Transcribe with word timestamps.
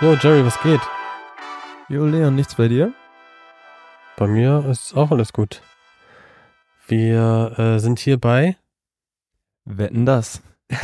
Jo, 0.00 0.14
Jerry, 0.14 0.44
was 0.44 0.60
geht? 0.62 0.80
Jo, 1.88 2.06
Leon, 2.06 2.36
nichts 2.36 2.54
bei 2.54 2.68
dir? 2.68 2.94
Bei 4.16 4.28
mir 4.28 4.64
ist 4.70 4.96
auch 4.96 5.10
alles 5.10 5.32
gut. 5.32 5.60
Wir 6.86 7.58
äh, 7.58 7.80
sind 7.80 7.98
hier 7.98 8.16
bei 8.16 8.56
Wetten 9.64 10.06
das? 10.06 10.40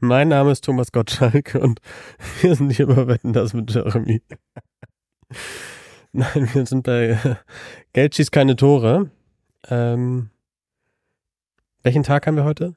mein 0.00 0.28
Name 0.28 0.50
ist 0.50 0.64
Thomas 0.64 0.92
Gottschalk 0.92 1.56
und 1.60 1.82
wir 2.40 2.54
sind 2.54 2.70
hier 2.70 2.86
bei 2.86 3.06
Wetten 3.06 3.34
das 3.34 3.52
mit 3.52 3.70
Jeremy. 3.70 4.22
Nein, 6.12 6.48
wir 6.54 6.64
sind 6.64 6.84
bei 6.84 7.18
äh, 7.22 7.34
Geld 7.92 8.14
schießt 8.14 8.32
keine 8.32 8.56
Tore. 8.56 9.10
Ähm, 9.68 10.30
welchen 11.82 12.02
Tag 12.02 12.26
haben 12.26 12.36
wir 12.36 12.44
heute? 12.44 12.76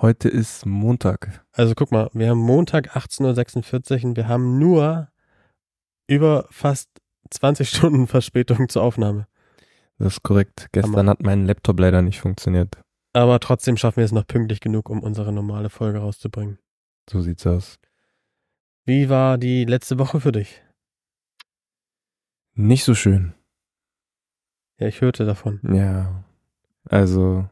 Heute 0.00 0.30
ist 0.30 0.64
Montag. 0.64 1.44
Also 1.52 1.74
guck 1.74 1.92
mal, 1.92 2.08
wir 2.14 2.30
haben 2.30 2.38
Montag 2.38 2.96
18.46 2.96 3.98
Uhr 3.98 4.08
und 4.08 4.16
wir 4.16 4.28
haben 4.28 4.58
nur 4.58 5.08
über 6.06 6.46
fast 6.50 6.88
20 7.28 7.68
Stunden 7.76 8.06
Verspätung 8.06 8.70
zur 8.70 8.82
Aufnahme. 8.82 9.26
Das 9.98 10.14
ist 10.14 10.22
korrekt. 10.22 10.68
Gestern 10.72 11.00
Hammer. 11.00 11.10
hat 11.10 11.22
mein 11.22 11.44
Laptop 11.44 11.78
leider 11.78 12.00
nicht 12.00 12.18
funktioniert. 12.18 12.78
Aber 13.12 13.40
trotzdem 13.40 13.76
schaffen 13.76 13.98
wir 13.98 14.06
es 14.06 14.12
noch 14.12 14.26
pünktlich 14.26 14.60
genug, 14.60 14.88
um 14.88 15.02
unsere 15.02 15.32
normale 15.32 15.68
Folge 15.68 15.98
rauszubringen. 15.98 16.58
So 17.10 17.20
sieht's 17.20 17.46
aus. 17.46 17.78
Wie 18.86 19.10
war 19.10 19.36
die 19.36 19.66
letzte 19.66 19.98
Woche 19.98 20.20
für 20.20 20.32
dich? 20.32 20.62
Nicht 22.54 22.84
so 22.84 22.94
schön. 22.94 23.34
Ja, 24.78 24.86
ich 24.86 25.02
hörte 25.02 25.26
davon. 25.26 25.60
Ja. 25.62 26.24
Also, 26.88 27.50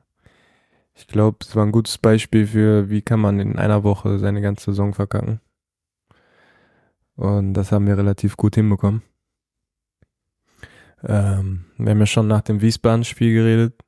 ich 0.99 1.07
glaube, 1.07 1.39
es 1.43 1.55
war 1.55 1.65
ein 1.65 1.73
gutes 1.73 1.97
Beispiel 1.97 2.47
für, 2.47 2.91
wie 2.91 3.03
kann 3.03 3.21
man 3.21 3.39
in 3.39 3.57
einer 3.57 3.85
Woche 3.85 4.19
seine 4.19 4.41
ganze 4.41 4.73
Saison 4.73 4.95
verkacken. 4.95 5.41
Und 7.15 7.55
das 7.55 7.71
haben 7.71 7.87
wir 7.87 7.97
relativ 7.97 8.37
gut 8.37 8.57
hinbekommen. 8.57 9.03
Ähm, 11.05 11.67
wir 11.77 11.91
haben 11.91 12.01
ja 12.01 12.07
schon 12.07 12.27
nach 12.27 12.43
dem 12.43 12.61
Wiesbaden-Spiel 12.61 13.33
geredet. 13.33 13.81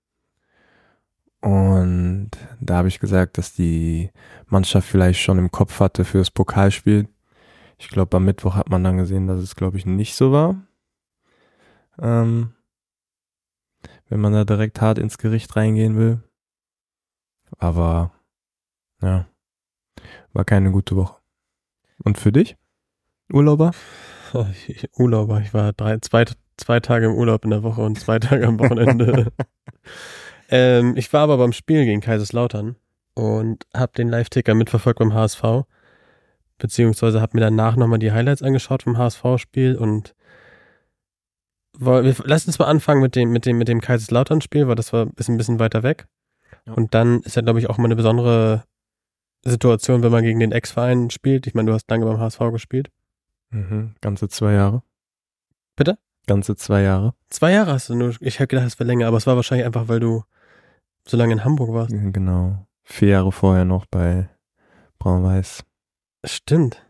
Und 1.41 2.31
da 2.61 2.77
habe 2.77 2.89
ich 2.89 3.01
gesagt, 3.01 3.39
dass 3.39 3.55
die 3.55 4.11
Mannschaft 4.47 4.89
vielleicht 4.89 5.21
schon 5.21 5.39
im 5.39 5.51
Kopf 5.51 5.81
hatte 5.81 6.05
für 6.05 6.19
das 6.19 6.31
Pokalspiel. 6.31 7.09
Ich 7.79 7.89
glaube, 7.89 8.19
am 8.19 8.25
Mittwoch 8.25 8.55
hat 8.55 8.71
man 8.71 8.85
dann 8.85 8.99
gesehen, 8.99 9.27
dass 9.27 9.41
es, 9.41 9.57
glaube 9.57 9.79
ich, 9.79 9.87
nicht 9.87 10.15
so 10.15 10.31
war. 10.31 10.55
Ähm, 12.01 12.53
wenn 14.09 14.21
man 14.21 14.33
da 14.33 14.45
direkt 14.45 14.81
hart 14.81 14.99
ins 14.99 15.19
Gericht 15.19 15.57
reingehen 15.57 15.97
will. 15.97 16.23
Aber 17.59 18.13
ja, 19.03 19.27
war 20.33 20.45
keine 20.45 20.71
gute 20.71 20.97
Woche. 20.97 21.17
Und 22.03 22.19
für 22.19 22.33
dich? 22.33 22.57
Urlauber? 23.33 23.73
Ich, 24.67 24.89
Urlauber, 24.99 25.41
ich 25.41 25.53
war 25.55 25.73
drei, 25.73 25.99
zwei, 25.99 26.25
zwei 26.57 26.81
Tage 26.81 27.07
im 27.07 27.15
Urlaub 27.15 27.45
in 27.45 27.51
der 27.51 27.63
Woche 27.63 27.83
und 27.83 27.99
zwei 27.99 28.19
Tage 28.21 28.47
am 28.47 28.59
Wochenende. 28.59 29.33
ähm, 30.49 30.97
ich 30.97 31.13
war 31.13 31.23
aber 31.23 31.39
beim 31.39 31.53
Spiel 31.53 31.85
gegen 31.85 32.01
Kaiserslautern 32.01 32.77
und 33.15 33.67
habe 33.75 33.93
den 33.97 34.09
Live-Ticker 34.09 34.55
mitverfolgt 34.55 34.99
beim 34.99 35.15
HSV. 35.15 35.43
Beziehungsweise 36.59 37.21
habe 37.21 37.37
mir 37.37 37.41
danach 37.41 37.77
nochmal 37.77 37.99
die 37.99 38.13
Highlights 38.13 38.43
angeschaut 38.43 38.83
vom 38.83 38.99
HSV-Spiel 38.99 39.77
und 39.77 40.15
wir, 41.79 42.15
lass 42.25 42.47
uns 42.47 42.59
mal 42.59 42.67
anfangen 42.67 43.01
mit 43.01 43.17
dem, 43.17 43.31
mit 43.31 43.47
dem, 43.47 43.57
mit 43.57 43.69
dem 43.69 43.81
Kaiserslautern-Spiel, 43.81 44.69
weil 44.69 44.75
das 44.75 44.93
war 44.93 45.09
ist 45.17 45.29
ein 45.29 45.39
bisschen 45.39 45.59
weiter 45.59 45.83
weg. 45.83 46.07
Ja. 46.67 46.75
Und 46.75 46.95
dann 46.95 47.21
ist 47.21 47.37
ja, 47.37 47.43
glaube 47.43 47.59
ich, 47.59 47.69
auch 47.69 47.79
mal 47.79 47.87
eine 47.87 47.97
besondere 47.97 48.65
Situation, 49.43 50.03
wenn 50.03 50.13
man 50.13 50.23
gegen 50.23 50.41
den 50.41 50.53
Ex-Verein 50.53 51.11
spielt. 51.11 51.47
Ich 51.47 51.55
meine, 51.55 51.69
du 51.69 51.75
hast 51.75 51.91
lange 51.91 52.05
beim 52.05 52.19
HSV 52.19 52.39
gespielt. 52.53 52.91
Mhm, 53.51 53.95
ganze 54.01 54.29
zwei 54.29 54.53
Jahre. 54.53 54.83
Bitte? 55.77 55.99
Ganze 56.27 56.57
zwei 56.57 56.83
Jahre. 56.83 57.15
Zwei 57.31 57.53
Jahre 57.53 57.73
hast 57.73 57.89
du 57.89 57.95
nur. 57.95 58.15
Ich 58.21 58.39
hätte 58.39 58.49
gedacht, 58.49 58.67
es 58.67 58.79
wäre 58.79 58.87
länger, 58.87 59.07
aber 59.07 59.17
es 59.17 59.27
war 59.27 59.37
wahrscheinlich 59.37 59.67
einfach, 59.67 59.89
weil 59.89 60.01
du 60.01 60.25
so 61.07 61.17
lange 61.17 61.33
in 61.33 61.45
Hamburg 61.45 61.73
warst. 61.73 61.91
Genau. 61.91 62.67
Vier 62.85 63.09
Jahre 63.09 63.33
vorher 63.33 63.65
noch 63.65 63.87
bei 63.87 64.29
Braun-Weiß. 64.99 65.65
Stimmt. 66.25 66.85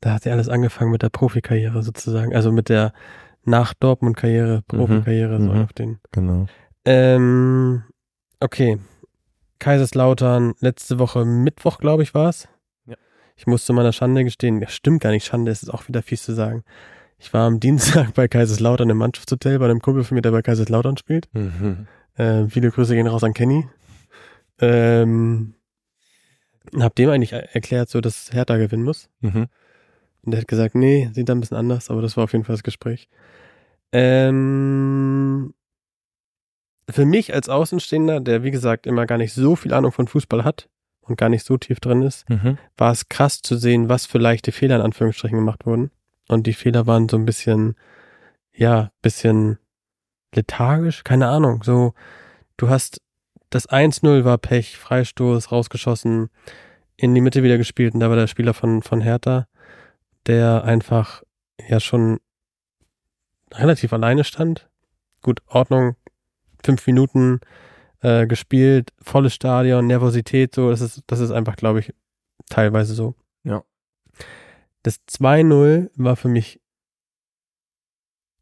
Da 0.00 0.14
hat 0.14 0.24
ja 0.24 0.32
alles 0.32 0.48
angefangen 0.48 0.90
mit 0.90 1.02
der 1.02 1.10
Profikarriere 1.10 1.82
sozusagen. 1.82 2.34
Also 2.34 2.52
mit 2.52 2.68
der 2.68 2.92
nach 3.44 3.74
Dortmund-Karriere, 3.74 4.62
Profikarriere, 4.68 5.38
so 5.40 5.52
mhm. 5.52 5.62
auf 5.62 5.72
den. 5.72 5.98
Genau. 6.12 6.46
Ähm, 6.84 7.84
okay. 8.40 8.78
Kaiserslautern, 9.62 10.54
letzte 10.60 10.98
Woche 10.98 11.24
Mittwoch, 11.24 11.78
glaube 11.78 12.02
ich, 12.02 12.14
war 12.14 12.28
es. 12.28 12.48
Ja. 12.86 12.96
Ich 13.36 13.46
muss 13.46 13.64
zu 13.64 13.72
meiner 13.72 13.92
Schande 13.92 14.24
gestehen, 14.24 14.60
ja, 14.60 14.68
stimmt 14.68 15.00
gar 15.02 15.10
nicht, 15.10 15.24
Schande 15.24 15.52
ist 15.52 15.72
auch 15.72 15.86
wieder 15.88 16.02
fies 16.02 16.24
zu 16.24 16.34
sagen. 16.34 16.64
Ich 17.18 17.32
war 17.32 17.46
am 17.46 17.60
Dienstag 17.66 18.14
bei 18.14 18.26
Kaiserslautern 18.28 18.90
im 18.90 18.96
Mannschaftshotel 18.98 19.58
bei 19.60 19.66
einem 19.66 19.80
Kumpel 19.80 20.02
von 20.04 20.16
mir, 20.16 20.22
der 20.22 20.32
bei 20.32 20.42
Kaiserslautern 20.42 20.96
spielt. 20.96 21.28
Mhm. 21.32 21.86
Äh, 22.16 22.46
viele 22.48 22.70
Grüße 22.70 22.94
gehen 22.94 23.06
raus 23.06 23.22
an 23.24 23.34
Kenny. 23.34 23.66
Ähm, 24.60 25.54
hab 26.78 26.94
dem 26.96 27.08
eigentlich 27.10 27.32
er- 27.32 27.54
erklärt, 27.54 27.88
so 27.88 28.00
dass 28.00 28.32
Hertha 28.32 28.56
gewinnen 28.56 28.82
muss. 28.84 29.08
Mhm. 29.20 29.46
Und 30.24 30.30
der 30.32 30.40
hat 30.40 30.48
gesagt, 30.48 30.74
nee, 30.74 31.08
sieht 31.12 31.28
da 31.28 31.34
ein 31.34 31.40
bisschen 31.40 31.56
anders, 31.56 31.88
aber 31.90 32.02
das 32.02 32.16
war 32.16 32.24
auf 32.24 32.32
jeden 32.32 32.44
Fall 32.44 32.54
das 32.54 32.62
Gespräch. 32.64 33.08
Ähm, 33.92 35.52
für 36.88 37.04
mich 37.04 37.32
als 37.34 37.48
Außenstehender, 37.48 38.20
der 38.20 38.42
wie 38.42 38.50
gesagt 38.50 38.86
immer 38.86 39.06
gar 39.06 39.18
nicht 39.18 39.32
so 39.32 39.56
viel 39.56 39.72
Ahnung 39.72 39.92
von 39.92 40.08
Fußball 40.08 40.44
hat 40.44 40.68
und 41.02 41.16
gar 41.16 41.28
nicht 41.28 41.44
so 41.46 41.56
tief 41.56 41.80
drin 41.80 42.02
ist, 42.02 42.28
Mhm. 42.28 42.58
war 42.76 42.92
es 42.92 43.08
krass 43.08 43.42
zu 43.42 43.56
sehen, 43.56 43.88
was 43.88 44.06
für 44.06 44.18
leichte 44.18 44.52
Fehler 44.52 44.76
in 44.76 44.82
Anführungsstrichen 44.82 45.38
gemacht 45.38 45.66
wurden. 45.66 45.90
Und 46.28 46.46
die 46.46 46.52
Fehler 46.54 46.86
waren 46.86 47.08
so 47.08 47.16
ein 47.16 47.24
bisschen, 47.24 47.76
ja, 48.54 48.90
bisschen 49.02 49.58
lethargisch, 50.34 51.04
keine 51.04 51.28
Ahnung. 51.28 51.62
So, 51.62 51.94
du 52.56 52.68
hast 52.68 53.00
das 53.50 53.68
1-0 53.68 54.24
war 54.24 54.38
Pech, 54.38 54.78
Freistoß, 54.78 55.52
rausgeschossen, 55.52 56.30
in 56.96 57.14
die 57.14 57.20
Mitte 57.20 57.42
wieder 57.42 57.58
gespielt 57.58 57.92
und 57.92 58.00
da 58.00 58.08
war 58.08 58.16
der 58.16 58.26
Spieler 58.26 58.54
von, 58.54 58.82
von 58.82 59.02
Hertha, 59.02 59.46
der 60.26 60.64
einfach 60.64 61.22
ja 61.68 61.80
schon 61.80 62.18
relativ 63.52 63.92
alleine 63.92 64.24
stand. 64.24 64.70
Gut, 65.20 65.40
Ordnung, 65.46 65.96
fünf 66.64 66.86
Minuten 66.86 67.40
äh, 68.00 68.26
gespielt, 68.26 68.92
volles 69.00 69.34
Stadion, 69.34 69.86
Nervosität, 69.86 70.54
so, 70.54 70.70
das 70.70 70.80
ist, 70.80 71.02
das 71.06 71.20
ist 71.20 71.30
einfach, 71.30 71.56
glaube 71.56 71.80
ich, 71.80 71.94
teilweise 72.48 72.94
so. 72.94 73.14
Ja. 73.44 73.62
Das 74.82 75.00
2-0 75.08 75.90
war 75.94 76.16
für 76.16 76.28
mich 76.28 76.60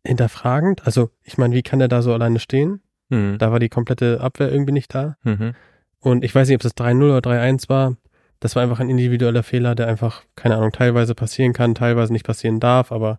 hinterfragend. 0.07 0.87
Also, 0.87 1.11
ich 1.23 1.39
meine, 1.39 1.55
wie 1.55 1.63
kann 1.63 1.81
er 1.81 1.89
da 1.89 2.03
so 2.03 2.13
alleine 2.13 2.39
stehen? 2.39 2.81
Mhm. 3.11 3.39
Da 3.39 3.53
war 3.53 3.61
die 3.61 3.69
komplette 3.69 4.21
Abwehr 4.21 4.51
irgendwie 4.51 4.73
nicht 4.73 4.95
da. 4.95 5.17
Mhm. 5.23 5.55
Und 6.01 6.25
ich 6.25 6.35
weiß 6.35 6.49
nicht, 6.49 6.57
ob 6.57 6.63
das 6.63 6.77
3-0 6.77 7.17
oder 7.17 7.31
3-1 7.31 7.69
war. 7.69 7.97
Das 8.41 8.57
war 8.57 8.63
einfach 8.63 8.81
ein 8.81 8.89
individueller 8.89 9.43
Fehler, 9.43 9.75
der 9.75 9.87
einfach, 9.87 10.23
keine 10.35 10.57
Ahnung, 10.57 10.73
teilweise 10.73 11.15
passieren 11.15 11.53
kann, 11.53 11.75
teilweise 11.75 12.13
nicht 12.13 12.25
passieren 12.25 12.59
darf, 12.59 12.91
aber 12.91 13.19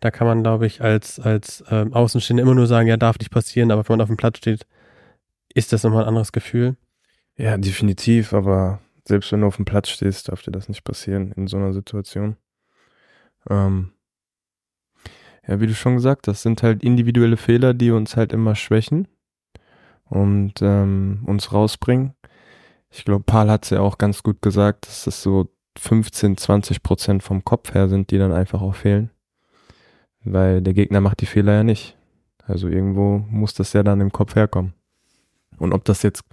da 0.00 0.10
kann 0.10 0.26
man, 0.26 0.42
glaube 0.42 0.66
ich, 0.66 0.80
als, 0.82 1.20
als 1.20 1.64
ähm, 1.70 1.92
Außenstehender 1.92 2.42
immer 2.42 2.54
nur 2.54 2.66
sagen, 2.66 2.88
ja, 2.88 2.96
darf 2.96 3.18
nicht 3.18 3.30
passieren, 3.30 3.70
aber 3.70 3.88
wenn 3.88 3.94
man 3.94 4.02
auf 4.02 4.08
dem 4.08 4.16
Platz 4.16 4.38
steht, 4.38 4.66
ist 5.54 5.72
das 5.72 5.82
nochmal 5.84 6.02
ein 6.04 6.08
anderes 6.08 6.32
Gefühl. 6.32 6.76
Ja, 7.36 7.56
definitiv, 7.56 8.32
aber 8.32 8.80
selbst 9.04 9.32
wenn 9.32 9.40
du 9.40 9.46
auf 9.46 9.56
dem 9.56 9.64
Platz 9.64 9.88
stehst, 9.88 10.28
darf 10.28 10.42
dir 10.42 10.52
das 10.52 10.68
nicht 10.68 10.84
passieren 10.84 11.32
in 11.32 11.46
so 11.46 11.56
einer 11.56 11.72
Situation. 11.72 12.36
Ähm, 13.48 13.92
Ja, 15.46 15.60
wie 15.60 15.66
du 15.66 15.74
schon 15.74 15.96
gesagt 15.96 16.28
hast, 16.28 16.42
sind 16.42 16.62
halt 16.62 16.82
individuelle 16.84 17.36
Fehler, 17.36 17.74
die 17.74 17.90
uns 17.90 18.16
halt 18.16 18.32
immer 18.32 18.54
schwächen 18.54 19.08
und 20.04 20.54
ähm, 20.62 21.22
uns 21.26 21.52
rausbringen. 21.52 22.14
Ich 22.90 23.04
glaube, 23.04 23.24
Paul 23.24 23.50
hat 23.50 23.64
es 23.64 23.70
ja 23.70 23.80
auch 23.80 23.98
ganz 23.98 24.22
gut 24.22 24.42
gesagt, 24.42 24.86
dass 24.86 25.04
das 25.04 25.22
so 25.22 25.48
15, 25.78 26.36
20 26.36 26.82
Prozent 26.82 27.22
vom 27.22 27.44
Kopf 27.44 27.74
her 27.74 27.88
sind, 27.88 28.10
die 28.10 28.18
dann 28.18 28.32
einfach 28.32 28.60
auch 28.62 28.74
fehlen. 28.74 29.10
Weil 30.22 30.60
der 30.62 30.74
Gegner 30.74 31.00
macht 31.00 31.20
die 31.20 31.26
Fehler 31.26 31.54
ja 31.54 31.64
nicht. 31.64 31.96
Also 32.46 32.68
irgendwo 32.68 33.18
muss 33.30 33.54
das 33.54 33.72
ja 33.72 33.82
dann 33.82 34.00
im 34.00 34.12
Kopf 34.12 34.34
herkommen. 34.34 34.74
Und 35.58 35.72
ob 35.72 35.84
das 35.84 36.02
jetzt 36.02 36.24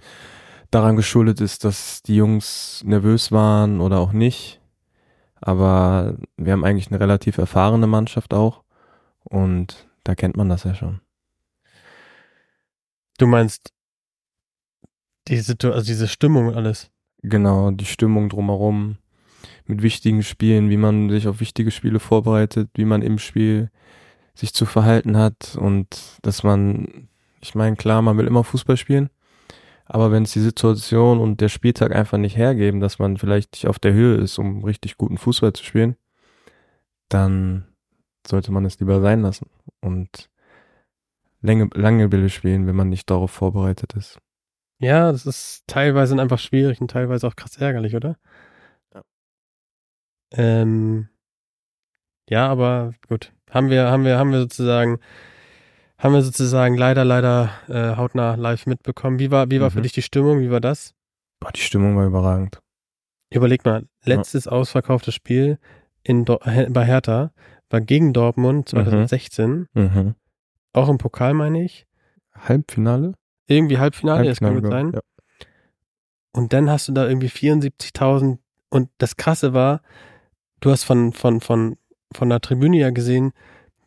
daran 0.70 0.96
geschuldet 0.96 1.40
ist, 1.40 1.64
dass 1.64 2.02
die 2.02 2.16
Jungs 2.16 2.82
nervös 2.84 3.32
waren 3.32 3.80
oder 3.80 3.98
auch 3.98 4.12
nicht. 4.12 4.60
Aber 5.40 6.16
wir 6.36 6.52
haben 6.52 6.64
eigentlich 6.64 6.88
eine 6.90 7.00
relativ 7.00 7.38
erfahrene 7.38 7.86
Mannschaft 7.86 8.34
auch. 8.34 8.64
Und 9.24 9.88
da 10.04 10.14
kennt 10.14 10.36
man 10.36 10.48
das 10.48 10.64
ja 10.64 10.74
schon. 10.74 11.00
Du 13.18 13.26
meinst 13.26 13.72
die 15.28 15.38
Situ 15.38 15.72
also 15.72 15.86
diese 15.86 16.08
Stimmung 16.08 16.48
und 16.48 16.54
alles. 16.54 16.90
Genau, 17.22 17.70
die 17.70 17.84
Stimmung 17.84 18.28
drumherum, 18.28 18.96
mit 19.68 19.82
wichtigen 19.82 20.22
Spielen, 20.22 20.70
wie 20.70 20.76
man 20.76 21.10
sich 21.10 21.28
auf 21.28 21.40
wichtige 21.40 21.70
Spiele 21.70 22.00
vorbereitet, 22.00 22.70
wie 22.74 22.84
man 22.84 23.02
im 23.02 23.18
Spiel 23.18 23.70
sich 24.34 24.54
zu 24.54 24.66
verhalten 24.66 25.16
hat 25.16 25.56
und 25.60 26.18
dass 26.22 26.42
man, 26.42 27.08
ich 27.40 27.54
meine, 27.54 27.76
klar, 27.76 28.02
man 28.02 28.16
will 28.16 28.26
immer 28.26 28.44
Fußball 28.44 28.76
spielen, 28.76 29.10
aber 29.84 30.12
wenn 30.12 30.22
es 30.22 30.32
die 30.32 30.40
Situation 30.40 31.18
und 31.18 31.40
der 31.40 31.48
Spieltag 31.48 31.94
einfach 31.94 32.18
nicht 32.18 32.36
hergeben, 32.36 32.80
dass 32.80 32.98
man 32.98 33.16
vielleicht 33.16 33.52
nicht 33.52 33.66
auf 33.66 33.78
der 33.78 33.92
Höhe 33.92 34.16
ist, 34.16 34.38
um 34.38 34.64
richtig 34.64 34.96
guten 34.96 35.18
Fußball 35.18 35.52
zu 35.52 35.64
spielen, 35.64 35.96
dann 37.08 37.66
sollte 38.26 38.52
man 38.52 38.64
es 38.64 38.78
lieber 38.80 39.00
sein 39.00 39.22
lassen 39.22 39.48
und 39.80 40.28
lange, 41.40 41.68
lange 41.74 42.08
Bälle 42.08 42.28
spielen, 42.28 42.66
wenn 42.66 42.76
man 42.76 42.88
nicht 42.88 43.10
darauf 43.10 43.30
vorbereitet 43.30 43.94
ist. 43.94 44.18
Ja, 44.78 45.10
das 45.10 45.26
ist 45.26 45.64
teilweise 45.66 46.20
einfach 46.20 46.38
schwierig 46.38 46.80
und 46.80 46.90
teilweise 46.90 47.26
auch 47.26 47.34
krass 47.34 47.56
ärgerlich, 47.56 47.96
oder? 47.96 48.16
Ja. 50.32 50.38
Ähm, 50.42 51.08
ja, 52.28 52.48
aber 52.48 52.92
gut. 53.08 53.32
Haben 53.50 53.70
wir, 53.70 53.90
haben 53.90 54.04
wir, 54.04 54.18
haben 54.18 54.30
wir 54.32 54.40
sozusagen, 54.40 54.98
haben 55.98 56.12
wir 56.14 56.22
sozusagen 56.22 56.76
leider, 56.76 57.04
leider 57.04 57.50
äh, 57.68 57.96
hautnah 57.96 58.34
live 58.34 58.66
mitbekommen. 58.66 59.18
Wie 59.18 59.30
war, 59.30 59.50
wie 59.50 59.60
war 59.60 59.70
für 59.70 59.78
Mhm. 59.78 59.82
dich 59.84 59.92
die 59.92 60.02
Stimmung? 60.02 60.40
Wie 60.40 60.50
war 60.50 60.60
das? 60.60 60.94
Boah, 61.40 61.50
die 61.52 61.60
Stimmung 61.60 61.96
war 61.96 62.06
überragend. 62.06 62.60
Überleg 63.30 63.64
mal, 63.64 63.86
letztes 64.04 64.46
ausverkauftes 64.48 65.14
Spiel 65.14 65.58
in 66.02 66.24
bei 66.24 66.84
Hertha 66.84 67.30
war 67.70 67.80
gegen 67.80 68.12
Dortmund 68.12 68.68
2016, 68.70 69.66
Mhm. 69.74 70.14
auch 70.72 70.88
im 70.88 70.98
Pokal 70.98 71.34
meine 71.34 71.62
ich. 71.62 71.86
Halbfinale? 72.34 73.14
Irgendwie 73.46 73.78
Halbfinale, 73.78 74.24
das 74.24 74.40
kann 74.40 74.54
gut 74.60 74.70
sein. 74.70 74.92
Ja. 74.94 75.00
Und 76.32 76.52
dann 76.52 76.70
hast 76.70 76.88
du 76.88 76.92
da 76.92 77.06
irgendwie 77.08 77.28
74.000 77.28 78.38
und 78.70 78.90
das 78.98 79.16
Krasse 79.16 79.52
war, 79.54 79.80
du 80.60 80.70
hast 80.70 80.84
von, 80.84 81.12
von, 81.12 81.40
von, 81.40 81.76
von 82.12 82.28
der 82.28 82.40
Tribüne 82.40 82.78
ja 82.78 82.90
gesehen, 82.90 83.32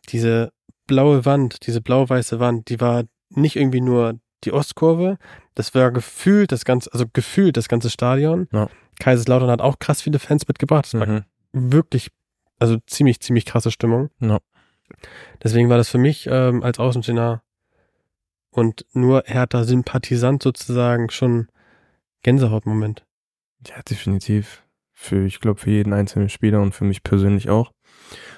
diese 0.09 0.51
blaue 0.88 1.25
Wand, 1.25 1.65
diese 1.68 1.81
blau-weiße 1.81 2.39
Wand, 2.39 2.69
die 2.69 2.79
war 2.81 3.03
nicht 3.29 3.56
irgendwie 3.56 3.81
nur 3.81 4.19
die 4.44 4.51
Ostkurve, 4.51 5.18
das 5.56 5.73
war 5.75 5.91
gefühlt 5.91 6.51
das 6.51 6.65
ganze, 6.65 6.91
also 6.91 7.06
gefühlt 7.12 7.57
das 7.57 7.68
ganze 7.69 7.89
Stadion. 7.89 8.47
Ja. 8.51 8.69
Kaiserslautern 9.00 9.50
hat 9.50 9.62
auch 9.62 9.79
krass 9.79 10.01
viele 10.01 10.19
Fans 10.19 10.47
mitgebracht. 10.47 10.85
Das 10.85 11.00
war 11.00 11.07
Mhm. 11.07 11.23
wirklich, 11.53 12.09
also 12.59 12.77
ziemlich, 12.88 13.19
ziemlich 13.19 13.45
krasse 13.45 13.71
Stimmung. 13.71 14.09
Ja. 14.19 14.39
Deswegen 15.44 15.69
war 15.69 15.77
das 15.77 15.89
für 15.89 15.97
mich 15.97 16.27
ähm, 16.29 16.63
als 16.63 16.79
Außenstehender 16.79 17.41
und 18.51 18.85
nur 18.94 19.23
härter 19.25 19.63
Sympathisant 19.63 20.44
sozusagen 20.44 21.09
schon 21.09 21.47
Gänsehautmoment. 22.23 23.06
Ja, 23.68 23.81
definitiv. 23.83 24.60
Für, 25.01 25.25
ich 25.25 25.39
glaube, 25.39 25.59
für 25.59 25.71
jeden 25.71 25.94
einzelnen 25.94 26.30
Spieler 26.30 26.62
und 26.62 26.75
für 26.75 26.83
mich 26.83 27.01
persönlich 27.01 27.50
auch. 27.50 27.71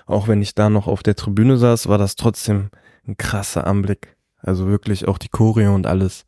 Auch 0.06 0.30
wenn 0.30 0.42
ich 0.42 0.56
da 0.56 0.69
noch 0.69 0.88
auf 0.88 1.04
der 1.04 1.18
Tribüne 1.18 1.57
saß, 1.57 1.89
war 1.89 1.98
das 1.98 2.15
trotzdem 2.15 2.69
ein 3.06 3.18
krasser 3.18 3.68
Anblick. 3.68 4.15
Also 4.38 4.69
wirklich 4.69 5.06
auch 5.10 5.18
die 5.18 5.27
Choreo 5.27 5.75
und 5.75 5.86
alles. 5.86 6.25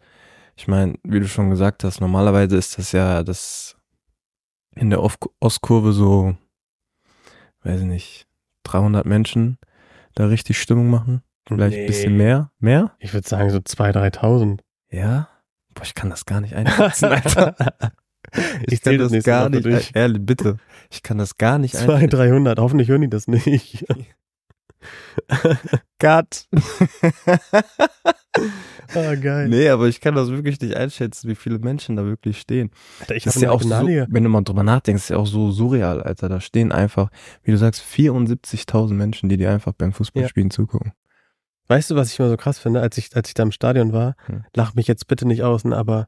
Ich 0.57 0.67
meine, 0.67 0.95
wie 1.03 1.21
du 1.21 1.27
schon 1.29 1.51
gesagt 1.51 1.85
hast, 1.85 2.01
normalerweise 2.01 2.57
ist 2.57 2.77
das 2.77 2.91
ja 2.91 3.23
das 3.23 3.77
in 4.75 4.89
der 4.89 5.01
Ostkurve 5.01 5.93
so, 5.93 6.35
weiß 7.63 7.79
ich 7.79 7.87
nicht, 7.87 8.27
300 8.63 9.05
Menschen 9.05 9.57
da 10.15 10.25
richtig 10.25 10.59
Stimmung 10.59 10.89
machen. 10.89 11.23
Vielleicht 11.47 11.77
ein 11.77 11.85
bisschen 11.85 12.17
mehr. 12.17 12.51
Mehr? 12.59 12.93
Ich 12.99 13.13
würde 13.13 13.25
sagen 13.25 13.49
so 13.51 13.59
2.000, 13.59 14.19
3.000. 14.19 14.59
Ja? 14.89 15.29
Boah, 15.73 15.83
ich 15.83 15.93
kann 15.93 16.09
das 16.09 16.25
gar 16.25 16.41
nicht 16.41 16.55
einschätzen, 16.55 17.05
Alter. 17.13 17.55
Ich 18.67 18.81
kann 18.81 18.97
das 18.97 19.11
gar 19.23 19.49
Mal 19.49 19.61
nicht, 19.61 19.65
dich. 19.65 19.95
ehrlich, 19.95 20.21
bitte. 20.25 20.57
Ich 20.91 21.03
kann 21.03 21.17
das 21.17 21.37
gar 21.37 21.57
nicht 21.57 21.75
200, 21.75 22.13
300. 22.13 22.59
Hoffentlich 22.59 22.89
hören 22.89 23.01
die 23.01 23.09
das 23.09 23.27
nicht. 23.27 23.85
Cut. 25.99 26.47
ah, 28.93 29.15
geil. 29.15 29.47
nee, 29.49 29.69
aber 29.69 29.87
ich 29.87 29.99
kann 30.01 30.15
das 30.15 30.29
wirklich 30.29 30.59
nicht 30.61 30.75
einschätzen, 30.75 31.29
wie 31.29 31.35
viele 31.35 31.59
Menschen 31.59 31.95
da 31.95 32.05
wirklich 32.05 32.39
stehen. 32.39 32.71
Alter, 32.99 33.15
ich 33.15 33.23
Das 33.23 33.35
ist 33.35 33.41
ja 33.41 33.51
auch 33.51 33.61
so, 33.61 33.69
wenn 33.69 34.23
du 34.23 34.29
mal 34.29 34.43
drüber 34.43 34.63
nachdenkst, 34.63 35.03
ist 35.03 35.09
ja 35.09 35.17
auch 35.17 35.27
so 35.27 35.51
surreal, 35.51 36.01
Alter. 36.01 36.29
Da 36.29 36.39
stehen 36.39 36.71
einfach, 36.71 37.09
wie 37.43 37.51
du 37.51 37.57
sagst, 37.57 37.81
74.000 37.81 38.93
Menschen, 38.93 39.29
die 39.29 39.37
dir 39.37 39.51
einfach 39.51 39.73
beim 39.73 39.93
Fußballspielen 39.93 40.51
zugucken. 40.51 40.93
Weißt 41.67 41.89
du, 41.89 41.95
was 41.95 42.11
ich 42.11 42.19
immer 42.19 42.29
so 42.29 42.37
krass 42.37 42.59
finde, 42.59 42.81
als 42.81 42.97
ich, 42.97 43.15
als 43.15 43.29
ich 43.29 43.33
da 43.33 43.43
im 43.43 43.51
Stadion 43.51 43.91
war? 43.91 44.15
Hm. 44.27 44.43
Lach 44.55 44.75
mich 44.75 44.87
jetzt 44.87 45.07
bitte 45.07 45.27
nicht 45.27 45.41
aus, 45.43 45.63
ne, 45.63 45.75
aber 45.75 46.07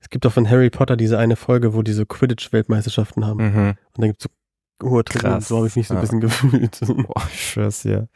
es 0.00 0.10
gibt 0.10 0.24
doch 0.24 0.32
von 0.32 0.48
Harry 0.48 0.70
Potter 0.70 0.96
diese 0.96 1.18
eine 1.18 1.36
Folge, 1.36 1.74
wo 1.74 1.82
die 1.82 1.92
so 1.92 2.04
Quidditch-Weltmeisterschaften 2.06 3.26
haben. 3.26 3.38
Mhm. 3.52 3.68
Und 3.68 3.76
dann 3.98 4.08
gibt's 4.10 4.24
so 4.80 4.88
hohe 4.88 5.04
Tribünen. 5.04 5.40
So 5.40 5.56
habe 5.58 5.66
ich 5.66 5.76
mich 5.76 5.88
so 5.88 5.94
ein 5.94 5.96
ja. 5.96 6.00
bisschen 6.02 6.20
gefühlt. 6.20 6.78
Boah, 6.86 7.22
ich 7.32 7.50
schwör's 7.50 7.82
dir. 7.82 8.08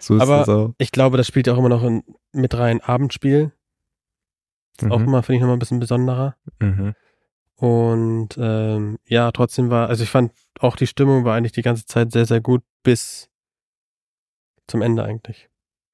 So 0.00 0.16
ist 0.16 0.22
Aber- 0.22 0.38
das 0.38 0.48
auch. 0.48 0.74
Ich 0.78 0.90
glaube, 0.92 1.16
das 1.16 1.26
spielt 1.26 1.46
ja 1.46 1.52
auch 1.54 1.58
immer 1.58 1.68
noch 1.68 1.84
in, 1.84 2.02
mit 2.32 2.56
rein 2.56 2.80
Abendspiel. 2.80 3.52
Auch 4.88 4.98
Mhm. 4.98 5.04
immer, 5.08 5.22
finde 5.22 5.36
ich, 5.36 5.40
nochmal 5.42 5.56
ein 5.56 5.60
bisschen 5.60 5.78
besonderer. 5.80 6.36
Mhm. 6.58 6.94
Und 7.56 8.28
ähm, 8.38 8.98
ja, 9.06 9.30
trotzdem 9.32 9.68
war, 9.68 9.88
also 9.88 10.02
ich 10.02 10.08
fand 10.10 10.32
auch 10.58 10.76
die 10.76 10.86
Stimmung 10.86 11.24
war 11.26 11.36
eigentlich 11.36 11.52
die 11.52 11.60
ganze 11.62 11.84
Zeit 11.84 12.10
sehr, 12.12 12.24
sehr 12.24 12.40
gut 12.40 12.62
bis 12.82 13.28
zum 14.66 14.80
Ende 14.80 15.04
eigentlich. 15.04 15.50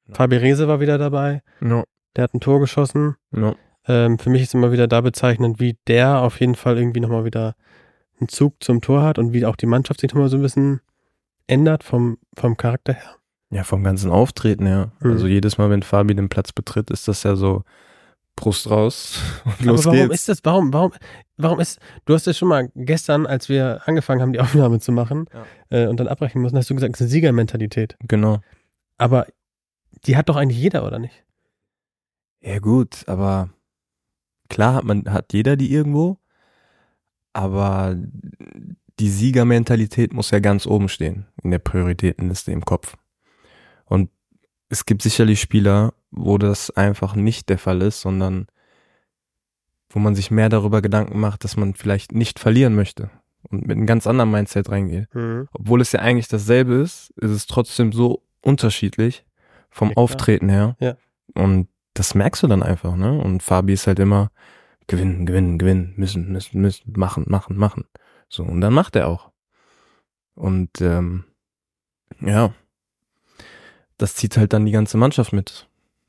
Ja. 0.06 0.14
Fabi 0.14 0.36
Rehse 0.36 0.68
war 0.68 0.78
wieder 0.80 0.98
dabei, 0.98 1.42
No, 1.60 1.82
der 2.14 2.24
hat 2.24 2.34
ein 2.34 2.40
Tor 2.40 2.60
geschossen. 2.60 3.16
no. 3.32 3.56
Ähm, 3.88 4.18
für 4.18 4.30
mich 4.30 4.42
ist 4.42 4.54
immer 4.54 4.72
wieder 4.72 4.88
da 4.88 5.00
bezeichnend, 5.00 5.60
wie 5.60 5.76
der 5.86 6.20
auf 6.20 6.40
jeden 6.40 6.54
Fall 6.54 6.76
irgendwie 6.78 7.00
nochmal 7.00 7.24
wieder 7.24 7.54
einen 8.18 8.28
Zug 8.28 8.54
zum 8.62 8.80
Tor 8.80 9.02
hat 9.02 9.18
und 9.18 9.32
wie 9.32 9.44
auch 9.46 9.56
die 9.56 9.66
Mannschaft 9.66 10.00
sich 10.00 10.12
nochmal 10.12 10.28
so 10.28 10.36
ein 10.36 10.42
bisschen 10.42 10.80
ändert 11.46 11.84
vom, 11.84 12.18
vom 12.36 12.56
Charakter 12.56 12.94
her. 12.94 13.16
Ja, 13.50 13.62
vom 13.62 13.84
ganzen 13.84 14.10
Auftreten 14.10 14.66
her. 14.66 14.90
Mhm. 15.00 15.12
Also 15.12 15.26
jedes 15.28 15.58
Mal, 15.58 15.70
wenn 15.70 15.82
Fabi 15.82 16.14
den 16.14 16.28
Platz 16.28 16.52
betritt, 16.52 16.90
ist 16.90 17.06
das 17.08 17.22
ja 17.22 17.36
so 17.36 17.62
Brust 18.34 18.68
raus 18.68 19.20
und 19.44 19.60
los 19.64 19.86
Aber 19.86 19.94
warum 19.96 20.08
geht's. 20.08 20.20
ist 20.22 20.28
das, 20.28 20.40
warum, 20.44 20.72
warum, 20.72 20.92
warum 21.36 21.60
ist, 21.60 21.78
du 22.06 22.14
hast 22.14 22.26
ja 22.26 22.32
schon 22.34 22.48
mal 22.48 22.68
gestern, 22.74 23.24
als 23.26 23.48
wir 23.48 23.80
angefangen 23.86 24.20
haben, 24.20 24.32
die 24.32 24.40
Aufnahme 24.40 24.80
zu 24.80 24.90
machen 24.92 25.26
Ja. 25.32 25.44
äh, 25.84 25.86
und 25.86 26.00
dann 26.00 26.08
abbrechen 26.08 26.42
mussten, 26.42 26.58
hast 26.58 26.68
du 26.68 26.74
gesagt, 26.74 26.94
es 26.94 27.00
ist 27.00 27.04
eine 27.04 27.10
Siegermentalität. 27.10 27.96
genau. 28.00 28.40
Aber 28.98 29.26
die 30.06 30.16
hat 30.16 30.28
doch 30.28 30.36
eigentlich 30.36 30.58
jeder, 30.58 30.86
oder 30.86 30.98
nicht? 30.98 31.22
Ja 32.42 32.58
gut, 32.58 33.04
aber 33.06 33.50
klar 34.48 34.74
hat 34.74 34.84
man 34.84 35.04
hat 35.12 35.32
jeder 35.32 35.56
die 35.56 35.72
irgendwo, 35.72 36.18
aber 37.32 37.96
die 38.98 39.10
Siegermentalität 39.10 40.12
muss 40.12 40.30
ja 40.30 40.38
ganz 40.38 40.66
oben 40.66 40.88
stehen 40.88 41.26
in 41.42 41.50
der 41.50 41.58
Prioritätenliste 41.58 42.52
im 42.52 42.64
Kopf. 42.64 42.96
Und 43.84 44.10
es 44.68 44.86
gibt 44.86 45.02
sicherlich 45.02 45.40
Spieler, 45.40 45.92
wo 46.10 46.38
das 46.38 46.70
einfach 46.70 47.14
nicht 47.14 47.48
der 47.48 47.58
Fall 47.58 47.82
ist, 47.82 48.00
sondern 48.00 48.46
wo 49.90 50.00
man 50.00 50.14
sich 50.14 50.30
mehr 50.30 50.48
darüber 50.48 50.82
Gedanken 50.82 51.20
macht, 51.20 51.44
dass 51.44 51.56
man 51.56 51.74
vielleicht 51.74 52.12
nicht 52.12 52.38
verlieren 52.38 52.74
möchte 52.74 53.10
und 53.50 53.66
mit 53.66 53.76
einem 53.76 53.86
ganz 53.86 54.06
anderen 54.06 54.30
Mindset 54.30 54.70
reingeht. 54.70 55.08
Obwohl 55.52 55.80
es 55.80 55.92
ja 55.92 56.00
eigentlich 56.00 56.28
dasselbe 56.28 56.74
ist, 56.74 57.10
ist 57.16 57.30
es 57.30 57.46
trotzdem 57.46 57.92
so 57.92 58.22
unterschiedlich 58.42 59.24
vom 59.70 59.90
Ja. 59.90 59.96
Auftreten 59.96 60.48
her. 60.48 60.76
Ja. 60.80 60.96
Und 61.34 61.68
das 61.98 62.14
merkst 62.14 62.42
du 62.42 62.46
dann 62.46 62.62
einfach, 62.62 62.96
ne? 62.96 63.18
Und 63.20 63.42
Fabi 63.42 63.72
ist 63.72 63.86
halt 63.86 63.98
immer 63.98 64.30
gewinnen, 64.86 65.26
gewinnen, 65.26 65.58
gewinnen, 65.58 65.94
müssen, 65.96 66.30
müssen, 66.32 66.60
müssen, 66.60 66.92
machen, 66.96 67.24
machen, 67.28 67.56
machen. 67.56 67.84
So, 68.28 68.42
und 68.44 68.60
dann 68.60 68.72
macht 68.72 68.96
er 68.96 69.08
auch. 69.08 69.30
Und 70.34 70.80
ähm, 70.80 71.24
ja, 72.20 72.52
das 73.98 74.14
zieht 74.14 74.36
halt 74.36 74.52
dann 74.52 74.66
die 74.66 74.72
ganze 74.72 74.96
Mannschaft 74.98 75.32
mit. 75.32 75.68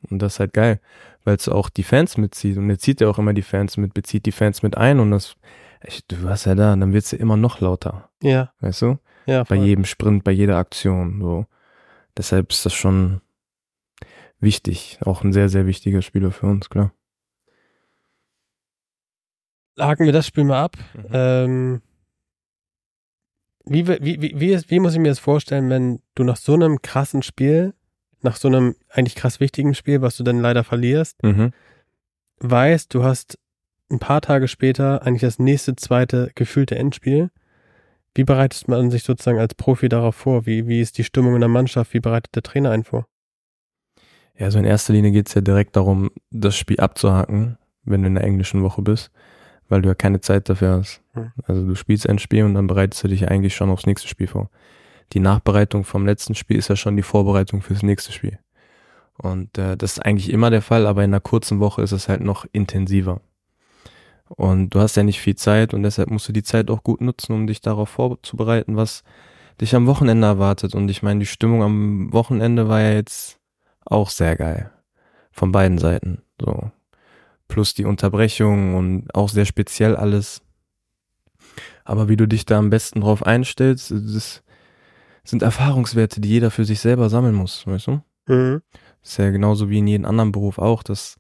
Und 0.09 0.21
das 0.21 0.33
ist 0.35 0.39
halt 0.39 0.53
geil, 0.53 0.79
weil 1.23 1.35
es 1.35 1.47
auch 1.49 1.69
die 1.69 1.83
Fans 1.83 2.17
mitzieht. 2.17 2.57
Und 2.57 2.69
er 2.69 2.77
zieht 2.77 3.01
ja 3.01 3.07
auch 3.07 3.17
immer 3.17 3.33
die 3.33 3.41
Fans 3.41 3.77
mit, 3.77 3.93
bezieht 3.93 4.25
die 4.25 4.31
Fans 4.31 4.61
mit 4.63 4.77
ein. 4.77 4.99
Und 4.99 5.11
das, 5.11 5.35
echt, 5.79 6.11
du 6.11 6.23
warst 6.23 6.45
ja 6.45 6.55
da, 6.55 6.73
und 6.73 6.81
dann 6.81 6.93
wird's 6.93 7.11
ja 7.11 7.17
immer 7.17 7.37
noch 7.37 7.61
lauter. 7.61 8.09
Ja, 8.21 8.51
Weißt 8.59 8.81
du? 8.81 8.99
ja, 9.25 9.39
Bei 9.43 9.55
voll. 9.55 9.65
jedem 9.65 9.85
Sprint, 9.85 10.23
bei 10.23 10.31
jeder 10.31 10.57
Aktion, 10.57 11.19
so. 11.21 11.45
deshalb 12.17 12.51
ist 12.51 12.65
das 12.65 12.73
schon 12.73 13.21
wichtig, 14.39 14.99
auch 15.01 15.23
ein 15.23 15.33
sehr, 15.33 15.49
sehr 15.49 15.65
wichtiger 15.65 16.01
Spieler 16.01 16.31
für 16.31 16.47
uns, 16.47 16.69
klar. 16.69 16.93
Haken 19.79 20.05
wir 20.05 20.13
das 20.13 20.27
Spiel 20.27 20.43
mal 20.43 20.63
ab. 20.63 20.77
Mhm. 20.95 21.05
Ähm, 21.13 21.81
wie, 23.65 23.87
wie, 23.87 24.21
wie, 24.21 24.39
wie, 24.39 24.51
ist, 24.51 24.71
wie 24.71 24.79
muss 24.79 24.93
ich 24.93 24.99
mir 24.99 25.09
das 25.09 25.19
vorstellen, 25.19 25.69
wenn 25.69 25.99
du 26.15 26.23
nach 26.23 26.37
so 26.37 26.53
einem 26.53 26.81
krassen 26.81 27.21
Spiel, 27.21 27.73
nach 28.21 28.37
so 28.37 28.47
einem 28.47 28.75
eigentlich 28.89 29.15
krass 29.15 29.39
wichtigen 29.39 29.75
Spiel, 29.75 30.01
was 30.01 30.17
du 30.17 30.23
dann 30.23 30.39
leider 30.39 30.63
verlierst, 30.63 31.21
Mhm. 31.21 31.51
weißt, 32.39 32.93
du 32.93 33.03
hast 33.03 33.37
ein 33.91 33.99
paar 33.99 34.21
Tage 34.21 34.47
später 34.47 35.03
eigentlich 35.03 35.21
das 35.21 35.39
nächste 35.39 35.75
zweite 35.75 36.31
gefühlte 36.35 36.75
Endspiel. 36.75 37.29
Wie 38.15 38.23
bereitet 38.23 38.67
man 38.67 38.89
sich 38.89 39.03
sozusagen 39.03 39.39
als 39.39 39.53
Profi 39.53 39.89
darauf 39.89 40.15
vor? 40.15 40.45
Wie, 40.45 40.67
wie 40.67 40.81
ist 40.81 40.97
die 40.97 41.03
Stimmung 41.03 41.35
in 41.35 41.41
der 41.41 41.49
Mannschaft? 41.49 41.93
Wie 41.93 41.99
bereitet 41.99 42.35
der 42.35 42.43
Trainer 42.43 42.71
einen 42.71 42.83
vor? 42.83 43.07
Ja, 44.37 44.45
also 44.45 44.59
in 44.59 44.65
erster 44.65 44.93
Linie 44.93 45.11
geht's 45.11 45.33
ja 45.33 45.41
direkt 45.41 45.75
darum, 45.75 46.11
das 46.31 46.55
Spiel 46.55 46.79
abzuhaken, 46.79 47.57
wenn 47.83 48.01
du 48.01 48.07
in 48.07 48.15
der 48.15 48.23
englischen 48.23 48.61
Woche 48.63 48.81
bist, 48.81 49.11
weil 49.67 49.81
du 49.81 49.89
ja 49.89 49.95
keine 49.95 50.21
Zeit 50.21 50.49
dafür 50.49 50.77
hast. 50.77 51.01
Hm. 51.13 51.31
Also 51.43 51.65
du 51.65 51.75
spielst 51.75 52.07
ein 52.07 52.19
Spiel 52.19 52.43
und 52.43 52.53
dann 52.53 52.67
bereitest 52.67 53.03
du 53.03 53.07
dich 53.07 53.29
eigentlich 53.29 53.55
schon 53.55 53.69
aufs 53.69 53.85
nächste 53.85 54.07
Spiel 54.07 54.27
vor. 54.27 54.49
Die 55.13 55.19
Nachbereitung 55.19 55.83
vom 55.83 56.05
letzten 56.05 56.35
Spiel 56.35 56.57
ist 56.57 56.67
ja 56.67 56.75
schon 56.75 56.97
die 56.97 57.03
Vorbereitung 57.03 57.61
fürs 57.61 57.81
nächste 57.81 58.11
Spiel. 58.11 58.37
Und 59.17 59.57
äh, 59.57 59.75
das 59.75 59.93
ist 59.93 60.05
eigentlich 60.05 60.31
immer 60.31 60.51
der 60.51 60.61
Fall, 60.61 60.85
aber 60.85 61.03
in 61.03 61.11
einer 61.11 61.21
kurzen 61.21 61.59
Woche 61.59 61.81
ist 61.81 61.91
es 61.91 62.07
halt 62.07 62.21
noch 62.21 62.45
intensiver. 62.51 63.21
Und 64.27 64.71
du 64.71 64.79
hast 64.79 64.95
ja 64.97 65.03
nicht 65.03 65.19
viel 65.19 65.35
Zeit 65.35 65.73
und 65.73 65.83
deshalb 65.83 66.11
musst 66.11 66.27
du 66.27 66.33
die 66.33 66.43
Zeit 66.43 66.69
auch 66.69 66.83
gut 66.83 67.01
nutzen, 67.01 67.33
um 67.33 67.47
dich 67.47 67.61
darauf 67.61 67.89
vorzubereiten, 67.89 68.75
was 68.75 69.03
dich 69.61 69.73
am 69.73 69.87
Wochenende 69.87 70.27
erwartet. 70.27 70.75
Und 70.75 70.89
ich 70.89 71.01
meine, 71.01 71.21
die 71.21 71.25
Stimmung 71.25 71.63
am 71.63 72.13
Wochenende 72.13 72.67
war 72.67 72.81
ja 72.81 72.91
jetzt 72.91 73.36
auch 73.89 74.09
sehr 74.09 74.35
geil. 74.35 74.71
Von 75.31 75.51
beiden 75.51 75.77
Seiten. 75.77 76.21
So. 76.39 76.71
Plus 77.47 77.73
die 77.73 77.85
Unterbrechung 77.85 78.75
und 78.75 79.13
auch 79.15 79.29
sehr 79.29 79.45
speziell 79.45 79.95
alles. 79.95 80.41
Aber 81.85 82.09
wie 82.09 82.17
du 82.17 82.27
dich 82.27 82.45
da 82.45 82.57
am 82.57 82.69
besten 82.69 83.01
drauf 83.01 83.23
einstellst, 83.23 83.91
das 83.91 84.43
sind 85.23 85.41
Erfahrungswerte, 85.41 86.21
die 86.21 86.29
jeder 86.29 86.51
für 86.51 86.65
sich 86.65 86.79
selber 86.79 87.09
sammeln 87.09 87.35
muss, 87.35 87.65
weißt 87.65 87.87
du? 87.87 88.01
Mhm. 88.27 88.61
Das 89.01 89.11
ist 89.11 89.17
ja 89.17 89.29
genauso 89.29 89.69
wie 89.69 89.79
in 89.79 89.87
jedem 89.87 90.05
anderen 90.05 90.31
Beruf 90.31 90.57
auch, 90.57 90.83
dass 90.83 91.15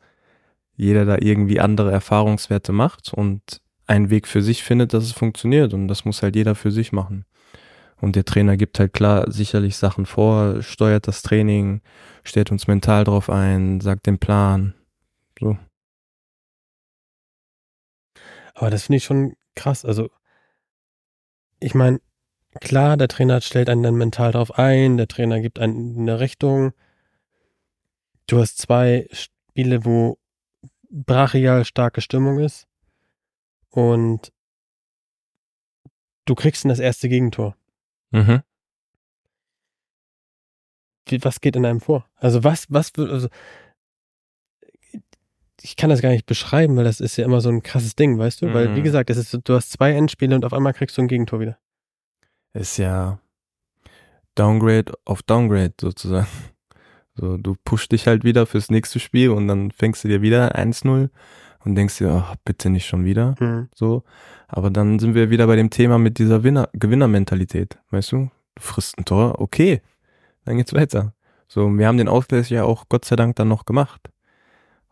jeder 0.75 1.05
da 1.05 1.17
irgendwie 1.19 1.59
andere 1.59 1.91
Erfahrungswerte 1.91 2.71
macht 2.71 3.13
und 3.13 3.61
einen 3.87 4.09
Weg 4.09 4.27
für 4.27 4.41
sich 4.41 4.63
findet, 4.63 4.93
dass 4.93 5.05
es 5.05 5.13
funktioniert. 5.13 5.73
Und 5.73 5.87
das 5.87 6.05
muss 6.05 6.21
halt 6.21 6.35
jeder 6.35 6.55
für 6.55 6.71
sich 6.71 6.91
machen. 6.91 7.25
Und 7.99 8.15
der 8.15 8.25
Trainer 8.25 8.57
gibt 8.57 8.79
halt 8.79 8.93
klar 8.93 9.31
sicherlich 9.31 9.75
Sachen 9.75 10.05
vor, 10.05 10.61
steuert 10.61 11.07
das 11.07 11.23
Training, 11.23 11.81
stellt 12.23 12.51
uns 12.51 12.67
mental 12.67 13.03
drauf 13.03 13.29
ein, 13.29 13.81
sagt 13.81 14.05
den 14.05 14.19
Plan. 14.19 14.75
So. 15.39 15.57
Aber 18.53 18.69
das 18.69 18.83
finde 18.83 18.97
ich 18.97 19.03
schon 19.03 19.35
krass. 19.55 19.83
Also, 19.83 20.09
ich 21.59 21.73
meine, 21.73 21.99
klar, 22.59 22.97
der 22.97 23.07
Trainer 23.07 23.41
stellt 23.41 23.69
einen 23.69 23.83
dann 23.83 23.95
mental 23.95 24.31
drauf 24.31 24.57
ein, 24.57 24.97
der 24.97 25.07
Trainer 25.07 25.39
gibt 25.41 25.59
einen 25.59 25.97
eine 25.99 26.19
Richtung. 26.19 26.73
Du 28.27 28.39
hast 28.39 28.57
zwei 28.57 29.07
Spiele, 29.11 29.85
wo 29.85 30.19
brachial 30.89 31.65
starke 31.65 32.01
Stimmung 32.01 32.39
ist. 32.39 32.67
Und 33.69 34.31
du 36.25 36.35
kriegst 36.35 36.63
dann 36.63 36.69
das 36.69 36.79
erste 36.79 37.09
Gegentor. 37.09 37.55
Mhm. 38.11 38.41
Was 41.21 41.39
geht 41.39 41.55
in 41.55 41.65
einem 41.65 41.79
vor? 41.79 42.05
Also 42.15 42.43
was, 42.43 42.65
was 42.69 42.91
also 42.97 43.29
ich 45.61 45.75
kann 45.75 45.89
das 45.89 46.01
gar 46.01 46.09
nicht 46.09 46.25
beschreiben, 46.25 46.75
weil 46.77 46.83
das 46.83 46.99
ist 46.99 47.17
ja 47.17 47.25
immer 47.25 47.41
so 47.41 47.49
ein 47.49 47.63
krasses 47.63 47.95
Ding, 47.95 48.17
weißt 48.19 48.41
du? 48.41 48.53
Weil, 48.53 48.75
wie 48.75 48.79
Mhm. 48.79 48.83
gesagt, 48.83 49.09
es 49.09 49.17
ist, 49.17 49.39
du 49.43 49.53
hast 49.53 49.71
zwei 49.71 49.91
Endspiele 49.93 50.35
und 50.35 50.45
auf 50.45 50.53
einmal 50.53 50.73
kriegst 50.73 50.97
du 50.97 51.01
ein 51.01 51.07
Gegentor 51.07 51.39
wieder. 51.39 51.57
Ist 52.53 52.77
ja 52.77 53.19
Downgrade 54.35 54.93
auf 55.05 55.23
Downgrade 55.23 55.73
sozusagen. 55.79 56.27
So, 57.15 57.37
du 57.37 57.55
pushst 57.65 57.91
dich 57.91 58.05
halt 58.05 58.23
wieder 58.23 58.45
fürs 58.45 58.69
nächste 58.69 58.99
Spiel 58.99 59.31
und 59.31 59.47
dann 59.47 59.71
fängst 59.71 60.03
du 60.03 60.07
dir 60.07 60.21
wieder 60.21 60.55
1-0 60.55 61.09
und 61.67 61.75
denkst 61.75 61.97
dir, 61.97 62.25
oh, 62.27 62.35
bitte 62.45 62.69
nicht 62.69 62.85
schon 62.85 63.05
wieder. 63.05 63.35
So. 63.75 64.03
Aber 64.47 64.69
dann 64.69 64.99
sind 64.99 65.13
wir 65.13 65.29
wieder 65.29 65.47
bei 65.47 65.55
dem 65.55 65.69
Thema 65.69 65.97
mit 65.97 66.17
dieser 66.17 66.43
Winner 66.43 66.69
Gewinnermentalität. 66.73 67.77
Weißt 67.91 68.11
du? 68.13 68.29
Du 68.55 68.61
frisst 68.61 68.97
ein 68.97 69.05
Tor, 69.05 69.39
okay. 69.39 69.81
Dann 70.45 70.57
geht's 70.57 70.73
weiter. 70.73 71.13
So, 71.47 71.67
wir 71.69 71.87
haben 71.87 71.97
den 71.97 72.07
Ausgleich 72.07 72.49
ja 72.49 72.63
auch 72.63 72.85
Gott 72.89 73.05
sei 73.05 73.15
Dank 73.15 73.35
dann 73.35 73.47
noch 73.49 73.65
gemacht. 73.65 74.09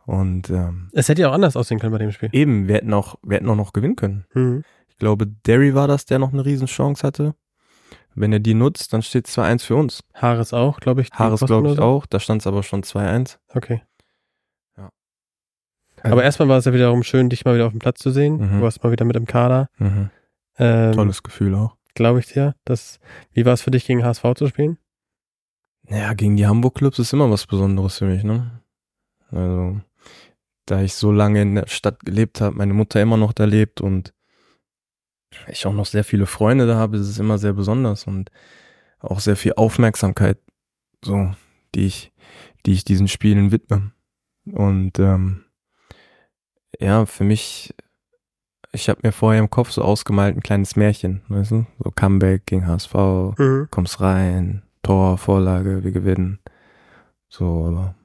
Und 0.05 0.49
ähm, 0.49 0.89
Es 0.93 1.09
hätte 1.09 1.21
ja 1.23 1.29
auch 1.29 1.33
anders 1.33 1.57
aussehen 1.57 1.79
können 1.79 1.91
bei 1.91 1.97
dem 1.97 2.11
Spiel. 2.11 2.29
eben, 2.31 2.67
wir 2.67 2.75
hätten 2.75 2.93
auch, 2.93 3.15
wir 3.23 3.37
hätten 3.37 3.49
auch 3.49 3.55
noch 3.55 3.73
gewinnen 3.73 3.95
können. 3.95 4.25
Mhm. 4.33 4.63
Ich 4.87 4.97
glaube, 4.97 5.25
Derry 5.27 5.73
war 5.73 5.87
das, 5.87 6.05
der 6.05 6.19
noch 6.19 6.31
eine 6.31 6.45
Riesenchance 6.45 7.05
hatte. 7.05 7.33
Wenn 8.13 8.31
er 8.31 8.39
die 8.39 8.53
nutzt, 8.53 8.93
dann 8.93 9.01
steht 9.01 9.27
2-1 9.27 9.63
für 9.65 9.75
uns. 9.75 10.01
Haares 10.13 10.53
auch, 10.53 10.79
glaube 10.79 11.01
ich. 11.01 11.09
Haares 11.11 11.41
glaube 11.41 11.71
ich 11.71 11.79
auch, 11.79 12.05
da 12.05 12.19
stand 12.19 12.41
es 12.41 12.47
aber 12.47 12.63
schon 12.63 12.83
2-1. 12.83 13.37
Okay. 13.53 13.81
Ja. 16.05 16.11
Aber 16.11 16.23
erstmal 16.23 16.47
war 16.47 16.57
es 16.57 16.65
ja 16.65 16.73
wiederum 16.73 17.03
schön, 17.03 17.29
dich 17.29 17.45
mal 17.45 17.55
wieder 17.55 17.65
auf 17.65 17.73
dem 17.73 17.79
Platz 17.79 17.99
zu 17.99 18.11
sehen. 18.11 18.37
Mhm. 18.37 18.57
Du 18.57 18.61
warst 18.61 18.83
mal 18.83 18.91
wieder 18.91 19.05
mit 19.05 19.15
im 19.15 19.25
Kader. 19.25 19.69
Mhm. 19.79 20.11
Ähm, 20.57 20.93
Tolles 20.93 21.23
Gefühl 21.23 21.55
auch. 21.55 21.75
Glaube 21.95 22.19
ich 22.19 22.27
dir. 22.27 22.55
Das, 22.63 22.99
wie 23.33 23.45
war 23.45 23.53
es 23.53 23.61
für 23.61 23.71
dich, 23.71 23.85
gegen 23.85 24.03
HSV 24.03 24.23
zu 24.35 24.47
spielen? 24.47 24.77
Ja, 25.89 26.13
gegen 26.13 26.35
die 26.35 26.45
Hamburg-Clubs 26.45 26.99
ist 26.99 27.13
immer 27.13 27.29
was 27.31 27.47
Besonderes 27.47 27.97
für 27.97 28.05
mich, 28.05 28.23
ne? 28.23 28.61
Also, 29.31 29.81
da 30.65 30.81
ich 30.81 30.93
so 30.93 31.11
lange 31.11 31.41
in 31.41 31.55
der 31.55 31.67
Stadt 31.67 32.05
gelebt 32.05 32.41
habe, 32.41 32.55
meine 32.55 32.73
Mutter 32.73 33.01
immer 33.01 33.17
noch 33.17 33.33
da 33.33 33.45
lebt 33.45 33.81
und 33.81 34.13
ich 35.47 35.65
auch 35.65 35.73
noch 35.73 35.85
sehr 35.85 36.03
viele 36.03 36.25
Freunde 36.25 36.67
da 36.67 36.75
habe, 36.75 36.97
ist 36.97 37.07
es 37.07 37.19
immer 37.19 37.37
sehr 37.37 37.53
besonders 37.53 38.05
und 38.05 38.31
auch 38.99 39.19
sehr 39.19 39.35
viel 39.35 39.53
Aufmerksamkeit, 39.57 40.39
so, 41.03 41.31
die 41.75 41.85
ich, 41.85 42.13
die 42.65 42.73
ich 42.73 42.83
diesen 42.83 43.07
Spielen 43.07 43.51
widme. 43.51 43.91
Und 44.51 44.99
ähm, 44.99 45.44
ja, 46.79 47.05
für 47.05 47.23
mich, 47.23 47.73
ich 48.71 48.89
habe 48.89 48.99
mir 49.03 49.11
vorher 49.11 49.39
im 49.41 49.49
Kopf 49.49 49.71
so 49.71 49.81
ausgemalt 49.83 50.35
ein 50.35 50.43
kleines 50.43 50.75
Märchen, 50.75 51.21
weißt 51.29 51.51
du? 51.51 51.65
So 51.83 51.91
Comeback 51.91 52.45
gegen 52.45 52.67
HSV, 52.67 52.93
Mhm. 53.37 53.67
kommst 53.71 54.01
rein, 54.01 54.61
Tor, 54.83 55.17
Vorlage, 55.17 55.83
wir 55.83 55.91
gewinnen. 55.91 56.39
So, 57.27 57.65
aber 57.67 57.95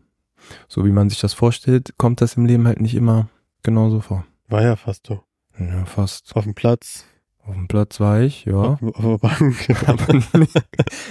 so 0.69 0.85
wie 0.85 0.91
man 0.93 1.11
sich 1.11 1.21
das 1.21 1.35
vorstellt, 1.35 1.95
kommt 1.99 2.21
das 2.21 2.37
im 2.37 2.47
Leben 2.47 2.67
halt 2.67 2.81
nicht 2.81 2.95
immer 2.95 3.29
genauso 3.63 4.01
vor. 4.01 4.25
War 4.49 4.63
ja 4.63 4.77
fast 4.77 5.07
so. 5.07 5.23
Ja, 5.59 5.85
fast. 5.85 6.35
Auf 6.35 6.45
dem 6.45 6.55
Platz, 6.55 7.05
Auf 7.45 7.55
dem 7.55 7.69
Platz 7.69 8.01
war 8.01 8.21
ich, 8.21 8.45
ja. 8.47 8.55
auf, 8.55 8.83
auf 8.83 9.01
der 9.03 9.19
Bank. 9.19 9.69
Aber 9.89 10.15
nicht, 10.15 10.53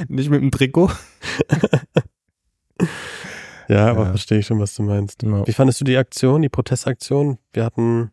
nicht 0.09 0.29
mit 0.29 0.41
dem 0.41 0.51
Trikot. 0.51 0.89
ja, 3.69 3.87
aber 3.87 4.03
Ja. 4.03 4.09
verstehe 4.09 4.39
ich 4.39 4.45
schon, 4.47 4.59
was 4.59 4.75
du 4.75 4.83
meinst. 4.83 5.19
Genau. 5.19 5.47
Wie 5.47 5.53
fandest 5.53 5.79
du 5.79 5.85
die 5.85 5.95
Aktion, 5.97 6.41
die 6.41 6.49
Protestaktion? 6.49 7.37
Wir 7.53 7.63
hatten 7.65 8.11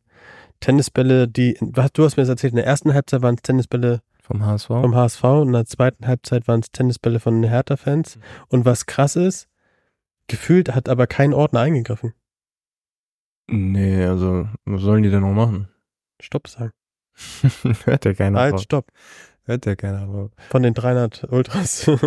Tennisbälle, 0.61 1.27
die, 1.29 1.59
du 1.61 2.05
hast 2.05 2.17
mir 2.17 2.23
das 2.23 2.29
erzählt, 2.29 2.53
in 2.53 2.57
der 2.59 2.67
ersten 2.67 2.95
Halbzeit 2.95 3.23
waren 3.23 3.35
es 3.35 3.43
Tennisbälle 3.43 4.01
Vom 4.23 4.45
HSV. 4.47 4.69
vom 4.69 4.95
HSV 4.95 5.25
und 5.25 5.49
in 5.49 5.53
der 5.53 5.67
zweiten 5.67 6.07
Halbzeit 6.07 6.47
waren 6.49 6.61
es 6.61 6.71
Tennisbälle 6.71 7.21
von 7.21 7.43
den 7.43 7.51
Hertha-Fans. 7.51 8.19
Und 8.49 8.65
was 8.65 8.87
krass 8.87 9.17
ist, 9.17 9.49
gefühlt 10.29 10.75
hat 10.75 10.89
aber 10.89 11.07
kein 11.07 11.35
Ordner 11.35 11.61
eingegriffen. 11.61 12.15
nee, 13.49 14.05
also, 14.05 14.49
was 14.65 14.81
sollen 14.83 15.03
die 15.03 15.11
denn 15.11 15.21
noch 15.21 15.33
machen? 15.35 15.69
Stopp 16.21 16.49
sagen. 16.49 16.73
Hört 17.85 18.05
ja 18.05 18.15
keiner 18.15 18.41
Halt, 18.41 18.53
drauf. 18.55 18.63
stopp. 18.63 18.87
Hört 19.45 19.65
ja 19.67 19.77
keiner 19.77 20.07
drauf. 20.07 20.31
Von 20.51 20.63
den 20.63 20.75
300 20.75 21.31
Ultras. 21.31 21.89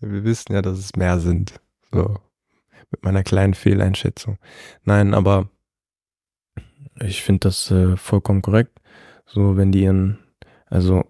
Wir 0.00 0.24
wissen 0.24 0.52
ja, 0.52 0.62
dass 0.62 0.78
es 0.78 0.96
mehr 0.96 1.18
sind. 1.18 1.60
So. 1.92 2.16
Mit 2.90 3.04
meiner 3.04 3.22
kleinen 3.22 3.54
Fehleinschätzung. 3.54 4.38
Nein, 4.84 5.12
aber 5.14 5.50
ich 7.00 7.22
finde 7.22 7.40
das 7.40 7.70
äh, 7.70 7.96
vollkommen 7.96 8.42
korrekt. 8.42 8.80
So, 9.26 9.56
wenn 9.56 9.72
die 9.72 9.82
ihren, 9.82 10.18
also 10.66 11.04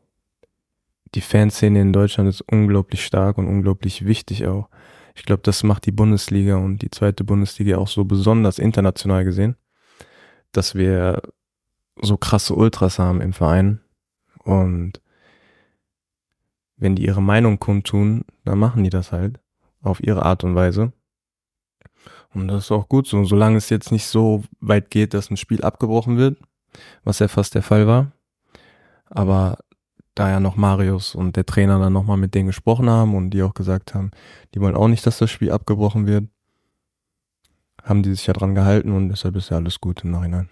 die 1.14 1.20
Fanszene 1.20 1.80
in 1.80 1.92
Deutschland 1.92 2.28
ist 2.28 2.42
unglaublich 2.42 3.04
stark 3.04 3.38
und 3.38 3.46
unglaublich 3.46 4.04
wichtig 4.04 4.46
auch. 4.46 4.68
Ich 5.14 5.24
glaube, 5.24 5.42
das 5.42 5.62
macht 5.62 5.86
die 5.86 5.92
Bundesliga 5.92 6.56
und 6.56 6.78
die 6.78 6.90
zweite 6.90 7.24
Bundesliga 7.24 7.78
auch 7.78 7.88
so 7.88 8.04
besonders 8.04 8.58
international 8.58 9.24
gesehen, 9.24 9.56
dass 10.52 10.74
wir 10.74 11.22
so 12.00 12.16
krasse 12.16 12.54
Ultras 12.54 12.98
haben 12.98 13.20
im 13.20 13.32
Verein 13.32 13.80
und 14.44 15.00
wenn 16.78 16.94
die 16.94 17.06
ihre 17.06 17.22
Meinung 17.22 17.58
kundtun, 17.58 18.24
dann 18.44 18.58
machen 18.58 18.84
die 18.84 18.90
das 18.90 19.12
halt 19.12 19.40
auf 19.82 20.02
ihre 20.02 20.24
Art 20.24 20.44
und 20.44 20.54
Weise. 20.54 20.92
Und 22.34 22.48
das 22.48 22.64
ist 22.64 22.72
auch 22.72 22.88
gut 22.88 23.06
so, 23.06 23.24
solange 23.24 23.56
es 23.56 23.70
jetzt 23.70 23.90
nicht 23.90 24.06
so 24.06 24.44
weit 24.60 24.90
geht, 24.90 25.14
dass 25.14 25.30
ein 25.30 25.36
Spiel 25.36 25.62
abgebrochen 25.62 26.18
wird, 26.18 26.38
was 27.04 27.18
ja 27.18 27.28
fast 27.28 27.54
der 27.54 27.62
Fall 27.62 27.86
war. 27.86 28.12
Aber 29.06 29.58
da 30.14 30.30
ja 30.30 30.40
noch 30.40 30.56
Marius 30.56 31.14
und 31.14 31.36
der 31.36 31.46
Trainer 31.46 31.78
dann 31.78 31.92
nochmal 31.92 32.16
mit 32.16 32.34
denen 32.34 32.48
gesprochen 32.48 32.90
haben 32.90 33.14
und 33.14 33.30
die 33.30 33.42
auch 33.42 33.54
gesagt 33.54 33.94
haben, 33.94 34.10
die 34.54 34.60
wollen 34.60 34.74
auch 34.74 34.88
nicht, 34.88 35.06
dass 35.06 35.18
das 35.18 35.30
Spiel 35.30 35.50
abgebrochen 35.50 36.06
wird, 36.06 36.24
haben 37.82 38.02
die 38.02 38.10
sich 38.10 38.26
ja 38.26 38.34
dran 38.34 38.54
gehalten 38.54 38.92
und 38.92 39.08
deshalb 39.08 39.36
ist 39.36 39.50
ja 39.50 39.56
alles 39.56 39.80
gut 39.80 40.04
im 40.04 40.10
Nachhinein. 40.10 40.48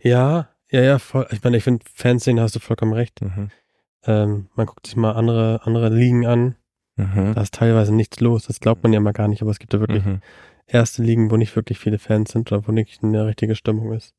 Ja, 0.00 0.48
ja, 0.70 0.82
ja, 0.82 0.98
voll. 0.98 1.26
Ich 1.30 1.42
meine, 1.42 1.56
ich 1.56 1.64
finde, 1.64 1.84
Fanszene 1.92 2.40
hast 2.40 2.54
du 2.54 2.60
vollkommen 2.60 2.92
recht. 2.92 3.20
Mhm. 3.20 3.50
Ähm, 4.04 4.48
man 4.54 4.66
guckt 4.66 4.86
sich 4.86 4.96
mal 4.96 5.12
andere, 5.12 5.60
andere 5.64 5.88
Ligen 5.90 6.26
an. 6.26 6.54
Mhm. 6.96 7.34
Da 7.34 7.42
ist 7.42 7.54
teilweise 7.54 7.94
nichts 7.94 8.20
los. 8.20 8.46
Das 8.46 8.60
glaubt 8.60 8.82
man 8.82 8.92
ja 8.92 9.00
mal 9.00 9.12
gar 9.12 9.28
nicht, 9.28 9.42
aber 9.42 9.50
es 9.50 9.58
gibt 9.58 9.72
da 9.74 9.80
wirklich 9.80 10.04
Mhm. 10.04 10.20
erste 10.66 11.02
Ligen, 11.02 11.30
wo 11.30 11.36
nicht 11.36 11.54
wirklich 11.56 11.78
viele 11.78 11.98
Fans 11.98 12.32
sind 12.32 12.50
oder 12.52 12.66
wo 12.66 12.72
nicht 12.72 13.02
eine 13.02 13.26
richtige 13.26 13.54
Stimmung 13.54 13.92
ist. 13.92 14.14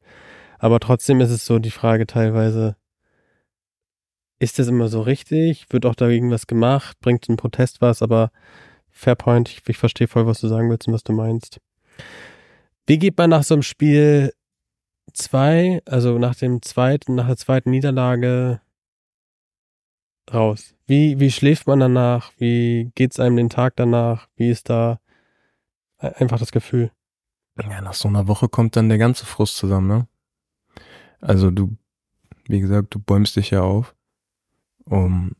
Aber 0.59 0.79
trotzdem 0.79 1.21
ist 1.21 1.29
es 1.29 1.45
so 1.45 1.59
die 1.59 1.71
Frage 1.71 2.07
teilweise, 2.07 2.75
ist 4.39 4.57
das 4.59 4.67
immer 4.67 4.87
so 4.87 5.01
richtig? 5.01 5.65
Wird 5.69 5.85
auch 5.85 5.95
dagegen 5.95 6.31
was 6.31 6.47
gemacht? 6.47 6.97
Bringt 7.01 7.27
ein 7.29 7.37
Protest 7.37 7.81
was? 7.81 8.01
Aber 8.01 8.31
Fairpoint, 8.89 9.49
ich, 9.49 9.61
ich 9.67 9.77
verstehe 9.77 10.07
voll, 10.07 10.25
was 10.25 10.39
du 10.41 10.47
sagen 10.47 10.69
willst 10.69 10.87
und 10.87 10.93
was 10.93 11.03
du 11.03 11.13
meinst. 11.13 11.59
Wie 12.87 12.97
geht 12.97 13.17
man 13.17 13.29
nach 13.29 13.43
so 13.43 13.53
einem 13.55 13.63
Spiel 13.63 14.33
zwei, 15.13 15.81
also 15.85 16.17
nach 16.17 16.35
dem 16.35 16.61
zweiten, 16.61 17.15
nach 17.15 17.27
der 17.27 17.37
zweiten 17.37 17.69
Niederlage 17.71 18.61
raus? 20.33 20.75
Wie, 20.85 21.19
wie 21.19 21.31
schläft 21.31 21.67
man 21.67 21.79
danach? 21.79 22.31
Wie 22.37 22.91
geht's 22.95 23.19
einem 23.19 23.37
den 23.37 23.49
Tag 23.49 23.75
danach? 23.75 24.27
Wie 24.35 24.49
ist 24.49 24.69
da 24.69 24.99
einfach 25.97 26.39
das 26.39 26.51
Gefühl? 26.51 26.91
Ja, 27.61 27.81
nach 27.81 27.93
so 27.93 28.07
einer 28.07 28.27
Woche 28.27 28.47
kommt 28.47 28.75
dann 28.75 28.89
der 28.89 28.97
ganze 28.97 29.25
Frust 29.25 29.57
zusammen, 29.57 29.87
ne? 29.87 30.07
Also 31.19 31.51
du, 31.51 31.75
wie 32.47 32.61
gesagt, 32.61 32.95
du 32.95 32.99
bäumst 32.99 33.35
dich 33.35 33.49
ja 33.49 33.61
auf, 33.61 33.95
um 34.85 35.35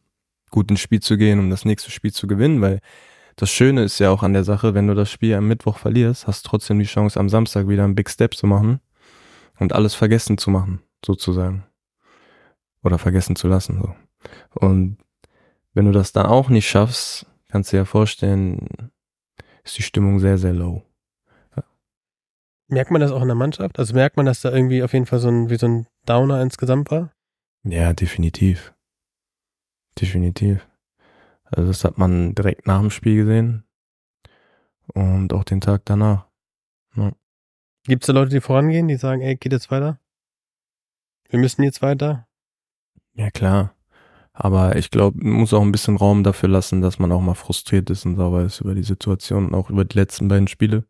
gut 0.52 0.70
ins 0.70 0.82
Spiel 0.82 1.00
zu 1.00 1.18
gehen, 1.18 1.40
um 1.40 1.50
das 1.50 1.64
nächste 1.64 1.92
Spiel 1.92 2.12
zu 2.12 2.28
gewinnen, 2.28 2.62
weil 2.62 2.82
das 3.38 3.50
Schöne 3.50 3.84
ist 3.84 4.00
ja 4.00 4.10
auch 4.12 4.22
an 4.22 4.34
der 4.34 4.44
Sache, 4.44 4.74
wenn 4.74 4.88
du 4.88 4.96
das 4.96 5.10
Spiel 5.10 5.34
am 5.34 5.48
Mittwoch 5.48 5.78
verlierst, 5.78 6.28
hast 6.28 6.46
du 6.46 6.50
trotzdem 6.50 6.80
die 6.80 6.86
Chance, 6.86 7.18
am 7.20 7.30
Samstag 7.30 7.70
wieder 7.70 7.86
einen 7.86 7.96
Big 7.96 8.10
Step 8.10 8.34
zu 8.34 8.48
machen 8.48 8.82
und 9.60 9.72
alles 9.72 9.96
vergessen 9.96 10.38
zu 10.38 10.50
machen, 10.50 10.82
sozusagen. 11.06 11.64
Oder 12.84 12.98
vergessen 12.98 13.36
zu 13.38 13.48
lassen, 13.48 13.82
so. 13.82 13.96
Und 14.56 14.98
wenn 15.74 15.86
du 15.86 15.92
das 15.92 16.12
dann 16.12 16.26
auch 16.26 16.50
nicht 16.50 16.68
schaffst, 16.68 17.26
kannst 17.50 17.72
du 17.72 17.76
dir 17.76 17.82
ja 17.82 17.86
vorstellen, 17.86 18.92
ist 19.64 19.78
die 19.78 19.84
Stimmung 19.84 20.20
sehr, 20.20 20.38
sehr 20.38 20.54
low. 20.54 20.84
Merkt 22.68 22.92
man 22.92 23.02
das 23.02 23.12
auch 23.12 23.22
in 23.22 23.28
der 23.28 23.36
Mannschaft? 23.36 23.80
Also 23.80 23.96
merkt 23.96 24.16
man, 24.16 24.28
dass 24.28 24.42
da 24.42 24.52
irgendwie 24.52 24.84
auf 24.84 24.94
jeden 24.94 25.08
Fall 25.08 25.20
so 25.20 25.28
ein, 25.28 25.50
wie 25.50 25.58
so 25.58 25.68
ein 25.68 25.88
Downer 26.06 26.42
insgesamt 26.42 26.92
war? 26.92 27.12
Ja, 27.64 27.94
definitiv. 27.94 28.76
Definitiv. 30.00 30.68
Also 31.46 31.68
das 31.68 31.84
hat 31.84 31.98
man 31.98 32.36
direkt 32.36 32.68
nach 32.68 32.80
dem 32.80 32.92
Spiel 32.92 33.16
gesehen 33.16 33.64
und 34.94 35.34
auch 35.34 35.44
den 35.44 35.62
Tag 35.62 35.82
danach. 35.86 36.28
Gibt 37.86 38.04
es 38.04 38.08
da 38.08 38.14
Leute, 38.14 38.30
die 38.30 38.42
vorangehen, 38.42 38.88
die 38.88 38.98
sagen, 38.98 39.22
ey, 39.22 39.36
geht 39.36 39.52
jetzt 39.52 39.72
weiter? 39.72 40.00
Wir 41.30 41.40
müssen 41.40 41.64
jetzt 41.64 41.82
weiter? 41.82 42.28
Ja, 43.14 43.32
klar. 43.32 43.76
Aber 44.42 44.78
ich 44.78 44.90
glaube, 44.90 45.18
man 45.22 45.34
muss 45.34 45.54
auch 45.54 45.62
ein 45.62 45.74
bisschen 45.74 45.98
Raum 45.98 46.24
dafür 46.24 46.48
lassen, 46.48 46.80
dass 46.80 46.98
man 46.98 47.12
auch 47.12 47.20
mal 47.20 47.34
frustriert 47.34 47.90
ist 47.90 48.06
und 48.06 48.16
sauer 48.16 48.44
ist 48.44 48.62
über 48.62 48.74
die 48.74 48.84
Situation 48.84 49.48
und 49.48 49.54
auch 49.54 49.70
über 49.70 49.84
die 49.84 49.98
letzten 49.98 50.30
beiden 50.30 50.48
Spiele. 50.48 50.86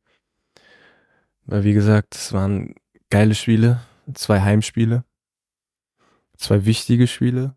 Weil, 1.45 1.63
wie 1.63 1.73
gesagt, 1.73 2.13
es 2.13 2.31
waren 2.31 2.75
geile 3.09 3.33
Spiele, 3.33 3.81
zwei 4.13 4.41
Heimspiele, 4.41 5.03
zwei 6.37 6.65
wichtige 6.65 7.07
Spiele. 7.07 7.55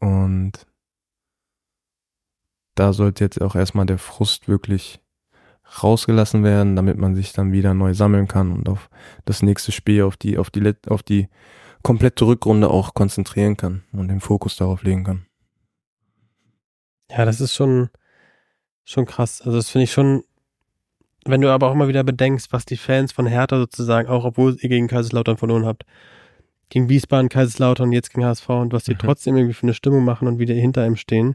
Und 0.00 0.66
da 2.74 2.92
sollte 2.92 3.22
jetzt 3.22 3.40
auch 3.40 3.54
erstmal 3.54 3.86
der 3.86 3.98
Frust 3.98 4.48
wirklich 4.48 5.00
rausgelassen 5.80 6.42
werden, 6.42 6.74
damit 6.74 6.98
man 6.98 7.14
sich 7.14 7.32
dann 7.32 7.52
wieder 7.52 7.72
neu 7.72 7.94
sammeln 7.94 8.26
kann 8.26 8.50
und 8.50 8.68
auf 8.68 8.90
das 9.26 9.42
nächste 9.42 9.70
Spiel, 9.70 10.02
auf 10.02 10.16
die, 10.16 10.38
auf 10.38 10.50
die, 10.50 10.74
auf 10.88 11.04
die 11.04 11.28
komplette 11.82 12.24
Rückrunde 12.26 12.68
auch 12.70 12.94
konzentrieren 12.94 13.56
kann 13.56 13.82
und 13.92 14.08
den 14.08 14.20
Fokus 14.20 14.56
darauf 14.56 14.82
legen 14.82 15.04
kann. 15.04 15.26
Ja, 17.10 17.24
das 17.24 17.40
ist 17.40 17.54
schon, 17.54 17.90
schon 18.84 19.06
krass. 19.06 19.40
Also 19.42 19.56
das 19.56 19.68
finde 19.70 19.84
ich 19.84 19.92
schon, 19.92 20.22
wenn 21.24 21.40
du 21.40 21.48
aber 21.50 21.68
auch 21.68 21.74
immer 21.74 21.88
wieder 21.88 22.04
bedenkst, 22.04 22.52
was 22.52 22.64
die 22.64 22.76
Fans 22.76 23.12
von 23.12 23.26
Hertha 23.26 23.58
sozusagen, 23.58 24.08
auch 24.08 24.24
obwohl 24.24 24.56
ihr 24.60 24.68
gegen 24.68 24.88
Kaiserslautern 24.88 25.36
verloren 25.36 25.66
habt, 25.66 25.84
gegen 26.68 26.88
Wiesbaden, 26.88 27.28
Kaiserslautern, 27.28 27.90
jetzt 27.92 28.10
gegen 28.12 28.24
HSV 28.24 28.48
und 28.50 28.72
was 28.72 28.84
die 28.84 28.92
Mhm. 28.94 28.98
trotzdem 28.98 29.36
irgendwie 29.36 29.54
für 29.54 29.64
eine 29.64 29.74
Stimmung 29.74 30.04
machen 30.04 30.28
und 30.28 30.38
wieder 30.38 30.54
hinter 30.54 30.86
ihm 30.86 30.96
stehen, 30.96 31.34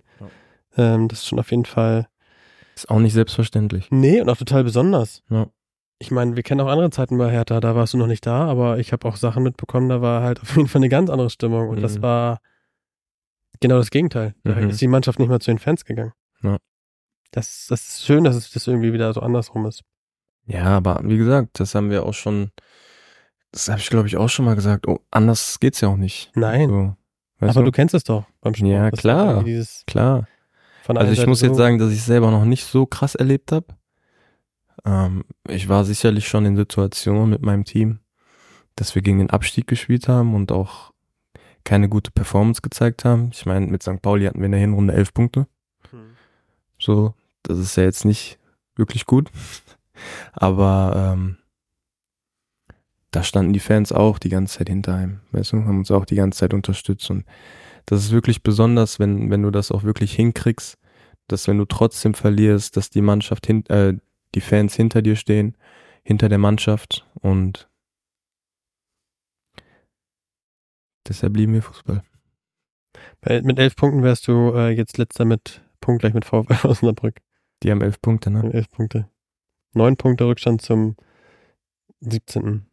ähm, 0.77 1.07
das 1.09 1.19
ist 1.19 1.27
schon 1.27 1.39
auf 1.39 1.51
jeden 1.51 1.65
Fall, 1.65 2.07
Ist 2.75 2.89
auch 2.89 2.99
nicht 2.99 3.13
selbstverständlich. 3.13 3.87
nee, 3.91 4.21
und 4.21 4.29
auch 4.29 4.37
total 4.37 4.63
besonders. 4.63 5.23
Ja. 5.29 5.47
Ich 5.99 6.11
meine, 6.11 6.35
wir 6.35 6.43
kennen 6.43 6.59
auch 6.61 6.67
andere 6.67 6.89
Zeiten 6.89 7.17
bei 7.17 7.31
Hertha, 7.31 7.59
da 7.61 7.75
warst 7.75 7.93
du 7.93 7.97
noch 7.97 8.07
nicht 8.07 8.25
da, 8.25 8.45
aber 8.45 8.79
ich 8.79 8.91
habe 8.91 9.07
auch 9.07 9.15
Sachen 9.15 9.43
mitbekommen, 9.43 9.87
da 9.89 10.01
war 10.01 10.23
halt 10.23 10.39
auf 10.41 10.55
jeden 10.55 10.67
Fall 10.67 10.79
eine 10.79 10.89
ganz 10.89 11.09
andere 11.09 11.29
Stimmung 11.29 11.69
und 11.69 11.81
das 11.81 11.97
Mhm. 11.97 12.01
war 12.03 12.39
genau 13.61 13.77
das 13.77 13.91
Gegenteil. 13.91 14.35
Da 14.43 14.55
Mhm. 14.55 14.69
ist 14.69 14.81
die 14.81 14.87
Mannschaft 14.87 15.19
nicht 15.19 15.29
mal 15.29 15.39
zu 15.39 15.51
den 15.51 15.59
Fans 15.59 15.85
gegangen. 15.85 16.13
Ja. 16.43 16.57
Das, 17.31 17.67
das 17.69 17.87
ist 17.87 18.05
schön, 18.05 18.23
dass 18.23 18.35
es 18.35 18.51
das 18.51 18.67
irgendwie 18.67 18.93
wieder 18.93 19.11
so 19.13 19.21
andersrum 19.21 19.65
ist. 19.65 19.83
Ja, 20.47 20.65
aber 20.65 20.99
wie 21.03 21.17
gesagt, 21.17 21.59
das 21.59 21.73
haben 21.75 21.89
wir 21.89 22.05
auch 22.05 22.13
schon, 22.13 22.51
das 23.51 23.67
habe 23.69 23.79
ich 23.79 23.89
glaube 23.89 24.07
ich 24.07 24.17
auch 24.17 24.29
schon 24.29 24.45
mal 24.45 24.55
gesagt. 24.55 24.87
Oh, 24.87 24.99
anders 25.11 25.59
geht's 25.59 25.81
ja 25.81 25.87
auch 25.89 25.97
nicht. 25.97 26.31
Nein. 26.35 26.69
So, 26.69 26.95
aber 27.47 27.63
du 27.63 27.71
kennst 27.71 27.95
es 27.95 28.03
doch 28.03 28.25
beim 28.41 28.53
Sport. 28.53 28.69
Ja, 28.71 28.91
Das 28.91 28.99
klar. 28.99 29.43
Dieses 29.43 29.83
Klar. 29.87 30.27
Also 30.87 31.11
ich 31.13 31.25
muss 31.25 31.39
so, 31.39 31.47
jetzt 31.47 31.57
sagen, 31.57 31.79
dass 31.79 31.91
ich 31.91 31.97
es 31.99 32.05
selber 32.05 32.29
noch 32.31 32.45
nicht 32.45 32.63
so 32.65 32.85
krass 32.85 33.15
erlebt 33.15 33.51
habe. 33.51 33.65
Ähm, 34.85 35.25
ich 35.47 35.67
war 35.67 35.83
sicherlich 35.83 36.27
schon 36.27 36.45
in 36.45 36.55
Situationen 36.55 37.29
mit 37.29 37.41
meinem 37.41 37.65
Team, 37.65 37.99
dass 38.75 38.95
wir 38.95 39.01
gegen 39.01 39.19
den 39.19 39.29
Abstieg 39.29 39.67
gespielt 39.67 40.07
haben 40.07 40.35
und 40.35 40.51
auch 40.51 40.93
keine 41.63 41.89
gute 41.89 42.11
Performance 42.11 42.61
gezeigt 42.61 43.05
haben. 43.05 43.29
Ich 43.33 43.45
meine, 43.45 43.65
mit 43.67 43.83
St. 43.83 44.01
Pauli 44.01 44.25
hatten 44.25 44.39
wir 44.39 44.45
in 44.45 44.51
der 44.51 44.61
Hinrunde 44.61 44.93
elf 44.93 45.13
Punkte. 45.13 45.47
Hm. 45.89 46.11
So, 46.77 47.15
das 47.43 47.57
ist 47.57 47.75
ja 47.75 47.83
jetzt 47.83 48.05
nicht 48.05 48.37
wirklich 48.75 49.05
gut. 49.05 49.31
Aber 50.33 51.13
ähm, 51.13 51.37
da 53.11 53.23
standen 53.23 53.53
die 53.53 53.59
Fans 53.59 53.91
auch 53.91 54.19
die 54.19 54.29
ganze 54.29 54.57
Zeit 54.57 54.69
hinter 54.69 54.93
einem, 54.93 55.21
weißt 55.31 55.53
du, 55.53 55.57
haben 55.63 55.79
uns 55.79 55.91
auch 55.91 56.05
die 56.05 56.15
ganze 56.15 56.39
Zeit 56.39 56.53
unterstützt. 56.53 57.09
Und 57.09 57.25
das 57.85 58.03
ist 58.03 58.11
wirklich 58.11 58.43
besonders, 58.43 58.99
wenn, 58.99 59.31
wenn 59.31 59.41
du 59.41 59.51
das 59.51 59.71
auch 59.71 59.83
wirklich 59.83 60.13
hinkriegst, 60.13 60.77
dass 61.27 61.47
wenn 61.47 61.57
du 61.57 61.65
trotzdem 61.65 62.13
verlierst, 62.13 62.77
dass 62.77 62.89
die 62.89 63.01
Mannschaft 63.01 63.47
hin, 63.47 63.65
äh, 63.67 63.95
die 64.35 64.41
Fans 64.41 64.75
hinter 64.75 65.01
dir 65.01 65.15
stehen, 65.15 65.57
hinter 66.03 66.29
der 66.29 66.37
Mannschaft 66.37 67.07
und 67.15 67.69
deshalb 71.07 71.35
lieben 71.35 71.53
wir 71.53 71.63
Fußball. 71.63 72.03
Mit 73.27 73.57
elf 73.57 73.75
Punkten 73.75 74.03
wärst 74.03 74.27
du 74.27 74.53
äh, 74.53 74.69
jetzt 74.69 74.97
letzter 74.97 75.25
mit 75.25 75.63
Punkt 75.81 76.01
gleich 76.01 76.13
mit 76.13 76.25
VfL 76.25 76.67
Osnabrück. 76.67 77.21
Die 77.63 77.71
haben 77.71 77.81
elf 77.81 77.99
Punkte, 78.01 78.29
ne? 78.29 78.53
Elf 78.53 78.69
Punkte. 78.69 79.09
Neun 79.73 79.97
Punkte 79.97 80.25
Rückstand 80.25 80.61
zum 80.61 80.95
17. 82.01 82.65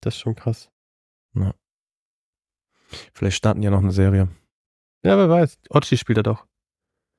Das 0.00 0.14
ist 0.14 0.20
schon 0.20 0.34
krass. 0.34 0.70
Vielleicht 3.14 3.36
starten 3.36 3.62
ja 3.62 3.70
noch 3.70 3.80
eine 3.80 3.92
Serie. 3.92 4.28
Ja, 5.02 5.16
wer 5.16 5.28
weiß. 5.28 5.58
Ochi 5.70 5.96
spielt 5.96 6.18
er 6.18 6.24
doch. 6.24 6.46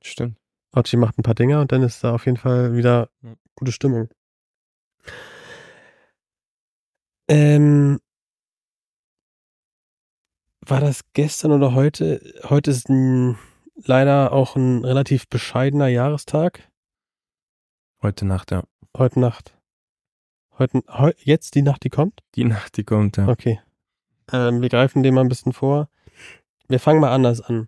Stimmt. 0.04 0.38
Ochi 0.76 0.98
macht 0.98 1.18
ein 1.18 1.24
paar 1.24 1.36
Dinger 1.36 1.62
und 1.62 1.72
dann 1.72 1.84
ist 1.84 2.04
da 2.04 2.14
auf 2.14 2.26
jeden 2.26 2.38
Fall 2.38 2.76
wieder 2.76 3.10
gute 3.56 3.72
Stimmung. 3.72 4.10
Ähm, 7.28 8.00
war 10.66 10.80
das 10.80 11.02
gestern 11.14 11.52
oder 11.52 11.74
heute? 11.74 12.22
Heute 12.50 12.72
ist 12.72 12.90
ein, 12.90 13.38
leider 13.76 14.32
auch 14.32 14.56
ein 14.56 14.84
relativ 14.84 15.28
bescheidener 15.28 15.88
Jahrestag. 15.88 16.70
Heute 18.02 18.26
Nacht, 18.26 18.52
ja. 18.52 18.64
Heute 18.98 19.20
Nacht. 19.20 19.58
Heute, 20.58 20.84
heu, 20.88 21.12
jetzt 21.18 21.56
die 21.56 21.62
Nacht, 21.62 21.84
die 21.84 21.90
kommt? 21.90 22.20
Die 22.36 22.44
Nacht, 22.44 22.78
die 22.78 22.84
kommt, 22.84 23.18
ja. 23.18 23.28
Okay. 23.28 23.60
Ähm, 24.32 24.62
wir 24.62 24.70
greifen 24.70 25.04
dem 25.04 25.16
mal 25.16 25.22
ein 25.22 25.30
bisschen 25.30 25.54
vor. 25.54 25.90
Wir 26.68 26.80
fangen 26.80 27.00
mal 27.00 27.14
anders 27.14 27.42
an. 27.42 27.68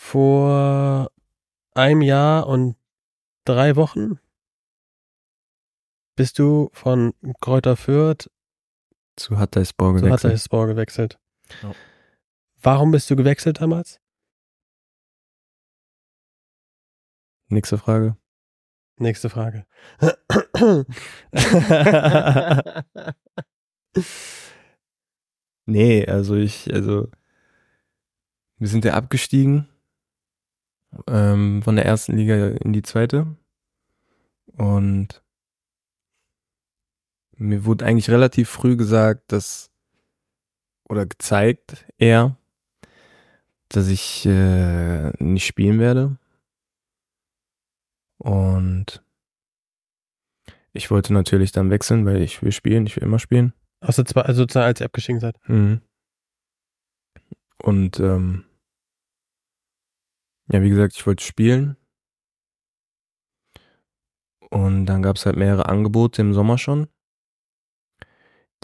Vor 0.00 1.10
einem 1.74 2.02
Jahr 2.02 2.46
und 2.46 2.76
drei 3.44 3.74
Wochen 3.74 4.20
bist 6.14 6.38
du 6.38 6.70
von 6.72 7.14
Kräuter 7.40 7.76
Fürth 7.76 8.30
Zu 9.16 9.38
Hatayspor 9.38 9.96
zu 9.96 10.04
gewechselt. 10.04 10.24
Hatayspor 10.24 10.68
gewechselt. 10.68 11.18
Ja. 11.62 11.74
Warum 12.62 12.92
bist 12.92 13.10
du 13.10 13.16
gewechselt 13.16 13.60
damals? 13.60 14.00
Nächste 17.48 17.76
Frage. 17.76 18.16
Nächste 18.98 19.28
Frage. 19.28 19.66
nee, 25.66 26.06
also 26.06 26.36
ich, 26.36 26.72
also 26.72 27.08
wir 28.58 28.68
sind 28.68 28.84
ja 28.84 28.94
abgestiegen 28.94 29.68
ähm, 31.06 31.62
von 31.62 31.76
der 31.76 31.86
ersten 31.86 32.16
Liga 32.16 32.48
in 32.48 32.72
die 32.72 32.82
zweite. 32.82 33.26
Und 34.56 35.22
mir 37.36 37.64
wurde 37.64 37.86
eigentlich 37.86 38.10
relativ 38.10 38.48
früh 38.48 38.76
gesagt, 38.76 39.30
dass 39.32 39.70
oder 40.88 41.06
gezeigt 41.06 41.86
eher, 41.98 42.36
dass 43.68 43.88
ich 43.88 44.26
äh, 44.26 45.10
nicht 45.22 45.46
spielen 45.46 45.78
werde. 45.78 46.16
Und 48.18 49.02
ich 50.72 50.90
wollte 50.90 51.12
natürlich 51.12 51.52
dann 51.52 51.70
wechseln, 51.70 52.04
weil 52.06 52.22
ich 52.22 52.42
will 52.42 52.52
spielen, 52.52 52.86
ich 52.86 52.96
will 52.96 53.04
immer 53.04 53.18
spielen. 53.18 53.52
Zwar, 53.80 54.26
also 54.26 54.42
sozusagen, 54.42 54.66
als 54.66 54.80
ihr 54.80 54.86
abgestiegen 54.86 55.20
seid. 55.20 55.36
Mhm. 55.48 55.80
Und 57.62 58.00
ähm, 58.00 58.44
ja, 60.50 60.62
wie 60.62 60.70
gesagt, 60.70 60.94
ich 60.94 61.06
wollte 61.06 61.24
spielen. 61.24 61.76
Und 64.50 64.86
dann 64.86 65.02
gab 65.02 65.16
es 65.16 65.26
halt 65.26 65.36
mehrere 65.36 65.68
Angebote 65.68 66.22
im 66.22 66.32
Sommer 66.32 66.56
schon, 66.56 66.88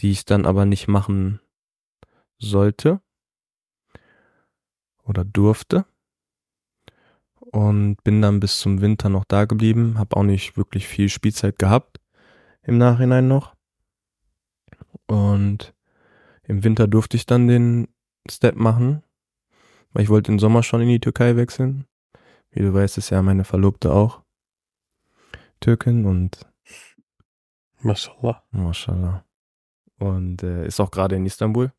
die 0.00 0.10
ich 0.10 0.24
dann 0.24 0.46
aber 0.46 0.64
nicht 0.64 0.88
machen 0.88 1.40
sollte 2.38 3.00
oder 5.04 5.24
durfte. 5.24 5.84
Und 7.38 8.02
bin 8.02 8.20
dann 8.20 8.40
bis 8.40 8.58
zum 8.58 8.80
Winter 8.80 9.08
noch 9.08 9.24
da 9.24 9.44
geblieben, 9.44 9.98
habe 9.98 10.16
auch 10.16 10.24
nicht 10.24 10.56
wirklich 10.56 10.88
viel 10.88 11.08
Spielzeit 11.08 11.58
gehabt 11.58 12.00
im 12.62 12.78
Nachhinein 12.78 13.28
noch. 13.28 13.54
Und 15.06 15.74
im 16.42 16.64
Winter 16.64 16.88
durfte 16.88 17.16
ich 17.16 17.26
dann 17.26 17.46
den 17.46 17.88
Step 18.28 18.56
machen, 18.56 19.03
weil 19.94 20.02
ich 20.02 20.10
wollte 20.10 20.30
im 20.30 20.38
Sommer 20.38 20.62
schon 20.62 20.82
in 20.82 20.88
die 20.88 21.00
Türkei 21.00 21.36
wechseln. 21.36 21.86
Wie 22.50 22.60
du 22.60 22.74
weißt, 22.74 22.98
ist 22.98 23.10
ja 23.10 23.22
meine 23.22 23.44
Verlobte 23.44 23.92
auch 23.92 24.20
Türkin 25.60 26.04
und 26.04 26.46
Mashallah. 27.80 28.42
Mashallah. 28.50 29.24
Und 29.98 30.42
äh, 30.42 30.66
ist 30.66 30.80
auch 30.80 30.90
gerade 30.90 31.16
in 31.16 31.24
Istanbul. 31.24 31.72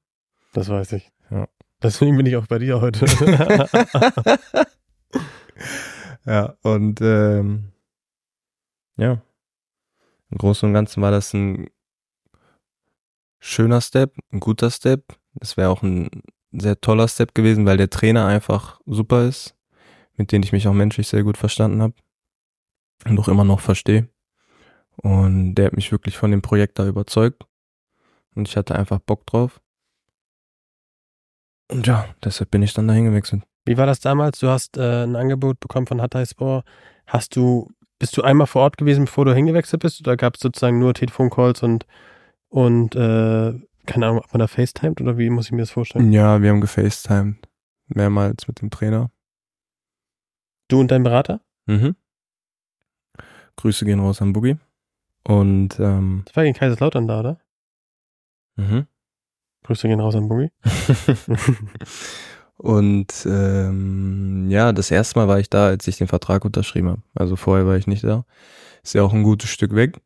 Das 0.54 0.70
weiß 0.70 0.94
ich. 0.94 1.12
Ja. 1.30 1.48
Deswegen 1.84 2.16
bin 2.16 2.26
ich 2.26 2.38
auch 2.38 2.48
bei 2.48 2.58
dir 2.58 2.80
heute. 2.80 3.06
ja, 6.26 6.56
und 6.62 7.02
ähm, 7.02 7.74
ja, 8.98 9.22
im 10.32 10.38
Großen 10.38 10.68
und 10.68 10.74
Ganzen 10.74 11.02
war 11.02 11.12
das 11.12 11.34
ein 11.34 11.70
schöner 13.40 13.82
Step, 13.82 14.16
ein 14.32 14.40
guter 14.40 14.72
Step. 14.72 15.18
Es 15.42 15.58
wäre 15.58 15.70
auch 15.70 15.84
ein 15.84 16.10
sehr 16.62 16.80
toller 16.80 17.08
Step 17.08 17.34
gewesen, 17.36 17.66
weil 17.66 17.78
der 17.78 17.90
Trainer 17.90 18.26
einfach 18.26 18.80
super 18.86 19.24
ist, 19.24 19.56
mit 20.16 20.32
dem 20.32 20.44
ich 20.44 20.52
mich 20.52 20.68
auch 20.68 20.74
menschlich 20.74 21.08
sehr 21.08 21.24
gut 21.24 21.38
verstanden 21.38 21.82
habe 21.82 21.94
und 23.06 23.20
auch 23.20 23.28
immer 23.28 23.44
noch 23.44 23.60
verstehe. 23.60 24.10
Und 24.98 25.56
der 25.56 25.68
hat 25.68 25.74
mich 25.74 25.92
wirklich 25.92 26.18
von 26.18 26.32
dem 26.32 26.42
Projekt 26.42 26.80
da 26.80 26.88
überzeugt. 26.88 27.46
Und 28.34 28.48
ich 28.48 28.58
hatte 28.58 28.76
einfach 28.76 29.00
Bock 29.00 29.26
drauf. 29.26 29.62
Und 31.70 31.88
ja, 31.88 32.06
deshalb 32.24 32.52
bin 32.52 32.62
ich 32.62 32.74
dann 32.74 32.88
dahin 32.88 33.06
gewechselt. 33.06 33.44
Wie 33.66 33.78
war 33.78 33.86
das 33.88 34.00
damals? 34.00 34.40
Du 34.40 34.48
hast 34.48 34.78
äh, 34.78 35.04
ein 35.04 35.16
Angebot 35.16 35.60
bekommen 35.60 35.88
von 35.88 36.02
Hatayspor. 36.02 36.64
Hast 37.08 37.36
du, 37.36 37.72
bist 37.98 38.16
du 38.16 38.22
einmal 38.22 38.48
vor 38.48 38.62
Ort 38.62 38.78
gewesen, 38.78 39.06
bevor 39.06 39.26
du 39.26 39.34
hingewechselt 39.34 39.82
bist? 39.82 40.00
Oder 40.02 40.18
gab 40.18 40.36
es 40.36 40.42
sozusagen 40.42 40.80
nur 40.80 40.94
Telefoncalls 40.94 41.64
und, 41.64 41.86
und 42.50 42.96
äh, 42.96 43.54
keine 43.86 44.08
Ahnung, 44.08 44.20
ob 44.20 44.34
man 44.34 44.40
da 44.40 44.48
FaceTimed 44.48 45.00
oder 45.02 45.18
wie 45.18 45.30
muss 45.30 45.46
ich 45.46 45.52
mir 45.52 45.62
das 45.62 45.72
vorstellen? 45.72 46.12
Ja, 46.12 46.42
wir 46.42 46.50
haben 46.50 46.62
gefacetimed. 46.62 47.48
Mehrmals 47.88 48.48
mit 48.48 48.62
dem 48.62 48.70
Trainer. 48.72 49.12
Du 50.68 50.80
und 50.80 50.90
dein 50.90 51.04
Berater? 51.04 51.42
Mhm. 51.68 51.96
Grüße 53.58 53.86
gehen 53.86 54.00
raus 54.00 54.22
an 54.22 54.34
Boogie. 54.34 54.58
Und 55.28 55.80
ähm, 55.80 56.24
Das 56.26 56.36
war 56.36 56.44
gegen 56.44 56.56
Kaiserslautern 56.58 57.08
da, 57.08 57.20
oder? 57.20 57.40
mhm. 58.56 58.88
Grüße 59.64 59.88
gehen 59.88 60.00
raus 60.00 60.16
an 60.16 60.28
Boogie. 60.28 60.52
Und 62.58 63.26
ähm, 63.30 64.50
ja, 64.50 64.72
das 64.72 64.90
erste 64.92 65.20
Mal 65.20 65.28
war 65.28 65.40
ich 65.40 65.50
da, 65.50 65.68
als 65.68 65.88
ich 65.88 65.98
den 65.98 66.08
Vertrag 66.08 66.46
unterschrieben 66.46 66.90
habe. 66.90 67.02
Also 67.14 67.36
vorher 67.36 67.66
war 67.68 67.76
ich 67.76 67.88
nicht 67.88 68.04
da. 68.04 68.26
Ist 68.84 68.94
ja 68.94 69.04
auch 69.04 69.14
ein 69.14 69.24
gutes 69.24 69.50
Stück 69.50 69.76
weg. 69.76 70.00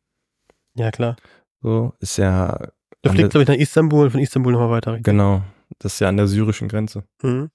Ja, 0.74 0.90
klar. 0.90 1.16
So, 1.62 1.94
ist 2.00 2.16
ja. 2.16 2.58
Du 3.02 3.10
fliegst, 3.10 3.30
glaube 3.30 3.42
ich, 3.42 3.48
nach 3.48 3.56
Istanbul 3.56 4.04
und 4.04 4.10
von 4.10 4.20
Istanbul 4.20 4.52
nochmal 4.52 4.70
weiter. 4.70 4.92
richtig? 4.92 5.04
Genau. 5.04 5.42
Das 5.78 5.94
ist 5.94 6.00
ja 6.00 6.08
an 6.08 6.16
der 6.16 6.26
syrischen 6.26 6.68
Grenze. 6.68 7.04
Mhm. 7.22 7.50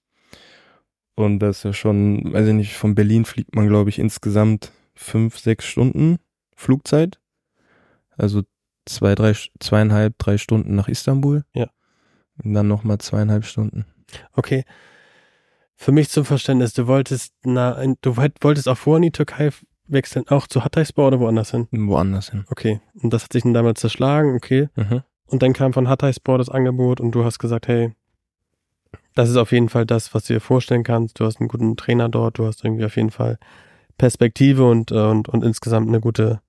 Und 1.16 1.40
das 1.40 1.58
ist 1.58 1.64
ja 1.64 1.74
schon, 1.74 2.34
weiß 2.34 2.48
ich 2.48 2.54
nicht, 2.54 2.74
von 2.76 2.96
Berlin 2.96 3.26
fliegt 3.26 3.56
man, 3.56 3.68
glaube 3.68 3.90
ich, 3.90 4.00
insgesamt 4.00 4.72
fünf, 4.96 5.38
sechs 5.38 5.66
Stunden 5.66 6.18
Flugzeit. 6.56 7.20
Also 8.18 8.44
zwei, 8.86 9.16
drei, 9.16 9.34
zweieinhalb, 9.60 10.18
drei 10.18 10.38
Stunden 10.38 10.76
nach 10.76 10.88
Istanbul. 10.88 11.44
Ja. 11.54 11.70
Und 12.44 12.54
dann 12.54 12.68
nochmal 12.68 12.98
zweieinhalb 12.98 13.46
Stunden. 13.46 13.86
Okay. 14.34 14.66
Für 15.76 15.92
mich 15.92 16.10
zum 16.10 16.26
Verständnis, 16.26 16.74
du 16.74 16.88
wolltest, 16.88 17.34
na, 17.44 17.82
du 18.02 18.18
wolltest 18.18 18.68
auch 18.68 18.78
vorher 18.78 18.98
in 18.98 19.04
die 19.04 19.12
Türkei 19.12 19.52
wechseln, 19.88 20.28
auch 20.30 20.48
zu 20.48 20.64
Hatayspor 20.64 21.08
oder 21.08 21.20
woanders 21.20 21.52
hin? 21.52 21.68
Woanders 21.72 22.32
hin. 22.32 22.46
Okay. 22.50 22.82
Und 22.94 23.14
das 23.14 23.24
hat 23.24 23.34
sich 23.34 23.44
dann 23.44 23.54
damals 23.54 23.82
zerschlagen, 23.82 24.36
okay. 24.36 24.70
Mhm. 24.76 25.04
Und 25.28 25.42
dann 25.42 25.54
kam 25.54 25.74
von 25.74 25.90
Hatayspor 25.90 26.38
das 26.38 26.50
Angebot 26.50 27.00
und 27.00 27.12
du 27.12 27.24
hast 27.24 27.40
gesagt, 27.40 27.68
hey, 27.68 27.94
das 29.16 29.30
ist 29.30 29.38
auf 29.38 29.52
jeden 29.52 29.70
Fall 29.70 29.86
das, 29.86 30.14
was 30.14 30.26
du 30.26 30.34
dir 30.34 30.40
vorstellen 30.40 30.84
kannst. 30.84 31.20
Du 31.20 31.26
hast 31.26 31.40
einen 31.40 31.48
guten 31.48 31.78
Trainer 31.78 32.10
dort, 32.10 32.38
du 32.38 32.46
hast 32.46 32.64
irgendwie 32.64 32.86
auf 32.86 32.96
jeden 32.96 33.12
Fall 33.12 33.40
Perspektive 33.98 34.70
und, 34.70 34.92
äh, 34.92 34.96
und, 34.96 35.30
und 35.30 35.44
insgesamt 35.44 35.88
eine 35.88 36.02
gute, 36.02 36.42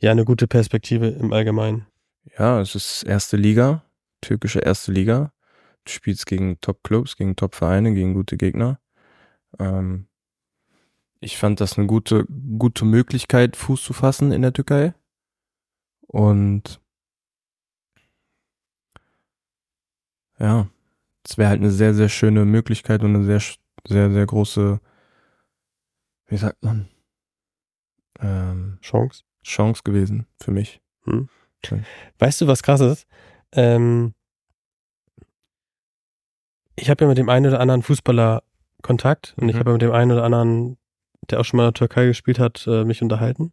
ja, 0.00 0.12
eine 0.12 0.24
gute 0.24 0.46
Perspektive 0.46 1.08
im 1.08 1.32
Allgemeinen. 1.32 1.86
Ja, 2.38 2.60
es 2.60 2.74
ist 2.74 3.02
erste 3.02 3.36
Liga, 3.36 3.84
türkische 4.20 4.60
erste 4.60 4.92
Liga. 4.92 5.32
Du 5.84 5.92
spielst 5.92 6.26
gegen 6.26 6.60
Top-Clubs, 6.60 7.16
gegen 7.16 7.34
Top-Vereine, 7.34 7.94
gegen 7.94 8.14
gute 8.14 8.36
Gegner. 8.36 8.78
Ähm, 9.58 10.06
ich 11.20 11.36
fand 11.36 11.60
das 11.60 11.76
eine 11.76 11.86
gute, 11.86 12.26
gute 12.58 12.84
Möglichkeit, 12.84 13.56
Fuß 13.56 13.82
zu 13.82 13.92
fassen 13.92 14.30
in 14.30 14.42
der 14.42 14.52
Türkei. 14.52 14.94
Und 16.06 16.80
ja, 20.38 20.68
es 21.24 21.36
wäre 21.38 21.50
halt 21.50 21.60
eine 21.60 21.70
sehr, 21.70 21.94
sehr 21.94 22.08
schöne 22.08 22.44
Möglichkeit 22.44 23.02
und 23.02 23.14
eine 23.14 23.24
sehr, 23.24 23.40
sehr, 23.86 24.10
sehr 24.10 24.26
große, 24.26 24.80
wie 26.26 26.36
sagt 26.36 26.62
man, 26.62 26.88
ähm, 28.20 28.78
Chance. 28.80 29.24
Chance 29.44 29.82
gewesen 29.84 30.26
für 30.40 30.50
mich. 30.50 30.80
Weißt 32.18 32.40
du, 32.40 32.46
was 32.46 32.62
krass 32.62 32.80
ist? 32.80 33.06
Ähm, 33.52 34.14
ich 36.76 36.90
habe 36.90 37.04
ja 37.04 37.08
mit 37.08 37.18
dem 37.18 37.28
einen 37.28 37.46
oder 37.46 37.60
anderen 37.60 37.82
Fußballer 37.82 38.42
Kontakt 38.82 39.34
und 39.38 39.48
ich 39.48 39.54
Mhm. 39.56 39.58
habe 39.60 39.70
ja 39.70 39.72
mit 39.74 39.82
dem 39.82 39.92
einen 39.92 40.12
oder 40.12 40.22
anderen, 40.24 40.76
der 41.30 41.40
auch 41.40 41.44
schon 41.44 41.56
mal 41.58 41.64
in 41.64 41.68
der 41.68 41.74
Türkei 41.74 42.06
gespielt 42.06 42.38
hat, 42.38 42.66
äh, 42.66 42.84
mich 42.84 43.02
unterhalten. 43.02 43.52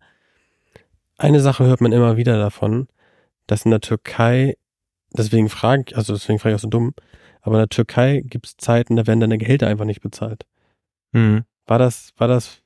Eine 1.17 1.39
Sache 1.39 1.65
hört 1.65 1.81
man 1.81 1.91
immer 1.93 2.17
wieder 2.17 2.37
davon, 2.37 2.87
dass 3.47 3.65
in 3.65 3.71
der 3.71 3.81
Türkei, 3.81 4.57
deswegen 5.17 5.49
frage 5.49 5.85
ich, 5.87 5.97
also 5.97 6.13
deswegen 6.13 6.39
frage 6.39 6.55
ich 6.55 6.59
auch 6.59 6.63
so 6.63 6.69
dumm, 6.69 6.93
aber 7.41 7.55
in 7.55 7.61
der 7.61 7.69
Türkei 7.69 8.21
gibt 8.25 8.47
es 8.47 8.57
Zeiten, 8.57 8.95
da 8.95 9.05
werden 9.07 9.19
deine 9.19 9.37
Gehälter 9.37 9.67
einfach 9.67 9.85
nicht 9.85 10.01
bezahlt. 10.01 10.45
Mhm. 11.11 11.43
War 11.65 11.79
das, 11.79 12.11
war 12.17 12.27
das 12.27 12.61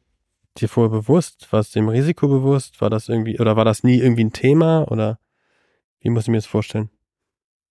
dir 0.58 0.70
vorher 0.70 0.90
bewusst? 0.90 1.52
War 1.52 1.60
es 1.60 1.72
dem 1.72 1.90
Risiko 1.90 2.28
bewusst? 2.28 2.82
War 2.82 2.90
das 2.90 3.10
irgendwie, 3.10 3.40
oder 3.40 3.56
war 3.56 3.66
das 3.66 3.84
nie 3.84 3.98
irgendwie 3.98 4.26
ein 4.26 4.34
Thema? 4.34 4.90
Oder 4.90 5.20
wie 6.00 6.10
muss 6.10 6.24
ich 6.24 6.30
mir 6.30 6.38
das 6.38 6.46
vorstellen? 6.46 6.90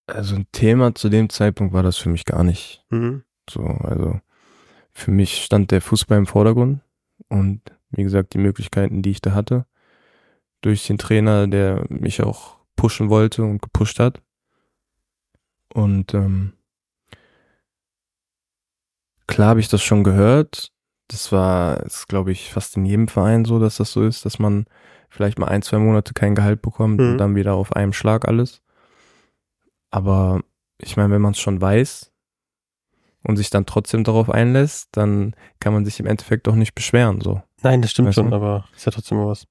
Also 0.06 0.36
ein 0.36 0.46
Thema 0.52 0.94
zu 0.94 1.08
dem 1.08 1.28
Zeitpunkt 1.28 1.74
war 1.74 1.82
das 1.82 1.98
für 1.98 2.08
mich 2.08 2.24
gar 2.24 2.44
nicht. 2.44 2.84
Mhm. 2.90 3.24
So, 3.48 3.62
also 3.62 4.20
für 4.92 5.10
mich 5.10 5.44
stand 5.44 5.70
der 5.70 5.80
Fußball 5.80 6.18
im 6.18 6.26
Vordergrund 6.26 6.80
und 7.28 7.60
wie 7.90 8.02
gesagt, 8.02 8.34
die 8.34 8.38
Möglichkeiten, 8.38 9.02
die 9.02 9.10
ich 9.10 9.20
da 9.20 9.32
hatte, 9.32 9.66
durch 10.60 10.86
den 10.86 10.98
Trainer, 10.98 11.46
der 11.46 11.84
mich 11.88 12.22
auch 12.22 12.56
pushen 12.76 13.10
wollte 13.10 13.42
und 13.42 13.62
gepusht 13.62 13.98
hat. 13.98 14.20
Und 15.74 16.14
ähm, 16.14 16.52
klar 19.26 19.50
habe 19.50 19.61
ich 19.61 19.68
das 19.68 19.83
schon 19.83 20.04
gehört. 20.04 20.72
Das 21.09 21.33
war, 21.33 21.81
ist 21.85 22.09
glaube 22.09 22.33
ich 22.33 22.52
fast 22.52 22.76
in 22.76 22.85
jedem 22.85 23.09
Verein 23.09 23.44
so, 23.44 23.59
dass 23.59 23.76
das 23.76 23.92
so 23.92 24.02
ist, 24.04 24.24
dass 24.26 24.38
man 24.38 24.66
vielleicht 25.09 25.38
mal 25.38 25.46
ein, 25.48 25.62
zwei 25.62 25.78
Monate 25.78 26.12
kein 26.12 26.35
Gehalt 26.35 26.61
bekommt 26.61 27.00
Mhm. 27.00 27.12
und 27.12 27.18
dann 27.18 27.35
wieder 27.35 27.54
auf 27.54 27.72
einem 27.74 27.92
Schlag 27.92 28.28
alles. 28.28 28.62
Aber 29.90 30.40
ich 30.78 30.96
meine, 30.96 31.14
wenn 31.14 31.22
man 31.22 31.33
es 31.33 31.38
schon 31.38 31.61
weiß 31.61 32.12
und 33.22 33.37
sich 33.37 33.48
dann 33.48 33.64
trotzdem 33.64 34.04
darauf 34.04 34.28
einlässt, 34.28 34.88
dann 34.92 35.35
kann 35.61 35.72
man 35.72 35.85
sich 35.87 35.98
im 35.98 36.07
Endeffekt 36.07 36.46
auch 36.46 36.54
nicht 36.54 36.74
beschweren, 36.74 37.20
so. 37.22 37.42
Nein, 37.62 37.81
das 37.83 37.90
stimmt 37.90 38.09
Weißt 38.09 38.16
schon, 38.16 38.31
du? 38.31 38.37
aber 38.37 38.68
ist 38.76 38.85
ja 38.87 38.92
trotzdem 38.92 39.18
was. 39.18 39.46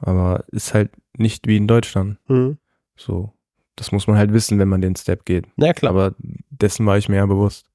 Aber 0.00 0.44
ist 0.52 0.74
halt 0.74 0.90
nicht 1.16 1.46
wie 1.48 1.56
in 1.56 1.66
Deutschland. 1.68 2.18
Mhm. 2.28 2.58
So. 2.96 3.32
Das 3.78 3.92
muss 3.92 4.08
man 4.08 4.18
halt 4.18 4.32
wissen, 4.32 4.58
wenn 4.58 4.68
man 4.68 4.80
den 4.80 4.96
Step 4.96 5.24
geht. 5.24 5.46
Na 5.54 5.68
ja, 5.68 5.72
klar. 5.72 5.92
Aber 5.92 6.16
dessen 6.50 6.84
war 6.84 6.98
ich 6.98 7.08
mir 7.08 7.16
ja 7.16 7.26
bewusst. 7.26 7.70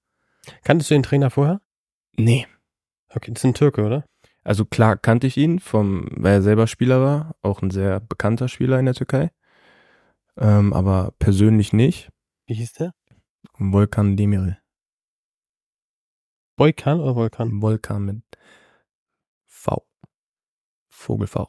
Kanntest 0.66 0.92
du 0.92 0.96
den 0.96 1.04
Trainer 1.04 1.30
vorher? 1.30 1.62
Nee. 2.18 2.46
Okay, 3.08 3.32
das 3.32 3.42
ist 3.42 3.46
ein 3.46 3.54
Türke, 3.54 3.84
oder? 3.86 4.04
Also 4.44 4.66
klar 4.66 4.98
kannte 4.98 5.28
ich 5.28 5.38
ihn, 5.38 5.60
vom, 5.60 6.10
weil 6.12 6.34
er 6.34 6.42
selber 6.42 6.68
Spieler 6.68 7.00
war, 7.00 7.36
auch 7.42 7.62
ein 7.62 7.72
sehr 7.72 8.02
bekannter 8.02 8.50
Spieler 8.50 8.80
in 8.80 8.86
der 8.86 8.96
Türkei. 8.96 9.32
Ähm, 10.36 10.74
aber 10.74 11.14
persönlich 11.20 11.72
nicht. 11.72 12.10
Wie 12.48 12.56
hieß 12.56 12.74
der? 12.74 12.94
Volkan 13.58 14.18
Demirel. 14.18 14.58
Boykan 16.58 17.00
oder 17.00 17.16
Volkan? 17.16 17.62
Volkan 17.62 18.04
mit 18.04 18.24
V. 19.46 19.88
Vogel 20.90 21.28
V. 21.28 21.48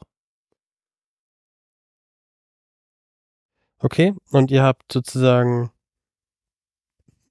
Okay, 3.79 4.13
und 4.31 4.51
ihr 4.51 4.63
habt 4.63 4.91
sozusagen 4.91 5.71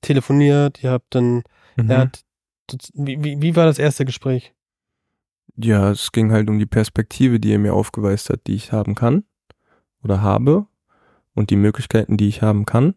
telefoniert, 0.01 0.83
ihr 0.83 0.91
habt 0.91 1.15
dann, 1.15 1.43
Mhm. 1.77 1.91
er 1.91 1.99
hat, 1.99 2.25
wie, 2.95 3.23
wie, 3.23 3.41
wie 3.41 3.57
war 3.57 3.67
das 3.67 3.79
erste 3.79 4.05
Gespräch? 4.05 4.55
Ja, 5.57 5.91
es 5.91 6.13
ging 6.13 6.33
halt 6.33 6.49
um 6.51 6.59
die 6.59 6.67
Perspektive, 6.67 7.41
die 7.41 7.53
er 7.53 7.59
mir 7.59 7.75
aufgeweist 7.75 8.29
hat, 8.31 8.47
die 8.47 8.55
ich 8.55 8.73
haben 8.73 8.95
kann 8.95 9.25
oder 10.03 10.21
habe 10.21 10.67
und 11.35 11.51
die 11.51 11.57
Möglichkeiten, 11.57 12.17
die 12.17 12.29
ich 12.29 12.43
haben 12.43 12.67
kann 12.67 12.95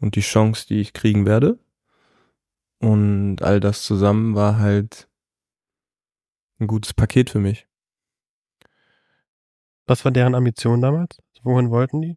und 0.00 0.14
die 0.16 0.20
Chance, 0.20 0.66
die 0.68 0.80
ich 0.80 0.92
kriegen 0.92 1.26
werde. 1.26 1.58
Und 2.78 3.42
all 3.42 3.58
das 3.60 3.82
zusammen 3.82 4.34
war 4.34 4.58
halt 4.58 5.08
ein 6.60 6.66
gutes 6.66 6.94
Paket 6.94 7.30
für 7.30 7.40
mich. 7.40 7.66
Was 9.86 10.04
war 10.04 10.12
deren 10.12 10.34
Ambition 10.34 10.80
damals? 10.80 11.20
Wohin 11.42 11.70
wollten 11.70 12.00
die? 12.02 12.16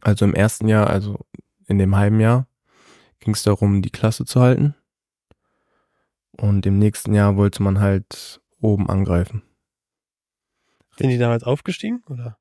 Also 0.00 0.24
im 0.24 0.34
ersten 0.34 0.68
Jahr, 0.68 0.88
also 0.88 1.26
in 1.66 1.78
dem 1.78 1.96
halben 1.96 2.20
Jahr, 2.20 2.46
ging 3.20 3.34
es 3.34 3.42
darum, 3.42 3.82
die 3.82 3.90
Klasse 3.90 4.24
zu 4.24 4.40
halten. 4.40 4.74
Und 6.32 6.66
im 6.66 6.78
nächsten 6.78 7.14
Jahr 7.14 7.36
wollte 7.36 7.62
man 7.62 7.80
halt 7.80 8.40
oben 8.60 8.88
angreifen. 8.88 9.42
Sind 10.96 11.10
die 11.10 11.18
damals 11.18 11.44
aufgestiegen, 11.44 12.02
oder? 12.08 12.38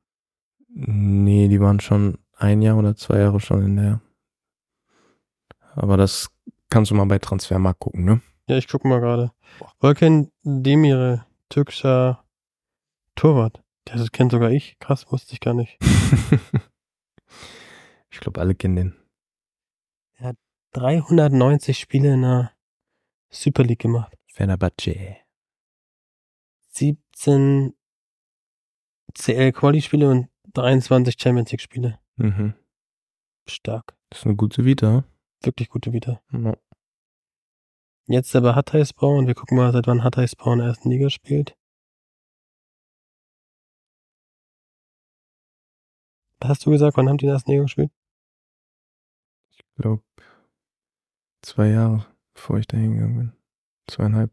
Nee, 0.70 1.48
die 1.48 1.60
waren 1.60 1.80
schon 1.80 2.20
ein 2.36 2.62
Jahr 2.62 2.78
oder 2.78 2.96
zwei 2.96 3.20
Jahre 3.20 3.40
schon 3.40 3.64
in 3.64 3.76
der. 3.78 4.02
Aber 5.76 5.98
das 5.98 6.30
kannst 6.70 6.92
du 6.92 6.96
mal 6.96 7.06
bei 7.06 7.20
Transfermarkt 7.20 7.80
gucken, 7.80 8.06
ne? 8.06 8.22
Ja, 8.48 8.58
ich 8.58 8.68
gucke 8.68 8.88
mal 8.88 9.00
gerade. 9.00 9.32
Volkan 9.80 10.32
Demire, 10.44 11.26
türkischer 11.50 12.24
Torwart. 13.16 13.62
Das 13.86 14.12
kennt 14.12 14.32
sogar 14.32 14.52
ich. 14.52 14.78
Krass, 14.80 15.12
wusste 15.12 15.34
ich 15.34 15.40
gar 15.40 15.54
nicht. 15.54 15.78
ich 18.18 18.22
glaube, 18.22 18.42
alle 18.42 18.56
kennen 18.56 18.76
den. 18.76 19.08
390 20.74 21.78
Spiele 21.78 22.14
in 22.14 22.22
der 22.24 22.52
Super 23.30 23.64
League 23.64 23.80
gemacht. 23.80 24.18
Fenerbahce. 24.28 25.18
17 26.70 27.74
CL 29.14 29.52
Quali 29.52 29.82
Spiele 29.82 30.10
und 30.10 30.30
23 30.54 31.16
Champions 31.20 31.52
League 31.52 31.62
Spiele. 31.62 32.00
Mhm. 32.18 32.54
Stark. 33.48 33.96
Das 34.10 34.20
ist 34.20 34.26
eine 34.26 34.36
gute 34.36 34.66
Vita. 34.66 35.06
Wirklich 35.42 35.70
gute 35.70 35.94
Vita. 35.94 36.22
Ja. 36.32 36.58
Jetzt 38.08 38.36
aber 38.36 38.56
Hatayspor 38.56 39.18
und 39.18 39.28
wir 39.28 39.36
gucken 39.36 39.58
mal, 39.58 39.72
seit 39.74 39.88
wann 39.88 40.04
Hatayspor 40.04 40.54
in 40.54 40.60
der 40.60 40.70
ersten 40.70 40.90
Liga 40.90 41.10
spielt. 41.10 41.58
Was 46.40 46.50
hast 46.50 46.66
du 46.66 46.72
gesagt? 46.72 46.98
Wann 46.98 47.10
haben 47.10 47.18
die 47.18 47.26
in 47.26 47.30
der 47.30 47.36
ersten 47.36 47.52
Liga 47.52 47.64
gespielt? 47.64 47.92
Ich 49.78 49.84
glaube, 49.84 50.02
zwei 51.44 51.68
Jahre, 51.68 52.08
bevor 52.34 52.58
ich 52.58 52.66
da 52.66 52.78
hingegangen 52.78 53.16
bin. 53.16 53.34
Zweieinhalb. 53.86 54.32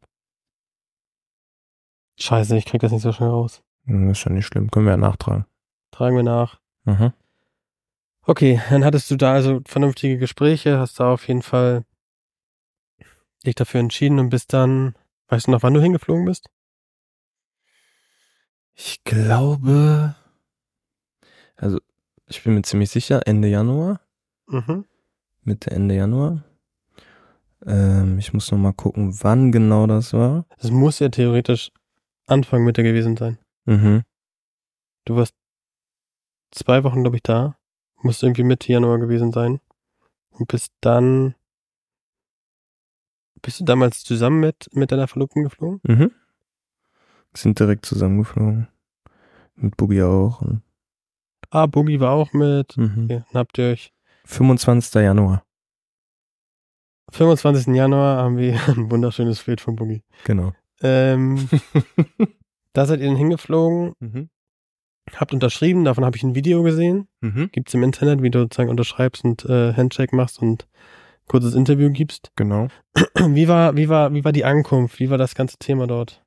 Scheiße, 2.18 2.56
ich 2.56 2.64
krieg 2.64 2.80
das 2.80 2.92
nicht 2.92 3.02
so 3.02 3.12
schnell 3.12 3.28
raus. 3.28 3.62
Das 3.84 4.12
ist 4.12 4.18
schon 4.18 4.32
nicht 4.32 4.46
schlimm. 4.46 4.70
Können 4.70 4.86
wir 4.86 4.92
ja 4.92 4.96
nachtragen. 4.96 5.44
Tragen 5.90 6.16
wir 6.16 6.22
nach. 6.22 6.62
Mhm. 6.84 7.12
Okay, 8.22 8.58
dann 8.70 8.86
hattest 8.86 9.10
du 9.10 9.16
da 9.16 9.34
also 9.34 9.60
vernünftige 9.66 10.16
Gespräche, 10.16 10.78
hast 10.78 10.98
da 10.98 11.12
auf 11.12 11.28
jeden 11.28 11.42
Fall 11.42 11.84
dich 13.44 13.54
dafür 13.54 13.80
entschieden 13.80 14.18
und 14.18 14.30
bist 14.30 14.54
dann, 14.54 14.94
weißt 15.28 15.46
du 15.46 15.50
noch, 15.50 15.62
wann 15.62 15.74
du 15.74 15.82
hingeflogen 15.82 16.24
bist? 16.24 16.48
Ich 18.72 19.04
glaube, 19.04 20.14
also 21.56 21.80
ich 22.28 22.42
bin 22.42 22.54
mir 22.54 22.62
ziemlich 22.62 22.88
sicher, 22.88 23.26
Ende 23.26 23.48
Januar. 23.48 24.00
Mhm. 24.46 24.86
Mitte, 25.46 25.70
Ende 25.70 25.94
Januar. 25.96 26.44
Ähm, 27.66 28.18
ich 28.18 28.32
muss 28.32 28.50
noch 28.50 28.58
mal 28.58 28.72
gucken, 28.72 29.16
wann 29.22 29.52
genau 29.52 29.86
das 29.86 30.12
war. 30.12 30.46
Das 30.58 30.70
muss 30.70 30.98
ja 30.98 31.08
theoretisch 31.08 31.70
Anfang 32.26 32.64
Mitte 32.64 32.82
gewesen 32.82 33.16
sein. 33.16 33.38
Mhm. 33.64 34.02
Du 35.04 35.16
warst 35.16 35.34
zwei 36.50 36.84
Wochen, 36.84 37.02
glaube 37.02 37.16
ich, 37.16 37.22
da. 37.22 37.56
Muss 38.02 38.22
irgendwie 38.22 38.42
Mitte 38.44 38.70
Januar 38.72 38.98
gewesen 38.98 39.32
sein. 39.32 39.60
Und 40.30 40.48
bist 40.48 40.72
dann. 40.80 41.34
Bist 43.40 43.60
du 43.60 43.64
damals 43.64 44.04
zusammen 44.04 44.40
mit, 44.40 44.68
mit 44.72 44.90
deiner 44.90 45.08
Verlobten 45.08 45.42
geflogen? 45.44 45.80
Mhm. 45.84 46.10
Sind 47.34 47.58
direkt 47.58 47.84
zusammengeflogen. 47.86 48.68
Mit 49.56 49.76
Boogie 49.76 50.02
auch. 50.02 50.42
Ah, 51.50 51.66
Boogie 51.66 52.00
war 52.00 52.12
auch 52.12 52.32
mit. 52.32 52.76
mhm. 52.76 53.04
Okay, 53.04 53.22
dann 53.32 53.40
habt 53.40 53.58
ihr 53.58 53.66
euch. 53.66 53.93
25. 54.24 54.94
Januar. 54.94 55.44
25. 57.12 57.74
Januar 57.74 58.18
haben 58.18 58.38
wir 58.38 58.54
ein 58.68 58.90
wunderschönes 58.90 59.42
Bild 59.42 59.60
von 59.60 59.76
Boogie. 59.76 60.02
Genau. 60.24 60.52
Ähm, 60.82 61.48
da 62.72 62.86
seid 62.86 63.00
ihr 63.00 63.06
dann 63.06 63.16
hingeflogen, 63.16 63.94
mhm. 64.00 64.28
habt 65.14 65.32
unterschrieben, 65.32 65.84
davon 65.84 66.04
habe 66.04 66.16
ich 66.16 66.22
ein 66.22 66.34
Video 66.34 66.62
gesehen. 66.62 67.08
Mhm. 67.20 67.50
Gibt's 67.52 67.74
im 67.74 67.82
Internet, 67.82 68.22
wie 68.22 68.30
du 68.30 68.40
sozusagen 68.40 68.70
unterschreibst 68.70 69.24
und 69.24 69.44
äh, 69.44 69.72
Handshake 69.74 70.14
machst 70.14 70.40
und 70.42 70.66
kurzes 71.28 71.54
Interview 71.54 71.90
gibst. 71.90 72.32
Genau. 72.36 72.68
Wie 73.28 73.48
war, 73.48 73.76
wie 73.76 73.88
war, 73.88 74.12
wie 74.12 74.24
war 74.24 74.32
die 74.32 74.44
Ankunft? 74.44 75.00
Wie 75.00 75.08
war 75.08 75.16
das 75.16 75.34
ganze 75.34 75.56
Thema 75.56 75.86
dort? 75.86 76.22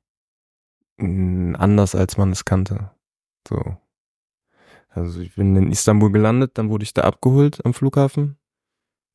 Anders 0.98 1.94
als 1.94 2.16
man 2.16 2.32
es 2.32 2.44
kannte. 2.44 2.90
So. 3.46 3.76
Also 4.98 5.20
ich 5.20 5.34
bin 5.34 5.56
in 5.56 5.70
Istanbul 5.70 6.10
gelandet, 6.12 6.52
dann 6.54 6.70
wurde 6.70 6.84
ich 6.84 6.94
da 6.94 7.02
abgeholt 7.02 7.64
am 7.64 7.74
Flughafen. 7.74 8.36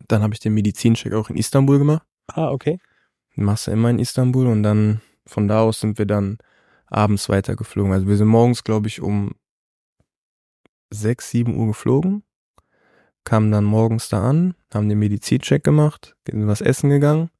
Dann 0.07 0.21
habe 0.21 0.33
ich 0.33 0.39
den 0.39 0.53
Medizincheck 0.53 1.13
auch 1.13 1.29
in 1.29 1.37
Istanbul 1.37 1.79
gemacht. 1.79 2.05
Ah, 2.27 2.49
okay. 2.49 2.79
Machst 3.35 3.67
du 3.67 3.71
immer 3.71 3.89
in 3.89 3.99
Istanbul 3.99 4.47
und 4.47 4.63
dann 4.63 5.01
von 5.25 5.47
da 5.47 5.61
aus 5.61 5.79
sind 5.79 5.97
wir 5.97 6.05
dann 6.05 6.37
abends 6.87 7.29
weitergeflogen. 7.29 7.93
Also 7.93 8.07
wir 8.07 8.17
sind 8.17 8.27
morgens, 8.27 8.63
glaube 8.63 8.87
ich, 8.87 9.01
um 9.01 9.31
6, 10.91 11.29
7 11.31 11.55
Uhr 11.55 11.67
geflogen, 11.67 12.23
kamen 13.23 13.51
dann 13.51 13.63
morgens 13.63 14.09
da 14.09 14.29
an, 14.29 14.55
haben 14.73 14.89
den 14.89 14.99
Medizincheck 14.99 15.63
gemacht, 15.63 16.15
sind 16.27 16.47
was 16.47 16.61
essen 16.61 16.89
gegangen, 16.89 17.31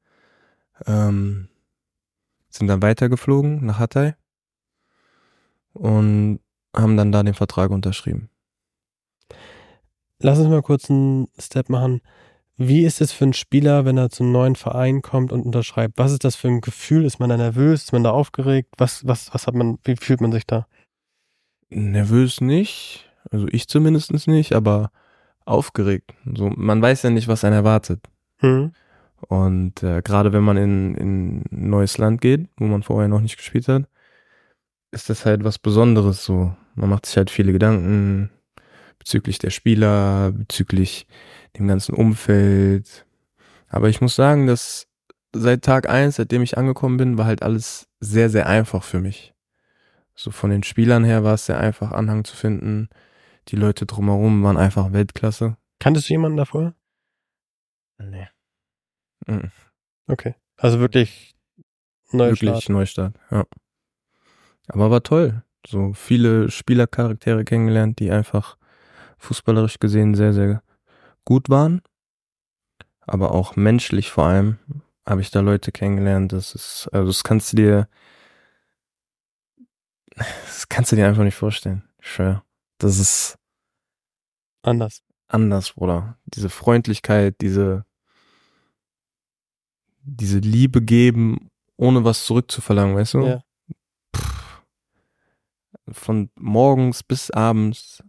ähm, 0.88 1.50
sind 2.50 2.68
dann 2.68 2.82
weitergeflogen 2.82 3.66
nach 3.66 3.80
Hatay 3.80 4.16
und 5.74 6.40
haben 6.76 6.98
dann 6.98 7.12
da 7.12 7.22
den 7.22 7.34
Vertrag 7.34 7.70
unterschrieben. 7.70 8.30
Lass 10.24 10.40
uns 10.40 10.48
mal 10.48 10.62
kurz 10.62 10.90
einen 10.90 11.28
Step 11.38 11.70
machen. 11.70 12.00
Wie 12.56 12.86
ist 12.86 13.02
es 13.02 13.12
für 13.12 13.26
einen 13.26 13.34
Spieler, 13.34 13.84
wenn 13.84 13.98
er 13.98 14.10
zum 14.10 14.32
neuen 14.32 14.56
Verein 14.56 15.02
kommt 15.02 15.34
und 15.34 15.46
unterschreibt? 15.46 15.98
Was 15.98 16.14
ist 16.14 16.24
das 16.24 16.38
für 16.38 16.48
ein 16.48 16.62
Gefühl? 16.62 17.04
Ist 17.04 17.20
man 17.20 17.30
da 17.30 17.36
nervös? 17.36 17.84
Ist 17.84 17.92
man 17.92 18.06
da 18.06 18.12
aufgeregt? 18.12 18.70
Was, 18.78 19.06
was, 19.06 19.34
was 19.34 19.48
hat 19.48 19.54
man, 19.54 19.80
wie 19.84 19.98
fühlt 19.98 20.22
man 20.22 20.32
sich 20.32 20.48
da? 20.48 20.66
Nervös 21.70 22.40
nicht, 22.40 23.12
also 23.32 23.48
ich 23.50 23.68
zumindest 23.68 24.28
nicht, 24.28 24.54
aber 24.54 24.92
aufgeregt. 25.44 26.14
So, 26.34 26.52
man 26.56 26.82
weiß 26.82 27.04
ja 27.04 27.10
nicht, 27.10 27.28
was 27.28 27.44
einen 27.44 27.56
erwartet. 27.56 28.00
Hm? 28.38 28.72
Und 29.28 29.84
äh, 29.84 30.02
gerade 30.02 30.32
wenn 30.32 30.44
man 30.44 30.56
in, 30.56 30.96
in 30.96 31.38
ein 31.52 31.70
neues 31.70 31.98
Land 31.98 32.22
geht, 32.22 32.48
wo 32.56 32.66
man 32.66 32.84
vorher 32.84 33.10
noch 33.10 33.20
nicht 33.22 33.36
gespielt 33.36 33.68
hat, 33.68 33.90
ist 34.92 35.10
das 35.10 35.26
halt 35.26 35.44
was 35.44 35.60
Besonderes 35.60 36.24
so. 36.24 36.56
Man 36.76 36.90
macht 36.90 37.08
sich 37.08 37.18
halt 37.18 37.30
viele 37.30 37.52
Gedanken 37.52 38.30
bezüglich 39.04 39.38
der 39.38 39.50
Spieler, 39.50 40.32
bezüglich 40.32 41.08
dem 41.58 41.68
ganzen 41.68 41.94
Umfeld. 41.94 43.06
Aber 43.68 43.90
ich 43.90 44.00
muss 44.00 44.16
sagen, 44.16 44.48
dass 44.48 44.88
seit 45.34 45.64
Tag 45.64 45.90
eins, 45.90 46.16
seitdem 46.16 46.42
ich 46.42 46.58
angekommen 46.58 46.96
bin, 46.96 47.18
war 47.18 47.26
halt 47.26 47.44
alles 47.44 47.90
sehr, 48.00 48.30
sehr 48.30 48.48
einfach 48.48 48.84
für 48.84 49.00
mich. 49.00 49.34
So 50.16 50.32
von 50.32 50.52
den 50.52 50.64
Spielern 50.64 51.04
her 51.04 51.24
war 51.24 51.34
es 51.34 51.48
sehr 51.48 51.58
einfach, 51.58 51.92
Anhang 51.92 52.24
zu 52.24 52.36
finden. 52.36 52.88
Die 53.50 53.58
Leute 53.58 53.86
drumherum 53.86 54.42
waren 54.44 54.58
einfach 54.58 54.94
Weltklasse. 54.94 55.58
Kanntest 55.80 56.08
du 56.08 56.14
jemanden 56.14 56.38
davor? 56.38 56.74
Nee. 57.98 58.30
Mhm. 59.28 59.52
Okay. 60.08 60.36
Also 60.56 60.80
wirklich 60.80 61.36
neuer 62.12 62.32
Wirklich 62.32 62.52
Start. 62.52 62.70
Neustart, 62.70 63.16
ja. 63.32 63.46
Aber 64.68 64.92
war 64.92 65.04
toll. 65.04 65.44
So 65.68 65.92
viele 65.94 66.50
Spielercharaktere 66.50 67.44
kennengelernt, 67.44 68.00
die 68.00 68.12
einfach 68.12 68.58
fußballerisch 69.24 69.80
gesehen 69.80 70.16
sehr, 70.16 70.34
sehr 70.34 70.62
gut 71.26 71.50
waren. 71.50 71.82
Aber 73.02 73.32
auch 73.32 73.56
menschlich 73.56 74.12
vor 74.12 74.26
allem 74.26 74.60
habe 75.06 75.22
ich 75.22 75.32
da 75.32 75.42
Leute 75.42 75.72
kennengelernt. 75.72 76.32
Das 76.32 76.54
ist, 76.56 76.90
also 76.94 77.08
das 77.08 77.24
kannst 77.24 77.52
du 77.52 77.58
dir, 77.58 77.90
das 80.16 80.70
kannst 80.70 80.92
du 80.92 80.96
dir 80.96 81.08
einfach 81.08 81.24
nicht 81.24 81.36
vorstellen. 81.36 81.84
Ich 82.02 82.10
schwör. 82.10 82.44
Das 82.78 83.00
ist 83.00 83.38
Anders. 84.62 85.02
anders, 85.28 85.74
Bruder. 85.74 86.18
Diese 86.26 86.50
Freundlichkeit, 86.50 87.36
diese, 87.42 87.86
diese 90.02 90.40
Liebe 90.40 90.82
geben, 90.82 91.50
ohne 91.78 92.04
was 92.04 92.26
zurückzuverlangen, 92.26 92.96
weißt 92.96 93.14
du? 93.16 93.26
Ja. 93.26 93.44
Pff. 94.16 94.62
Von 95.92 96.30
morgens 96.36 97.04
bis 97.04 97.30
abends 97.32 98.02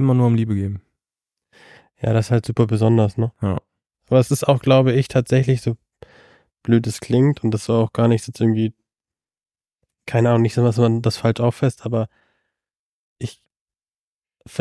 immer 0.00 0.14
nur 0.14 0.26
um 0.26 0.34
Liebe 0.34 0.54
geben. 0.54 0.82
Ja, 2.02 2.12
das 2.12 2.26
ist 2.26 2.30
halt 2.30 2.46
super 2.46 2.66
besonders, 2.66 3.16
ne? 3.18 3.32
Ja. 3.42 3.60
Aber 4.08 4.18
es 4.18 4.30
ist 4.30 4.48
auch, 4.48 4.60
glaube 4.60 4.92
ich, 4.92 5.08
tatsächlich 5.08 5.60
so 5.62 5.76
blöd 6.62 6.86
es 6.86 7.00
klingt 7.00 7.44
und 7.44 7.52
das 7.52 7.64
soll 7.66 7.82
auch 7.82 7.92
gar 7.92 8.08
nicht 8.08 8.26
jetzt 8.26 8.40
irgendwie, 8.40 8.74
keine 10.06 10.30
Ahnung, 10.30 10.42
nicht 10.42 10.54
so, 10.54 10.64
dass 10.64 10.78
man 10.78 11.02
das 11.02 11.16
falsch 11.16 11.40
auffasst, 11.40 11.86
aber 11.86 12.08
ich, 13.18 13.42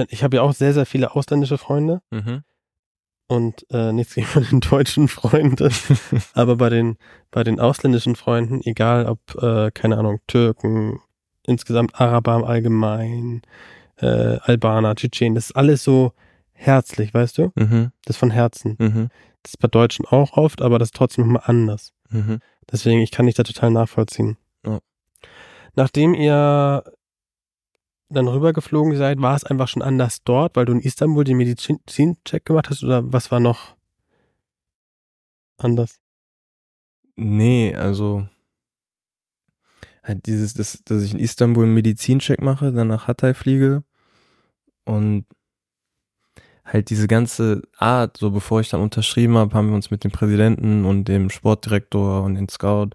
ich 0.10 0.24
habe 0.24 0.38
ja 0.38 0.42
auch 0.44 0.54
sehr, 0.54 0.74
sehr 0.74 0.86
viele 0.86 1.16
ausländische 1.16 1.58
Freunde 1.58 2.02
Mhm. 2.12 2.44
und 3.28 3.66
äh, 3.72 3.92
nichts 3.92 4.16
gegen 4.16 4.28
meine 4.36 4.60
deutschen 4.60 5.08
Freunde, 5.08 5.72
aber 6.34 6.56
bei 6.58 6.70
den, 6.70 6.98
bei 7.32 7.44
den 7.44 7.60
ausländischen 7.60 8.16
Freunden, 8.16 8.62
egal 8.64 9.06
ob, 9.08 9.20
äh, 9.42 9.72
keine 9.72 9.98
Ahnung, 9.98 10.20
Türken, 10.28 11.00
insgesamt 11.46 12.00
Araber 12.00 12.36
im 12.36 12.44
Allgemeinen, 12.44 13.42
äh, 14.02 14.40
Albaner, 14.42 14.96
Tschetschenen, 14.96 15.36
das 15.36 15.48
ist 15.48 15.56
alles 15.56 15.84
so 15.84 16.14
herzlich, 16.54 17.14
weißt 17.14 17.38
du? 17.38 17.52
Mhm. 17.56 17.92
Das 18.06 18.16
ist 18.16 18.20
von 18.20 18.32
Herzen. 18.32 18.76
Mhm. 18.80 19.10
Das 19.44 19.54
ist 19.54 19.58
bei 19.60 19.68
Deutschen 19.68 20.06
auch 20.06 20.34
oft, 20.34 20.62
aber 20.62 20.80
das 20.80 20.90
ist 20.90 20.96
trotzdem 20.96 21.26
nochmal 21.26 21.44
anders. 21.46 21.94
Mhm. 22.10 22.40
Deswegen, 22.72 23.02
ich 23.02 23.12
kann 23.12 23.26
dich 23.26 23.36
da 23.36 23.44
total 23.44 23.72
nachvollziehen. 23.72 24.38
Ja. 24.66 24.80
Nachdem 25.76 26.14
ihr 26.14 26.84
dann 28.10 28.28
rübergeflogen 28.28 28.96
seid, 28.98 29.22
war 29.22 29.36
es 29.36 29.44
einfach 29.44 29.68
schon 29.68 29.82
anders 29.82 30.24
dort, 30.24 30.56
weil 30.56 30.66
du 30.66 30.74
in 30.74 30.82
Istanbul 30.82 31.24
den 31.24 31.38
Medizincheck 31.38 32.44
gemacht 32.46 32.70
hast 32.70 32.84
oder 32.84 33.02
was 33.14 33.32
war 33.32 33.40
noch 33.40 33.76
anders? 35.58 36.00
Nee, 37.16 37.76
also 37.76 38.28
halt 40.04 40.26
dieses, 40.26 40.54
das, 40.54 40.82
dass 40.86 41.04
ich 41.04 41.14
in 41.14 41.20
Istanbul 41.20 41.66
einen 41.66 41.74
Medizincheck 41.74 42.42
mache, 42.42 42.72
dann 42.72 42.88
nach 42.88 43.08
Hatay 43.08 43.34
fliege 43.34 43.84
und 44.90 45.26
halt 46.66 46.90
diese 46.90 47.08
ganze 47.08 47.62
Art, 47.78 48.18
so 48.18 48.32
bevor 48.32 48.62
ich 48.62 48.70
dann 48.70 48.82
unterschrieben 48.82 49.38
habe, 49.38 49.56
haben 49.56 49.70
wir 49.70 49.76
uns 49.76 49.92
mit 49.92 50.04
dem 50.04 50.12
Präsidenten 50.12 50.86
und 50.86 51.06
dem 51.06 51.30
Sportdirektor 51.30 52.24
und 52.24 52.36
den 52.36 52.50
Scout 52.50 52.90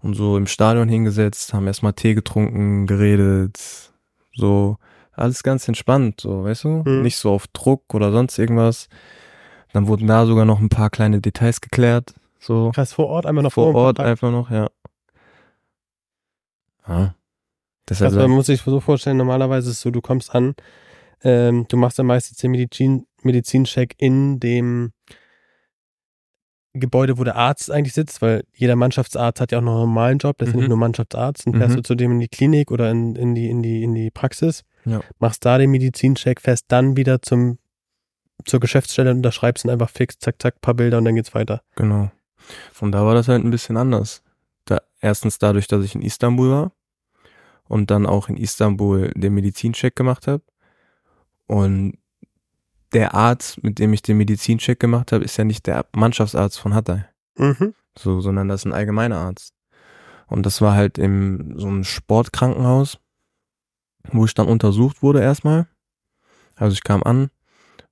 und 0.00 0.14
so 0.14 0.36
im 0.36 0.46
Stadion 0.46 0.88
hingesetzt, 0.88 1.52
haben 1.52 1.66
erstmal 1.66 1.92
Tee 1.92 2.14
getrunken, 2.14 2.86
geredet, 2.86 3.58
so 4.34 4.76
alles 5.12 5.42
ganz 5.42 5.66
entspannt, 5.68 6.20
so, 6.20 6.44
weißt 6.44 6.64
du? 6.64 6.82
Mhm. 6.86 7.02
Nicht 7.02 7.16
so 7.16 7.32
auf 7.32 7.46
Druck 7.48 7.94
oder 7.94 8.12
sonst 8.12 8.38
irgendwas. 8.38 8.88
Dann 9.72 9.86
wurden 9.86 10.06
da 10.06 10.24
sogar 10.26 10.44
noch 10.44 10.60
ein 10.60 10.68
paar 10.68 10.90
kleine 10.90 11.20
Details 11.20 11.60
geklärt, 11.60 12.14
so 12.38 12.70
Krass, 12.74 12.92
vor 12.92 13.08
Ort 13.08 13.26
einmal 13.26 13.42
noch 13.44 13.52
vor 13.52 13.72
vor 13.72 13.82
Ort 13.82 13.96
Kontakt. 13.96 14.08
einfach 14.08 14.30
noch, 14.30 14.50
ja. 14.50 14.68
Ja. 16.88 17.14
Deshalb, 17.88 18.08
Also 18.10 18.20
man 18.20 18.30
muss 18.30 18.46
sich 18.46 18.60
so 18.62 18.80
vorstellen, 18.80 19.16
normalerweise 19.16 19.70
ist 19.70 19.76
es 19.76 19.82
so, 19.82 19.90
du 19.90 20.00
kommst 20.00 20.34
an, 20.34 20.54
ähm, 21.22 21.66
du 21.68 21.76
machst 21.76 21.98
dann 21.98 22.06
meistens 22.06 22.38
den 22.38 22.50
Medizin, 22.52 23.06
Medizincheck 23.22 23.94
in 23.98 24.40
dem 24.40 24.92
Gebäude, 26.72 27.18
wo 27.18 27.24
der 27.24 27.34
Arzt 27.34 27.70
eigentlich 27.70 27.94
sitzt, 27.94 28.22
weil 28.22 28.44
jeder 28.54 28.76
Mannschaftsarzt 28.76 29.40
hat 29.40 29.50
ja 29.50 29.58
auch 29.58 29.62
noch 29.62 29.72
einen 29.72 29.80
normalen 29.88 30.18
Job, 30.18 30.40
ist 30.40 30.48
ja 30.48 30.52
Mhm. 30.54 30.60
nicht 30.60 30.68
nur 30.68 30.78
Mannschaftsarzt, 30.78 31.46
dann 31.46 31.54
fährst 31.54 31.72
Mhm. 31.74 31.76
du 31.78 31.82
zu 31.82 31.94
dem 31.96 32.12
in 32.12 32.20
die 32.20 32.28
Klinik 32.28 32.70
oder 32.70 32.90
in, 32.90 33.16
in, 33.16 33.34
die, 33.34 33.50
in, 33.50 33.62
die, 33.62 33.82
in 33.82 33.94
die 33.94 34.10
Praxis, 34.12 34.62
Ja. 34.84 35.00
machst 35.18 35.44
da 35.44 35.58
den 35.58 35.70
Medizincheck, 35.72 36.40
fährst 36.40 36.66
dann 36.68 36.96
wieder 36.96 37.22
zum, 37.22 37.58
zur 38.44 38.60
Geschäftsstelle 38.60 39.10
und 39.10 39.16
unterschreibst 39.18 39.64
dann 39.64 39.72
einfach 39.72 39.90
fix, 39.90 40.18
zack, 40.20 40.40
zack, 40.40 40.60
paar 40.60 40.74
Bilder 40.74 40.98
und 40.98 41.04
dann 41.06 41.16
geht's 41.16 41.34
weiter. 41.34 41.62
genau. 41.76 42.10
Von 42.72 42.90
da 42.90 43.04
war 43.04 43.14
das 43.14 43.28
halt 43.28 43.44
ein 43.44 43.50
bisschen 43.50 43.76
anders. 43.76 44.22
Da, 44.64 44.80
erstens 45.00 45.38
dadurch, 45.38 45.66
dass 45.68 45.84
ich 45.84 45.94
in 45.94 46.02
Istanbul 46.02 46.50
war 46.50 46.72
und 47.68 47.90
dann 47.90 48.06
auch 48.06 48.28
in 48.28 48.36
Istanbul 48.36 49.12
den 49.14 49.34
Medizincheck 49.34 49.94
gemacht 49.94 50.26
habe. 50.26 50.42
Und 51.50 51.98
der 52.92 53.12
Arzt, 53.12 53.60
mit 53.64 53.80
dem 53.80 53.92
ich 53.92 54.02
den 54.02 54.18
Medizincheck 54.18 54.78
gemacht 54.78 55.10
habe, 55.10 55.24
ist 55.24 55.36
ja 55.36 55.42
nicht 55.42 55.66
der 55.66 55.84
Mannschaftsarzt 55.96 56.60
von 56.60 56.74
Hatay. 56.74 57.02
Mhm. 57.36 57.74
so, 57.98 58.20
sondern 58.20 58.46
das 58.46 58.60
ist 58.60 58.66
ein 58.66 58.72
allgemeiner 58.72 59.18
Arzt. 59.18 59.52
Und 60.28 60.46
das 60.46 60.60
war 60.60 60.74
halt 60.74 60.96
im 60.96 61.58
so 61.58 61.66
einem 61.66 61.82
Sportkrankenhaus, 61.82 63.00
wo 64.12 64.24
ich 64.26 64.34
dann 64.34 64.46
untersucht 64.46 65.02
wurde 65.02 65.22
erstmal. 65.22 65.66
Also 66.54 66.74
ich 66.74 66.84
kam 66.84 67.02
an, 67.02 67.30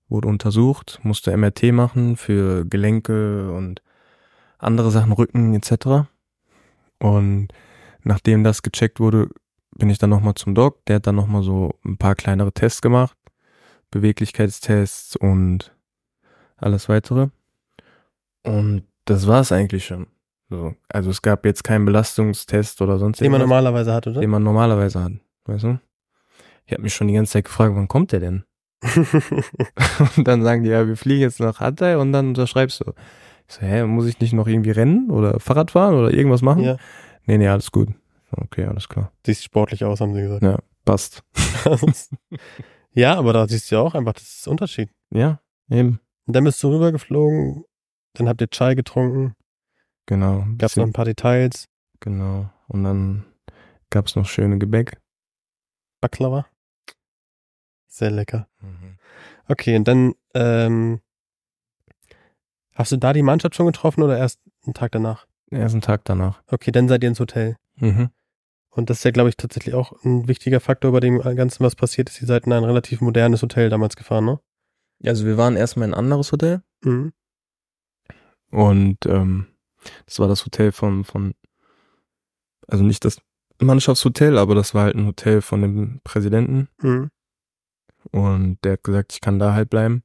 wurde 0.08 0.28
untersucht, 0.28 1.00
musste 1.02 1.36
MRT 1.36 1.72
machen 1.72 2.16
für 2.16 2.64
Gelenke 2.64 3.50
und 3.50 3.82
andere 4.58 4.92
Sachen, 4.92 5.10
Rücken 5.10 5.52
etc. 5.54 6.06
Und 7.00 7.48
nachdem 8.04 8.44
das 8.44 8.62
gecheckt 8.62 9.00
wurde, 9.00 9.30
bin 9.76 9.90
ich 9.90 9.98
dann 9.98 10.10
nochmal 10.10 10.34
zum 10.34 10.54
Doc. 10.54 10.84
Der 10.86 10.96
hat 10.96 11.08
dann 11.08 11.16
nochmal 11.16 11.42
so 11.42 11.74
ein 11.84 11.96
paar 11.96 12.14
kleinere 12.14 12.52
Tests 12.52 12.82
gemacht. 12.82 13.17
Beweglichkeitstests 13.90 15.16
und 15.16 15.74
alles 16.56 16.88
weitere. 16.88 17.28
Und 18.44 18.84
das 19.04 19.26
war 19.26 19.40
es 19.40 19.52
eigentlich 19.52 19.84
schon. 19.86 20.06
So. 20.50 20.74
Also 20.88 21.10
es 21.10 21.22
gab 21.22 21.44
jetzt 21.44 21.64
keinen 21.64 21.84
Belastungstest 21.84 22.80
oder 22.80 22.98
sonst 22.98 23.20
Den 23.20 23.30
man 23.30 23.40
irgendwas, 23.40 23.48
normalerweise 23.62 23.92
hat, 23.92 24.06
oder? 24.06 24.20
den 24.20 24.30
man 24.30 24.42
normalerweise 24.42 25.02
hat. 25.02 25.12
Weißt 25.44 25.64
du? 25.64 25.78
Ich 26.66 26.72
habe 26.72 26.82
mich 26.82 26.94
schon 26.94 27.08
die 27.08 27.14
ganze 27.14 27.32
Zeit 27.32 27.44
gefragt, 27.44 27.74
wann 27.74 27.88
kommt 27.88 28.12
der 28.12 28.20
denn? 28.20 28.44
Und 30.16 30.28
dann 30.28 30.42
sagen 30.42 30.62
die, 30.62 30.70
ja, 30.70 30.86
wir 30.86 30.96
fliegen 30.96 31.22
jetzt 31.22 31.40
nach 31.40 31.58
Hatay 31.60 31.96
und 31.96 32.12
dann 32.12 32.28
unterschreibst 32.28 32.80
du. 32.80 32.92
Ich 33.48 33.54
so, 33.56 33.62
hä, 33.62 33.84
muss 33.84 34.06
ich 34.06 34.20
nicht 34.20 34.32
noch 34.34 34.46
irgendwie 34.46 34.70
rennen 34.70 35.10
oder 35.10 35.40
Fahrrad 35.40 35.70
fahren 35.72 35.94
oder 35.94 36.12
irgendwas 36.12 36.42
machen? 36.42 36.62
ja, 36.62 36.76
Nee, 37.26 37.38
nee, 37.38 37.48
alles 37.48 37.72
gut. 37.72 37.88
Okay, 38.30 38.64
alles 38.66 38.88
klar. 38.88 39.10
siehst 39.26 39.42
sportlich 39.42 39.84
aus, 39.84 40.00
haben 40.00 40.14
sie 40.14 40.20
gesagt. 40.22 40.42
Ja, 40.42 40.58
passt. 40.84 41.22
ja, 42.92 43.14
aber 43.16 43.32
da 43.32 43.46
siehst 43.48 43.70
du 43.70 43.76
ja 43.76 43.80
auch 43.82 43.94
einfach, 43.94 44.12
das 44.14 44.22
ist 44.24 44.46
der 44.46 44.50
Unterschied. 44.52 44.90
Ja, 45.10 45.40
eben. 45.70 46.00
Und 46.26 46.34
dann 46.36 46.44
bist 46.44 46.62
du 46.62 46.70
rübergeflogen, 46.72 47.64
dann 48.14 48.28
habt 48.28 48.40
ihr 48.40 48.48
Chai 48.50 48.74
getrunken, 48.74 49.34
Genau. 50.06 50.38
gab's 50.40 50.50
noch 50.50 50.58
Bisschen- 50.58 50.82
ein 50.84 50.92
paar 50.92 51.04
Details, 51.04 51.68
Genau. 52.00 52.48
Und 52.68 52.84
dann 52.84 53.24
gab's 53.90 54.14
noch 54.14 54.26
schöne 54.26 54.58
Gebäck. 54.58 55.00
Baklava. 56.00 56.46
Sehr 57.88 58.10
lecker. 58.12 58.46
Okay, 59.48 59.74
und 59.76 59.88
dann 59.88 60.14
ähm, 60.34 61.00
hast 62.74 62.92
du 62.92 62.96
da 62.98 63.12
die 63.12 63.22
Mannschaft 63.22 63.56
schon 63.56 63.66
getroffen 63.66 64.02
oder 64.02 64.16
erst 64.16 64.40
einen 64.64 64.74
Tag 64.74 64.92
danach? 64.92 65.26
Erst 65.50 65.74
einen 65.74 65.80
Tag 65.82 66.04
danach. 66.04 66.42
Okay, 66.46 66.70
dann 66.70 66.86
seid 66.88 67.02
ihr 67.02 67.08
ins 67.08 67.18
Hotel. 67.20 67.56
Mhm. 67.76 68.10
Und 68.78 68.90
das 68.90 68.98
ist 68.98 69.04
ja, 69.04 69.10
glaube 69.10 69.28
ich, 69.28 69.36
tatsächlich 69.36 69.74
auch 69.74 69.92
ein 70.04 70.28
wichtiger 70.28 70.60
Faktor, 70.60 70.92
bei 70.92 71.00
dem 71.00 71.18
Ganzen, 71.20 71.64
was 71.64 71.74
passiert 71.74 72.08
ist. 72.10 72.20
Ihr 72.20 72.28
seid 72.28 72.46
in 72.46 72.52
ein 72.52 72.62
relativ 72.62 73.00
modernes 73.00 73.42
Hotel 73.42 73.70
damals 73.70 73.96
gefahren, 73.96 74.24
ne? 74.24 74.38
Also 75.04 75.26
wir 75.26 75.36
waren 75.36 75.56
erstmal 75.56 75.88
in 75.88 75.94
ein 75.94 75.98
anderes 75.98 76.30
Hotel 76.30 76.62
Mhm. 76.84 77.12
und 78.52 78.98
ähm, 79.06 79.46
das 80.06 80.20
war 80.20 80.28
das 80.28 80.44
Hotel 80.44 80.70
von, 80.70 81.02
von, 81.02 81.34
also 82.68 82.84
nicht 82.84 83.04
das 83.04 83.20
Mannschaftshotel, 83.60 84.38
aber 84.38 84.54
das 84.54 84.74
war 84.74 84.84
halt 84.84 84.94
ein 84.94 85.06
Hotel 85.06 85.42
von 85.42 85.60
dem 85.60 86.00
Präsidenten 86.04 86.68
Mhm. 86.80 87.10
und 88.12 88.58
der 88.62 88.74
hat 88.74 88.84
gesagt, 88.84 89.12
ich 89.12 89.20
kann 89.20 89.40
da 89.40 89.54
halt 89.54 89.70
bleiben. 89.70 90.04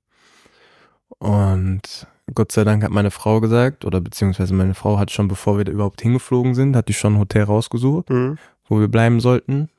Und 1.20 2.08
Gott 2.34 2.52
sei 2.52 2.64
Dank 2.64 2.84
hat 2.84 2.90
meine 2.92 3.12
Frau 3.12 3.40
gesagt, 3.40 3.86
oder 3.86 4.02
beziehungsweise 4.02 4.56
meine 4.56 4.74
Frau 4.74 4.98
hat 4.98 5.12
schon, 5.12 5.28
bevor 5.28 5.58
wir 5.60 5.64
da 5.66 5.72
überhaupt 5.72 6.02
hingeflogen 6.02 6.56
sind, 6.56 6.76
hat 6.76 6.88
die 6.88 6.94
schon 6.94 7.14
ein 7.14 7.20
Hotel 7.20 7.44
rausgesucht. 7.44 8.10
Mhm. 8.10 8.40
Wo 8.74 8.80
wir 8.80 8.88
bleiben 8.88 9.20
sollten. 9.20 9.70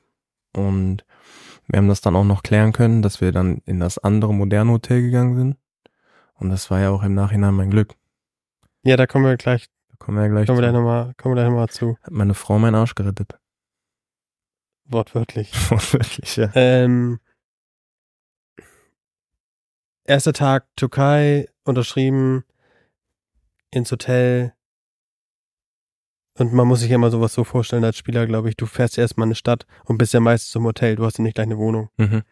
Und 0.53 1.03
wir 1.67 1.77
haben 1.77 1.89
das 1.89 2.01
dann 2.01 2.15
auch 2.15 2.23
noch 2.23 2.43
klären 2.43 2.71
können, 2.71 3.01
dass 3.01 3.19
wir 3.19 3.31
dann 3.31 3.61
in 3.65 3.79
das 3.79 3.97
andere 3.97 4.33
moderne 4.33 4.71
Hotel 4.71 5.01
gegangen 5.01 5.35
sind. 5.35 5.57
Und 6.35 6.49
das 6.49 6.71
war 6.71 6.79
ja 6.79 6.91
auch 6.91 7.03
im 7.03 7.13
Nachhinein 7.13 7.53
mein 7.53 7.71
Glück. 7.71 7.95
Ja, 8.83 8.95
da 8.97 9.07
kommen 9.07 9.25
wir 9.25 9.35
gleich, 9.35 9.67
Da 9.89 9.95
kommen 9.97 10.17
wir 10.17 10.23
ja 10.23 10.29
gleich 10.29 10.47
kommen 10.47 10.59
wir 10.59 10.63
gleich 10.63 10.73
nochmal, 10.73 11.13
kommen 11.17 11.35
wir 11.35 11.41
gleich 11.41 11.49
nochmal 11.49 11.69
zu. 11.69 11.97
Hat 12.03 12.11
meine 12.11 12.33
Frau 12.33 12.57
meinen 12.59 12.75
Arsch 12.75 12.95
gerettet. 12.95 13.37
Wortwörtlich. 14.85 15.51
Wortwörtlich, 15.71 16.35
ja. 16.37 16.49
Ähm, 16.53 17.19
erster 20.05 20.33
Tag 20.33 20.67
Türkei, 20.75 21.47
unterschrieben, 21.63 22.45
ins 23.71 23.91
Hotel. 23.91 24.54
Und 26.37 26.51
man 26.53 26.67
muss 26.67 26.81
sich 26.81 26.89
ja 26.89 26.95
immer 26.95 27.11
sowas 27.11 27.33
so 27.33 27.43
vorstellen 27.45 27.83
als 27.85 27.97
Spieler, 27.97 28.27
glaube 28.27 28.49
ich. 28.49 28.57
Du 28.57 28.65
fährst 28.65 28.97
erstmal 28.97 29.25
in 29.25 29.29
eine 29.29 29.35
Stadt 29.35 29.65
und 29.85 29.97
bist 29.97 30.13
ja 30.13 30.19
meistens 30.19 30.51
zum 30.51 30.65
Hotel. 30.65 30.95
Du 30.97 31.05
hast 31.05 31.17
ja 31.17 31.23
nicht 31.23 31.35
gleich 31.35 31.45
eine 31.47 31.57
Wohnung. 31.57 31.89
Mhm. 31.97 32.23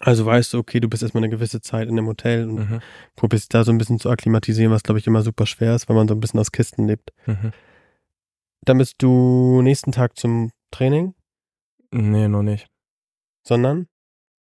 Also 0.00 0.24
weißt 0.24 0.52
du, 0.54 0.58
okay, 0.58 0.78
du 0.78 0.88
bist 0.88 1.02
erstmal 1.02 1.24
eine 1.24 1.30
gewisse 1.34 1.60
Zeit 1.60 1.88
in 1.88 1.98
einem 1.98 2.06
Hotel 2.06 2.48
und 2.48 2.70
Mhm. 2.70 2.80
probierst 3.16 3.52
da 3.52 3.64
so 3.64 3.72
ein 3.72 3.78
bisschen 3.78 3.98
zu 3.98 4.10
akklimatisieren, 4.10 4.70
was 4.72 4.84
glaube 4.84 5.00
ich 5.00 5.06
immer 5.08 5.22
super 5.22 5.44
schwer 5.44 5.74
ist, 5.74 5.88
weil 5.88 5.96
man 5.96 6.06
so 6.06 6.14
ein 6.14 6.20
bisschen 6.20 6.38
aus 6.38 6.52
Kisten 6.52 6.86
lebt. 6.86 7.10
Mhm. 7.26 7.52
Dann 8.62 8.78
bist 8.78 8.94
du 9.02 9.60
nächsten 9.62 9.90
Tag 9.90 10.16
zum 10.16 10.52
Training, 10.70 11.14
Nee, 11.90 12.28
noch 12.28 12.42
nicht. 12.42 12.68
sondern 13.42 13.88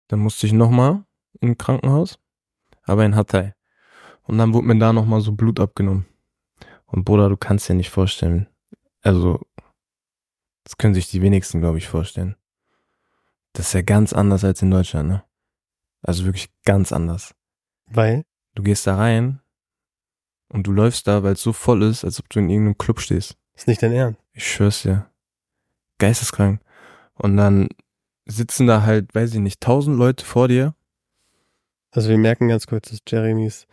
Dann 0.10 0.20
musste 0.20 0.48
ich 0.48 0.54
nochmal 0.54 1.04
in 1.40 1.58
Krankenhaus, 1.58 2.18
aber 2.84 3.06
in 3.06 3.16
Hatay. 3.16 3.54
Und 4.24 4.38
dann 4.38 4.54
wurde 4.54 4.68
mir 4.68 4.80
da 4.80 4.92
nochmal 4.92 5.22
so 5.22 5.32
Blut 5.34 5.60
abgenommen. 5.60 6.06
Und 6.88 7.06
Bruder, 7.06 7.30
du 7.30 7.38
kannst 7.38 7.70
dir 7.70 7.76
nicht 7.76 7.90
vorstellen. 7.90 8.48
Also, 9.02 9.46
das 10.64 10.78
können 10.78 10.94
sich 10.94 11.10
die 11.10 11.22
wenigsten, 11.22 11.60
glaube 11.60 11.78
ich, 11.78 11.88
vorstellen. 11.88 12.36
Das 13.54 13.68
ist 13.68 13.74
ja 13.74 13.82
ganz 13.82 14.14
anders 14.14 14.44
als 14.44 14.62
in 14.62 14.72
Deutschland, 14.72 15.10
ne? 15.10 15.24
Also 16.02 16.26
wirklich 16.26 16.50
ganz 16.64 16.92
anders. 16.92 17.34
weil 17.86 18.24
Du 18.56 18.64
gehst 18.64 18.88
da 18.88 18.96
rein 18.96 19.40
und 20.50 20.66
du 20.66 20.72
läufst 20.72 21.08
da, 21.08 21.22
weil 21.22 21.34
es 21.34 21.44
so 21.44 21.54
voll 21.54 21.84
ist, 21.84 22.04
als 22.04 22.20
ob 22.20 22.28
du 22.30 22.40
in 22.40 22.50
irgendeinem 22.50 22.78
Club 22.78 23.00
stehst. 23.00 23.38
ist 23.54 23.68
nicht 23.68 23.84
dein 23.84 23.92
Ernst. 23.92 24.20
Ich 24.34 24.52
schwör's 24.52 24.82
dir. 24.82 25.12
Geisteskrank. 26.00 26.60
Und 27.14 27.38
dann 27.38 27.70
sitzen 28.26 28.66
da 28.66 28.84
halt, 28.84 29.14
weiß 29.14 29.34
ich 29.36 29.40
nicht, 29.40 29.62
tausend 29.62 29.98
Leute 29.98 30.26
vor 30.26 30.48
dir. 30.48 30.76
Also 31.92 32.10
wir 32.10 32.18
merken 32.18 32.48
ganz 32.48 32.68
kurz, 32.68 32.90
dass 32.90 33.00
Jeremys 33.08 33.68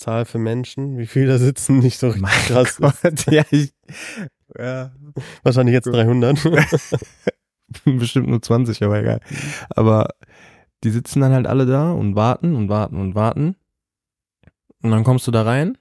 Zahl 0.00 0.24
für 0.24 0.38
Menschen, 0.38 0.96
wie 0.96 1.06
viele 1.06 1.26
da 1.26 1.38
sitzen, 1.38 1.78
nicht 1.78 1.98
so 1.98 2.08
richtig 2.08 2.30
krass. 2.46 2.78
Gott, 2.78 3.26
ja, 3.30 3.44
ich, 3.50 3.72
ja, 4.58 4.92
Wahrscheinlich 5.42 5.74
jetzt 5.74 5.86
300. 5.86 6.38
bestimmt 7.84 8.28
nur 8.28 8.40
20, 8.40 8.82
aber 8.82 9.00
egal. 9.00 9.20
Aber 9.70 10.08
die 10.82 10.90
sitzen 10.90 11.20
dann 11.20 11.32
halt 11.32 11.46
alle 11.46 11.66
da 11.66 11.92
und 11.92 12.16
warten 12.16 12.56
und 12.56 12.70
warten 12.70 12.96
und 12.96 13.14
warten. 13.14 13.56
Und 14.82 14.90
dann 14.90 15.04
kommst 15.04 15.26
du 15.26 15.30
da 15.30 15.42
rein, 15.42 15.76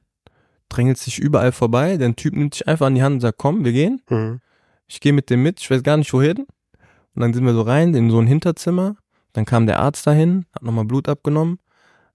drängelst 0.67 1.07
dich 1.07 1.19
überall 1.19 1.53
vorbei, 1.53 1.95
der 1.95 2.13
Typ 2.15 2.35
nimmt 2.35 2.55
dich 2.55 2.67
einfach 2.67 2.87
an 2.87 2.95
die 2.95 3.03
Hand 3.03 3.15
und 3.15 3.19
sagt, 3.21 3.37
komm, 3.37 3.63
wir 3.63 3.71
gehen. 3.71 4.01
Mhm. 4.09 4.41
Ich 4.87 4.99
gehe 4.99 5.13
mit 5.13 5.29
dem 5.29 5.43
mit, 5.43 5.61
ich 5.61 5.71
weiß 5.71 5.81
gar 5.83 5.95
nicht 5.95 6.11
wohin. 6.11 6.45
Und 7.15 7.21
dann 7.21 7.33
sind 7.33 7.45
wir 7.45 7.53
so 7.53 7.61
rein 7.61 7.93
in 7.95 8.11
so 8.11 8.19
ein 8.19 8.27
Hinterzimmer. 8.27 8.97
Dann 9.31 9.45
kam 9.45 9.65
der 9.65 9.79
Arzt 9.79 10.05
dahin, 10.05 10.45
hat 10.53 10.63
nochmal 10.63 10.85
Blut 10.85 11.07
abgenommen, 11.07 11.59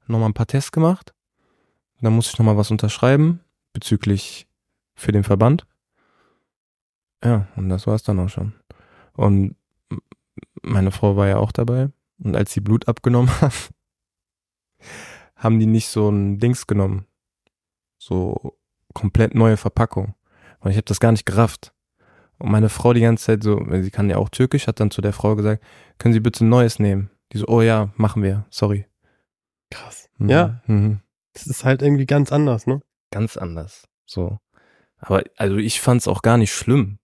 nochmal 0.06 0.28
ein 0.28 0.34
paar 0.34 0.46
Tests 0.46 0.70
gemacht. 0.70 1.13
Dann 2.04 2.14
musste 2.14 2.32
ich 2.34 2.38
nochmal 2.38 2.56
was 2.56 2.70
unterschreiben 2.70 3.40
bezüglich 3.72 4.46
für 4.94 5.10
den 5.10 5.24
Verband. 5.24 5.66
Ja, 7.24 7.48
und 7.56 7.70
das 7.70 7.86
war's 7.86 8.02
dann 8.02 8.20
auch 8.20 8.28
schon. 8.28 8.52
Und 9.14 9.56
meine 10.62 10.90
Frau 10.90 11.16
war 11.16 11.26
ja 11.26 11.38
auch 11.38 11.52
dabei. 11.52 11.88
Und 12.22 12.36
als 12.36 12.52
sie 12.52 12.60
Blut 12.60 12.88
abgenommen 12.88 13.30
haben, 13.40 13.54
haben 15.36 15.58
die 15.58 15.66
nicht 15.66 15.88
so 15.88 16.10
ein 16.10 16.38
Dings 16.38 16.66
genommen. 16.66 17.06
So 17.98 18.58
komplett 18.92 19.34
neue 19.34 19.56
Verpackung. 19.56 20.14
Und 20.60 20.70
ich 20.70 20.76
habe 20.76 20.84
das 20.84 21.00
gar 21.00 21.12
nicht 21.12 21.26
gerafft. 21.26 21.72
Und 22.38 22.50
meine 22.50 22.68
Frau 22.68 22.92
die 22.92 23.00
ganze 23.00 23.24
Zeit 23.24 23.42
so, 23.42 23.64
sie 23.80 23.90
kann 23.90 24.10
ja 24.10 24.18
auch 24.18 24.28
Türkisch, 24.28 24.66
hat 24.66 24.80
dann 24.80 24.90
zu 24.90 25.00
der 25.00 25.12
Frau 25.12 25.36
gesagt, 25.36 25.62
können 25.98 26.12
Sie 26.12 26.20
bitte 26.20 26.44
ein 26.44 26.48
neues 26.48 26.78
nehmen? 26.78 27.10
Die 27.32 27.38
so, 27.38 27.46
oh 27.48 27.62
ja, 27.62 27.90
machen 27.96 28.22
wir, 28.22 28.44
sorry. 28.50 28.86
Krass. 29.70 30.10
Mhm. 30.18 30.28
Ja, 30.28 30.62
Mhm. 30.66 31.00
Das 31.34 31.46
ist 31.46 31.64
halt 31.64 31.82
irgendwie 31.82 32.06
ganz 32.06 32.32
anders, 32.32 32.66
ne? 32.66 32.80
Ganz 33.10 33.36
anders. 33.36 33.86
So. 34.06 34.38
Aber 34.98 35.22
also 35.36 35.56
ich 35.56 35.80
fand's 35.80 36.08
auch 36.08 36.22
gar 36.22 36.38
nicht 36.38 36.52
schlimm. 36.52 36.98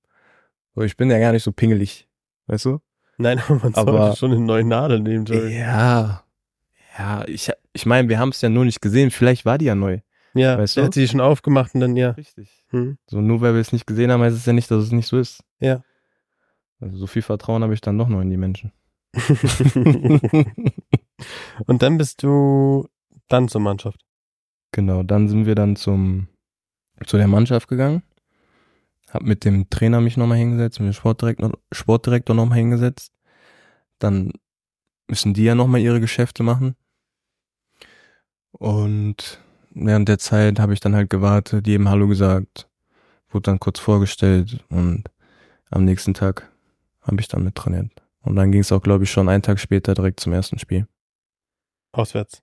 So, 0.74 0.83
ich 0.83 0.97
bin 0.97 1.11
ja 1.11 1.18
gar 1.18 1.33
nicht 1.33 1.43
so 1.43 1.53
pingelig. 1.53 2.09
Weißt 2.47 2.64
du? 2.64 2.81
Nein, 3.18 3.39
aber 3.49 3.57
man 3.62 3.74
Aber- 3.74 3.93
sollte 3.93 4.16
schon 4.16 4.33
eine 4.33 4.41
neue 4.41 4.64
Nadel 4.64 5.01
nehmen, 5.01 5.26
Jeremy. 5.26 5.59
Ja. 5.59 6.24
Ja, 6.99 7.24
ich, 7.28 7.51
ich 7.72 7.87
meine, 7.87 8.09
wir 8.09 8.18
haben 8.18 8.31
es 8.31 8.41
ja 8.41 8.49
nur 8.49 8.64
nicht 8.64 8.81
gesehen. 8.83 9.11
Vielleicht 9.11 9.45
war 9.45 9.59
die 9.59 9.66
ja 9.66 9.74
neu. 9.74 10.01
Ja, 10.35 10.59
Weißt 10.59 10.76
der 10.76 10.83
du? 10.83 10.87
hat 10.87 10.95
sie 10.95 11.09
schon 11.09 11.20
aufgemacht 11.20 11.74
und 11.74 11.81
dann 11.81 11.97
ja. 11.97 12.11
Richtig. 12.11 12.64
Hm. 12.70 12.99
So, 13.07 13.20
nur 13.20 13.41
weil 13.41 13.55
wir 13.55 13.61
es 13.61 13.72
nicht 13.72 13.87
gesehen 13.87 14.11
haben, 14.12 14.22
heißt 14.22 14.37
es 14.37 14.47
ja 14.47 14.53
nicht, 14.53 14.70
dass 14.70 14.85
es 14.85 14.93
nicht 14.93 15.07
so 15.09 15.18
ist. 15.18 15.43
Ja. 15.61 15.83
Also 16.81 16.97
so 16.97 17.07
viel 17.07 17.22
Vertrauen 17.22 17.62
habe 17.62 17.74
ich 17.74 17.81
dann 17.81 17.99
doch 17.99 18.09
noch 18.09 18.20
in 18.20 18.31
die 18.31 18.37
Menschen. 18.37 18.72
und 21.66 21.83
dann 21.83 21.99
bist 21.99 22.22
du 22.22 22.89
dann 23.28 23.49
zur 23.49 23.61
Mannschaft. 23.61 24.01
Genau, 24.72 25.02
dann 25.02 25.28
sind 25.28 25.46
wir 25.46 25.54
dann 25.54 25.76
zum 25.76 26.28
zu 27.06 27.16
der 27.16 27.28
Mannschaft 27.28 27.68
gegangen. 27.68 28.02
Hab 29.08 29.22
mit 29.22 29.44
dem 29.44 29.68
Trainer 29.70 30.00
mich 30.00 30.16
nochmal 30.16 30.38
hingesetzt, 30.38 30.78
mit 30.80 30.88
dem 30.88 30.92
Sportdirektor, 30.92 31.52
Sportdirektor 31.72 32.36
nochmal 32.36 32.58
hingesetzt. 32.58 33.12
Dann 33.98 34.32
müssen 35.08 35.34
die 35.34 35.44
ja 35.44 35.54
nochmal 35.54 35.80
ihre 35.80 36.00
Geschäfte 36.00 36.42
machen. 36.42 36.76
Und 38.52 39.40
während 39.70 40.08
der 40.08 40.18
Zeit 40.18 40.60
habe 40.60 40.72
ich 40.72 40.80
dann 40.80 40.94
halt 40.94 41.10
gewartet, 41.10 41.66
jedem 41.66 41.88
Hallo 41.88 42.06
gesagt, 42.06 42.68
wurde 43.30 43.44
dann 43.44 43.60
kurz 43.60 43.78
vorgestellt 43.78 44.64
und 44.68 45.04
am 45.70 45.84
nächsten 45.84 46.14
Tag 46.14 46.50
habe 47.00 47.20
ich 47.20 47.28
dann 47.28 47.44
mit 47.44 47.54
trainiert. 47.54 47.90
Und 48.22 48.36
dann 48.36 48.52
ging 48.52 48.60
es 48.60 48.72
auch, 48.72 48.82
glaube 48.82 49.04
ich, 49.04 49.10
schon 49.10 49.28
einen 49.28 49.42
Tag 49.42 49.58
später 49.58 49.94
direkt 49.94 50.20
zum 50.20 50.32
ersten 50.32 50.58
Spiel. 50.58 50.86
Auswärts. 51.92 52.42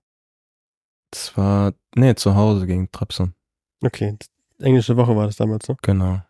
Das 1.10 1.36
war, 1.36 1.72
nee, 1.94 2.14
zu 2.14 2.34
Hause 2.34 2.66
gegen 2.66 2.90
Trabzon. 2.92 3.34
Okay. 3.82 4.16
Englische 4.58 4.96
Woche 4.96 5.16
war 5.16 5.26
das 5.26 5.36
damals, 5.36 5.68
ne? 5.68 5.76
Genau. 5.82 6.20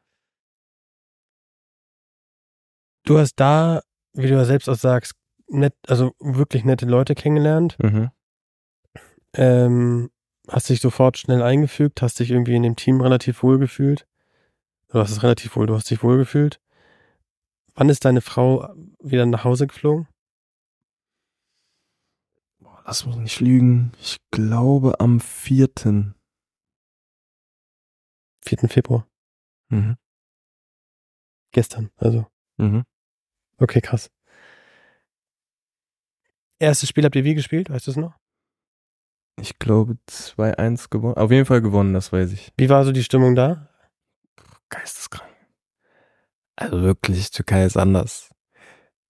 Du 3.04 3.18
hast 3.18 3.36
da, 3.36 3.82
wie 4.12 4.26
du 4.26 4.34
ja 4.34 4.44
selbst 4.44 4.68
auch 4.68 4.76
sagst, 4.76 5.14
nett, 5.48 5.74
also 5.86 6.14
wirklich 6.20 6.64
nette 6.64 6.86
Leute 6.86 7.14
kennengelernt. 7.14 7.76
Mhm. 7.82 8.10
Ähm, 9.34 10.10
hast 10.48 10.68
dich 10.68 10.80
sofort 10.80 11.18
schnell 11.18 11.42
eingefügt, 11.42 12.02
hast 12.02 12.20
dich 12.20 12.30
irgendwie 12.30 12.56
in 12.56 12.62
dem 12.62 12.76
Team 12.76 13.00
relativ 13.00 13.42
wohl 13.42 13.58
gefühlt. 13.58 14.06
Du 14.88 14.98
hast 14.98 15.10
es 15.10 15.22
relativ 15.22 15.56
wohl, 15.56 15.66
du 15.66 15.74
hast 15.74 15.90
dich 15.90 16.02
wohl 16.02 16.18
gefühlt. 16.18 16.60
Wann 17.74 17.88
ist 17.88 18.04
deine 18.04 18.20
Frau 18.20 18.74
wieder 19.00 19.26
nach 19.26 19.44
Hause 19.44 19.66
geflogen? 19.66 20.08
Lass 22.88 23.04
mich 23.04 23.16
nicht 23.16 23.40
lügen. 23.40 23.92
Ich 24.00 24.16
glaube 24.30 24.98
am 24.98 25.20
4. 25.20 25.68
4. 25.76 26.14
Februar. 28.66 29.06
Mhm. 29.68 29.98
Gestern, 31.52 31.90
also. 31.96 32.26
Mhm. 32.56 32.84
Okay, 33.58 33.82
krass. 33.82 34.10
Erstes 36.58 36.88
Spiel 36.88 37.04
habt 37.04 37.14
ihr 37.14 37.24
wie 37.24 37.34
gespielt? 37.34 37.68
Weißt 37.68 37.86
du 37.88 37.90
es 37.90 37.98
noch? 37.98 38.16
Ich 39.38 39.58
glaube 39.58 39.98
2-1 40.06 40.88
gewonnen. 40.88 41.18
Auf 41.18 41.30
jeden 41.30 41.44
Fall 41.44 41.60
gewonnen, 41.60 41.92
das 41.92 42.10
weiß 42.10 42.32
ich. 42.32 42.54
Wie 42.56 42.70
war 42.70 42.86
so 42.86 42.92
die 42.92 43.04
Stimmung 43.04 43.34
da? 43.34 43.68
Geisteskrank. 44.70 45.30
Also 46.56 46.80
wirklich, 46.80 47.30
Türkei 47.32 47.66
ist 47.66 47.76
anders. 47.76 48.30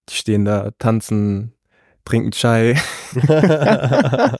Die 0.09 0.15
stehen 0.15 0.43
da, 0.43 0.71
tanzen, 0.71 1.53
trinken 2.09 2.31
Chai. 2.31 2.75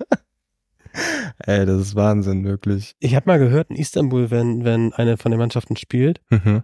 Ey, 1.45 1.65
das 1.65 1.81
ist 1.81 1.95
Wahnsinn, 1.95 2.43
wirklich. 2.43 2.95
ich 2.99 3.15
habe 3.15 3.27
mal 3.27 3.39
gehört, 3.39 3.69
in 3.69 3.75
Istanbul, 3.75 4.31
wenn, 4.31 4.63
wenn 4.65 4.91
eine 4.93 5.17
von 5.17 5.31
den 5.31 5.39
Mannschaften 5.39 5.75
spielt, 5.77 6.21
Mhm. 6.29 6.63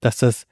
dass 0.00 0.18
das 0.18 0.46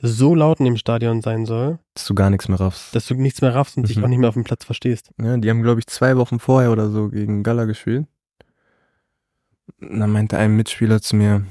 so 0.00 0.34
laut 0.34 0.58
in 0.60 0.64
dem 0.64 0.76
Stadion 0.76 1.20
sein 1.22 1.44
soll, 1.44 1.78
Dass 1.94 2.06
du 2.06 2.14
gar 2.14 2.30
nichts 2.30 2.48
mehr 2.48 2.58
raffst. 2.60 2.94
dass 2.94 3.06
du 3.06 3.14
nichts 3.14 3.42
mehr 3.42 3.54
raffst 3.54 3.76
und 3.76 3.88
dich 3.88 3.98
Mhm. 3.98 4.04
auch 4.04 4.08
nicht 4.08 4.18
mehr 4.18 4.28
auf 4.28 4.34
dem 4.34 4.44
Platz 4.44 4.64
verstehst. 4.64 5.10
Ja, 5.20 5.36
die 5.36 5.50
haben, 5.50 5.62
glaube 5.62 5.80
ich, 5.80 5.86
zwei 5.88 6.16
Wochen 6.16 6.38
vorher 6.38 6.72
oder 6.72 6.88
so 6.90 7.08
gegen 7.08 7.42
Gala 7.42 7.64
gespielt. 7.64 8.06
Und 9.80 9.98
dann 10.00 10.10
meinte 10.10 10.38
ein 10.38 10.56
Mitspieler 10.56 11.00
zu 11.02 11.16
mir, 11.16 11.44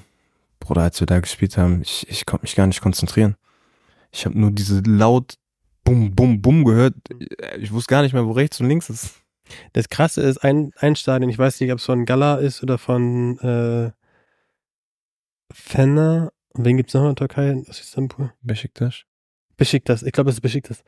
Bruder, 0.59 0.81
als 0.81 0.99
wir 0.99 1.07
da 1.07 1.19
gespielt 1.19 1.57
haben, 1.57 1.81
ich, 1.81 2.07
ich 2.09 2.25
konnte 2.25 2.43
mich 2.45 2.55
gar 2.55 2.67
nicht 2.67 2.81
konzentrieren. 2.81 3.35
Ich 4.11 4.25
habe 4.25 4.37
nur 4.39 4.51
diese 4.51 4.79
laut 4.81 5.35
Bum, 5.87 6.13
Bum, 6.13 6.41
Bum 6.41 6.65
gehört. 6.65 6.95
Ich 7.59 7.71
wusste 7.71 7.89
gar 7.91 8.01
nicht 8.01 8.11
mehr, 8.11 8.25
wo 8.25 8.31
rechts 8.31 8.59
und 8.59 8.67
links 8.67 8.89
ist. 8.89 9.21
Das 9.71 9.87
Krasse 9.87 10.21
ist, 10.21 10.39
ein, 10.39 10.71
ein 10.75 10.97
Stadion, 10.97 11.29
ich 11.29 11.39
weiß 11.39 11.61
nicht, 11.61 11.71
ob 11.71 11.79
es 11.79 11.85
von 11.85 12.03
Gala 12.03 12.35
ist 12.35 12.61
oder 12.61 12.77
von 12.77 13.39
äh, 13.39 13.91
Fener. 15.53 16.33
Und 16.49 16.65
wen 16.65 16.75
gibt's 16.75 16.93
noch 16.93 17.03
in 17.03 17.07
der 17.07 17.15
Türkei? 17.15 17.63
Aus 17.69 17.79
Istanbul? 17.79 18.33
Besiktas? 18.41 19.03
Besiktas. 19.55 20.03
Ich 20.03 20.11
glaube, 20.11 20.29
es 20.29 20.35
ist 20.35 20.41
Besiktas. 20.41 20.83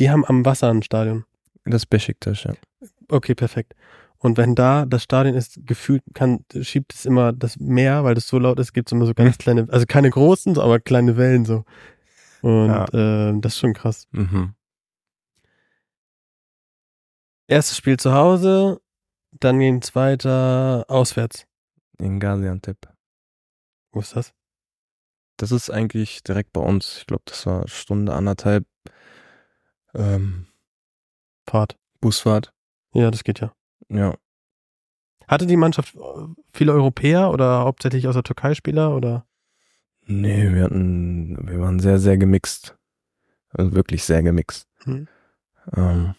Die 0.00 0.10
haben 0.10 0.24
am 0.24 0.44
Wasser 0.44 0.68
ein 0.68 0.82
Stadion. 0.82 1.24
Das 1.64 1.86
Besiktas, 1.86 2.42
ja. 2.42 2.54
Okay, 3.08 3.36
perfekt. 3.36 3.74
Und 4.18 4.36
wenn 4.36 4.56
da 4.56 4.84
das 4.84 5.04
Stadion 5.04 5.36
ist, 5.36 5.60
gefühlt 5.64 6.02
kann, 6.12 6.44
schiebt 6.62 6.92
es 6.92 7.06
immer 7.06 7.32
das 7.32 7.60
Meer, 7.60 8.02
weil 8.02 8.16
das 8.16 8.26
so 8.26 8.40
laut 8.40 8.58
ist, 8.58 8.72
gibt's 8.72 8.90
immer 8.90 9.06
so 9.06 9.14
ganz 9.14 9.38
kleine, 9.38 9.68
also 9.70 9.86
keine 9.86 10.10
großen, 10.10 10.58
aber 10.58 10.80
kleine 10.80 11.16
Wellen 11.16 11.44
so. 11.44 11.64
Und 12.44 12.68
Ja. 12.68 12.84
äh, 12.92 13.40
das 13.40 13.54
ist 13.54 13.58
schon 13.60 13.72
krass. 13.72 14.06
Mhm. 14.10 14.54
Erstes 17.46 17.78
Spiel 17.78 17.96
zu 17.96 18.12
Hause, 18.12 18.82
dann 19.32 19.58
ging's 19.58 19.94
weiter 19.94 20.84
auswärts. 20.88 21.46
In 21.98 22.20
Gaziantep. 22.20 22.92
Wo 23.92 24.00
ist 24.00 24.14
das? 24.14 24.34
Das 25.38 25.52
ist 25.52 25.70
eigentlich 25.70 26.22
direkt 26.22 26.52
bei 26.52 26.60
uns. 26.60 26.98
Ich 26.98 27.06
glaube, 27.06 27.22
das 27.24 27.46
war 27.46 27.66
Stunde, 27.66 28.12
anderthalb 28.14 28.66
ähm, 29.94 30.46
Fahrt. 31.48 31.78
Busfahrt. 32.02 32.52
Ja, 32.92 33.10
das 33.10 33.24
geht 33.24 33.40
ja. 33.40 33.54
Ja. 33.88 34.18
Hatte 35.28 35.46
die 35.46 35.56
Mannschaft 35.56 35.94
äh, 35.94 36.26
viele 36.52 36.72
Europäer 36.72 37.30
oder 37.30 37.60
hauptsächlich 37.60 38.06
aus 38.06 38.14
der 38.14 38.22
Türkei 38.22 38.54
Spieler 38.54 38.94
oder? 38.94 39.26
Nee, 40.06 40.52
wir 40.52 40.64
hatten, 40.64 41.48
wir 41.48 41.60
waren 41.60 41.80
sehr, 41.80 41.98
sehr 41.98 42.18
gemixt. 42.18 42.76
Also 43.50 43.72
wirklich 43.74 44.04
sehr 44.04 44.22
gemixt. 44.22 44.68
Hm. 44.84 45.08
Ähm, 45.74 46.14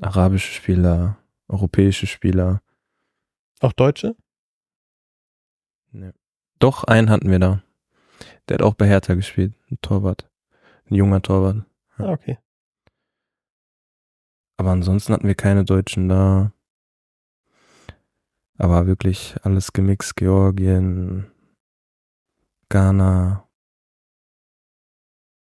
arabische 0.00 0.52
Spieler, 0.52 1.18
europäische 1.48 2.06
Spieler. 2.06 2.62
Auch 3.60 3.72
Deutsche? 3.72 4.16
Nee. 5.92 6.12
Doch, 6.58 6.84
einen 6.84 7.10
hatten 7.10 7.30
wir 7.30 7.38
da. 7.38 7.62
Der 8.48 8.54
hat 8.54 8.62
auch 8.62 8.74
bei 8.74 8.86
Hertha 8.86 9.14
gespielt. 9.14 9.54
Ein 9.70 9.78
Torwart. 9.82 10.28
Ein 10.90 10.94
junger 10.94 11.22
Torwart. 11.22 11.64
Ja. 11.98 12.06
Ah, 12.06 12.12
okay. 12.12 12.38
Aber 14.56 14.70
ansonsten 14.70 15.12
hatten 15.12 15.26
wir 15.26 15.34
keine 15.34 15.64
Deutschen 15.64 16.08
da. 16.08 16.52
Aber 18.60 18.86
wirklich 18.86 19.36
alles 19.42 19.72
gemixt. 19.72 20.16
Georgien, 20.16 21.30
Ghana, 22.68 23.48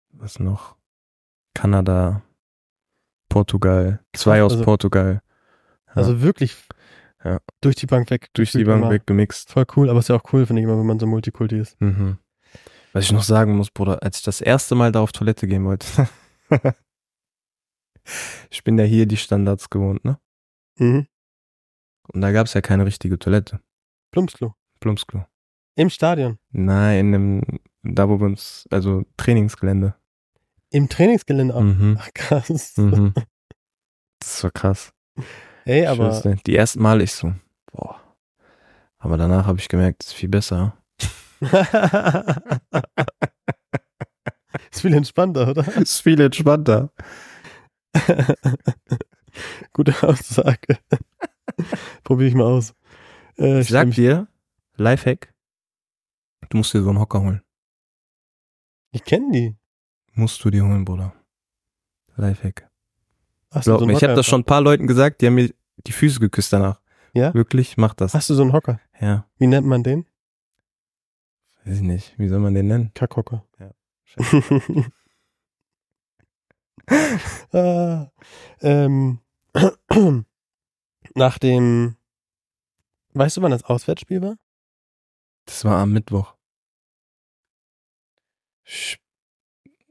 was 0.10 0.38
noch? 0.40 0.76
Kanada, 1.54 2.24
Portugal. 3.30 4.04
Zwei 4.14 4.44
aus 4.44 4.52
Also- 4.54 4.66
Portugal. 4.66 5.22
Ja. 5.88 5.94
Also 5.94 6.22
wirklich 6.22 6.58
Ja. 7.24 7.40
durch 7.62 7.78
die 7.78 7.86
Bank 7.86 8.10
weg. 8.10 8.30
Durch 8.34 8.52
die 8.52 8.66
Bank 8.66 8.82
immer. 8.82 8.92
weg 8.92 9.08
gemixt. 9.08 9.50
Voll 9.50 9.66
cool, 9.78 9.90
aber 9.90 10.00
ist 10.00 10.10
ja 10.10 10.16
auch 10.18 10.34
cool, 10.34 10.46
finde 10.46 10.62
ich 10.62 10.66
immer, 10.68 10.78
wenn 10.78 10.86
man 10.86 11.00
so 11.00 11.08
Multikulti 11.08 11.58
ist. 11.58 11.80
Mhm. 11.80 12.18
Was 12.92 13.06
ich 13.06 13.12
noch 13.14 13.24
sagen 13.24 13.56
muss, 13.56 13.72
Bruder, 13.72 14.04
als 14.04 14.18
ich 14.18 14.24
das 14.24 14.42
erste 14.42 14.76
Mal 14.76 14.92
da 14.92 15.00
auf 15.00 15.14
Toilette 15.14 15.48
gehen 15.48 15.64
wollte. 15.66 15.88
ich 18.52 18.64
bin 18.66 18.78
ja 18.78 18.84
hier 18.86 19.06
die 19.06 19.18
Standards 19.18 19.70
gewohnt, 19.70 20.04
ne? 20.04 20.20
Mhm. 20.80 21.08
Und 22.08 22.22
da 22.22 22.32
gab 22.32 22.48
es 22.48 22.54
ja 22.54 22.62
keine 22.62 22.86
richtige 22.86 23.20
Toilette. 23.20 23.60
Plumpsklo. 24.12 24.54
Plumpsklo. 24.80 25.26
Im 25.76 25.90
Stadion. 25.90 26.38
Nein, 26.52 27.00
in 27.00 27.12
dem, 27.12 27.42
da 27.84 28.08
wo 28.08 28.20
wir 28.20 28.26
uns, 28.26 28.68
also 28.72 29.04
Trainingsgelände. 29.18 29.96
Im 30.70 30.90
Trainingsgelände 30.90 31.56
auch. 31.56 31.62
Mhm. 31.62 31.98
Ach 32.00 32.10
krass. 32.14 32.78
Mhm. 32.78 33.14
Das 34.20 34.44
war 34.44 34.52
krass. 34.52 34.94
Ey, 35.66 35.86
aber 35.86 36.22
ne? 36.24 36.38
Die 36.48 36.56
ersten 36.56 36.82
Mal 36.82 37.02
ich 37.02 37.12
so, 37.14 37.34
boah. 37.72 38.02
Aber 38.98 39.18
danach 39.18 39.46
habe 39.46 39.60
ich 39.60 39.68
gemerkt, 39.68 40.04
es 40.04 40.08
ist 40.10 40.16
viel 40.16 40.30
besser. 40.30 40.76
ist 44.72 44.82
viel 44.82 44.94
entspannter, 44.96 45.50
oder? 45.50 45.68
ist 45.78 46.02
viel 46.02 46.20
entspannter. 46.22 46.92
Gute 49.74 49.94
Aussage. 50.02 50.80
Probiere 52.06 52.30
ich 52.30 52.36
mal 52.36 52.46
aus. 52.46 52.74
Äh, 53.38 53.60
Ich 53.60 53.68
sag 53.68 53.92
dir, 53.92 54.30
Lifehack, 54.78 55.34
du 56.50 56.58
musst 56.58 56.74
dir 56.74 56.82
so 56.82 56.90
einen 56.90 57.00
Hocker 57.00 57.20
holen. 57.22 57.42
ich 58.92 59.04
kenne 59.04 59.32
die. 59.34 59.56
Musst 60.14 60.42
du 60.46 60.50
dir 60.50 60.64
holen, 60.64 60.86
Bruder. 60.86 61.14
Lifehack. 62.16 62.70
Du 63.52 63.60
Glaub 63.60 63.80
so 63.82 63.86
mir, 63.86 63.94
ich 63.94 64.04
habe 64.04 64.14
das 64.16 64.26
schon 64.26 64.42
ein 64.42 64.46
paar 64.46 64.62
Leuten 64.62 64.88
gesagt, 64.88 65.22
die 65.22 65.26
haben 65.28 65.36
mir 65.36 65.54
die 65.86 65.92
Füße 65.92 66.20
geküsst 66.22 66.54
danach. 66.54 66.80
Ja? 67.14 67.34
Wirklich, 67.34 67.76
mach 67.78 67.94
das. 67.94 68.14
Hast 68.14 68.30
du 68.30 68.34
so 68.36 68.44
einen 68.44 68.54
Hocker? 68.54 68.80
Ja, 69.02 69.28
Wie 69.38 69.48
nennt 69.48 69.68
man 69.68 69.84
den? 69.84 70.06
weiß 71.66 71.78
ich 71.78 71.82
nicht. 71.82 72.18
Wie 72.20 72.28
soll 72.28 72.40
man 72.40 72.54
den 72.54 72.68
nennen? 72.68 72.92
Kackhocker. 72.94 73.44
Ja. 73.60 73.72
ah, 77.54 78.12
ähm, 78.62 79.20
nach 81.16 81.40
dem, 81.40 81.96
weißt 83.14 83.38
du, 83.38 83.42
wann 83.42 83.52
das 83.52 83.64
Auswärtsspiel 83.64 84.22
war? 84.22 84.36
Das 85.46 85.64
war 85.66 85.78
am 85.80 85.92
Mittwoch. 85.94 86.36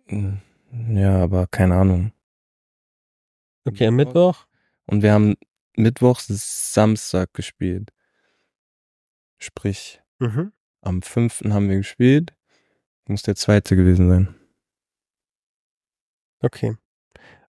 Ja, 0.07 1.22
aber 1.22 1.47
keine 1.47 1.77
Ahnung. 1.77 2.12
Okay, 3.64 3.87
am 3.87 3.97
Mittwoch. 3.97 4.47
Und 4.87 5.03
wir 5.03 5.12
haben 5.12 5.37
Mittwochs 5.77 6.27
Samstag 6.75 7.33
gespielt. 7.33 7.91
Sprich, 9.39 10.03
Mhm. 10.18 10.53
am 10.83 11.03
5. 11.03 11.53
haben 11.53 11.68
wir 11.68 11.77
gespielt. 11.77 12.37
Muss 13.07 13.22
der 13.22 13.37
zweite 13.37 13.77
gewesen 13.77 14.09
sein. 14.09 14.35
Okay. 16.41 16.77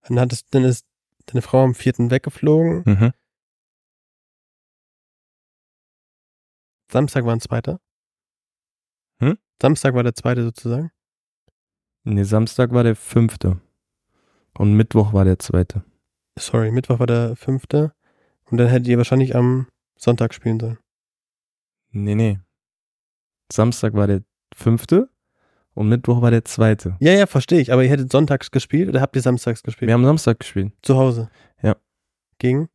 Dann, 0.04 0.20
hattest, 0.20 0.54
dann 0.54 0.64
ist 0.64 0.86
deine 1.26 1.42
Frau 1.42 1.64
am 1.64 1.76
vierten 1.76 2.12
weggeflogen. 2.12 2.84
Mhm. 2.86 3.14
Samstag 6.96 7.26
war 7.26 7.36
ein 7.36 7.42
zweiter. 7.42 7.82
Hm? 9.20 9.38
Samstag 9.62 9.96
war 9.96 10.04
der 10.04 10.16
zweite 10.16 10.44
sozusagen. 10.44 10.92
Nee, 12.06 12.24
Samstag 12.24 12.72
war 12.72 12.84
der 12.84 12.96
fünfte. 12.96 13.60
Und 14.58 14.76
Mittwoch 14.76 15.12
war 15.12 15.26
der 15.26 15.38
zweite. 15.38 15.84
Sorry, 16.40 16.72
Mittwoch 16.72 17.00
war 17.00 17.08
der 17.08 17.36
fünfte. 17.36 17.94
Und 18.46 18.60
dann 18.60 18.70
hättet 18.70 18.88
ihr 18.88 18.98
wahrscheinlich 18.98 19.36
am 19.36 19.68
Sonntag 19.98 20.34
spielen 20.34 20.58
sollen. 20.58 20.78
Nee, 21.92 22.16
nee. 22.16 22.40
Samstag 23.52 23.94
war 23.94 24.08
der 24.08 24.22
fünfte 24.56 25.10
und 25.74 25.90
Mittwoch 25.90 26.22
war 26.22 26.32
der 26.32 26.46
zweite. 26.46 26.96
Ja, 27.02 27.12
ja, 27.12 27.26
verstehe 27.26 27.60
ich. 27.60 27.74
Aber 27.74 27.84
ihr 27.84 27.90
hättet 27.90 28.10
sonntags 28.10 28.52
gespielt 28.52 28.88
oder 28.88 29.02
habt 29.02 29.18
ihr 29.18 29.22
samstags 29.22 29.64
gespielt? 29.64 29.90
Wir 29.90 29.96
haben 29.96 30.06
Samstag 30.06 30.40
gespielt. 30.40 30.72
Zu 30.82 30.96
Hause. 30.96 31.30
Ja. 31.62 31.76
Gegen? 32.38 32.70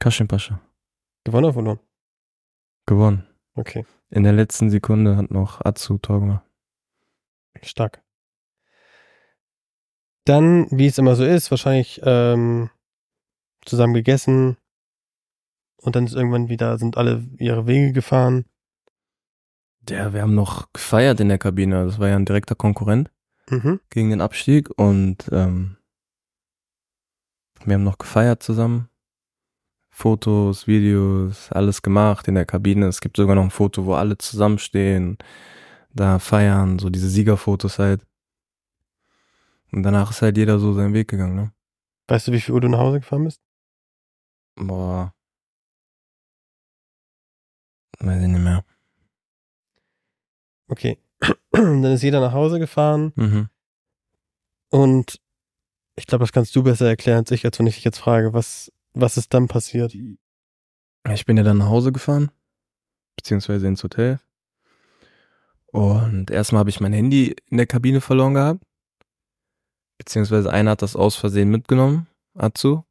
Kaschim 0.00 0.26
Pascha. 0.26 0.60
Gewonnen 1.22 1.44
oder 1.44 1.54
verloren? 1.54 1.80
Gewonnen. 2.86 3.35
Okay, 3.56 3.84
In 4.10 4.22
der 4.22 4.32
letzten 4.34 4.70
Sekunde 4.70 5.16
hat 5.16 5.30
noch 5.30 5.64
Atsu 5.64 5.98
Tor 5.98 6.20
gemacht. 6.20 6.44
stark. 7.62 8.02
Dann, 10.24 10.66
wie 10.70 10.86
es 10.86 10.98
immer 10.98 11.16
so 11.16 11.24
ist, 11.24 11.50
wahrscheinlich 11.50 12.00
ähm, 12.04 12.68
zusammen 13.64 13.94
gegessen 13.94 14.56
und 15.76 15.96
dann 15.96 16.04
ist 16.04 16.14
irgendwann 16.14 16.48
wieder, 16.48 16.78
sind 16.78 16.96
alle 16.96 17.24
ihre 17.38 17.66
Wege 17.66 17.92
gefahren. 17.92 18.44
Ja, 19.88 20.12
wir 20.12 20.22
haben 20.22 20.34
noch 20.34 20.72
gefeiert 20.72 21.20
in 21.20 21.28
der 21.28 21.38
Kabine. 21.38 21.84
Das 21.86 21.98
war 22.00 22.08
ja 22.08 22.16
ein 22.16 22.24
direkter 22.24 22.54
Konkurrent 22.54 23.10
Mhm. 23.48 23.78
gegen 23.90 24.10
den 24.10 24.20
Abstieg 24.20 24.68
und 24.76 25.28
ähm, 25.30 25.76
wir 27.64 27.74
haben 27.74 27.84
noch 27.84 27.98
gefeiert 27.98 28.42
zusammen. 28.42 28.88
Fotos, 29.98 30.66
Videos, 30.66 31.50
alles 31.52 31.80
gemacht 31.80 32.28
in 32.28 32.34
der 32.34 32.44
Kabine. 32.44 32.86
Es 32.86 33.00
gibt 33.00 33.16
sogar 33.16 33.34
noch 33.34 33.44
ein 33.44 33.50
Foto, 33.50 33.86
wo 33.86 33.94
alle 33.94 34.18
zusammenstehen, 34.18 35.16
da 35.94 36.18
feiern, 36.18 36.78
so 36.78 36.90
diese 36.90 37.08
Siegerfotos 37.08 37.78
halt. 37.78 38.02
Und 39.72 39.84
danach 39.84 40.10
ist 40.10 40.20
halt 40.20 40.36
jeder 40.36 40.58
so 40.58 40.74
seinen 40.74 40.92
Weg 40.92 41.08
gegangen, 41.08 41.34
ne? 41.34 41.52
Weißt 42.08 42.28
du, 42.28 42.32
wie 42.32 42.42
viel 42.42 42.54
Uhr 42.54 42.60
du 42.60 42.68
nach 42.68 42.78
Hause 42.80 43.00
gefahren 43.00 43.24
bist? 43.24 43.40
Boah. 44.56 45.14
Weiß 47.98 48.20
ich 48.20 48.28
nicht 48.28 48.44
mehr. 48.44 48.66
Okay. 50.68 50.98
dann 51.52 51.84
ist 51.84 52.02
jeder 52.02 52.20
nach 52.20 52.34
Hause 52.34 52.58
gefahren 52.58 53.14
Mhm. 53.16 53.48
und 54.68 55.18
ich 55.98 56.06
glaube, 56.06 56.24
das 56.24 56.32
kannst 56.32 56.54
du 56.54 56.62
besser 56.62 56.86
erklären 56.86 57.20
als 57.20 57.30
ich, 57.30 57.46
als 57.46 57.58
wenn 57.58 57.66
ich 57.66 57.76
dich 57.76 57.84
jetzt 57.84 57.98
frage, 57.98 58.34
was, 58.34 58.70
was 58.96 59.16
ist 59.16 59.32
dann 59.34 59.46
passiert? 59.46 59.94
Ich 61.12 61.26
bin 61.26 61.36
ja 61.36 61.42
dann 61.42 61.58
nach 61.58 61.68
Hause 61.68 61.92
gefahren, 61.92 62.30
beziehungsweise 63.14 63.68
ins 63.68 63.84
Hotel. 63.84 64.18
Und 65.66 66.30
erstmal 66.30 66.60
habe 66.60 66.70
ich 66.70 66.80
mein 66.80 66.94
Handy 66.94 67.36
in 67.50 67.58
der 67.58 67.66
Kabine 67.66 68.00
verloren 68.00 68.34
gehabt. 68.34 68.62
Beziehungsweise 69.98 70.50
einer 70.50 70.72
hat 70.72 70.82
das 70.82 70.96
aus 70.96 71.16
Versehen 71.16 71.50
mitgenommen, 71.50 72.06
Atsu. 72.34 72.82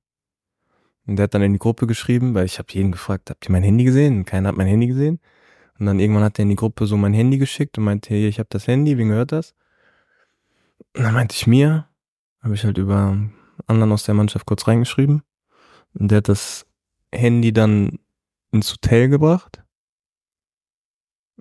Und 1.08 1.18
der 1.18 1.24
hat 1.24 1.34
dann 1.34 1.42
in 1.42 1.54
die 1.54 1.60
Gruppe 1.60 1.88
geschrieben, 1.88 2.34
weil 2.34 2.46
ich 2.46 2.58
habe 2.60 2.72
jeden 2.72 2.92
gefragt, 2.92 3.30
habt 3.30 3.46
ihr 3.48 3.52
mein 3.52 3.64
Handy 3.64 3.84
gesehen? 3.84 4.26
Keiner 4.26 4.50
hat 4.50 4.58
mein 4.58 4.68
Handy 4.68 4.88
gesehen. 4.88 5.20
Und 5.78 5.88
dann 5.88 6.00
irgendwann 6.00 6.24
hat 6.24 6.40
er 6.40 6.44
in 6.44 6.50
die 6.50 6.56
Gruppe 6.56 6.88
so 6.88 6.98
mein 6.98 7.14
Handy 7.14 7.38
geschickt 7.38 7.78
und 7.78 7.84
meinte, 7.84 8.14
hier, 8.14 8.30
ich 8.30 8.40
habe 8.40 8.50
das 8.50 8.68
Handy, 8.68 8.98
wem 8.98 9.10
gehört 9.10 9.32
das? 9.32 9.54
Und 10.96 11.04
dann 11.04 11.14
meinte 11.14 11.36
ich 11.36 11.48
mir, 11.48 11.88
habe 12.42 12.56
ich 12.56 12.64
halt 12.64 12.78
über 12.78 13.18
anderen 13.68 13.92
aus 13.92 14.04
der 14.04 14.16
Mannschaft 14.16 14.46
kurz 14.46 14.68
reingeschrieben. 14.68 15.24
Und 15.98 16.12
der 16.12 16.18
hat 16.18 16.30
das 16.30 16.66
Handy 17.14 17.54
dann 17.54 18.00
ins 18.52 18.72
Hotel 18.72 19.10
gebracht. 19.10 19.64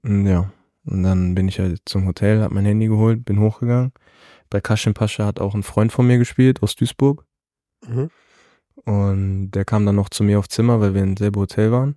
Und 0.03 0.27
ja, 0.27 0.53
und 0.85 1.03
dann 1.03 1.35
bin 1.35 1.49
ich 1.49 1.59
halt 1.59 1.83
zum 1.87 2.07
Hotel, 2.07 2.43
hab 2.43 2.53
mein 2.53 2.65
Handy 2.65 2.87
geholt, 2.89 3.25
bin 3.25 3.41
hochgegangen. 3.41 3.93
Bei 4.51 4.61
Kaschim 4.61 4.95
Pascha 4.95 5.25
hat 5.27 5.41
auch 5.41 5.55
ein 5.55 5.63
Freund 5.63 5.93
von 5.93 6.07
mir 6.07 6.19
gespielt 6.19 6.63
aus 6.63 6.77
Duisburg. 6.77 7.25
Mhm. 7.87 8.11
Und 8.85 9.51
der 9.53 9.65
kam 9.65 9.87
dann 9.87 9.97
noch 9.97 10.11
zu 10.11 10.25
mir 10.25 10.39
auf 10.39 10.49
Zimmer, 10.49 10.81
weil 10.81 10.95
wir 10.95 11.03
im 11.03 11.17
selben 11.17 11.41
Hotel 11.41 11.73
waren. 11.73 11.97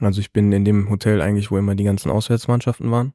Also 0.00 0.20
ich 0.20 0.32
bin 0.32 0.52
in 0.52 0.64
dem 0.64 0.88
Hotel 0.88 1.20
eigentlich, 1.20 1.50
wo 1.50 1.58
immer 1.58 1.74
die 1.74 1.84
ganzen 1.84 2.10
Auswärtsmannschaften 2.10 2.90
waren. 2.90 3.12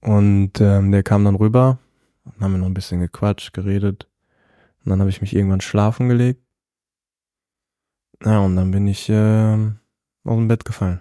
Und 0.00 0.60
ähm, 0.60 0.90
der 0.92 1.02
kam 1.02 1.24
dann 1.24 1.36
rüber, 1.36 1.78
haben 2.40 2.52
wir 2.52 2.58
noch 2.58 2.66
ein 2.66 2.74
bisschen 2.74 3.00
gequatscht, 3.00 3.52
geredet. 3.52 4.08
Und 4.84 4.90
dann 4.90 5.00
habe 5.00 5.10
ich 5.10 5.20
mich 5.20 5.34
irgendwann 5.34 5.60
schlafen 5.60 6.08
gelegt. 6.08 6.44
Ja, 8.22 8.40
und 8.40 8.56
dann 8.56 8.70
bin 8.70 8.86
ich 8.86 9.08
äh, 9.08 9.54
aus 10.24 10.36
dem 10.36 10.48
Bett 10.48 10.64
gefallen. 10.64 11.00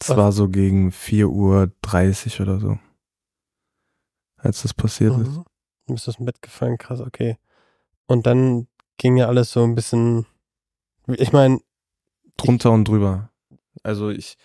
Es 0.00 0.08
war 0.08 0.32
so 0.32 0.48
gegen 0.48 0.90
4.30 0.90 2.40
Uhr 2.40 2.40
oder 2.40 2.58
so, 2.58 2.78
als 4.36 4.62
das 4.62 4.74
passiert 4.74 5.16
ist. 5.18 5.28
Mhm. 5.28 5.44
Du 5.86 5.94
bist 5.94 6.08
aus 6.08 6.16
dem 6.16 6.26
Bett 6.26 6.42
gefallen, 6.42 6.76
krass, 6.76 7.00
okay. 7.00 7.38
Und 8.06 8.26
dann 8.26 8.66
ging 8.96 9.16
ja 9.16 9.28
alles 9.28 9.52
so 9.52 9.62
ein 9.62 9.76
bisschen. 9.76 10.26
Ich 11.06 11.32
meine, 11.32 11.60
Drunter 12.36 12.72
und 12.72 12.88
drüber. 12.88 13.30
Also 13.84 14.10
ich, 14.10 14.36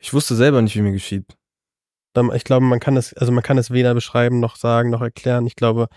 ich 0.00 0.12
wusste 0.12 0.34
selber 0.34 0.62
nicht, 0.62 0.74
wie 0.74 0.82
mir 0.82 0.92
geschieht. 0.92 1.37
Ich 2.34 2.44
glaube, 2.44 2.66
man 2.66 2.80
kann 2.80 2.96
es, 2.96 3.14
also 3.14 3.30
man 3.32 3.42
kann 3.44 3.58
es 3.58 3.70
weder 3.70 3.94
beschreiben 3.94 4.40
noch 4.40 4.56
sagen 4.56 4.90
noch 4.90 5.02
erklären. 5.02 5.46
Ich 5.46 5.56
glaube, 5.56 5.88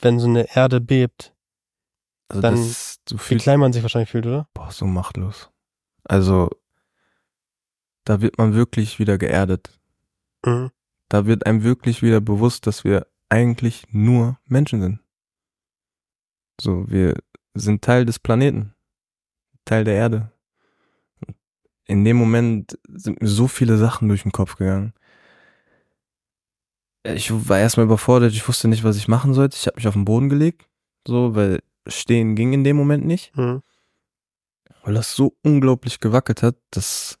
wenn 0.00 0.18
so 0.18 0.26
eine 0.28 0.54
Erde 0.56 0.80
bebt, 0.80 1.34
Also 2.28 2.42
Dann- 2.42 2.54
das, 2.56 3.00
du 3.06 3.14
wie 3.16 3.18
fühlst 3.18 3.42
klein 3.44 3.58
man 3.60 3.72
sich 3.72 3.82
wahrscheinlich 3.82 4.10
fühlt, 4.10 4.26
oder? 4.26 4.48
boah, 4.54 4.70
so 4.70 4.86
machtlos. 4.86 5.50
Also 6.04 6.50
da 8.04 8.20
wird 8.20 8.38
man 8.38 8.54
wirklich 8.54 8.98
wieder 8.98 9.18
geerdet. 9.18 9.78
Mhm. 10.44 10.70
Da 11.08 11.26
wird 11.26 11.46
einem 11.46 11.62
wirklich 11.64 12.02
wieder 12.02 12.20
bewusst, 12.20 12.66
dass 12.68 12.84
wir 12.84 13.06
eigentlich 13.28 13.84
nur 13.90 14.38
Menschen 14.46 14.80
sind. 14.80 15.00
So, 16.60 16.88
wir 16.88 17.14
sind 17.54 17.82
Teil 17.82 18.04
des 18.06 18.18
Planeten, 18.18 18.74
Teil 19.64 19.84
der 19.84 19.94
Erde. 19.94 20.32
In 21.84 22.04
dem 22.04 22.16
Moment 22.16 22.78
sind 22.88 23.20
mir 23.20 23.28
so 23.28 23.48
viele 23.48 23.76
Sachen 23.76 24.08
durch 24.08 24.22
den 24.22 24.32
Kopf 24.32 24.54
gegangen. 24.56 24.92
Ich 27.02 27.30
war 27.48 27.58
erstmal 27.58 27.86
überfordert, 27.86 28.32
ich 28.32 28.46
wusste 28.46 28.68
nicht, 28.68 28.84
was 28.84 28.96
ich 28.96 29.08
machen 29.08 29.32
sollte. 29.34 29.56
Ich 29.56 29.66
habe 29.66 29.76
mich 29.76 29.88
auf 29.88 29.94
den 29.94 30.04
Boden 30.04 30.28
gelegt, 30.28 30.68
so, 31.06 31.34
weil 31.34 31.60
stehen 31.86 32.36
ging 32.36 32.52
in 32.52 32.62
dem 32.64 32.76
Moment 32.76 33.06
nicht, 33.06 33.34
Mhm. 33.36 33.62
weil 34.84 34.94
das 34.94 35.14
so 35.14 35.34
unglaublich 35.42 36.00
gewackelt 36.00 36.42
hat, 36.42 36.56
dass, 36.70 37.18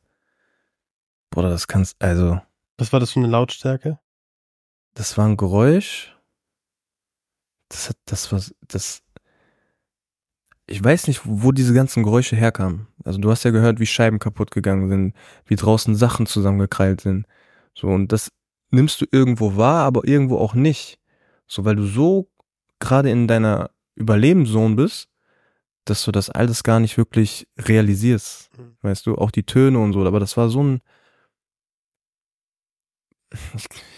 Bruder, 1.30 1.48
das 1.50 1.66
kannst, 1.66 2.00
also, 2.02 2.40
Was 2.78 2.92
war 2.92 3.00
das 3.00 3.12
für 3.12 3.20
eine 3.20 3.28
Lautstärke? 3.28 3.98
das 4.94 5.16
war 5.16 5.26
ein 5.26 5.36
Geräusch. 5.36 6.14
Das 7.68 7.88
hat, 7.88 7.96
das 8.06 8.32
war, 8.32 8.40
das, 8.68 9.02
ich 10.66 10.82
weiß 10.82 11.06
nicht, 11.06 11.22
wo 11.24 11.52
diese 11.52 11.72
ganzen 11.72 12.02
Geräusche 12.02 12.36
herkamen. 12.36 12.88
Also 13.04 13.18
du 13.18 13.30
hast 13.30 13.44
ja 13.44 13.50
gehört, 13.50 13.78
wie 13.80 13.86
Scheiben 13.86 14.18
kaputt 14.18 14.50
gegangen 14.50 14.88
sind, 14.88 15.14
wie 15.46 15.56
draußen 15.56 15.94
Sachen 15.96 16.26
zusammengekrallt 16.26 17.00
sind. 17.00 17.26
So, 17.74 17.86
und 17.88 18.08
das 18.12 18.30
nimmst 18.70 19.00
du 19.00 19.06
irgendwo 19.10 19.56
wahr, 19.56 19.84
aber 19.84 20.06
irgendwo 20.06 20.38
auch 20.38 20.54
nicht. 20.54 20.98
So, 21.46 21.64
weil 21.64 21.76
du 21.76 21.86
so 21.86 22.30
gerade 22.78 23.10
in 23.10 23.28
deiner 23.28 23.70
Überlebenszone 23.94 24.76
bist, 24.76 25.08
dass 25.84 26.04
du 26.04 26.12
das 26.12 26.30
alles 26.30 26.62
gar 26.62 26.80
nicht 26.80 26.96
wirklich 26.96 27.48
realisierst. 27.58 28.50
Mhm. 28.56 28.76
Weißt 28.82 29.06
du, 29.06 29.16
auch 29.16 29.30
die 29.30 29.44
Töne 29.44 29.78
und 29.78 29.92
so, 29.92 30.04
aber 30.04 30.20
das 30.20 30.36
war 30.36 30.48
so 30.48 30.62
ein, 30.62 30.80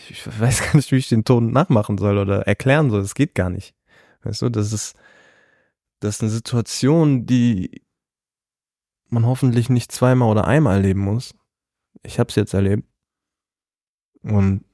ich, 0.08 0.26
weiß 0.40 0.62
gar 0.64 0.76
nicht, 0.76 0.92
wie 0.92 0.96
ich 0.96 1.08
den 1.08 1.24
Ton 1.24 1.52
nachmachen 1.52 1.98
soll 1.98 2.18
oder 2.18 2.46
erklären 2.46 2.90
soll. 2.90 3.00
Das 3.00 3.14
geht 3.14 3.34
gar 3.34 3.50
nicht. 3.50 3.74
Weißt 4.22 4.42
du, 4.42 4.48
das 4.50 4.72
ist, 4.72 4.94
das 6.00 6.16
ist 6.16 6.22
eine 6.22 6.30
Situation, 6.30 7.26
die 7.26 7.82
man 9.08 9.26
hoffentlich 9.26 9.68
nicht 9.68 9.92
zweimal 9.92 10.30
oder 10.30 10.46
einmal 10.46 10.76
erleben 10.76 11.00
muss. 11.00 11.34
Ich 12.02 12.18
habe 12.18 12.28
es 12.30 12.36
jetzt 12.36 12.54
erlebt. 12.54 12.84
Und 14.22 14.64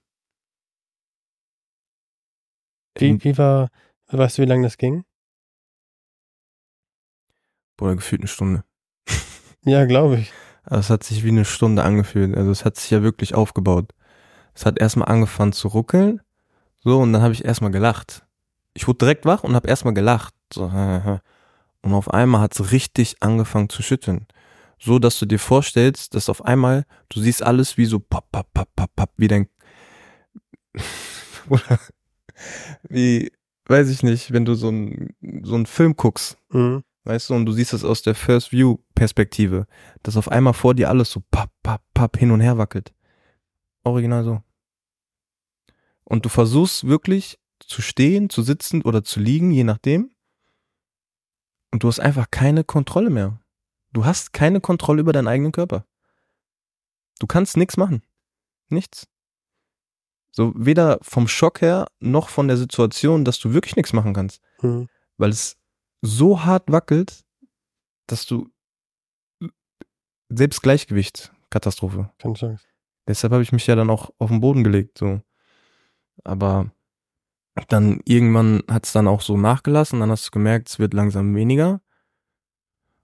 Wie, 3.00 3.22
wie 3.22 3.38
war, 3.38 3.68
weißt 4.08 4.38
du, 4.38 4.42
wie 4.42 4.46
lange 4.46 4.64
das 4.64 4.76
ging? 4.76 5.04
Bruder, 7.76 7.96
gefühlt 7.96 8.22
eine 8.22 8.28
Stunde. 8.28 8.64
Ja, 9.64 9.84
glaube 9.84 10.18
ich. 10.18 10.32
Aber 10.64 10.78
es 10.78 10.88
hat 10.88 11.02
sich 11.02 11.24
wie 11.24 11.28
eine 11.28 11.44
Stunde 11.44 11.82
angefühlt. 11.82 12.34
Also 12.36 12.50
es 12.50 12.64
hat 12.64 12.76
sich 12.76 12.90
ja 12.90 13.02
wirklich 13.02 13.34
aufgebaut. 13.34 13.92
Es 14.54 14.64
hat 14.64 14.78
erstmal 14.78 15.08
angefangen 15.08 15.52
zu 15.52 15.68
ruckeln. 15.68 16.22
So, 16.78 17.00
und 17.00 17.12
dann 17.12 17.22
habe 17.22 17.34
ich 17.34 17.44
erstmal 17.44 17.72
gelacht. 17.72 18.24
Ich 18.72 18.86
wurde 18.86 18.98
direkt 18.98 19.26
wach 19.26 19.44
und 19.44 19.54
habe 19.54 19.68
erstmal 19.68 19.94
gelacht. 19.94 20.32
So, 20.52 20.64
und 21.82 21.92
auf 21.92 22.10
einmal 22.14 22.40
hat 22.40 22.54
es 22.58 22.70
richtig 22.72 23.16
angefangen 23.20 23.68
zu 23.68 23.82
schütteln. 23.82 24.26
So, 24.78 24.98
dass 24.98 25.18
du 25.18 25.26
dir 25.26 25.38
vorstellst, 25.38 26.14
dass 26.14 26.28
auf 26.28 26.44
einmal, 26.44 26.86
du 27.08 27.20
siehst 27.20 27.42
alles 27.42 27.76
wie 27.76 27.86
so 27.86 27.98
pop, 27.98 28.30
pop, 28.30 28.52
pop, 28.54 28.68
pop, 28.76 28.94
pop, 28.94 29.10
wie 29.16 29.28
dein, 29.28 29.48
oder 31.48 31.80
wie, 32.88 33.32
weiß 33.66 33.90
ich 33.90 34.02
nicht, 34.02 34.32
wenn 34.32 34.44
du 34.44 34.54
so 34.54 34.70
ein 34.70 35.14
so 35.42 35.54
einen 35.54 35.66
Film 35.66 35.96
guckst, 35.96 36.38
Mhm. 36.50 36.84
Weißt 37.08 37.30
du, 37.30 37.34
und 37.34 37.46
du 37.46 37.52
siehst 37.52 37.72
es 37.72 37.84
aus 37.84 38.02
der 38.02 38.14
First 38.14 38.52
View 38.52 38.76
Perspektive, 38.94 39.66
dass 40.02 40.18
auf 40.18 40.30
einmal 40.30 40.52
vor 40.52 40.74
dir 40.74 40.90
alles 40.90 41.10
so 41.10 41.22
papp, 41.30 41.50
papp, 41.62 41.82
papp 41.94 42.18
hin 42.18 42.30
und 42.30 42.40
her 42.40 42.58
wackelt. 42.58 42.92
Original 43.82 44.24
so. 44.24 44.42
Und 46.04 46.26
du 46.26 46.28
versuchst 46.28 46.86
wirklich 46.86 47.38
zu 47.60 47.80
stehen, 47.80 48.28
zu 48.28 48.42
sitzen 48.42 48.82
oder 48.82 49.04
zu 49.04 49.20
liegen, 49.20 49.52
je 49.52 49.64
nachdem. 49.64 50.10
Und 51.70 51.82
du 51.82 51.88
hast 51.88 51.98
einfach 51.98 52.30
keine 52.30 52.62
Kontrolle 52.62 53.08
mehr. 53.08 53.40
Du 53.98 54.04
hast 54.04 54.32
keine 54.32 54.60
Kontrolle 54.60 55.00
über 55.00 55.12
deinen 55.12 55.26
eigenen 55.26 55.50
Körper. 55.50 55.84
Du 57.18 57.26
kannst 57.26 57.56
nichts 57.56 57.76
machen. 57.76 58.02
Nichts. 58.68 59.08
So 60.30 60.52
weder 60.54 61.00
vom 61.02 61.26
Schock 61.26 61.62
her 61.62 61.88
noch 61.98 62.28
von 62.28 62.46
der 62.46 62.56
Situation, 62.56 63.24
dass 63.24 63.40
du 63.40 63.52
wirklich 63.54 63.74
nichts 63.74 63.92
machen 63.92 64.14
kannst 64.14 64.40
Mhm. 64.62 64.88
weil 65.16 65.30
es 65.30 65.56
so 66.00 66.44
hart 66.44 66.70
wackelt, 66.70 67.24
dass 68.06 68.24
du 68.24 68.48
selbst 70.28 70.62
Gleichgewicht, 70.62 71.32
Katastrophe. 71.50 72.12
Keine 72.18 72.34
Chance. 72.34 72.64
Deshalb 73.08 73.32
habe 73.32 73.42
ich 73.42 73.50
mich 73.50 73.66
ja 73.66 73.74
dann 73.74 73.90
auch 73.90 74.10
auf 74.18 74.28
den 74.30 74.40
Boden 74.40 74.62
gelegt, 74.62 74.98
so. 74.98 75.20
Aber 76.22 76.70
dann 77.66 78.00
irgendwann 78.04 78.62
hat 78.68 78.86
es 78.86 78.92
dann 78.92 79.08
auch 79.08 79.22
so 79.22 79.36
nachgelassen, 79.36 79.98
dann 79.98 80.12
hast 80.12 80.28
du 80.28 80.30
gemerkt, 80.30 80.68
es 80.68 80.78
wird 80.78 80.94
langsam 80.94 81.34
weniger. 81.34 81.80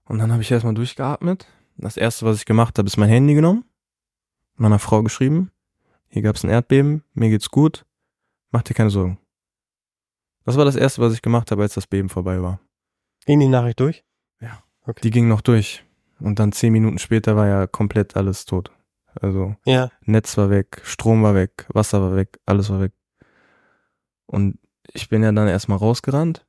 Und 0.05 0.19
dann 0.19 0.31
habe 0.31 0.41
ich 0.41 0.51
erstmal 0.51 0.73
durchgeatmet. 0.73 1.47
Das 1.77 1.97
erste, 1.97 2.25
was 2.25 2.37
ich 2.37 2.45
gemacht 2.45 2.77
habe, 2.77 2.87
ist 2.87 2.97
mein 2.97 3.09
Handy 3.09 3.33
genommen, 3.33 3.65
meiner 4.55 4.79
Frau 4.79 5.03
geschrieben. 5.03 5.51
Hier 6.07 6.21
gab 6.21 6.35
es 6.35 6.43
ein 6.43 6.49
Erdbeben, 6.49 7.03
mir 7.13 7.29
geht's 7.29 7.51
gut, 7.51 7.85
mach 8.51 8.61
dir 8.61 8.73
keine 8.73 8.89
Sorgen. 8.89 9.19
Das 10.45 10.57
war 10.57 10.63
das 10.65 10.75
erste, 10.75 11.01
was 11.01 11.13
ich 11.13 11.21
gemacht 11.21 11.51
habe, 11.51 11.63
als 11.63 11.73
das 11.73 11.87
Beben 11.87 12.07
vorbei 12.07 12.41
war. 12.41 12.59
Ging 13.25 13.39
die 13.39 13.47
Nachricht 13.47 13.79
durch? 13.79 14.05
Die 15.03 15.09
ging 15.09 15.27
noch 15.27 15.41
durch. 15.41 15.83
Und 16.19 16.39
dann 16.39 16.51
zehn 16.51 16.71
Minuten 16.71 16.99
später 16.99 17.35
war 17.35 17.47
ja 17.47 17.67
komplett 17.67 18.15
alles 18.15 18.45
tot. 18.45 18.71
Also 19.19 19.55
Ja. 19.65 19.91
Netz 20.01 20.37
war 20.37 20.49
weg, 20.49 20.81
Strom 20.83 21.23
war 21.23 21.35
weg, 21.35 21.65
Wasser 21.73 22.01
war 22.01 22.15
weg, 22.15 22.39
alles 22.45 22.69
war 22.69 22.79
weg. 22.79 22.93
Und 24.27 24.59
ich 24.93 25.09
bin 25.09 25.23
ja 25.23 25.31
dann 25.31 25.47
erstmal 25.47 25.77
rausgerannt 25.77 26.45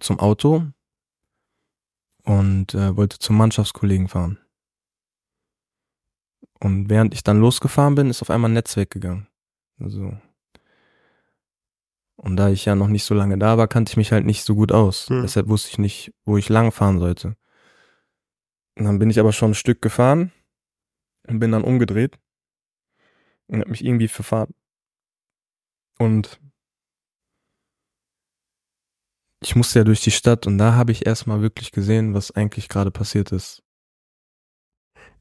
zum 0.00 0.20
Auto 0.20 0.66
und 2.24 2.74
äh, 2.74 2.96
wollte 2.96 3.18
zum 3.18 3.36
Mannschaftskollegen 3.36 4.08
fahren. 4.08 4.38
Und 6.60 6.90
während 6.90 7.14
ich 7.14 7.22
dann 7.22 7.40
losgefahren 7.40 7.94
bin, 7.94 8.10
ist 8.10 8.22
auf 8.22 8.30
einmal 8.30 8.50
Netz 8.50 8.76
weggegangen. 8.76 9.26
Also 9.78 10.12
und 12.22 12.36
da 12.36 12.50
ich 12.50 12.66
ja 12.66 12.74
noch 12.74 12.88
nicht 12.88 13.04
so 13.04 13.14
lange 13.14 13.38
da 13.38 13.56
war, 13.56 13.66
kannte 13.66 13.92
ich 13.92 13.96
mich 13.96 14.12
halt 14.12 14.26
nicht 14.26 14.44
so 14.44 14.54
gut 14.54 14.72
aus. 14.72 15.08
Hm. 15.08 15.22
Deshalb 15.22 15.48
wusste 15.48 15.70
ich 15.70 15.78
nicht, 15.78 16.12
wo 16.26 16.36
ich 16.36 16.50
lang 16.50 16.70
fahren 16.70 16.98
sollte. 16.98 17.34
Und 18.76 18.84
dann 18.84 18.98
bin 18.98 19.08
ich 19.08 19.18
aber 19.18 19.32
schon 19.32 19.52
ein 19.52 19.54
Stück 19.54 19.80
gefahren 19.80 20.30
und 21.26 21.38
bin 21.38 21.50
dann 21.50 21.64
umgedreht 21.64 22.18
und 23.46 23.60
habe 23.60 23.70
mich 23.70 23.82
irgendwie 23.82 24.08
verfahren. 24.08 24.52
Und 25.98 26.40
ich 29.42 29.56
musste 29.56 29.78
ja 29.80 29.84
durch 29.84 30.02
die 30.02 30.10
Stadt 30.10 30.46
und 30.46 30.58
da 30.58 30.74
habe 30.74 30.92
ich 30.92 31.06
erstmal 31.06 31.40
wirklich 31.42 31.72
gesehen, 31.72 32.14
was 32.14 32.30
eigentlich 32.30 32.68
gerade 32.68 32.90
passiert 32.90 33.32
ist. 33.32 33.62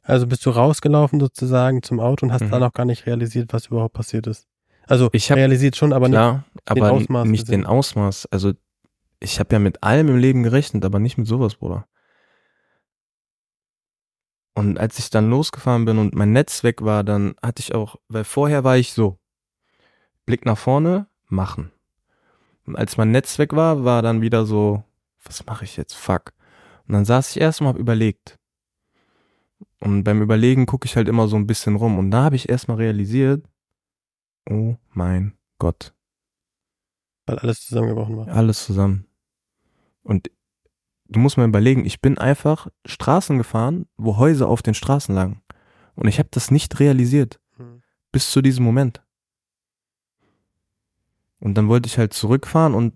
Also 0.01 0.27
bist 0.27 0.45
du 0.45 0.49
rausgelaufen 0.49 1.19
sozusagen 1.19 1.83
zum 1.83 1.99
Auto 1.99 2.25
und 2.25 2.31
hast 2.33 2.41
Mhm. 2.43 2.51
dann 2.51 2.63
auch 2.63 2.73
gar 2.73 2.85
nicht 2.85 3.05
realisiert, 3.05 3.53
was 3.53 3.67
überhaupt 3.67 3.93
passiert 3.93 4.27
ist. 4.27 4.47
Also 4.87 5.09
Ich 5.13 5.29
hab- 5.29 5.37
realisiert 5.37 5.75
schon, 5.75 5.93
aber 5.93 6.07
nicht. 6.07 6.15
Klar, 6.17 6.45
aber 6.65 6.91
Ausmaß 6.91 7.27
nicht 7.27 7.45
gesehen. 7.45 7.61
den 7.61 7.65
Ausmaß. 7.67 8.25
Also 8.31 8.53
ich 9.19 9.39
habe 9.39 9.53
ja 9.53 9.59
mit 9.59 9.83
allem 9.83 10.07
im 10.09 10.17
Leben 10.17 10.43
gerechnet, 10.43 10.83
aber 10.83 10.99
nicht 10.99 11.17
mit 11.17 11.27
sowas, 11.27 11.55
Bruder. 11.55 11.87
Und 14.55 14.77
als 14.79 14.99
ich 14.99 15.09
dann 15.09 15.29
losgefahren 15.29 15.85
bin 15.85 15.97
und 15.99 16.15
mein 16.15 16.31
Netz 16.33 16.63
weg 16.63 16.81
war, 16.81 17.03
dann 17.03 17.35
hatte 17.41 17.61
ich 17.61 17.73
auch, 17.75 17.95
weil 18.09 18.23
vorher 18.23 18.63
war 18.63 18.77
ich 18.77 18.93
so, 18.93 19.19
Blick 20.25 20.45
nach 20.45 20.57
vorne, 20.57 21.07
machen. 21.27 21.71
Als 22.75 22.97
mein 22.97 23.11
Netz 23.11 23.39
weg 23.39 23.53
war, 23.53 23.83
war 23.83 24.01
dann 24.01 24.21
wieder 24.21 24.45
so, 24.45 24.83
was 25.23 25.45
mache 25.45 25.65
ich 25.65 25.77
jetzt? 25.77 25.93
Fuck. 25.93 26.33
Und 26.87 26.93
dann 26.93 27.05
saß 27.05 27.31
ich 27.31 27.41
erstmal, 27.41 27.73
hab 27.73 27.79
überlegt. 27.79 28.37
Und 29.79 30.03
beim 30.03 30.21
Überlegen 30.21 30.65
gucke 30.65 30.85
ich 30.85 30.95
halt 30.95 31.07
immer 31.07 31.27
so 31.27 31.35
ein 31.35 31.47
bisschen 31.47 31.75
rum. 31.75 31.97
Und 31.97 32.11
da 32.11 32.23
habe 32.23 32.35
ich 32.35 32.49
erstmal 32.49 32.77
realisiert, 32.77 33.45
oh 34.49 34.75
mein 34.89 35.37
Gott. 35.57 35.93
Weil 37.25 37.39
alles 37.39 37.65
zusammengebrochen 37.65 38.17
war. 38.17 38.27
Alles 38.27 38.65
zusammen. 38.65 39.05
Und 40.03 40.31
du 41.07 41.19
musst 41.19 41.37
mal 41.37 41.47
überlegen, 41.47 41.85
ich 41.85 42.01
bin 42.01 42.17
einfach 42.17 42.67
Straßen 42.85 43.37
gefahren, 43.37 43.87
wo 43.97 44.17
Häuser 44.17 44.47
auf 44.47 44.61
den 44.61 44.73
Straßen 44.73 45.13
lagen. 45.13 45.41
Und 45.95 46.07
ich 46.07 46.19
habe 46.19 46.29
das 46.31 46.51
nicht 46.51 46.79
realisiert. 46.79 47.39
Hm. 47.57 47.81
Bis 48.11 48.31
zu 48.31 48.41
diesem 48.41 48.65
Moment. 48.65 49.03
Und 51.39 51.55
dann 51.55 51.67
wollte 51.69 51.87
ich 51.87 51.97
halt 51.97 52.13
zurückfahren 52.13 52.73
und 52.73 52.93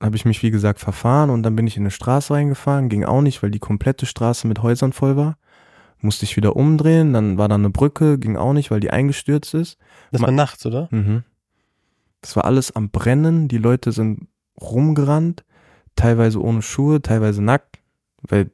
habe 0.00 0.16
ich 0.16 0.24
mich, 0.24 0.42
wie 0.42 0.50
gesagt, 0.50 0.78
verfahren 0.78 1.30
und 1.30 1.42
dann 1.42 1.56
bin 1.56 1.66
ich 1.66 1.76
in 1.76 1.82
eine 1.82 1.90
Straße 1.90 2.32
reingefahren. 2.32 2.88
Ging 2.88 3.04
auch 3.04 3.20
nicht, 3.20 3.42
weil 3.42 3.50
die 3.50 3.58
komplette 3.58 4.06
Straße 4.06 4.46
mit 4.46 4.62
Häusern 4.62 4.92
voll 4.92 5.16
war. 5.16 5.36
Musste 6.00 6.24
ich 6.24 6.36
wieder 6.36 6.54
umdrehen, 6.54 7.12
dann 7.12 7.38
war 7.38 7.48
da 7.48 7.56
eine 7.56 7.70
Brücke, 7.70 8.18
ging 8.18 8.36
auch 8.36 8.52
nicht, 8.52 8.70
weil 8.70 8.78
die 8.78 8.90
eingestürzt 8.90 9.54
ist. 9.54 9.78
Das 10.12 10.22
war 10.22 10.30
nachts, 10.30 10.64
oder? 10.64 10.88
Mhm. 10.92 11.24
Das 12.20 12.36
war 12.36 12.44
alles 12.44 12.74
am 12.74 12.90
Brennen, 12.90 13.48
die 13.48 13.58
Leute 13.58 13.90
sind 13.90 14.28
rumgerannt, 14.60 15.44
teilweise 15.96 16.40
ohne 16.40 16.62
Schuhe, 16.62 17.02
teilweise 17.02 17.42
nackt, 17.42 17.80
weil 18.22 18.50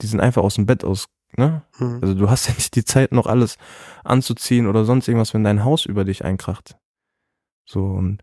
die 0.00 0.06
sind 0.06 0.20
einfach 0.20 0.42
aus 0.42 0.54
dem 0.54 0.66
Bett 0.66 0.84
aus, 0.84 1.08
ne? 1.36 1.62
Hm. 1.78 1.98
Also 2.02 2.14
du 2.14 2.30
hast 2.30 2.46
ja 2.48 2.54
nicht 2.54 2.76
die 2.76 2.84
Zeit, 2.84 3.10
noch 3.10 3.26
alles 3.26 3.58
anzuziehen 4.04 4.68
oder 4.68 4.84
sonst 4.84 5.08
irgendwas, 5.08 5.34
wenn 5.34 5.44
dein 5.44 5.64
Haus 5.64 5.86
über 5.86 6.04
dich 6.04 6.24
einkracht. 6.24 6.76
So 7.64 7.84
und 7.84 8.22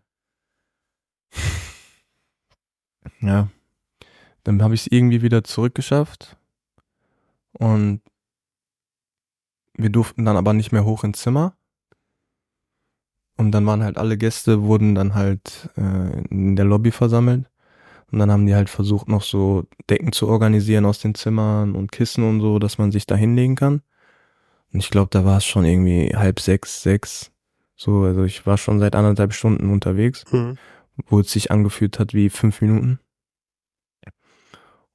ja, 3.20 3.48
dann 4.44 4.62
habe 4.62 4.74
ich 4.74 4.82
es 4.82 4.92
irgendwie 4.92 5.22
wieder 5.22 5.44
zurückgeschafft 5.44 6.36
und 7.52 8.00
wir 9.76 9.90
durften 9.90 10.24
dann 10.24 10.36
aber 10.36 10.52
nicht 10.52 10.72
mehr 10.72 10.84
hoch 10.84 11.04
ins 11.04 11.20
Zimmer. 11.20 11.56
Und 13.36 13.50
dann 13.50 13.66
waren 13.66 13.82
halt 13.82 13.98
alle 13.98 14.16
Gäste, 14.16 14.62
wurden 14.62 14.94
dann 14.94 15.14
halt 15.14 15.68
äh, 15.76 16.22
in 16.30 16.54
der 16.54 16.64
Lobby 16.64 16.92
versammelt. 16.92 17.50
Und 18.12 18.20
dann 18.20 18.30
haben 18.30 18.46
die 18.46 18.54
halt 18.54 18.70
versucht, 18.70 19.08
noch 19.08 19.22
so 19.22 19.64
Decken 19.90 20.12
zu 20.12 20.28
organisieren 20.28 20.84
aus 20.84 21.00
den 21.00 21.16
Zimmern 21.16 21.74
und 21.74 21.90
Kissen 21.90 22.22
und 22.22 22.40
so, 22.40 22.60
dass 22.60 22.78
man 22.78 22.92
sich 22.92 23.06
da 23.06 23.16
hinlegen 23.16 23.56
kann. 23.56 23.82
Und 24.72 24.80
ich 24.80 24.90
glaube, 24.90 25.08
da 25.10 25.24
war 25.24 25.38
es 25.38 25.44
schon 25.44 25.64
irgendwie 25.64 26.14
halb 26.14 26.38
sechs, 26.38 26.82
sechs. 26.82 27.32
So, 27.74 28.02
also 28.02 28.22
ich 28.22 28.46
war 28.46 28.56
schon 28.56 28.78
seit 28.78 28.94
anderthalb 28.94 29.32
Stunden 29.32 29.70
unterwegs, 29.72 30.24
Hm. 30.30 30.56
Wo 31.06 31.20
es 31.20 31.30
sich 31.30 31.50
angefühlt 31.50 31.98
hat 31.98 32.14
wie 32.14 32.30
fünf 32.30 32.60
Minuten. 32.60 33.00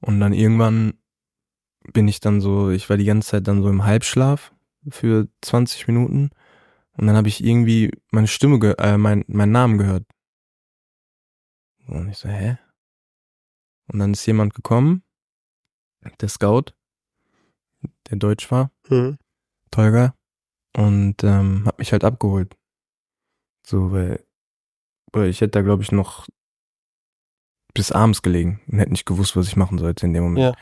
Und 0.02 0.20
dann 0.20 0.34
irgendwann 0.34 0.94
bin 1.94 2.08
ich 2.08 2.20
dann 2.20 2.42
so, 2.42 2.70
ich 2.70 2.90
war 2.90 2.98
die 2.98 3.06
ganze 3.06 3.30
Zeit 3.30 3.48
dann 3.48 3.62
so 3.62 3.70
im 3.70 3.84
Halbschlaf 3.84 4.54
für 4.90 5.28
20 5.42 5.88
Minuten. 5.88 6.30
Und 6.94 7.08
dann 7.08 7.16
habe 7.16 7.28
ich 7.28 7.44
irgendwie 7.44 7.92
meine 8.12 8.28
Stimme, 8.28 8.60
ge 8.60 8.76
äh, 8.78 8.98
mein, 8.98 9.26
meinen 9.28 9.52
Namen 9.52 9.78
gehört. 9.78 10.06
Und 11.88 12.10
ich 12.10 12.18
so, 12.18 12.30
hä? 12.30 12.58
Und 13.92 14.00
dann 14.00 14.14
ist 14.14 14.26
jemand 14.26 14.54
gekommen, 14.54 15.04
der 16.22 16.30
Scout, 16.30 16.74
der 18.10 18.18
Deutsch 18.18 18.52
war, 18.52 18.72
Hm. 18.88 19.18
Tolga, 19.72 20.16
und 20.76 21.24
ähm, 21.24 21.66
hat 21.66 21.80
mich 21.80 21.92
halt 21.92 22.04
abgeholt. 22.04 22.56
So, 23.66 23.92
weil 23.92 24.26
ich 25.16 25.42
hätte 25.42 25.52
da, 25.52 25.62
glaube 25.62 25.84
ich, 25.84 25.92
noch 25.92 26.28
bis 27.74 27.92
abends 27.92 28.22
gelegen 28.22 28.62
und 28.68 28.80
hätte 28.80 28.92
nicht 28.92 29.06
gewusst, 29.06 29.36
was 29.36 29.48
ich 29.48 29.56
machen 29.56 29.78
sollte 29.78 30.06
in 30.06 30.14
dem 30.14 30.24
Moment. 30.24 30.40
Ja. 30.40 30.54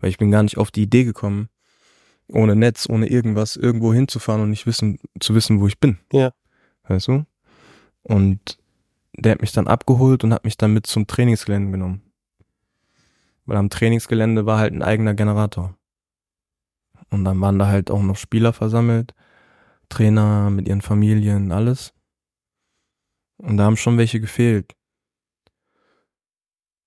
Weil 0.00 0.10
ich 0.10 0.18
bin 0.18 0.30
gar 0.30 0.42
nicht 0.42 0.58
auf 0.58 0.70
die 0.70 0.82
Idee 0.82 1.04
gekommen, 1.04 1.48
ohne 2.28 2.56
Netz, 2.56 2.88
ohne 2.88 3.08
irgendwas, 3.08 3.56
irgendwo 3.56 3.94
hinzufahren 3.94 4.42
und 4.42 4.50
nicht 4.50 4.66
wissen, 4.66 4.98
zu 5.20 5.34
wissen, 5.34 5.60
wo 5.60 5.66
ich 5.66 5.78
bin. 5.78 5.98
Ja. 6.12 6.32
Weißt 6.88 7.08
du? 7.08 7.24
Und 8.02 8.58
der 9.16 9.32
hat 9.32 9.40
mich 9.40 9.52
dann 9.52 9.68
abgeholt 9.68 10.24
und 10.24 10.32
hat 10.32 10.44
mich 10.44 10.56
dann 10.56 10.72
mit 10.72 10.86
zum 10.86 11.06
Trainingsgelände 11.06 11.70
genommen. 11.70 12.02
Weil 13.46 13.56
am 13.56 13.70
Trainingsgelände 13.70 14.44
war 14.44 14.58
halt 14.58 14.72
ein 14.72 14.82
eigener 14.82 15.14
Generator. 15.14 15.74
Und 17.10 17.24
dann 17.24 17.40
waren 17.40 17.58
da 17.58 17.68
halt 17.68 17.90
auch 17.90 18.02
noch 18.02 18.16
Spieler 18.16 18.52
versammelt, 18.52 19.14
Trainer 19.88 20.50
mit 20.50 20.68
ihren 20.68 20.82
Familien, 20.82 21.52
alles. 21.52 21.94
Und 23.38 23.56
da 23.56 23.64
haben 23.64 23.76
schon 23.76 23.98
welche 23.98 24.20
gefehlt. 24.20 24.72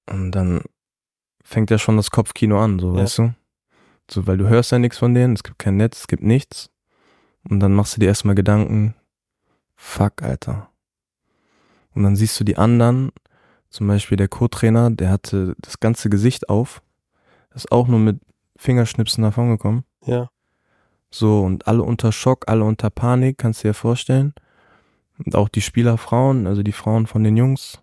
Und 0.09 0.31
dann 0.31 0.61
fängt 1.43 1.69
ja 1.69 1.77
schon 1.77 1.97
das 1.97 2.11
Kopfkino 2.11 2.59
an, 2.59 2.79
so 2.79 2.95
Ja. 2.95 3.03
weißt 3.03 3.17
du? 3.19 3.33
So, 4.09 4.25
weil 4.25 4.37
du 4.37 4.47
hörst 4.47 4.71
ja 4.71 4.79
nichts 4.79 4.97
von 4.97 5.13
denen, 5.13 5.33
es 5.35 5.43
gibt 5.43 5.59
kein 5.59 5.77
Netz, 5.77 5.99
es 6.01 6.07
gibt 6.07 6.23
nichts. 6.23 6.69
Und 7.47 7.59
dann 7.59 7.73
machst 7.73 7.95
du 7.95 7.99
dir 7.99 8.07
erstmal 8.07 8.35
Gedanken, 8.35 8.95
fuck, 9.75 10.23
Alter. 10.23 10.71
Und 11.93 12.03
dann 12.03 12.15
siehst 12.15 12.39
du 12.39 12.43
die 12.43 12.57
anderen, 12.57 13.11
zum 13.69 13.87
Beispiel 13.87 14.17
der 14.17 14.27
Co-Trainer, 14.27 14.89
der 14.89 15.11
hatte 15.11 15.55
das 15.59 15.79
ganze 15.79 16.09
Gesicht 16.09 16.49
auf, 16.49 16.81
ist 17.53 17.71
auch 17.71 17.87
nur 17.87 17.99
mit 17.99 18.19
Fingerschnipsen 18.57 19.23
davongekommen. 19.23 19.83
Ja. 20.05 20.29
So, 21.11 21.41
und 21.43 21.67
alle 21.67 21.83
unter 21.83 22.11
Schock, 22.11 22.45
alle 22.47 22.63
unter 22.63 22.89
Panik, 22.89 23.37
kannst 23.37 23.63
du 23.63 23.69
dir 23.69 23.73
vorstellen. 23.73 24.33
Und 25.23 25.35
auch 25.35 25.49
die 25.49 25.61
Spielerfrauen, 25.61 26.47
also 26.47 26.63
die 26.63 26.71
Frauen 26.71 27.05
von 27.05 27.23
den 27.23 27.35
Jungs, 27.35 27.81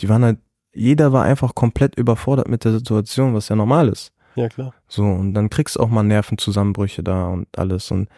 die 0.00 0.08
waren 0.08 0.24
halt, 0.24 0.38
jeder 0.72 1.12
war 1.12 1.24
einfach 1.24 1.54
komplett 1.54 1.96
überfordert 1.96 2.48
mit 2.48 2.64
der 2.64 2.72
Situation, 2.72 3.34
was 3.34 3.48
ja 3.48 3.56
normal 3.56 3.88
ist. 3.88 4.12
Ja, 4.34 4.48
klar. 4.48 4.74
So, 4.86 5.04
und 5.04 5.34
dann 5.34 5.50
kriegst 5.50 5.76
du 5.76 5.80
auch 5.80 5.88
mal 5.88 6.02
Nervenzusammenbrüche 6.02 7.02
da 7.02 7.28
und 7.28 7.58
alles. 7.58 7.90
Und 7.90 8.08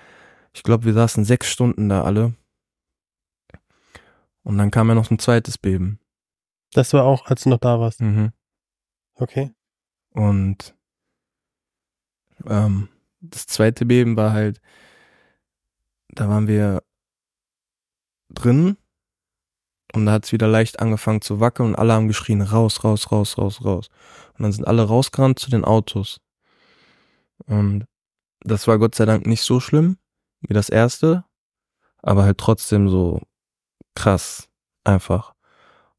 ich 0.53 0.62
glaube, 0.62 0.84
wir 0.84 0.93
saßen 0.93 1.24
sechs 1.24 1.51
Stunden 1.51 1.88
da 1.88 2.03
alle. 2.03 2.34
Und 4.43 4.59
dann 4.59 4.70
kam 4.70 4.88
ja 4.88 4.95
noch 4.95 5.11
ein 5.11 5.18
zweites 5.18 5.59
Beben. 5.59 6.01
Das 6.72 6.93
war 6.93 7.05
auch, 7.05 7.26
als 7.26 7.45
du 7.45 7.51
noch 7.51 7.59
da 7.59 7.78
warst. 7.80 8.01
Mhm. 8.01 8.32
Okay. 9.14 9.53
Und 10.11 10.74
ähm, 12.47 12.88
das 13.20 13.47
zweite 13.47 13.84
Beben 13.86 14.16
war 14.16 14.32
halt, 14.32 14.61
da 16.09 16.28
waren 16.28 16.49
wir 16.49 16.82
drin 18.31 18.76
und 19.93 20.07
da 20.07 20.12
hat 20.12 20.24
es 20.24 20.33
wieder 20.33 20.47
leicht 20.47 20.81
angefangen 20.81 21.20
zu 21.20 21.41
wackeln 21.41 21.70
und 21.70 21.76
alle 21.76 21.93
haben 21.93 22.09
geschrien, 22.09 22.43
raus, 22.43 22.85
raus, 22.85 23.11
raus, 23.11 23.37
raus, 23.39 23.64
raus. 23.64 23.89
Und 24.39 24.43
dann 24.45 24.53
sind 24.53 24.66
alle 24.66 24.83
rausgerannt 24.83 25.39
zu 25.39 25.51
den 25.51 25.64
Autos. 25.64 26.20
Und 27.47 27.87
das 28.41 28.66
war 28.68 28.78
Gott 28.78 28.95
sei 28.95 29.05
Dank 29.05 29.26
nicht 29.26 29.43
so 29.43 29.61
schlimm 29.61 29.99
wie 30.41 30.55
das 30.55 30.68
erste, 30.68 31.24
aber 31.99 32.24
halt 32.24 32.39
trotzdem 32.39 32.89
so 32.89 33.20
krass, 33.95 34.49
einfach. 34.85 35.35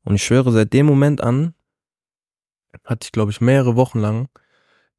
Und 0.03 0.15
ich 0.15 0.23
schwöre, 0.23 0.51
seit 0.51 0.73
dem 0.73 0.85
Moment 0.85 1.21
an 1.21 1.53
hatte 2.85 3.05
ich, 3.05 3.11
glaube 3.11 3.31
ich, 3.31 3.41
mehrere 3.41 3.75
Wochen 3.75 3.99
lang. 3.99 4.29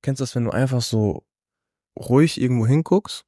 Kennst 0.03 0.20
du 0.20 0.22
das, 0.22 0.35
wenn 0.35 0.45
du 0.45 0.51
einfach 0.51 0.83
so 0.83 1.24
ruhig 1.99 2.41
irgendwo 2.41 2.66
hinguckst 2.66 3.24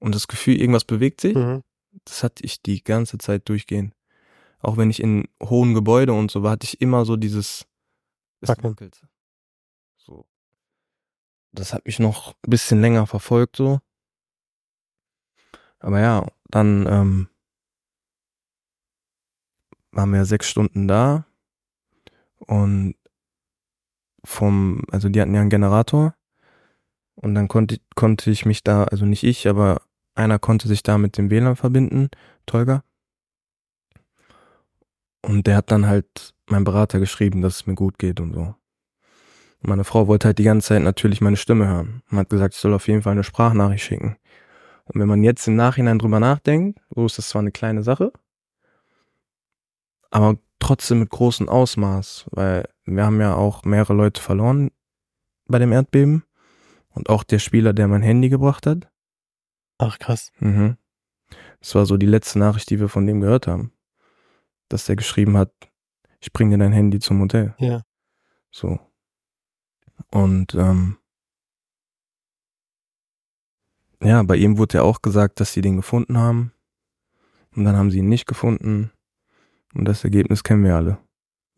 und 0.00 0.14
das 0.14 0.28
Gefühl, 0.28 0.60
irgendwas 0.60 0.84
bewegt 0.84 1.20
sich? 1.20 1.34
Mhm. 1.34 1.62
Das 2.04 2.22
hatte 2.22 2.44
ich 2.44 2.62
die 2.62 2.82
ganze 2.82 3.18
Zeit 3.18 3.48
durchgehend. 3.48 3.94
Auch 4.60 4.76
wenn 4.76 4.90
ich 4.90 5.00
in 5.00 5.28
hohen 5.42 5.74
Gebäude 5.74 6.12
und 6.12 6.30
so 6.30 6.42
war, 6.42 6.52
hatte 6.52 6.64
ich 6.64 6.80
immer 6.80 7.04
so 7.04 7.16
dieses 7.16 7.66
es 8.40 8.48
wackelt. 8.48 9.06
So. 9.96 10.26
Das 11.52 11.72
hat 11.72 11.86
mich 11.86 11.98
noch 11.98 12.34
ein 12.46 12.50
bisschen 12.50 12.80
länger 12.80 13.06
verfolgt, 13.06 13.56
so. 13.56 13.80
Aber 15.78 16.00
ja, 16.00 16.26
dann 16.48 16.86
ähm, 16.86 17.28
waren 19.92 20.12
wir 20.12 20.24
sechs 20.24 20.48
Stunden 20.48 20.88
da 20.88 21.26
und 22.38 22.96
vom, 24.24 24.82
also 24.90 25.08
die 25.08 25.20
hatten 25.20 25.34
ja 25.34 25.42
einen 25.42 25.50
Generator 25.50 26.14
und 27.14 27.34
dann 27.34 27.48
konnte, 27.48 27.80
konnte 27.94 28.30
ich 28.30 28.46
mich 28.46 28.62
da, 28.64 28.84
also 28.84 29.04
nicht 29.04 29.24
ich, 29.24 29.46
aber 29.46 29.82
einer 30.14 30.38
konnte 30.38 30.68
sich 30.68 30.82
da 30.82 30.98
mit 30.98 31.18
dem 31.18 31.30
WLAN 31.30 31.56
verbinden, 31.56 32.08
Tolga. 32.46 32.82
Und 35.22 35.46
der 35.46 35.56
hat 35.56 35.70
dann 35.70 35.86
halt 35.86 36.34
mein 36.46 36.64
Berater 36.64 36.98
geschrieben, 36.98 37.40
dass 37.40 37.56
es 37.56 37.66
mir 37.66 37.74
gut 37.74 37.98
geht 37.98 38.20
und 38.20 38.34
so. 38.34 38.40
Und 38.40 39.70
meine 39.70 39.84
Frau 39.84 40.06
wollte 40.06 40.28
halt 40.28 40.38
die 40.38 40.44
ganze 40.44 40.68
Zeit 40.68 40.82
natürlich 40.82 41.20
meine 41.20 41.38
Stimme 41.38 41.66
hören 41.66 42.02
und 42.10 42.18
hat 42.18 42.28
gesagt, 42.28 42.54
ich 42.54 42.60
soll 42.60 42.74
auf 42.74 42.86
jeden 42.88 43.02
Fall 43.02 43.12
eine 43.12 43.24
Sprachnachricht 43.24 43.84
schicken. 43.84 44.16
Und 44.84 45.00
wenn 45.00 45.08
man 45.08 45.24
jetzt 45.24 45.48
im 45.48 45.56
Nachhinein 45.56 45.98
drüber 45.98 46.20
nachdenkt, 46.20 46.80
so 46.94 47.06
ist 47.06 47.16
das 47.16 47.30
zwar 47.30 47.40
eine 47.40 47.52
kleine 47.52 47.82
Sache, 47.82 48.12
aber 50.10 50.36
trotzdem 50.58 51.00
mit 51.00 51.10
großem 51.10 51.48
Ausmaß, 51.48 52.26
weil 52.30 52.68
wir 52.84 53.04
haben 53.04 53.20
ja 53.20 53.34
auch 53.34 53.64
mehrere 53.64 53.94
Leute 53.94 54.20
verloren 54.20 54.70
bei 55.46 55.58
dem 55.58 55.72
Erdbeben 55.72 56.24
und 56.90 57.08
auch 57.08 57.24
der 57.24 57.38
Spieler, 57.38 57.72
der 57.72 57.88
mein 57.88 58.02
Handy 58.02 58.28
gebracht 58.28 58.66
hat. 58.66 58.88
Ach, 59.78 59.98
krass. 59.98 60.32
Mhm. 60.38 60.76
Das 61.60 61.74
war 61.74 61.86
so 61.86 61.96
die 61.96 62.06
letzte 62.06 62.38
Nachricht, 62.38 62.70
die 62.70 62.78
wir 62.80 62.88
von 62.88 63.06
dem 63.06 63.20
gehört 63.20 63.46
haben. 63.46 63.72
Dass 64.68 64.86
der 64.86 64.96
geschrieben 64.96 65.36
hat, 65.36 65.52
ich 66.20 66.32
bring 66.32 66.50
dir 66.50 66.58
dein 66.58 66.72
Handy 66.72 66.98
zum 67.00 67.20
Hotel. 67.20 67.54
Ja. 67.58 67.82
So. 68.50 68.78
Und 70.10 70.54
ähm, 70.54 70.96
ja, 74.02 74.22
bei 74.22 74.36
ihm 74.36 74.58
wurde 74.58 74.78
ja 74.78 74.82
auch 74.82 75.02
gesagt, 75.02 75.40
dass 75.40 75.52
sie 75.52 75.60
den 75.60 75.76
gefunden 75.76 76.18
haben. 76.18 76.52
Und 77.56 77.64
dann 77.64 77.76
haben 77.76 77.90
sie 77.90 77.98
ihn 77.98 78.08
nicht 78.08 78.26
gefunden. 78.26 78.90
Und 79.74 79.86
das 79.86 80.04
Ergebnis 80.04 80.42
kennen 80.44 80.64
wir 80.64 80.76
alle. 80.76 80.98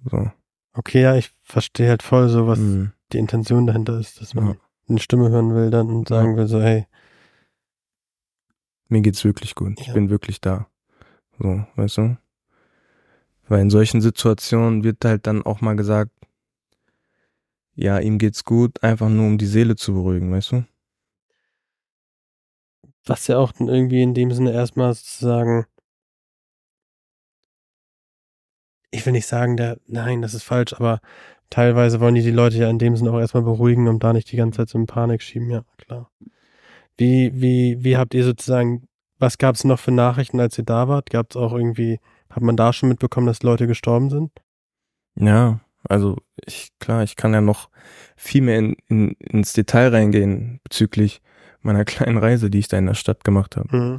So. 0.05 0.31
Okay, 0.75 1.03
ja, 1.03 1.17
ich 1.17 1.33
verstehe 1.43 1.89
halt 1.89 2.03
voll 2.03 2.29
so, 2.29 2.47
was 2.47 2.59
Mhm. 2.59 2.93
die 3.13 3.19
Intention 3.19 3.67
dahinter 3.67 3.99
ist, 3.99 4.21
dass 4.21 4.35
man 4.35 4.49
Ja. 4.49 4.57
eine 4.89 4.99
Stimme 5.01 5.31
hören 5.31 5.55
will 5.55 5.71
dann 5.71 5.89
und 5.91 6.09
sagen 6.09 6.37
will 6.37 6.47
so, 6.47 6.61
hey, 6.61 6.87
Mir 8.89 9.01
geht's 9.03 9.25
wirklich 9.25 9.55
gut. 9.55 9.81
Ich 9.81 9.89
Ja. 9.89 9.95
bin 9.95 10.11
wirklich 10.11 10.41
da. 10.41 10.69
So, 11.39 11.65
weißt 11.77 11.99
du? 11.99 12.17
Weil 13.49 13.61
in 13.61 13.71
solchen 13.71 14.01
Situationen 14.01 14.85
wird 14.85 15.05
halt 15.05 15.27
dann 15.27 15.43
auch 15.43 15.61
mal 15.61 15.77
gesagt, 15.77 16.13
ja, 17.75 17.99
ihm 17.99 18.19
geht's 18.19 18.45
gut, 18.45 18.83
einfach 18.83 19.09
nur 19.09 19.27
um 19.27 19.39
die 19.39 19.47
Seele 19.47 19.77
zu 19.77 19.93
beruhigen, 19.93 20.33
weißt 20.33 20.53
du? 20.53 20.65
was 23.09 23.27
ja 23.29 23.39
auch 23.39 23.53
irgendwie 23.59 24.03
in 24.03 24.15
dem 24.15 24.33
Sinne 24.33 24.53
erstmal 24.53 24.93
sozusagen, 24.95 25.67
ich 28.91 29.05
will 29.05 29.13
nicht 29.13 29.27
sagen, 29.27 29.57
der, 29.57 29.79
nein, 29.87 30.23
das 30.23 30.35
ist 30.35 30.43
falsch, 30.43 30.73
aber 30.75 31.01
teilweise 31.51 32.01
wollen 32.01 32.15
die 32.15 32.23
die 32.23 32.31
Leute 32.31 32.57
ja 32.59 32.69
in 32.71 32.79
dem 32.79 32.97
Sinne 32.97 33.13
auch 33.13 33.19
erstmal 33.21 33.43
beruhigen 33.43 33.89
und 33.89 34.03
da 34.03 34.13
nicht 34.13 34.31
die 34.33 34.37
ganze 34.37 34.59
Zeit 34.59 34.69
so 34.71 34.79
in 34.79 34.87
Panik 34.87 35.23
schieben, 35.23 35.51
ja, 35.51 35.65
klar. 35.79 36.11
Wie, 36.97 37.31
wie, 37.35 37.83
wie 37.85 37.97
habt 37.97 38.15
ihr 38.15 38.25
sozusagen, 38.25 38.89
was 39.19 39.39
gab 39.39 39.55
es 39.55 39.65
noch 39.65 39.79
für 39.79 39.93
Nachrichten, 39.93 40.41
als 40.41 40.59
ihr 40.59 40.65
da 40.65 40.89
wart? 40.89 41.11
Gab 41.11 41.31
es 41.31 41.37
auch 41.37 41.53
irgendwie, 41.53 42.01
hat 42.31 42.43
man 42.43 42.57
da 42.57 42.73
schon 42.73 42.89
mitbekommen, 42.89 43.27
dass 43.27 43.43
Leute 43.43 43.67
gestorben 43.67 44.11
sind? 44.11 44.31
Ja, 45.19 45.61
also 45.89 46.17
ich, 46.45 46.71
klar, 46.79 47.03
ich 47.03 47.17
kann 47.17 47.33
ja 47.33 47.41
noch 47.41 47.71
viel 48.17 48.43
mehr 48.43 48.59
in, 48.59 48.77
in, 48.89 49.13
ins 49.13 49.53
Detail 49.53 49.89
reingehen 49.89 50.61
bezüglich 50.65 51.23
meiner 51.61 51.85
kleinen 51.85 52.19
Reise, 52.19 52.51
die 52.51 52.59
ich 52.59 52.69
da 52.69 52.79
in 52.79 52.87
der 52.87 52.95
Stadt 52.95 53.25
gemacht 53.25 53.57
habe. 53.57 53.77
Mhm. 53.77 53.99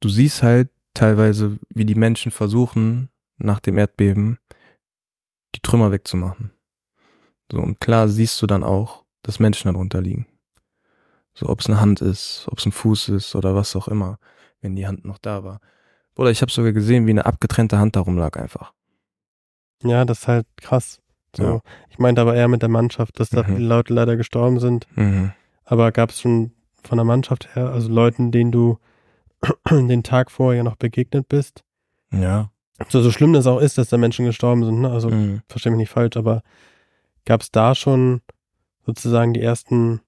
Du 0.00 0.08
siehst 0.08 0.42
halt 0.42 0.70
teilweise, 0.92 1.58
wie 1.70 1.84
die 1.84 1.94
Menschen 1.94 2.30
versuchen, 2.30 3.08
nach 3.36 3.60
dem 3.60 3.78
Erdbeben 3.78 4.38
die 5.54 5.60
Trümmer 5.60 5.92
wegzumachen. 5.92 6.50
So, 7.50 7.58
und 7.58 7.80
klar 7.80 8.08
siehst 8.08 8.40
du 8.42 8.46
dann 8.46 8.64
auch, 8.64 9.04
dass 9.22 9.40
Menschen 9.40 9.72
darunter 9.72 10.00
liegen. 10.00 10.26
So, 11.34 11.48
ob 11.48 11.60
es 11.60 11.66
eine 11.68 11.80
Hand 11.80 12.00
ist, 12.00 12.46
ob 12.50 12.58
es 12.58 12.66
ein 12.66 12.72
Fuß 12.72 13.08
ist 13.10 13.34
oder 13.34 13.54
was 13.54 13.74
auch 13.76 13.88
immer, 13.88 14.18
wenn 14.60 14.76
die 14.76 14.86
Hand 14.86 15.04
noch 15.04 15.18
da 15.18 15.42
war. 15.44 15.60
Oder 16.16 16.30
ich 16.30 16.42
habe 16.42 16.52
sogar 16.52 16.72
gesehen, 16.72 17.06
wie 17.06 17.10
eine 17.10 17.26
abgetrennte 17.26 17.78
Hand 17.78 17.96
darum 17.96 18.16
lag 18.16 18.36
einfach. 18.36 18.72
Ja, 19.82 20.04
das 20.04 20.20
ist 20.20 20.28
halt 20.28 20.46
krass. 20.56 21.00
So. 21.36 21.42
Ja. 21.42 21.60
Ich 21.90 21.98
meinte 21.98 22.20
aber 22.20 22.36
eher 22.36 22.46
mit 22.48 22.62
der 22.62 22.68
Mannschaft, 22.68 23.18
dass 23.18 23.30
da 23.30 23.42
Mhm. 23.42 23.56
viele 23.56 23.66
Leute 23.66 23.92
leider 23.92 24.16
gestorben 24.16 24.60
sind. 24.60 24.86
Mhm. 24.96 25.32
Aber 25.64 25.90
gab 25.90 26.10
es 26.10 26.20
schon 26.20 26.52
von 26.82 26.98
der 26.98 27.04
Mannschaft 27.04 27.54
her, 27.56 27.70
also 27.70 27.88
Leuten, 27.90 28.30
denen 28.30 28.52
du 28.52 28.78
den 29.70 30.04
Tag 30.04 30.30
vorher 30.30 30.62
noch 30.62 30.76
begegnet 30.76 31.28
bist? 31.28 31.64
Ja. 32.12 32.50
So, 32.88 33.02
so 33.02 33.10
schlimm 33.10 33.32
das 33.32 33.46
auch 33.46 33.60
ist, 33.60 33.76
dass 33.78 33.88
da 33.88 33.96
Menschen 33.96 34.24
gestorben 34.24 34.64
sind, 34.64 34.80
ne? 34.80 34.90
Also 34.90 35.10
Mhm. 35.10 35.42
verstehe 35.48 35.72
mich 35.72 35.78
nicht 35.78 35.90
falsch, 35.90 36.16
aber 36.16 36.42
gab 37.24 37.40
es 37.42 37.50
da 37.50 37.74
schon 37.74 38.20
sozusagen 38.86 39.32
die 39.34 39.40
ersten 39.42 40.00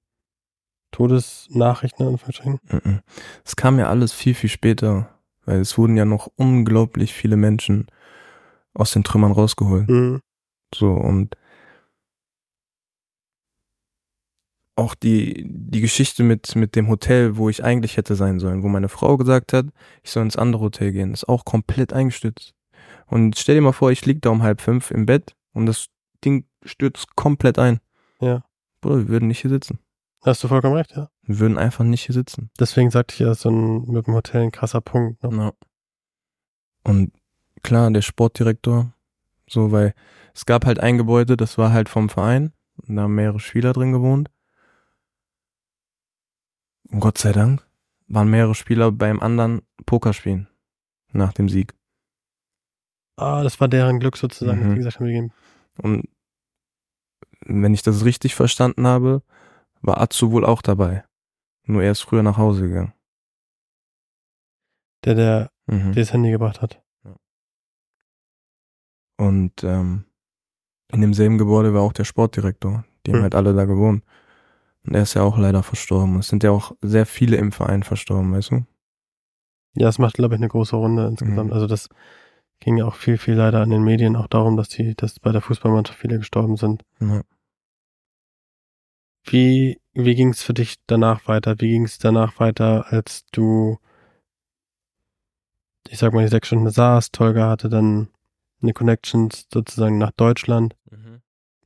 Todesnachrichten 0.91 2.07
in 2.07 2.13
Anführungsstrichen? 2.13 2.61
Mhm. 2.71 3.01
Es 3.45 3.57
kam 3.57 3.79
ja 3.79 3.89
alles 3.89 4.13
viel, 4.13 4.35
viel 4.35 4.51
später, 4.51 5.11
weil 5.45 5.61
es 5.61 5.77
wurden 5.79 5.97
ja 5.97 6.05
noch 6.05 6.31
unglaublich 6.37 7.13
viele 7.13 7.37
Menschen 7.37 7.87
aus 8.75 8.93
den 8.93 9.05
Trümmern 9.05 9.33
rausgeholt. 9.33 9.89
Mhm. 9.89 10.21
So, 10.75 10.93
und 10.93 11.37
auch 14.77 14.95
die, 14.95 15.47
die 15.49 15.81
Geschichte 15.81 16.23
mit, 16.23 16.55
mit 16.55 16.77
dem 16.77 16.89
Hotel, 16.89 17.37
wo 17.37 17.49
ich 17.49 17.65
eigentlich 17.65 17.97
hätte 17.97 18.15
sein 18.15 18.39
sollen, 18.39 18.63
wo 18.63 18.69
meine 18.69 18.91
Frau 18.91 19.17
gesagt 19.17 19.55
hat, 19.55 19.67
ich 20.03 20.11
soll 20.11 20.23
ins 20.25 20.37
andere 20.37 20.63
Hotel 20.63 20.93
gehen, 20.93 21.15
ist 21.15 21.29
auch 21.29 21.47
komplett 21.47 21.95
eingestürzt. 21.95 22.55
Und 23.07 23.39
stell 23.39 23.55
dir 23.55 23.63
mal 23.63 23.73
vor, 23.73 23.91
ich 23.91 24.05
lieg 24.05 24.21
da 24.21 24.31
um 24.31 24.43
halb 24.43 24.61
fünf 24.61 24.91
im 24.91 25.07
Bett 25.07 25.35
und 25.53 25.67
das 25.67 25.87
Ding 26.25 26.45
stürzt 26.63 27.17
komplett 27.17 27.59
ein. 27.59 27.81
Ja. 28.21 28.45
Bruder, 28.83 28.99
wir 28.99 29.09
würden 29.09 29.29
nicht 29.29 29.41
hier 29.41 29.51
sitzen. 29.51 29.79
Hast 30.27 30.43
du 30.43 30.49
vollkommen 30.49 30.75
recht, 30.75 30.97
ja. 30.97 31.09
Wir 31.23 31.39
würden 31.39 31.57
einfach 31.57 31.85
nicht 31.85 32.03
hier 32.03 32.13
sitzen. 32.13 32.51
Deswegen 32.59 32.91
sagte 32.91 33.15
ich 33.15 33.21
ja, 33.21 33.33
so 33.35 33.49
ein, 33.49 33.85
mit 33.87 34.07
dem 34.07 34.15
Hotel 34.15 34.43
ein 34.43 34.51
krasser 34.53 34.81
Punkt. 34.81 35.23
Ne? 35.23 35.31
Ja. 35.37 35.53
Und 36.83 37.13
klar, 37.63 37.91
der 37.93 38.03
Sportdirektor, 38.03 38.93
so, 39.49 39.71
weil 39.71 39.95
es 40.35 40.45
gab 40.45 40.67
halt 40.67 40.81
ein 40.81 40.99
Gebäude, 40.99 41.37
das 41.37 41.59
war 41.59 41.73
halt 41.73 41.89
vom 41.89 42.09
Verein, 42.09 42.53
und 42.77 42.97
da 42.97 43.03
haben 43.03 43.15
mehrere 43.15 43.41
Spieler 43.41 43.73
drin 43.73 43.93
gewohnt. 43.93 44.31
Und 46.91 47.01
Gott 47.01 47.19
sei 47.19 47.33
Dank 47.33 47.65
waren 48.09 48.29
mehrere 48.29 48.55
Spieler 48.55 48.93
beim 48.93 49.21
anderen 49.21 49.63
Pokerspielen 49.87 50.49
nach 51.13 51.33
dem 51.33 51.49
Sieg. 51.49 51.75
Ah, 53.17 53.43
das 53.43 53.61
war 53.61 53.69
deren 53.69 53.99
Glück 54.01 54.17
sozusagen, 54.17 54.61
Mhm. 54.65 54.71
die 54.71 54.77
gesagt 54.79 54.97
haben, 54.99 55.07
wir 55.07 55.13
gehen. 55.13 55.33
Und 55.79 56.09
wenn 57.47 57.75
ich 57.75 57.83
das 57.83 58.05
richtig 58.05 58.35
verstanden 58.35 58.87
habe, 58.87 59.23
war 59.87 60.01
Atsu 60.01 60.31
wohl 60.33 60.45
auch 60.45 60.63
dabei. 60.63 61.05
Nur 61.65 61.83
er 61.83 61.93
ist 61.93 62.03
früher 62.03 62.23
nach 62.23 62.37
Hause 62.39 62.69
gegangen. 62.69 62.93
Der, 65.05 65.15
der 65.15 65.51
Mhm. 65.69 65.93
das 65.95 66.13
Handy 66.13 66.31
gebracht 66.31 66.63
hat. 66.63 66.81
Und 69.19 69.65
ähm, 69.65 70.05
in 70.93 71.01
demselben 71.01 71.39
Gebäude 71.39 71.75
war 71.75 71.83
auch 71.83 71.93
der 71.93 72.05
Sportdirektor. 72.05 72.85
Die 73.07 73.11
haben 73.13 73.19
Hm. 73.19 73.23
halt 73.25 73.35
alle 73.35 73.55
da 73.55 73.65
gewohnt. 73.65 74.05
Und 74.87 74.95
er 74.95 75.03
ist 75.03 75.15
ja 75.15 75.23
auch 75.23 75.39
leider 75.39 75.63
verstorben. 75.63 76.19
Es 76.19 76.29
sind 76.29 76.43
ja 76.45 76.51
auch 76.53 76.73
sehr 76.83 77.07
viele 77.07 77.37
im 77.39 77.51
Verein 77.51 77.83
verstorben, 77.83 78.33
weißt 78.33 78.53
du? 78.53 78.67
Ja, 79.75 79.89
es 79.89 79.99
macht, 79.99 80.15
glaube 80.15 80.35
ich, 80.35 80.41
eine 80.41 80.49
große 80.49 80.77
Runde 80.77 81.07
insgesamt. 81.07 81.49
Mhm. 81.49 81.53
Also 81.53 81.67
das 81.67 81.89
ging 82.61 82.77
ja 82.77 82.85
auch 82.85 82.95
viel, 82.95 83.19
viel 83.19 83.35
leider 83.35 83.61
an 83.63 83.71
den 83.71 83.83
Medien 83.83 84.17
auch 84.17 84.29
darum, 84.29 84.57
dass 84.57 84.69
die, 84.69 84.95
dass 84.95 85.19
bei 85.19 85.33
der 85.33 85.41
Fußballmannschaft 85.41 85.99
viele 85.99 86.19
gestorben 86.19 86.57
sind. 86.57 86.85
Ja. 87.01 87.23
Wie, 89.27 89.81
wie 89.93 90.15
ging 90.15 90.31
es 90.31 90.43
für 90.43 90.55
dich 90.55 90.77
danach 90.87 91.27
weiter? 91.27 91.61
Wie 91.61 91.69
ging 91.71 91.85
es 91.85 91.99
danach 91.99 92.39
weiter, 92.39 92.87
als 92.93 93.25
du, 93.33 93.79
ich 95.89 95.99
sag 95.99 96.13
mal, 96.13 96.23
die 96.23 96.31
sechs 96.31 96.47
Stunden 96.49 96.71
saßt, 96.71 97.13
Tolga 97.13 97.51
hatte 97.51 97.69
dann 97.69 98.09
eine 98.63 98.73
Connection 98.73 99.29
sozusagen 99.53 99.99
nach 99.99 100.13
Deutschland. 100.13 100.77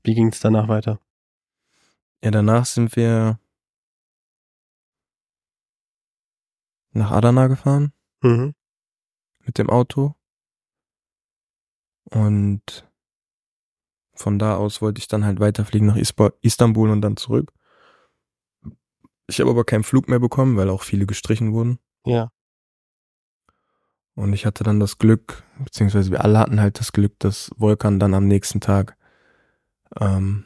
Wie 0.02 0.14
ging 0.14 0.28
es 0.28 0.40
danach 0.40 0.68
weiter? 0.68 0.98
Ja, 2.24 2.30
danach 2.30 2.64
sind 2.66 2.96
wir 2.96 3.38
nach 6.92 7.10
Adana 7.10 7.46
gefahren 7.46 7.92
Mhm. 8.22 8.54
mit 9.40 9.58
dem 9.58 9.70
Auto. 9.70 10.14
Und 12.10 12.89
von 14.20 14.38
da 14.38 14.56
aus 14.56 14.82
wollte 14.82 15.00
ich 15.00 15.08
dann 15.08 15.24
halt 15.24 15.40
weiterfliegen 15.40 15.88
nach 15.88 15.96
Istanbul 16.42 16.90
und 16.90 17.00
dann 17.00 17.16
zurück. 17.16 17.52
Ich 19.26 19.40
habe 19.40 19.50
aber 19.50 19.64
keinen 19.64 19.84
Flug 19.84 20.08
mehr 20.08 20.18
bekommen, 20.18 20.56
weil 20.56 20.68
auch 20.70 20.82
viele 20.82 21.06
gestrichen 21.06 21.52
wurden. 21.52 21.78
Ja. 22.04 22.30
Und 24.14 24.32
ich 24.32 24.44
hatte 24.44 24.64
dann 24.64 24.80
das 24.80 24.98
Glück, 24.98 25.44
beziehungsweise 25.58 26.10
wir 26.10 26.24
alle 26.24 26.38
hatten 26.38 26.60
halt 26.60 26.78
das 26.78 26.92
Glück, 26.92 27.18
dass 27.20 27.50
Volkan 27.56 27.98
dann 27.98 28.12
am 28.12 28.26
nächsten 28.26 28.60
Tag, 28.60 28.96
ähm, 29.98 30.44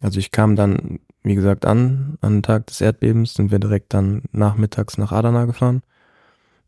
also 0.00 0.20
ich 0.20 0.30
kam 0.30 0.56
dann, 0.56 1.00
wie 1.22 1.34
gesagt, 1.34 1.64
an, 1.64 2.18
an 2.20 2.34
den 2.34 2.42
Tag 2.42 2.66
des 2.66 2.80
Erdbebens, 2.80 3.34
sind 3.34 3.50
wir 3.50 3.58
direkt 3.58 3.94
dann 3.94 4.22
nachmittags 4.32 4.98
nach 4.98 5.12
Adana 5.12 5.46
gefahren. 5.46 5.82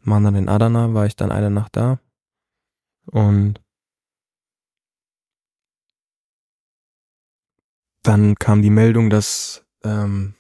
Waren 0.03 0.25
dann 0.25 0.35
in 0.35 0.49
Adana, 0.49 0.95
war 0.95 1.07
ich 1.07 1.17
dann 1.17 1.31
eine 1.31 1.51
Nacht 1.51 1.77
da. 1.77 1.99
Und 3.07 3.61
dann 8.05 8.37
kam 8.37 8.63
die 8.63 8.71
Meldung, 8.71 9.11
dass 9.11 9.65
ähm, 9.83 10.35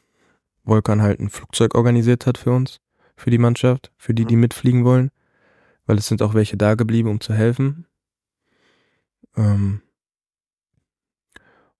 Volkan 0.63 1.03
halt 1.03 1.21
ein 1.21 1.31
Flugzeug 1.31 1.75
organisiert 1.75 2.27
hat 2.27 2.39
für 2.39 2.53
uns, 2.53 2.81
für 3.17 3.31
die 3.31 3.39
Mannschaft, 3.39 3.93
für 3.97 4.15
die, 4.15 4.25
die 4.25 4.37
mitfliegen 4.37 4.85
wollen 4.85 5.11
weil 5.87 5.99
es 5.99 6.07
sind 6.07 6.23
auch 6.23 6.35
welche 6.35 6.57
da 6.57 6.75
geblieben, 6.75 7.09
um 7.09 7.21
zu 7.21 7.35
helfen. 7.35 7.87
Ähm 9.37 9.83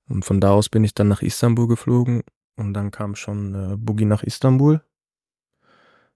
und 0.09 0.25
von 0.25 0.41
da 0.41 0.51
aus 0.51 0.69
bin 0.69 0.85
ich 0.85 0.95
dann 0.95 1.09
nach 1.09 1.23
Istanbul 1.23 1.67
geflogen 1.67 2.23
und 2.57 2.75
dann 2.75 2.91
kam 2.91 3.15
schon 3.15 3.55
äh, 3.55 3.77
Boogie 3.77 4.05
nach 4.05 4.23
Istanbul. 4.23 4.83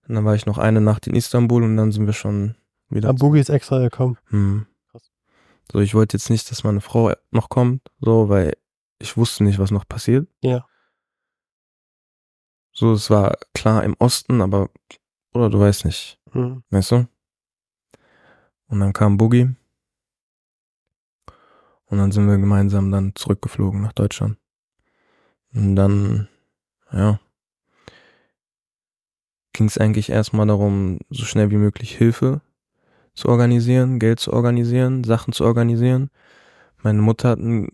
Und 0.07 0.15
dann 0.15 0.25
war 0.25 0.35
ich 0.35 0.47
noch 0.47 0.59
eine 0.59 0.81
Nacht 0.81 1.07
in 1.07 1.15
Istanbul 1.15 1.63
und 1.63 1.77
dann 1.77 1.93
sind 1.93 2.07
wir 2.07 2.13
schon 2.13 2.55
wieder. 2.89 3.09
Ah, 3.09 3.13
Boogie 3.13 3.41
ist 3.41 3.51
extra 3.51 3.79
gekommen. 3.79 4.19
Hm. 4.29 4.67
So, 5.71 5.81
ich 5.81 5.95
wollte 5.95 6.17
jetzt 6.17 6.31
nicht, 6.31 6.51
dass 6.51 6.65
meine 6.65 6.81
Frau 6.81 7.13
noch 7.31 7.51
kommt, 7.51 7.83
so, 8.01 8.31
weil 8.31 8.55
ich 8.99 9.17
wusste 9.17 9.45
nicht, 9.45 9.59
was 9.59 9.71
noch 9.71 9.87
passiert. 9.87 10.29
Ja. 10.43 10.67
So, 12.73 12.93
es 12.93 13.11
war 13.11 13.37
klar 13.55 13.83
im 13.85 13.97
Osten, 13.99 14.41
aber, 14.41 14.71
oder 15.35 15.51
du 15.51 15.59
weißt 15.59 15.85
nicht. 15.85 16.19
Mhm. 16.33 16.63
Weißt 16.71 16.93
du? 16.93 17.09
Und 18.69 18.81
dann 18.81 18.93
kam 18.93 19.17
Boogie. 19.17 19.55
Und 21.87 21.99
dann 21.99 22.13
sind 22.13 22.27
wir 22.29 22.37
gemeinsam 22.37 22.91
dann 22.91 23.15
zurückgeflogen 23.15 23.81
nach 23.81 23.95
Deutschland. 23.95 24.37
Und 25.55 25.75
dann, 25.75 26.29
ja, 26.93 27.19
ging 29.55 29.67
es 29.67 29.79
eigentlich 29.79 30.11
erstmal 30.11 30.47
darum, 30.47 31.01
so 31.11 31.25
schnell 31.25 31.51
wie 31.51 31.57
möglich 31.57 31.97
Hilfe 31.97 32.43
zu 33.15 33.29
organisieren, 33.29 33.99
Geld 33.99 34.21
zu 34.21 34.33
organisieren, 34.33 35.03
Sachen 35.03 35.33
zu 35.33 35.45
organisieren. 35.45 36.11
Meine 36.83 37.03
Mutter 37.03 37.31
hat 37.31 37.39
ein 37.41 37.71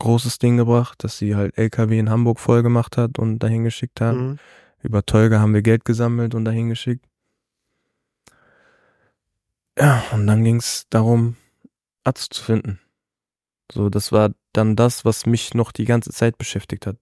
großes 0.00 0.38
Ding 0.38 0.56
gebracht, 0.56 1.04
dass 1.04 1.18
sie 1.18 1.36
halt 1.36 1.56
LKW 1.56 1.98
in 1.98 2.10
Hamburg 2.10 2.40
voll 2.40 2.62
gemacht 2.62 2.96
hat 2.96 3.18
und 3.18 3.38
dahin 3.38 3.62
geschickt 3.64 4.00
hat. 4.00 4.16
Mhm. 4.16 4.38
Über 4.82 5.04
Tolga 5.06 5.40
haben 5.40 5.54
wir 5.54 5.62
Geld 5.62 5.84
gesammelt 5.84 6.34
und 6.34 6.44
dahin 6.44 6.68
geschickt. 6.68 7.04
Ja, 9.78 10.02
und 10.12 10.26
dann 10.26 10.42
ging 10.42 10.56
es 10.56 10.86
darum, 10.90 11.36
Arzt 12.02 12.34
zu 12.34 12.42
finden. 12.42 12.80
So, 13.72 13.88
das 13.88 14.10
war 14.10 14.32
dann 14.52 14.74
das, 14.74 15.04
was 15.04 15.26
mich 15.26 15.54
noch 15.54 15.70
die 15.70 15.84
ganze 15.84 16.10
Zeit 16.10 16.38
beschäftigt 16.38 16.86
hat. 16.86 16.96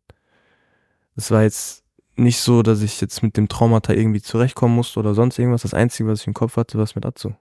Es 1.16 1.30
war 1.30 1.42
jetzt 1.42 1.84
nicht 2.16 2.40
so, 2.40 2.62
dass 2.62 2.82
ich 2.82 3.00
jetzt 3.00 3.22
mit 3.22 3.36
dem 3.36 3.48
Traumata 3.48 3.92
irgendwie 3.92 4.20
zurechtkommen 4.20 4.74
musste 4.74 5.00
oder 5.00 5.14
sonst 5.14 5.38
irgendwas. 5.38 5.62
Das 5.62 5.74
Einzige, 5.74 6.08
was 6.08 6.20
ich 6.20 6.26
im 6.26 6.34
Kopf 6.34 6.56
hatte, 6.56 6.78
war 6.78 6.86
mit 6.94 7.06
Atsu. 7.06 7.32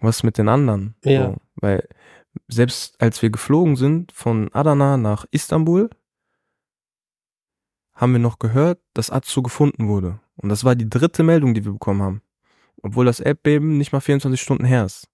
Was 0.00 0.22
mit 0.22 0.38
den 0.38 0.48
anderen? 0.48 0.94
Ja. 1.04 1.26
So, 1.26 1.36
weil 1.56 1.88
selbst 2.48 3.00
als 3.00 3.22
wir 3.22 3.30
geflogen 3.30 3.76
sind 3.76 4.12
von 4.12 4.52
Adana 4.52 4.96
nach 4.96 5.24
Istanbul, 5.30 5.90
haben 7.94 8.12
wir 8.12 8.18
noch 8.18 8.38
gehört, 8.38 8.80
dass 8.94 9.10
Atsu 9.10 9.42
gefunden 9.42 9.88
wurde. 9.88 10.20
Und 10.36 10.48
das 10.50 10.64
war 10.64 10.74
die 10.74 10.88
dritte 10.88 11.22
Meldung, 11.22 11.54
die 11.54 11.64
wir 11.64 11.72
bekommen 11.72 12.02
haben. 12.02 12.22
Obwohl 12.82 13.06
das 13.06 13.20
Erdbeben 13.20 13.78
nicht 13.78 13.92
mal 13.92 14.00
24 14.00 14.40
Stunden 14.40 14.64
her 14.64 14.84
ist. 14.84 15.08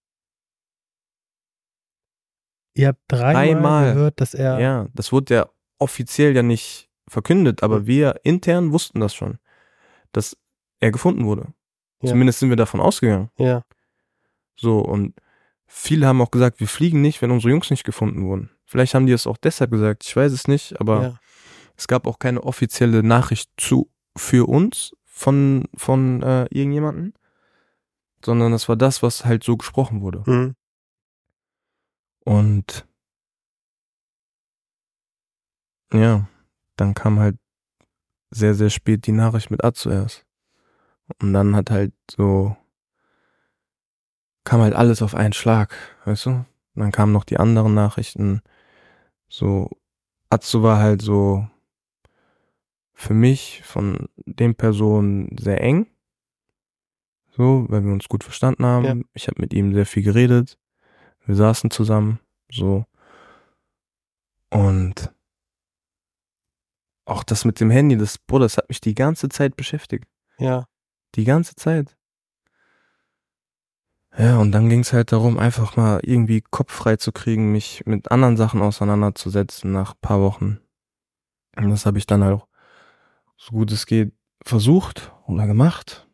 Ihr 2.74 2.88
habt 2.88 3.00
dreimal, 3.08 3.34
Dreimal. 3.34 3.94
gehört, 3.94 4.20
dass 4.20 4.34
er. 4.34 4.58
Ja, 4.58 4.88
das 4.94 5.12
wurde 5.12 5.34
ja 5.34 5.48
offiziell 5.78 6.34
ja 6.34 6.42
nicht 6.42 6.88
verkündet, 7.08 7.62
aber 7.62 7.86
wir 7.86 8.20
intern 8.24 8.72
wussten 8.72 9.00
das 9.00 9.14
schon, 9.14 9.38
dass 10.12 10.36
er 10.80 10.90
gefunden 10.90 11.24
wurde. 11.26 11.52
Ja. 12.02 12.10
Zumindest 12.10 12.38
sind 12.40 12.48
wir 12.48 12.56
davon 12.56 12.80
ausgegangen. 12.80 13.30
ja. 13.38 13.62
So, 14.54 14.80
und 14.80 15.14
viele 15.74 16.06
haben 16.06 16.20
auch 16.20 16.30
gesagt, 16.30 16.60
wir 16.60 16.68
fliegen 16.68 17.00
nicht, 17.00 17.22
wenn 17.22 17.30
unsere 17.30 17.50
Jungs 17.50 17.70
nicht 17.70 17.84
gefunden 17.84 18.24
wurden. 18.24 18.50
Vielleicht 18.66 18.94
haben 18.94 19.06
die 19.06 19.12
es 19.12 19.26
auch 19.26 19.38
deshalb 19.38 19.70
gesagt, 19.70 20.04
ich 20.04 20.14
weiß 20.14 20.30
es 20.30 20.46
nicht, 20.46 20.78
aber 20.80 21.02
ja. 21.02 21.18
es 21.76 21.88
gab 21.88 22.06
auch 22.06 22.18
keine 22.18 22.42
offizielle 22.44 23.02
Nachricht 23.02 23.50
zu 23.56 23.90
für 24.16 24.48
uns 24.48 24.92
von, 25.04 25.64
von 25.74 26.22
äh, 26.22 26.44
irgendjemanden, 26.50 27.14
sondern 28.24 28.52
das 28.52 28.68
war 28.68 28.76
das, 28.76 29.02
was 29.02 29.24
halt 29.24 29.42
so 29.44 29.56
gesprochen 29.56 30.02
wurde. 30.02 30.22
Mhm. 30.26 30.54
Und 32.24 32.86
ja, 35.92 36.28
dann 36.76 36.94
kam 36.94 37.18
halt 37.18 37.36
sehr, 38.30 38.54
sehr 38.54 38.70
spät 38.70 39.06
die 39.06 39.12
Nachricht 39.12 39.50
mit 39.50 39.64
A 39.64 39.72
zuerst. 39.72 40.24
Und 41.20 41.32
dann 41.32 41.56
hat 41.56 41.70
halt 41.70 41.92
so, 42.10 42.56
kam 44.44 44.60
halt 44.60 44.74
alles 44.74 45.02
auf 45.02 45.14
einen 45.14 45.32
Schlag, 45.32 45.74
weißt 46.04 46.26
du? 46.26 46.30
Und 46.30 46.46
dann 46.74 46.92
kamen 46.92 47.12
noch 47.12 47.24
die 47.24 47.38
anderen 47.38 47.74
Nachrichten. 47.74 48.42
So, 49.28 49.70
Atsu 50.30 50.62
war 50.62 50.78
halt 50.78 51.02
so 51.02 51.46
für 52.94 53.14
mich 53.14 53.62
von 53.64 54.08
den 54.16 54.54
Personen 54.54 55.36
sehr 55.38 55.60
eng. 55.60 55.86
So, 57.30 57.66
weil 57.68 57.84
wir 57.84 57.92
uns 57.92 58.08
gut 58.08 58.24
verstanden 58.24 58.64
haben. 58.64 58.84
Ja. 58.84 58.94
Ich 59.14 59.26
habe 59.28 59.40
mit 59.40 59.52
ihm 59.54 59.72
sehr 59.72 59.86
viel 59.86 60.02
geredet. 60.02 60.58
Wir 61.24 61.34
saßen 61.34 61.70
zusammen, 61.70 62.20
so. 62.50 62.84
Und 64.50 65.12
auch 67.04 67.24
das 67.24 67.44
mit 67.44 67.58
dem 67.60 67.70
Handy, 67.70 67.96
das, 67.96 68.18
Bruder, 68.18 68.44
das 68.44 68.58
hat 68.58 68.68
mich 68.68 68.80
die 68.80 68.94
ganze 68.94 69.28
Zeit 69.28 69.56
beschäftigt. 69.56 70.06
Ja. 70.38 70.66
Die 71.14 71.24
ganze 71.24 71.54
Zeit. 71.56 71.96
Ja, 74.16 74.38
und 74.38 74.52
dann 74.52 74.68
ging 74.68 74.80
es 74.80 74.92
halt 74.92 75.10
darum, 75.12 75.38
einfach 75.38 75.76
mal 75.76 76.00
irgendwie 76.02 76.42
Kopf 76.42 76.72
frei 76.72 76.96
zu 76.96 77.12
kriegen, 77.12 77.50
mich 77.50 77.82
mit 77.86 78.10
anderen 78.10 78.36
Sachen 78.36 78.60
auseinanderzusetzen 78.60 79.72
nach 79.72 79.94
ein 79.94 80.00
paar 80.02 80.20
Wochen. 80.20 80.60
Und 81.56 81.70
das 81.70 81.86
habe 81.86 81.98
ich 81.98 82.06
dann 82.06 82.22
halt 82.22 82.34
auch 82.40 82.48
so 83.36 83.52
gut 83.52 83.72
es 83.72 83.86
geht 83.86 84.12
versucht 84.44 85.12
oder 85.26 85.46
gemacht. 85.46 86.06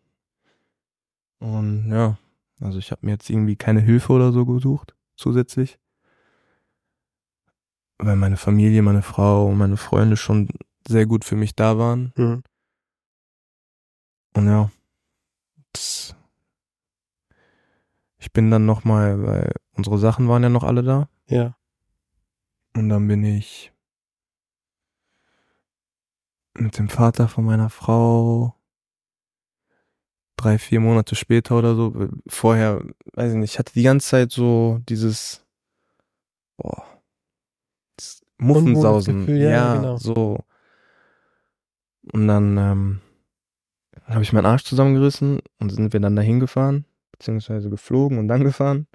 Und 1.40 1.90
ja, 1.90 2.18
also 2.60 2.78
ich 2.78 2.90
habe 2.90 3.04
mir 3.04 3.12
jetzt 3.12 3.28
irgendwie 3.30 3.56
keine 3.56 3.80
Hilfe 3.80 4.12
oder 4.12 4.32
so 4.32 4.46
gesucht, 4.46 4.94
zusätzlich. 5.16 5.78
Weil 7.98 8.16
meine 8.16 8.36
Familie, 8.36 8.82
meine 8.82 9.02
Frau 9.02 9.46
und 9.46 9.58
meine 9.58 9.76
Freunde 9.76 10.16
schon 10.16 10.48
sehr 10.86 11.06
gut 11.06 11.24
für 11.24 11.36
mich 11.36 11.56
da 11.56 11.78
waren. 11.78 12.12
Mhm. 12.16 12.42
Und 14.34 14.46
ja, 14.46 14.70
das, 15.72 16.14
ich 18.28 18.32
bin 18.34 18.50
dann 18.50 18.66
nochmal, 18.66 19.22
weil 19.26 19.54
unsere 19.72 19.96
Sachen 19.96 20.28
waren 20.28 20.42
ja 20.42 20.50
noch 20.50 20.62
alle 20.62 20.82
da. 20.82 21.08
Ja. 21.28 21.56
Und 22.76 22.90
dann 22.90 23.08
bin 23.08 23.24
ich 23.24 23.72
mit 26.52 26.76
dem 26.76 26.90
Vater 26.90 27.26
von 27.28 27.46
meiner 27.46 27.70
Frau 27.70 28.54
drei, 30.36 30.58
vier 30.58 30.80
Monate 30.80 31.14
später 31.14 31.56
oder 31.56 31.74
so. 31.74 32.10
Vorher, 32.26 32.84
weiß 33.14 33.32
ich 33.32 33.38
nicht, 33.38 33.52
ich 33.54 33.58
hatte 33.58 33.72
die 33.72 33.82
ganze 33.82 34.06
Zeit 34.06 34.30
so 34.30 34.78
dieses, 34.86 35.46
boah, 36.58 36.84
das 37.96 38.20
Muffensausen. 38.36 39.20
Gefühl, 39.20 39.38
ja, 39.40 39.50
ja, 39.50 39.76
genau. 39.76 39.96
so. 39.96 40.44
Und 42.12 42.28
dann 42.28 42.58
ähm, 42.58 43.00
habe 44.04 44.22
ich 44.22 44.34
meinen 44.34 44.44
Arsch 44.44 44.64
zusammengerissen 44.64 45.40
und 45.60 45.70
sind 45.70 45.94
wir 45.94 46.00
dann 46.00 46.14
dahin 46.14 46.40
gefahren, 46.40 46.84
beziehungsweise 47.18 47.68
geflogen 47.70 48.18
und 48.18 48.28
dann 48.28 48.44
gefahren. 48.44 48.86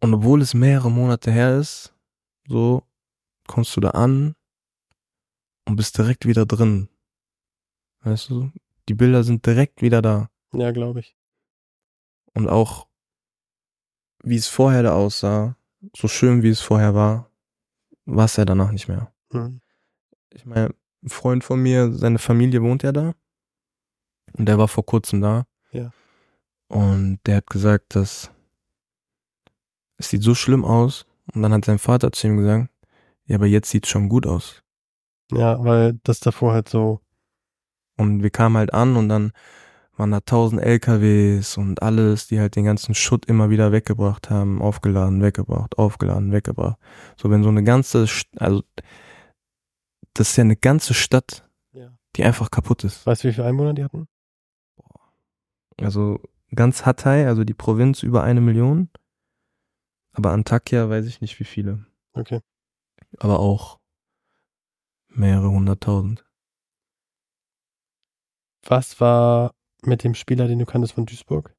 Und 0.00 0.14
obwohl 0.14 0.42
es 0.42 0.54
mehrere 0.54 0.90
Monate 0.90 1.30
her 1.30 1.58
ist, 1.58 1.94
so 2.48 2.82
kommst 3.46 3.76
du 3.76 3.80
da 3.80 3.90
an 3.90 4.34
und 5.66 5.76
bist 5.76 5.96
direkt 5.96 6.26
wieder 6.26 6.44
drin. 6.44 6.88
Weißt 8.00 8.30
du? 8.30 8.50
Die 8.88 8.94
Bilder 8.94 9.22
sind 9.22 9.46
direkt 9.46 9.80
wieder 9.80 10.02
da. 10.02 10.28
Ja, 10.52 10.72
glaube 10.72 11.00
ich. 11.00 11.16
Und 12.34 12.48
auch, 12.48 12.88
wie 14.24 14.36
es 14.36 14.48
vorher 14.48 14.82
da 14.82 14.94
aussah, 14.94 15.56
so 15.96 16.08
schön 16.08 16.42
wie 16.42 16.48
es 16.48 16.60
vorher 16.60 16.94
war, 16.94 17.30
war 18.04 18.24
es 18.24 18.36
ja 18.36 18.44
danach 18.44 18.72
nicht 18.72 18.88
mehr. 18.88 19.12
Mhm. 19.30 19.60
Ich 20.30 20.46
meine, 20.46 20.74
ein 21.02 21.08
Freund 21.08 21.44
von 21.44 21.60
mir, 21.60 21.92
seine 21.92 22.18
Familie 22.18 22.62
wohnt 22.62 22.82
ja 22.82 22.92
da. 22.92 23.14
Und 24.36 24.46
der 24.46 24.58
war 24.58 24.68
vor 24.68 24.84
kurzem 24.86 25.20
da. 25.20 25.46
Ja. 25.72 25.90
Und 26.68 27.20
der 27.26 27.36
hat 27.36 27.46
gesagt, 27.48 27.94
dass 27.94 28.30
es 29.98 30.08
sieht 30.10 30.22
so 30.22 30.34
schlimm 30.34 30.64
aus. 30.64 31.06
Und 31.34 31.42
dann 31.42 31.52
hat 31.52 31.64
sein 31.64 31.78
Vater 31.78 32.12
zu 32.12 32.26
ihm 32.26 32.38
gesagt, 32.38 32.68
ja, 33.26 33.36
aber 33.36 33.46
jetzt 33.46 33.70
sieht's 33.70 33.88
schon 33.88 34.08
gut 34.08 34.26
aus. 34.26 34.62
Ja, 35.32 35.62
weil 35.64 35.98
das 36.02 36.20
davor 36.20 36.52
halt 36.52 36.68
so. 36.68 37.00
Und 37.96 38.22
wir 38.22 38.30
kamen 38.30 38.56
halt 38.56 38.74
an 38.74 38.96
und 38.96 39.08
dann 39.08 39.32
waren 39.96 40.10
da 40.10 40.20
tausend 40.20 40.60
LKWs 40.62 41.56
und 41.58 41.82
alles, 41.82 42.26
die 42.26 42.40
halt 42.40 42.56
den 42.56 42.64
ganzen 42.64 42.94
Schutt 42.94 43.26
immer 43.26 43.50
wieder 43.50 43.70
weggebracht 43.72 44.30
haben, 44.30 44.60
aufgeladen, 44.60 45.22
weggebracht, 45.22 45.78
aufgeladen, 45.78 46.32
weggebracht. 46.32 46.78
So 47.16 47.30
wenn 47.30 47.42
so 47.42 47.50
eine 47.50 47.62
ganze, 47.62 48.04
St- 48.04 48.36
also 48.38 48.62
das 50.14 50.30
ist 50.30 50.36
ja 50.36 50.44
eine 50.44 50.56
ganze 50.56 50.94
Stadt, 50.94 51.46
Ja. 51.72 51.92
die 52.16 52.24
einfach 52.24 52.50
kaputt 52.50 52.84
ist. 52.84 53.06
Weißt 53.06 53.22
du, 53.22 53.28
wie 53.28 53.32
viele 53.32 53.46
Einwohner 53.46 53.74
die 53.74 53.84
hatten? 53.84 54.08
Also 55.84 56.20
ganz 56.54 56.84
Hatay, 56.84 57.26
also 57.26 57.44
die 57.44 57.54
Provinz 57.54 58.02
über 58.02 58.22
eine 58.22 58.40
Million. 58.40 58.88
Aber 60.12 60.32
Antakya 60.32 60.88
weiß 60.88 61.06
ich 61.06 61.20
nicht 61.20 61.38
wie 61.40 61.44
viele. 61.44 61.86
Okay. 62.12 62.40
Aber 63.18 63.40
auch 63.40 63.78
mehrere 65.08 65.50
hunderttausend. 65.50 66.24
Was 68.66 69.00
war 69.00 69.54
mit 69.82 70.04
dem 70.04 70.14
Spieler, 70.14 70.46
den 70.46 70.58
du 70.58 70.66
kanntest 70.66 70.94
von 70.94 71.06
Duisburg? 71.06 71.54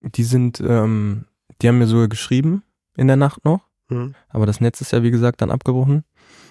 Die 0.00 0.24
sind, 0.24 0.60
ähm, 0.60 1.26
die 1.60 1.68
haben 1.68 1.78
mir 1.78 1.86
sogar 1.86 2.08
geschrieben 2.08 2.62
in 2.96 3.08
der 3.08 3.16
Nacht 3.16 3.44
noch. 3.44 3.68
Mhm. 3.88 4.14
Aber 4.28 4.46
das 4.46 4.60
Netz 4.60 4.80
ist 4.80 4.92
ja, 4.92 5.02
wie 5.02 5.10
gesagt, 5.10 5.42
dann 5.42 5.50
abgebrochen. 5.50 6.04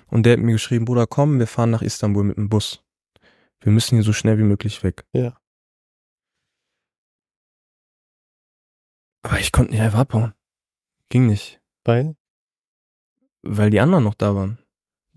Und 0.08 0.26
der 0.26 0.34
hat 0.34 0.40
mir 0.40 0.54
geschrieben, 0.54 0.86
Bruder, 0.86 1.08
komm, 1.08 1.40
wir 1.40 1.48
fahren 1.48 1.72
nach 1.72 1.82
Istanbul 1.82 2.24
mit 2.24 2.38
dem 2.38 2.50
Bus. 2.50 2.84
Wir 3.62 3.72
müssen 3.72 3.96
hier 3.96 4.04
so 4.04 4.14
schnell 4.14 4.38
wie 4.38 4.44
möglich 4.44 4.84
weg. 4.84 5.06
Ja. 5.14 5.38
Aber 9.28 9.42
ich 9.42 9.52
konnte 9.52 9.74
nicht 9.74 9.82
einfach 9.82 10.00
abhauen. 10.00 10.34
Ging 11.10 11.28
nicht. 11.28 11.60
Weil? 11.84 12.16
Weil 13.42 13.70
die 13.70 13.82
anderen 13.82 14.06
noch 14.06 14.14
da 14.14 14.34
waren. 14.36 14.58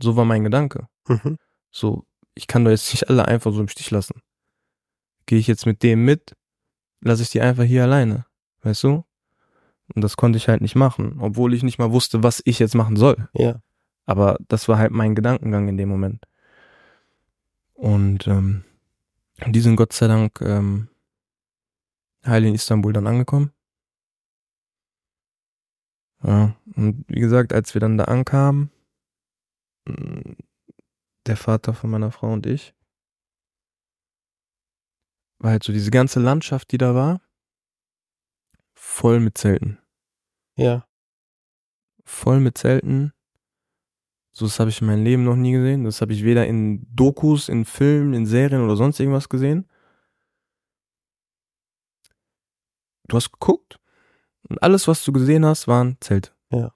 So 0.03 0.17
war 0.17 0.25
mein 0.25 0.43
Gedanke. 0.43 0.89
Mhm. 1.07 1.39
So, 1.71 2.05
ich 2.35 2.49
kann 2.49 2.65
doch 2.65 2.73
jetzt 2.73 2.93
nicht 2.93 3.09
alle 3.09 3.29
einfach 3.29 3.53
so 3.53 3.61
im 3.61 3.69
Stich 3.69 3.93
lassen. 3.93 4.21
Gehe 5.27 5.39
ich 5.39 5.47
jetzt 5.47 5.65
mit 5.65 5.85
dem 5.85 6.05
mit, 6.05 6.37
lasse 7.01 7.23
ich 7.23 7.31
die 7.31 7.41
einfach 7.41 7.63
hier 7.63 7.85
alleine. 7.85 8.27
Weißt 8.63 8.83
du? 8.83 9.05
Und 9.95 10.03
das 10.03 10.17
konnte 10.17 10.39
ich 10.39 10.49
halt 10.49 10.61
nicht 10.61 10.75
machen, 10.75 11.21
obwohl 11.21 11.55
ich 11.55 11.63
nicht 11.63 11.79
mal 11.79 11.93
wusste, 11.93 12.25
was 12.25 12.43
ich 12.45 12.59
jetzt 12.59 12.75
machen 12.75 12.97
soll. 12.97 13.29
Ja. 13.33 13.63
Aber 14.07 14.39
das 14.49 14.67
war 14.67 14.79
halt 14.79 14.91
mein 14.91 15.15
Gedankengang 15.15 15.69
in 15.69 15.77
dem 15.77 15.89
Moment. 15.89 16.25
Und 17.75 18.27
ähm, 18.27 18.65
die 19.47 19.61
sind 19.61 19.77
Gott 19.77 19.93
sei 19.93 20.09
Dank 20.09 20.41
ähm, 20.41 20.89
heil 22.27 22.45
in 22.45 22.57
Istanbul 22.57 22.93
dann 22.93 23.07
angekommen. 23.07 23.53
Ja, 26.23 26.55
und 26.77 27.05
wie 27.09 27.21
gesagt, 27.21 27.53
als 27.53 27.75
wir 27.75 27.81
dann 27.81 27.97
da 27.97 28.05
ankamen, 28.05 28.71
mm, 29.87 30.33
der 31.27 31.37
Vater 31.37 31.75
von 31.75 31.91
meiner 31.91 32.11
Frau 32.11 32.33
und 32.33 32.47
ich, 32.47 32.75
war 35.39 35.53
halt 35.53 35.65
so 35.65 35.73
diese 35.73 35.91
ganze 35.91 36.21
Landschaft, 36.21 36.71
die 36.73 36.79
da 36.79 36.95
war, 36.95 37.21
voll 38.75 39.21
mit 39.21 39.39
Zelten. 39.39 39.79
Ja. 40.57 40.87
Voll 42.05 42.41
mit 42.41 42.59
Zelten. 42.59 43.13
So, 44.33 44.45
das 44.45 44.61
habe 44.61 44.71
ich 44.71 44.81
in 44.81 44.87
meinem 44.87 45.05
Leben 45.05 45.25
noch 45.25 45.37
nie 45.37 45.53
gesehen. 45.53 45.85
Das 45.85 46.01
habe 46.03 46.13
ich 46.13 46.25
weder 46.25 46.47
in 46.47 46.87
Dokus, 46.95 47.49
in 47.49 47.65
Filmen, 47.65 48.13
in 48.13 48.27
Serien 48.27 48.63
oder 48.63 48.77
sonst 48.77 49.01
irgendwas 49.01 49.29
gesehen. 49.29 49.69
Du 53.09 53.17
hast 53.17 53.33
geguckt 53.33 53.80
und 54.49 54.63
alles, 54.63 54.89
was 54.89 55.05
du 55.05 55.13
gesehen 55.13 55.45
hast, 55.45 55.69
waren 55.69 55.97
Zelte. 56.01 56.33
Ja. 56.51 56.75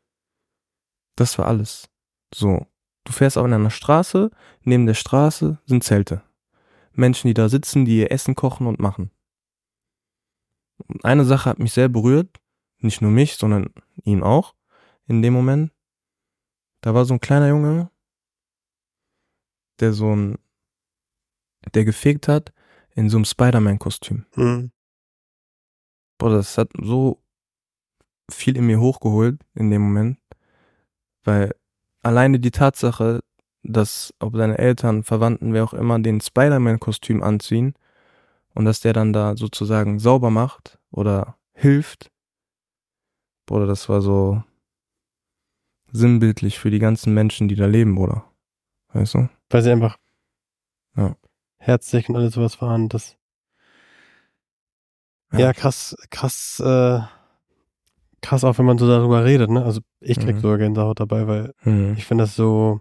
Das 1.17 1.39
war 1.39 1.47
alles. 1.47 1.89
So. 2.33 2.67
Du 3.05 3.13
fährst 3.13 3.37
auf 3.37 3.45
einer 3.45 3.71
Straße, 3.71 4.31
neben 4.63 4.87
der 4.87 4.95
Straße 4.95 5.59
sind 5.67 5.85
Zelte. 5.85 6.23
Menschen, 6.93 7.29
die 7.29 7.35
da 7.35 7.49
sitzen, 7.49 7.85
die 7.85 7.99
ihr 7.99 8.11
Essen 8.11 8.35
kochen 8.35 8.67
und 8.67 8.81
machen. 8.81 9.11
Und 10.79 11.05
eine 11.05 11.25
Sache 11.25 11.51
hat 11.51 11.59
mich 11.59 11.73
sehr 11.73 11.89
berührt, 11.89 12.41
nicht 12.79 13.03
nur 13.03 13.11
mich, 13.11 13.37
sondern 13.37 13.73
ihn 14.05 14.23
auch 14.23 14.55
in 15.07 15.23
dem 15.23 15.35
Moment. 15.35 15.73
Da 16.81 16.95
war 16.95 17.05
so 17.05 17.15
ein 17.15 17.21
kleiner 17.21 17.49
Junge, 17.49 17.91
der 19.81 19.93
so 19.93 20.15
ein, 20.15 20.39
der 21.75 21.85
gefegt 21.85 22.29
hat 22.29 22.53
in 22.95 23.11
so 23.11 23.17
einem 23.17 23.25
Spider-Man-Kostüm. 23.25 24.27
Mhm. 24.37 24.71
Boah, 26.19 26.31
das 26.31 26.57
hat 26.59 26.71
so 26.81 27.24
viel 28.31 28.57
in 28.57 28.67
mir 28.67 28.81
hochgeholt 28.81 29.41
in 29.55 29.71
dem 29.71 29.83
Moment, 29.83 30.19
weil 31.25 31.55
alleine 32.03 32.39
die 32.41 32.51
Tatsache, 32.51 33.21
dass 33.63 34.13
ob 34.19 34.37
seine 34.37 34.59
Eltern, 34.59 35.03
Verwandten, 35.05 35.53
wer 35.55 35.65
auch 35.65 35.75
immer, 35.75 35.99
den 35.99 36.21
Spider-Man-Kostüm 36.21 37.23
anziehen 37.23 37.75
und 38.55 38.65
dass 38.65 38.81
der 38.81 38.93
dann 38.93 39.13
da 39.13 39.37
sozusagen 39.37 39.99
sauber 39.99 40.31
macht 40.31 40.79
oder 40.91 41.37
hilft, 41.55 42.11
Bruder, 43.47 43.67
das 43.67 43.89
war 43.89 44.01
so 44.01 44.43
sinnbildlich 45.93 46.59
für 46.59 46.71
die 46.71 46.79
ganzen 46.79 47.13
Menschen, 47.15 47.49
die 47.49 47.55
da 47.57 47.67
leben, 47.67 47.95
Bruder. 47.95 48.25
Weißt 48.93 49.15
du? 49.15 49.29
Weil 49.51 49.63
sie 49.63 49.71
einfach 49.71 49.99
Ja. 50.97 51.15
herzlich 51.59 52.09
und 52.09 52.17
alles 52.17 52.35
sowas 52.35 52.61
waren. 52.61 52.89
Das 52.89 53.17
ja, 55.33 55.41
Ja. 55.41 55.53
krass, 55.53 55.97
krass, 56.11 56.61
äh, 56.65 57.01
krass 58.25 58.43
auch, 58.43 58.57
wenn 58.59 58.65
man 58.65 58.79
so 58.79 58.89
darüber 58.89 59.25
redet, 59.25 59.51
ne? 59.51 59.63
Also 59.65 59.81
ich 60.01 60.19
krieg 60.19 60.37
Mhm. 60.37 60.41
sogar 60.41 60.59
Gänsehaut 60.59 60.99
dabei, 60.99 61.27
weil 61.27 61.55
Mhm. 61.65 61.95
ich 61.97 62.07
finde 62.07 62.25
das 62.25 62.35
so, 62.35 62.81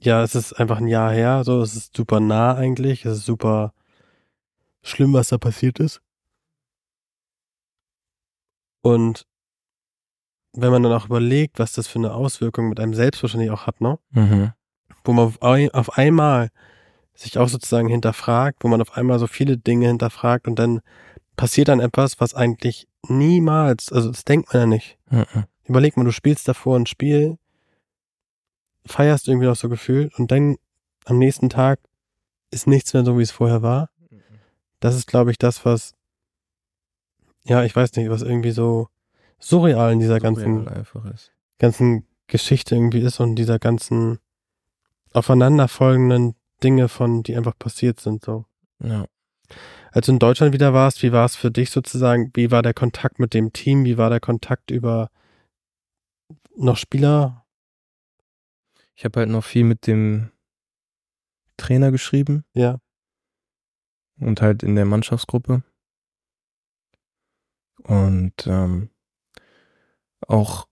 ja, 0.00 0.22
es 0.22 0.34
ist 0.34 0.54
einfach 0.54 0.78
ein 0.78 0.86
Jahr 0.88 1.12
her, 1.12 1.44
so, 1.44 1.60
es 1.60 1.76
ist 1.76 1.94
super 1.94 2.18
nah 2.18 2.54
eigentlich, 2.54 3.04
es 3.04 3.18
ist 3.18 3.26
super 3.26 3.74
schlimm, 4.82 5.12
was 5.12 5.28
da 5.28 5.36
passiert 5.38 5.80
ist. 5.80 6.00
Und 8.80 9.26
wenn 10.54 10.70
man 10.70 10.82
dann 10.82 10.92
auch 10.92 11.06
überlegt, 11.06 11.58
was 11.58 11.72
das 11.72 11.88
für 11.88 11.98
eine 11.98 12.14
Auswirkung 12.14 12.70
mit 12.70 12.80
einem 12.80 12.94
selbst 12.94 13.22
wahrscheinlich 13.22 13.50
auch 13.50 13.66
hat, 13.66 13.82
ne? 13.82 13.98
Mhm. 14.10 14.52
Wo 15.04 15.12
man 15.12 15.26
auf, 15.26 15.42
ein, 15.42 15.70
auf 15.72 15.98
einmal 15.98 16.48
sich 17.14 17.36
auch 17.36 17.48
sozusagen 17.48 17.88
hinterfragt, 17.88 18.64
wo 18.64 18.68
man 18.68 18.80
auf 18.80 18.96
einmal 18.96 19.18
so 19.18 19.26
viele 19.26 19.58
Dinge 19.58 19.88
hinterfragt 19.88 20.48
und 20.48 20.58
dann 20.58 20.80
passiert 21.36 21.68
dann 21.68 21.80
etwas, 21.80 22.18
was 22.20 22.34
eigentlich 22.34 22.87
niemals, 23.06 23.92
also 23.92 24.10
das 24.10 24.24
denkt 24.24 24.52
man 24.52 24.62
ja 24.62 24.66
nicht. 24.66 24.98
Mhm. 25.10 25.44
Überleg 25.64 25.96
mal, 25.96 26.04
du 26.04 26.12
spielst 26.12 26.48
davor 26.48 26.76
ein 26.76 26.86
Spiel, 26.86 27.38
feierst 28.86 29.28
irgendwie 29.28 29.46
noch 29.46 29.56
so 29.56 29.68
gefühlt 29.68 30.18
und 30.18 30.30
dann 30.30 30.56
am 31.04 31.18
nächsten 31.18 31.50
Tag 31.50 31.80
ist 32.50 32.66
nichts 32.66 32.94
mehr 32.94 33.04
so, 33.04 33.18
wie 33.18 33.22
es 33.22 33.30
vorher 33.30 33.62
war. 33.62 33.90
Das 34.80 34.94
ist, 34.94 35.06
glaube 35.06 35.30
ich, 35.30 35.38
das, 35.38 35.64
was, 35.64 35.94
ja, 37.44 37.64
ich 37.64 37.74
weiß 37.74 37.94
nicht, 37.96 38.10
was 38.10 38.22
irgendwie 38.22 38.52
so 38.52 38.88
surreal 39.38 39.92
in 39.92 40.00
dieser 40.00 40.20
ganzen, 40.20 40.64
Surreal 40.64 41.12
ist. 41.14 41.32
ganzen 41.58 42.06
Geschichte 42.26 42.74
irgendwie 42.74 43.00
ist 43.00 43.20
und 43.20 43.36
dieser 43.36 43.58
ganzen 43.58 44.18
aufeinanderfolgenden 45.12 46.34
Dinge 46.62 46.88
von, 46.88 47.22
die 47.22 47.36
einfach 47.36 47.58
passiert 47.58 48.00
sind, 48.00 48.24
so. 48.24 48.44
Ja. 48.82 49.06
Als 49.92 50.06
du 50.06 50.12
in 50.12 50.18
Deutschland 50.18 50.52
wieder 50.52 50.74
warst, 50.74 51.02
wie 51.02 51.12
war 51.12 51.24
es 51.24 51.36
für 51.36 51.50
dich 51.50 51.70
sozusagen? 51.70 52.30
Wie 52.34 52.50
war 52.50 52.62
der 52.62 52.74
Kontakt 52.74 53.18
mit 53.18 53.34
dem 53.34 53.52
Team? 53.52 53.84
Wie 53.84 53.98
war 53.98 54.10
der 54.10 54.20
Kontakt 54.20 54.70
über 54.70 55.10
noch 56.56 56.76
Spieler? 56.76 57.46
Ich 58.94 59.04
habe 59.04 59.20
halt 59.20 59.28
noch 59.30 59.44
viel 59.44 59.64
mit 59.64 59.86
dem 59.86 60.30
Trainer 61.56 61.90
geschrieben 61.90 62.44
Ja. 62.54 62.78
und 64.20 64.42
halt 64.42 64.62
in 64.62 64.74
der 64.74 64.84
Mannschaftsgruppe. 64.84 65.62
Und 67.84 68.34
ähm, 68.46 68.90
auch 70.26 70.66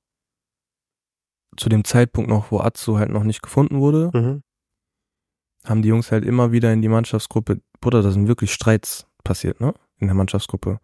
zu 1.56 1.68
dem 1.68 1.84
Zeitpunkt 1.84 2.28
noch, 2.28 2.50
wo 2.50 2.58
Atsu 2.60 2.98
halt 2.98 3.10
noch 3.10 3.24
nicht 3.24 3.42
gefunden 3.42 3.80
wurde, 3.80 4.10
Mhm. 4.12 4.42
Haben 5.68 5.82
die 5.82 5.88
Jungs 5.88 6.12
halt 6.12 6.24
immer 6.24 6.52
wieder 6.52 6.72
in 6.72 6.82
die 6.82 6.88
Mannschaftsgruppe, 6.88 7.60
Bruder, 7.80 8.02
da 8.02 8.10
sind 8.10 8.28
wirklich 8.28 8.52
Streits 8.52 9.06
passiert, 9.24 9.60
ne? 9.60 9.74
In 9.98 10.06
der 10.06 10.14
Mannschaftsgruppe. 10.14 10.78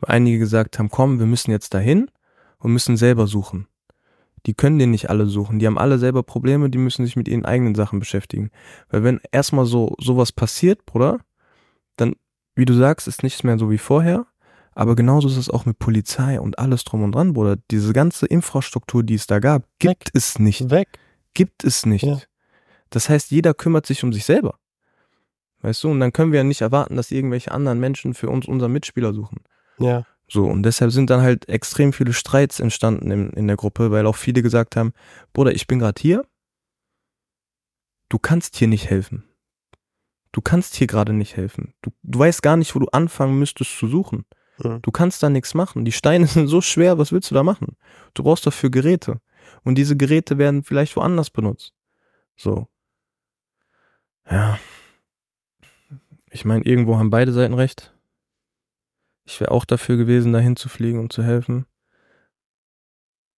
Weil 0.00 0.14
einige 0.14 0.38
gesagt 0.38 0.78
haben, 0.78 0.90
komm, 0.90 1.18
wir 1.18 1.26
müssen 1.26 1.50
jetzt 1.50 1.74
dahin 1.74 2.10
und 2.58 2.72
müssen 2.72 2.96
selber 2.96 3.26
suchen. 3.26 3.68
Die 4.46 4.54
können 4.54 4.78
den 4.78 4.90
nicht 4.90 5.10
alle 5.10 5.26
suchen. 5.26 5.58
Die 5.58 5.66
haben 5.66 5.78
alle 5.78 5.98
selber 5.98 6.22
Probleme, 6.22 6.70
die 6.70 6.78
müssen 6.78 7.04
sich 7.04 7.16
mit 7.16 7.26
ihren 7.28 7.44
eigenen 7.44 7.74
Sachen 7.74 7.98
beschäftigen. 7.98 8.50
Weil 8.88 9.02
wenn 9.02 9.20
erstmal 9.32 9.66
so 9.66 9.94
sowas 9.98 10.32
passiert, 10.32 10.86
Bruder, 10.86 11.18
dann, 11.96 12.14
wie 12.54 12.64
du 12.64 12.74
sagst, 12.74 13.08
ist 13.08 13.22
nichts 13.22 13.42
mehr 13.42 13.58
so 13.58 13.70
wie 13.70 13.78
vorher. 13.78 14.26
Aber 14.72 14.94
genauso 14.94 15.26
ist 15.28 15.38
es 15.38 15.50
auch 15.50 15.64
mit 15.64 15.78
Polizei 15.78 16.38
und 16.38 16.58
alles 16.58 16.84
drum 16.84 17.02
und 17.02 17.12
dran, 17.12 17.32
Bruder. 17.32 17.56
Diese 17.70 17.92
ganze 17.92 18.26
Infrastruktur, 18.26 19.02
die 19.02 19.14
es 19.14 19.26
da 19.26 19.38
gab, 19.38 19.64
gibt 19.78 20.10
es 20.12 20.38
nicht 20.38 20.70
Weg. 20.70 20.88
gibt 21.34 21.64
es 21.64 21.86
nicht. 21.86 22.04
Ja. 22.04 22.18
Das 22.90 23.08
heißt, 23.08 23.30
jeder 23.30 23.54
kümmert 23.54 23.86
sich 23.86 24.04
um 24.04 24.12
sich 24.12 24.24
selber. 24.24 24.58
Weißt 25.62 25.82
du, 25.84 25.90
und 25.90 26.00
dann 26.00 26.12
können 26.12 26.32
wir 26.32 26.38
ja 26.38 26.44
nicht 26.44 26.60
erwarten, 26.60 26.96
dass 26.96 27.10
irgendwelche 27.10 27.50
anderen 27.50 27.80
Menschen 27.80 28.14
für 28.14 28.28
uns 28.28 28.46
unseren 28.46 28.72
Mitspieler 28.72 29.12
suchen. 29.12 29.38
Ja. 29.78 30.04
So, 30.28 30.44
und 30.44 30.62
deshalb 30.64 30.90
sind 30.90 31.10
dann 31.10 31.22
halt 31.22 31.48
extrem 31.48 31.92
viele 31.92 32.12
Streits 32.12 32.60
entstanden 32.60 33.10
in, 33.10 33.30
in 33.30 33.46
der 33.46 33.56
Gruppe, 33.56 33.90
weil 33.90 34.06
auch 34.06 34.16
viele 34.16 34.42
gesagt 34.42 34.76
haben, 34.76 34.92
Bruder, 35.32 35.52
ich 35.52 35.66
bin 35.66 35.78
gerade 35.78 36.00
hier, 36.00 36.24
du 38.08 38.18
kannst 38.18 38.56
hier 38.56 38.68
nicht 38.68 38.90
helfen. 38.90 39.24
Du 40.32 40.40
kannst 40.40 40.74
hier 40.74 40.86
gerade 40.86 41.12
nicht 41.12 41.36
helfen. 41.36 41.74
Du, 41.80 41.90
du 42.02 42.18
weißt 42.18 42.42
gar 42.42 42.56
nicht, 42.56 42.74
wo 42.74 42.78
du 42.78 42.88
anfangen 42.88 43.38
müsstest 43.38 43.78
zu 43.78 43.86
suchen. 43.86 44.26
Mhm. 44.62 44.82
Du 44.82 44.90
kannst 44.90 45.22
da 45.22 45.30
nichts 45.30 45.54
machen. 45.54 45.84
Die 45.84 45.92
Steine 45.92 46.26
sind 46.26 46.48
so 46.48 46.60
schwer, 46.60 46.98
was 46.98 47.12
willst 47.12 47.30
du 47.30 47.34
da 47.34 47.42
machen? 47.42 47.76
Du 48.14 48.22
brauchst 48.22 48.46
dafür 48.46 48.70
Geräte. 48.70 49.20
Und 49.62 49.76
diese 49.76 49.96
Geräte 49.96 50.38
werden 50.38 50.62
vielleicht 50.62 50.96
woanders 50.96 51.30
benutzt. 51.30 51.72
So. 52.36 52.68
Ja. 54.30 54.58
Ich 56.30 56.44
meine, 56.44 56.64
irgendwo 56.64 56.98
haben 56.98 57.10
beide 57.10 57.32
Seiten 57.32 57.54
recht. 57.54 57.94
Ich 59.24 59.40
wäre 59.40 59.50
auch 59.50 59.64
dafür 59.64 59.96
gewesen, 59.96 60.32
dahin 60.32 60.56
zu 60.56 60.68
fliegen 60.68 61.00
und 61.00 61.12
zu 61.12 61.22
helfen. 61.22 61.66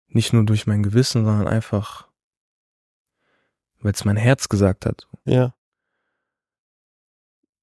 Nicht 0.07 0.33
nur 0.33 0.45
durch 0.45 0.67
mein 0.67 0.83
Gewissen, 0.83 1.25
sondern 1.25 1.47
einfach, 1.47 2.07
weil 3.79 3.93
es 3.93 4.05
mein 4.05 4.17
Herz 4.17 4.49
gesagt 4.49 4.85
hat. 4.85 5.07
Ja. 5.25 5.53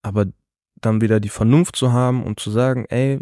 Aber 0.03 0.27
dann 0.77 1.01
wieder 1.01 1.21
die 1.21 1.31
Vernunft 1.31 1.77
zu 1.77 1.93
haben 1.93 2.23
und 2.25 2.39
zu 2.39 2.51
sagen, 2.51 2.85
ey, 2.87 3.21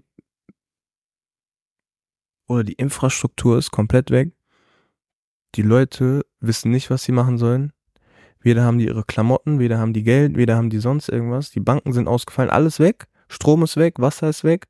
oder 2.47 2.65
die 2.65 2.75
Infrastruktur 2.75 3.59
ist 3.59 3.71
komplett 3.71 4.11
weg. 4.11 4.33
Die 5.55 5.63
Leute 5.63 6.27
wissen 6.41 6.71
nicht, 6.71 6.91
was 6.91 7.05
sie 7.05 7.13
machen 7.13 7.39
sollen. 7.39 7.73
Weder 8.43 8.65
haben 8.65 8.79
die 8.79 8.87
ihre 8.87 9.05
Klamotten, 9.05 9.59
weder 9.59 9.79
haben 9.79 9.93
die 9.93 10.03
Geld, 10.03 10.37
weder 10.37 10.57
haben 10.57 10.71
die 10.71 10.79
sonst 10.79 11.09
irgendwas. 11.09 11.51
Die 11.51 11.61
Banken 11.61 11.93
sind 11.93 12.09
ausgefallen, 12.09 12.51
alles 12.51 12.81
weg. 12.81 13.07
Strom 13.29 13.63
ist 13.63 13.77
weg, 13.77 13.95
Wasser 13.99 14.29
ist 14.29 14.45
weg. 14.45 14.67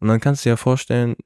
Und 0.00 0.08
dann 0.08 0.20
kannst 0.20 0.44
du 0.44 0.48
dir 0.48 0.52
ja 0.52 0.56
vorstellen, 0.56 1.16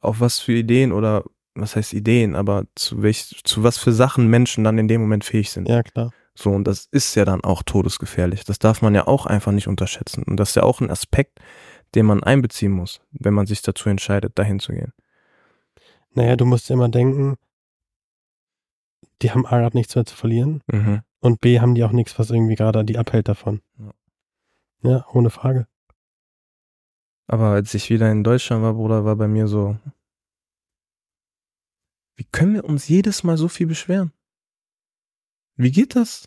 auf 0.00 0.20
was 0.20 0.38
für 0.38 0.52
Ideen 0.52 0.92
oder 0.92 1.24
was 1.54 1.76
heißt 1.76 1.92
Ideen, 1.92 2.36
aber 2.36 2.64
zu 2.74 3.02
welch, 3.02 3.40
zu 3.44 3.62
was 3.62 3.78
für 3.78 3.92
Sachen 3.92 4.28
Menschen 4.28 4.64
dann 4.64 4.78
in 4.78 4.88
dem 4.88 5.00
Moment 5.00 5.24
fähig 5.24 5.50
sind. 5.50 5.68
Ja, 5.68 5.82
klar. 5.82 6.12
So, 6.34 6.50
und 6.50 6.64
das 6.64 6.86
ist 6.92 7.16
ja 7.16 7.24
dann 7.24 7.42
auch 7.42 7.64
todesgefährlich. 7.64 8.44
Das 8.44 8.60
darf 8.60 8.80
man 8.80 8.94
ja 8.94 9.08
auch 9.08 9.26
einfach 9.26 9.50
nicht 9.50 9.66
unterschätzen. 9.66 10.22
Und 10.22 10.36
das 10.36 10.50
ist 10.50 10.54
ja 10.54 10.62
auch 10.62 10.80
ein 10.80 10.90
Aspekt, 10.90 11.40
den 11.94 12.06
man 12.06 12.22
einbeziehen 12.22 12.70
muss, 12.70 13.00
wenn 13.10 13.34
man 13.34 13.46
sich 13.46 13.60
dazu 13.62 13.88
entscheidet, 13.88 14.38
dahin 14.38 14.60
zu 14.60 14.72
gehen. 14.72 14.92
Naja, 16.14 16.36
du 16.36 16.44
musst 16.44 16.70
immer 16.70 16.88
denken, 16.88 17.36
die 19.22 19.30
haben 19.30 19.46
A 19.46 19.58
gerade 19.58 19.76
nichts 19.76 19.94
mehr 19.94 20.04
zu 20.04 20.16
verlieren. 20.16 20.62
Mhm. 20.66 21.02
Und 21.20 21.40
B, 21.40 21.60
haben 21.60 21.74
die 21.74 21.84
auch 21.84 21.92
nichts, 21.92 22.18
was 22.18 22.30
irgendwie 22.30 22.54
gerade 22.54 22.84
die 22.84 22.98
abhält 22.98 23.28
davon. 23.28 23.60
Ja. 23.78 23.92
Ja, 24.82 25.06
ohne 25.12 25.30
Frage. 25.30 25.66
Aber 27.26 27.48
als 27.48 27.74
ich 27.74 27.90
wieder 27.90 28.10
in 28.10 28.24
Deutschland 28.24 28.62
war, 28.62 28.74
Bruder, 28.74 29.04
war 29.04 29.16
bei 29.16 29.28
mir 29.28 29.48
so, 29.48 29.76
wie 32.16 32.24
können 32.24 32.54
wir 32.54 32.64
uns 32.64 32.88
jedes 32.88 33.22
Mal 33.22 33.36
so 33.36 33.48
viel 33.48 33.66
beschweren? 33.66 34.12
Wie 35.56 35.72
geht 35.72 35.96
das? 35.96 36.24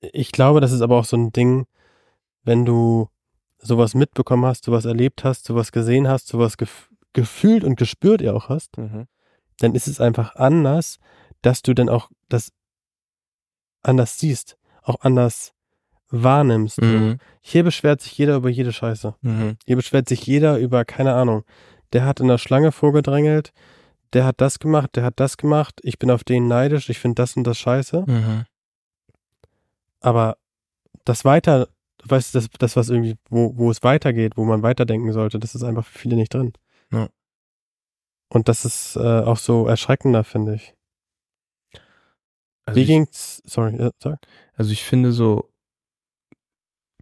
Ich 0.00 0.32
glaube, 0.32 0.60
das 0.60 0.72
ist 0.72 0.82
aber 0.82 0.98
auch 0.98 1.04
so 1.04 1.16
ein 1.16 1.32
Ding, 1.32 1.66
wenn 2.42 2.64
du 2.64 3.08
sowas 3.58 3.94
mitbekommen 3.94 4.44
hast, 4.44 4.64
sowas 4.64 4.84
erlebt 4.84 5.24
hast, 5.24 5.44
sowas 5.44 5.72
gesehen 5.72 6.08
hast, 6.08 6.28
sowas 6.28 6.56
gef 6.56 6.88
gefühlt 7.14 7.62
und 7.62 7.76
gespürt 7.76 8.22
ja 8.22 8.32
auch 8.32 8.48
hast, 8.48 8.78
dann 9.62 9.74
ist 9.74 9.88
es 9.88 10.00
einfach 10.00 10.36
anders, 10.36 10.98
dass 11.42 11.62
du 11.62 11.74
dann 11.74 11.88
auch 11.88 12.10
das 12.28 12.52
anders 13.82 14.18
siehst, 14.18 14.56
auch 14.82 15.00
anders 15.00 15.52
wahrnimmst. 16.10 16.80
Mhm. 16.80 17.18
Hier 17.40 17.64
beschwert 17.64 18.00
sich 18.00 18.16
jeder 18.16 18.36
über 18.36 18.50
jede 18.50 18.72
Scheiße. 18.72 19.14
Mhm. 19.22 19.56
Hier 19.66 19.76
beschwert 19.76 20.08
sich 20.08 20.26
jeder 20.26 20.58
über, 20.58 20.84
keine 20.84 21.14
Ahnung, 21.14 21.44
der 21.92 22.04
hat 22.04 22.20
in 22.20 22.28
der 22.28 22.38
Schlange 22.38 22.72
vorgedrängelt, 22.72 23.52
der 24.12 24.24
hat 24.24 24.40
das 24.40 24.58
gemacht, 24.58 24.90
der 24.94 25.04
hat 25.04 25.18
das 25.18 25.36
gemacht, 25.36 25.80
ich 25.82 25.98
bin 25.98 26.10
auf 26.10 26.22
den 26.24 26.46
neidisch, 26.46 26.90
ich 26.90 26.98
finde 26.98 27.16
das 27.16 27.36
und 27.36 27.44
das 27.44 27.58
scheiße. 27.58 28.04
Mhm. 28.06 28.44
Aber 30.00 30.36
das 31.04 31.24
weiter, 31.24 31.68
weißt 32.04 32.34
du, 32.34 32.38
das, 32.38 32.48
das 32.58 32.76
was 32.76 32.90
irgendwie, 32.90 33.16
wo, 33.30 33.56
wo 33.56 33.70
es 33.70 33.82
weitergeht, 33.82 34.36
wo 34.36 34.44
man 34.44 34.62
weiterdenken 34.62 35.12
sollte, 35.12 35.38
das 35.38 35.54
ist 35.54 35.62
einfach 35.62 35.86
für 35.86 35.98
viele 35.98 36.16
nicht 36.16 36.34
drin. 36.34 36.52
Ja. 36.92 37.08
Und 38.32 38.48
das 38.48 38.64
ist 38.64 38.96
äh, 38.96 39.00
auch 39.20 39.36
so 39.36 39.66
erschreckender, 39.66 40.24
finde 40.24 40.54
ich. 40.54 40.74
Also 42.64 42.78
Wie 42.78 42.82
ich, 42.82 42.88
ging's, 42.88 43.42
sorry, 43.44 43.76
äh, 43.76 43.90
sag. 44.02 44.20
also 44.54 44.72
ich 44.72 44.84
finde 44.84 45.12
so, 45.12 45.52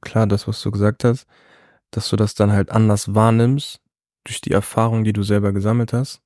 klar, 0.01 0.27
das, 0.27 0.48
was 0.48 0.61
du 0.61 0.73
gesagt 0.73 1.05
hast, 1.05 1.27
dass 1.93 2.09
du 2.09 2.16
das 2.16 2.35
dann 2.35 2.51
halt 2.51 2.70
anders 2.70 3.15
wahrnimmst, 3.15 3.81
durch 4.24 4.40
die 4.40 4.51
Erfahrung, 4.51 5.05
die 5.05 5.12
du 5.12 5.23
selber 5.23 5.52
gesammelt 5.52 5.93
hast. 5.93 6.20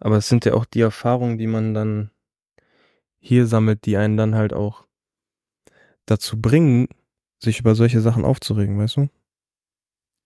Aber 0.00 0.16
es 0.16 0.28
sind 0.28 0.46
ja 0.46 0.54
auch 0.54 0.64
die 0.64 0.80
Erfahrungen, 0.80 1.36
die 1.36 1.46
man 1.46 1.74
dann 1.74 2.10
hier 3.18 3.46
sammelt, 3.46 3.84
die 3.84 3.98
einen 3.98 4.16
dann 4.16 4.36
halt 4.36 4.54
auch 4.54 4.86
dazu 6.06 6.40
bringen, 6.40 6.88
sich 7.42 7.60
über 7.60 7.74
solche 7.74 8.00
Sachen 8.00 8.24
aufzuregen, 8.24 8.78
weißt 8.78 8.96
du? 8.96 9.08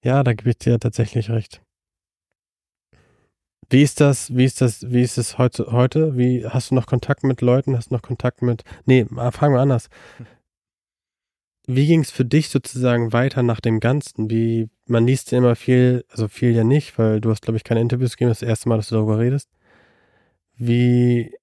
Ja, 0.04 0.22
da 0.22 0.34
gebe 0.34 0.50
ich 0.50 0.58
dir 0.58 0.78
tatsächlich 0.78 1.30
recht. 1.30 1.62
Wie 3.72 3.82
ist 3.82 4.02
das, 4.02 4.36
wie 4.36 4.44
ist 4.44 4.60
das, 4.60 4.92
wie 4.92 5.00
ist 5.00 5.16
es 5.16 5.38
heute, 5.38 5.72
heute? 5.72 6.18
Wie, 6.18 6.46
hast 6.46 6.70
du 6.70 6.74
noch 6.74 6.84
Kontakt 6.84 7.24
mit 7.24 7.40
Leuten? 7.40 7.74
Hast 7.74 7.90
du 7.90 7.94
noch 7.94 8.02
Kontakt 8.02 8.42
mit, 8.42 8.64
nee, 8.84 9.06
ah, 9.16 9.30
fragen 9.30 9.54
wir 9.54 9.60
anders. 9.60 9.88
Wie 11.66 11.86
ging 11.86 12.00
es 12.00 12.10
für 12.10 12.24
dich 12.24 12.48
sozusagen 12.50 13.12
weiter 13.12 13.42
nach 13.42 13.60
dem 13.60 13.78
Ganzen? 13.80 14.28
Wie, 14.28 14.68
man 14.86 15.06
liest 15.06 15.30
ja 15.30 15.38
immer 15.38 15.54
viel, 15.56 16.04
also 16.10 16.28
viel 16.28 16.50
ja 16.50 16.64
nicht, 16.64 16.98
weil 16.98 17.20
du 17.20 17.30
hast, 17.30 17.42
glaube 17.42 17.56
ich, 17.56 17.64
keine 17.64 17.80
Interviews 17.80 18.12
gegeben, 18.16 18.30
das, 18.30 18.38
ist 18.38 18.42
das 18.42 18.48
erste 18.48 18.68
Mal, 18.68 18.76
dass 18.76 18.88
du 18.88 18.96
darüber 18.96 19.18
redest. 19.18 19.48
Wie, 20.56 21.34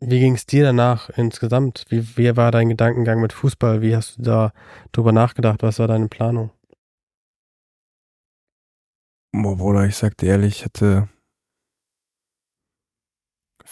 wie 0.00 0.20
ging 0.20 0.34
es 0.34 0.46
dir 0.46 0.64
danach 0.64 1.10
insgesamt? 1.10 1.86
Wie, 1.88 2.18
wie 2.18 2.36
war 2.36 2.50
dein 2.50 2.68
Gedankengang 2.68 3.20
mit 3.20 3.32
Fußball? 3.32 3.80
Wie 3.82 3.96
hast 3.96 4.18
du 4.18 4.22
da 4.22 4.52
drüber 4.92 5.12
nachgedacht? 5.12 5.62
Was 5.62 5.78
war 5.78 5.88
deine 5.88 6.08
Planung? 6.08 6.50
Boah, 9.32 9.56
Bruder, 9.56 9.86
ich 9.86 9.96
sag 9.96 10.16
dir 10.18 10.30
ehrlich, 10.30 10.58
ich 10.58 10.64
hatte 10.64 11.08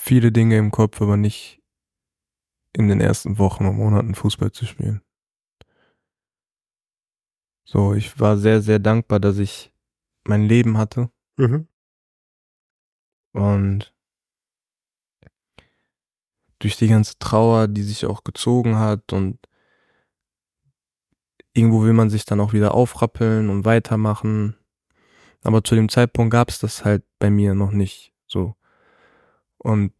viele 0.03 0.33
Dinge 0.33 0.59
im 0.59 0.73
Kopf, 0.73 1.01
aber 1.01 1.17
nicht 1.17 1.63
in 2.73 2.89
den 2.89 3.01
ersten 3.01 3.39
Wochen 3.39 3.67
und 3.67 3.77
Monaten 3.77 4.17
Fußball 4.17 4.51
zu 4.51 4.67
spielen. 4.67 5.01
So, 7.65 7.95
ich 7.95 8.19
war 8.19 8.37
sehr, 8.37 8.61
sehr 8.63 8.81
dankbar, 8.81 9.21
dass 9.21 9.39
ich 9.39 9.73
mein 10.27 10.43
Leben 10.43 10.77
hatte 10.77 11.11
Mhm. 11.37 11.69
und 13.33 13.95
durch 16.59 16.77
die 16.77 16.89
ganze 16.89 17.19
Trauer, 17.19 17.69
die 17.69 17.83
sich 17.83 18.05
auch 18.05 18.25
gezogen 18.25 18.79
hat 18.79 19.13
und 19.13 19.39
irgendwo 21.55 21.83
will 21.83 21.93
man 21.93 22.11
sich 22.11 22.25
dann 22.25 22.41
auch 22.41 22.53
wieder 22.53 22.75
aufrappeln 22.75 23.49
und 23.51 23.65
weitermachen. 23.65 24.57
Aber 25.43 25.63
zu 25.63 25.75
dem 25.77 25.89
Zeitpunkt 25.89 26.33
gab 26.33 26.51
es 26.51 26.59
das 26.59 26.85
halt 26.85 27.05
bei 27.19 27.31
mir 27.31 27.55
noch 27.55 27.71
nicht 27.71 28.13
so. 28.27 28.57
Und 29.63 29.93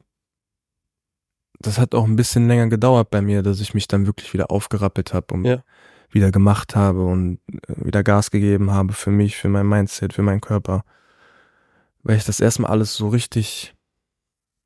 das 1.61 1.79
hat 1.79 1.95
auch 1.95 2.05
ein 2.05 2.17
bisschen 2.17 2.49
länger 2.49 2.69
gedauert 2.69 3.11
bei 3.11 3.23
mir, 3.23 3.43
dass 3.43 3.61
ich 3.61 3.75
mich 3.75 3.87
dann 3.87 4.07
wirklich 4.07 4.33
wieder 4.35 4.51
aufgerappelt 4.51 5.15
habe 5.15 5.35
und 5.35 5.45
Ja. 5.45 5.63
wieder 6.11 6.31
gemacht 6.33 6.75
habe 6.75 7.05
und 7.05 7.39
äh, 7.69 7.85
wieder 7.85 8.03
Gas 8.03 8.31
gegeben 8.31 8.71
habe 8.73 8.93
für 8.93 9.11
mich, 9.11 9.37
für 9.37 9.49
mein 9.49 9.67
Mindset, 9.69 10.13
für 10.13 10.23
meinen 10.23 10.41
Körper. 10.41 10.85
Weil 12.03 12.17
ich 12.17 12.25
das 12.25 12.41
erstmal 12.41 12.71
alles 12.73 12.95
so 12.95 13.09
richtig 13.09 13.75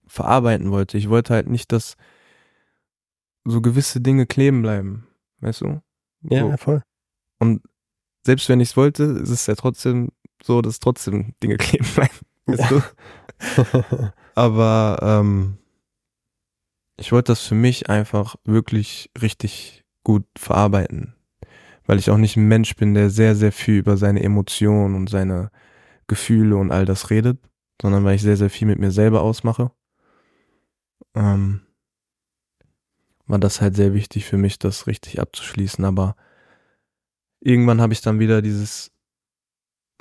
verarbeiten 0.07 0.71
wollte. 0.71 0.97
Ich 0.97 1.09
wollte 1.11 1.35
halt 1.35 1.49
nicht, 1.49 1.71
dass 1.73 1.97
so 3.45 3.61
gewisse 3.61 4.01
Dinge 4.01 4.27
kleben 4.27 4.63
bleiben. 4.63 5.07
Weißt 5.41 5.61
du? 5.61 5.83
Ja, 6.23 6.41
So. 6.51 6.57
voll. 6.57 6.83
Und 7.39 7.63
selbst 8.25 8.49
wenn 8.49 8.61
ich 8.61 8.71
es 8.71 8.77
wollte, 8.77 9.05
ist 9.05 9.29
es 9.29 9.47
ja 9.47 9.55
trotzdem 9.55 10.09
so, 10.43 10.63
dass 10.63 10.81
trotzdem 10.81 11.35
Dinge 11.43 11.57
kleben 11.59 11.87
bleiben. 11.95 12.17
Weißt 12.47 12.71
du? 12.71 12.83
Aber 14.37 14.99
ähm, 15.03 15.57
ich 16.99 17.11
wollte 17.11 17.33
das 17.33 17.41
für 17.41 17.55
mich 17.55 17.89
einfach 17.89 18.37
wirklich 18.45 19.11
richtig 19.21 19.85
gut 20.05 20.27
verarbeiten. 20.37 21.15
Weil 21.87 21.99
ich 21.99 22.11
auch 22.11 22.19
nicht 22.19 22.37
ein 22.37 22.47
Mensch 22.47 22.77
bin, 22.77 22.95
der 22.95 23.11
sehr, 23.11 23.35
sehr 23.35 23.51
viel 23.51 23.79
über 23.79 23.97
seine 23.97 24.23
Emotionen 24.23 24.95
und 24.95 25.09
seine 25.09 25.51
Gefühle 26.07 26.57
und 26.57 26.71
all 26.71 26.85
das 26.85 27.11
redet, 27.11 27.39
sondern 27.81 28.05
weil 28.05 28.17
ich 28.17 28.23
sehr, 28.23 28.37
sehr 28.37 28.51
viel 28.51 28.69
mit 28.69 28.79
mir 28.79 28.91
selber 28.91 29.23
ausmache. 29.23 29.73
Ähm, 31.15 31.63
war 33.27 33.39
das 33.39 33.61
halt 33.61 33.75
sehr 33.75 33.95
wichtig 33.95 34.27
für 34.27 34.37
mich, 34.37 34.59
das 34.59 34.87
richtig 34.87 35.19
abzuschließen. 35.19 35.85
Aber 35.85 36.15
irgendwann 37.41 37.81
habe 37.81 37.95
ich 37.95 38.03
dann 38.03 38.19
wieder 38.19 38.43
dieses, 38.43 38.93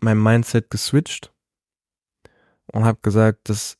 mein 0.01 0.21
Mindset 0.21 0.69
geswitcht 0.69 1.33
und 2.73 2.83
habe 2.83 2.99
gesagt, 3.01 3.47
dass 3.49 3.77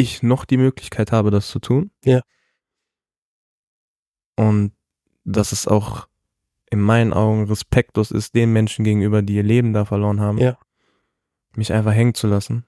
ich 0.00 0.22
noch 0.22 0.44
die 0.44 0.56
Möglichkeit 0.56 1.12
habe, 1.12 1.30
das 1.30 1.48
zu 1.48 1.58
tun. 1.58 1.90
Ja. 2.04 2.22
Und 4.36 4.72
dass 5.24 5.52
es 5.52 5.68
auch 5.68 6.08
in 6.70 6.80
meinen 6.80 7.12
Augen 7.12 7.44
respektlos 7.44 8.10
ist, 8.10 8.34
den 8.34 8.52
Menschen 8.52 8.84
gegenüber, 8.84 9.22
die 9.22 9.34
ihr 9.34 9.42
Leben 9.42 9.72
da 9.72 9.84
verloren 9.84 10.20
haben, 10.20 10.38
Ja. 10.38 10.58
mich 11.54 11.72
einfach 11.72 11.92
hängen 11.92 12.14
zu 12.14 12.26
lassen 12.26 12.64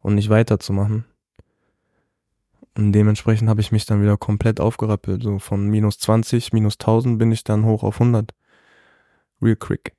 und 0.00 0.14
nicht 0.14 0.30
weiterzumachen. 0.30 1.04
Und 2.76 2.92
dementsprechend 2.92 3.48
habe 3.48 3.60
ich 3.62 3.72
mich 3.72 3.86
dann 3.86 4.02
wieder 4.02 4.16
komplett 4.16 4.60
aufgerappelt. 4.60 5.22
So 5.22 5.38
von 5.38 5.66
minus 5.68 5.98
20, 5.98 6.52
minus 6.52 6.78
1000 6.78 7.18
bin 7.18 7.32
ich 7.32 7.42
dann 7.42 7.64
hoch 7.64 7.82
auf 7.82 7.98
100. 8.00 8.32
Real 9.42 9.56
quick. 9.56 9.94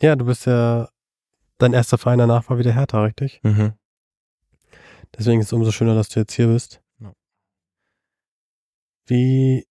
Ja, 0.00 0.14
du 0.16 0.24
bist 0.26 0.46
ja, 0.46 0.88
dein 1.58 1.72
erster 1.72 1.96
Verein 1.98 2.18
danach 2.18 2.48
war 2.50 2.58
wieder 2.58 2.72
Hertha, 2.72 3.02
richtig? 3.02 3.40
Mhm. 3.42 3.72
Deswegen 5.16 5.40
ist 5.40 5.46
es 5.48 5.52
umso 5.52 5.70
schöner, 5.70 5.94
dass 5.94 6.08
du 6.08 6.20
jetzt 6.20 6.32
hier 6.32 6.46
bist. 6.48 6.82
Ja. 7.00 7.12
Wie, 9.06 9.66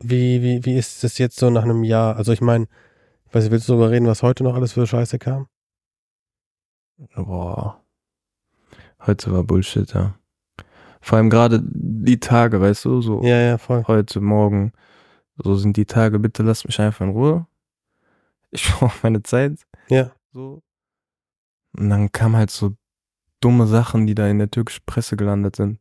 wie, 0.00 0.42
wie, 0.42 0.64
wie 0.64 0.76
ist 0.76 1.02
es 1.04 1.18
jetzt 1.18 1.36
so 1.38 1.50
nach 1.50 1.64
einem 1.64 1.84
Jahr? 1.84 2.16
Also 2.16 2.32
ich 2.32 2.40
meine, 2.40 2.66
ich 3.26 3.34
weiß 3.34 3.44
nicht, 3.44 3.52
willst 3.52 3.68
du 3.68 3.72
darüber 3.72 3.90
reden, 3.90 4.06
was 4.06 4.22
heute 4.22 4.44
noch 4.44 4.54
alles 4.54 4.72
für 4.72 4.86
Scheiße 4.86 5.18
kam? 5.18 5.48
Boah. 7.14 7.82
Heute 9.06 9.32
war 9.32 9.42
Bullshit, 9.42 9.92
ja. 9.94 10.14
Vor 11.00 11.18
allem 11.18 11.30
gerade 11.30 11.60
die 11.64 12.20
Tage, 12.20 12.60
weißt 12.60 12.84
du, 12.84 13.00
so 13.00 13.22
Ja, 13.22 13.40
ja, 13.40 13.58
voll. 13.58 13.84
heute, 13.88 14.20
morgen, 14.20 14.72
so 15.36 15.56
sind 15.56 15.76
die 15.76 15.86
Tage, 15.86 16.20
bitte 16.20 16.44
lasst 16.44 16.64
mich 16.66 16.78
einfach 16.80 17.04
in 17.04 17.10
Ruhe. 17.10 17.46
Ich 18.52 18.64
brauche 18.70 18.96
meine 19.02 19.22
Zeit. 19.24 19.66
Ja. 19.88 20.12
So. 20.32 20.62
Und 21.76 21.88
dann 21.88 22.12
kamen 22.12 22.36
halt 22.36 22.50
so 22.50 22.76
dumme 23.42 23.66
Sachen, 23.66 24.06
die 24.06 24.14
da 24.14 24.28
in 24.28 24.38
der 24.38 24.50
türkischen 24.50 24.84
Presse 24.86 25.16
gelandet 25.16 25.56
sind. 25.56 25.78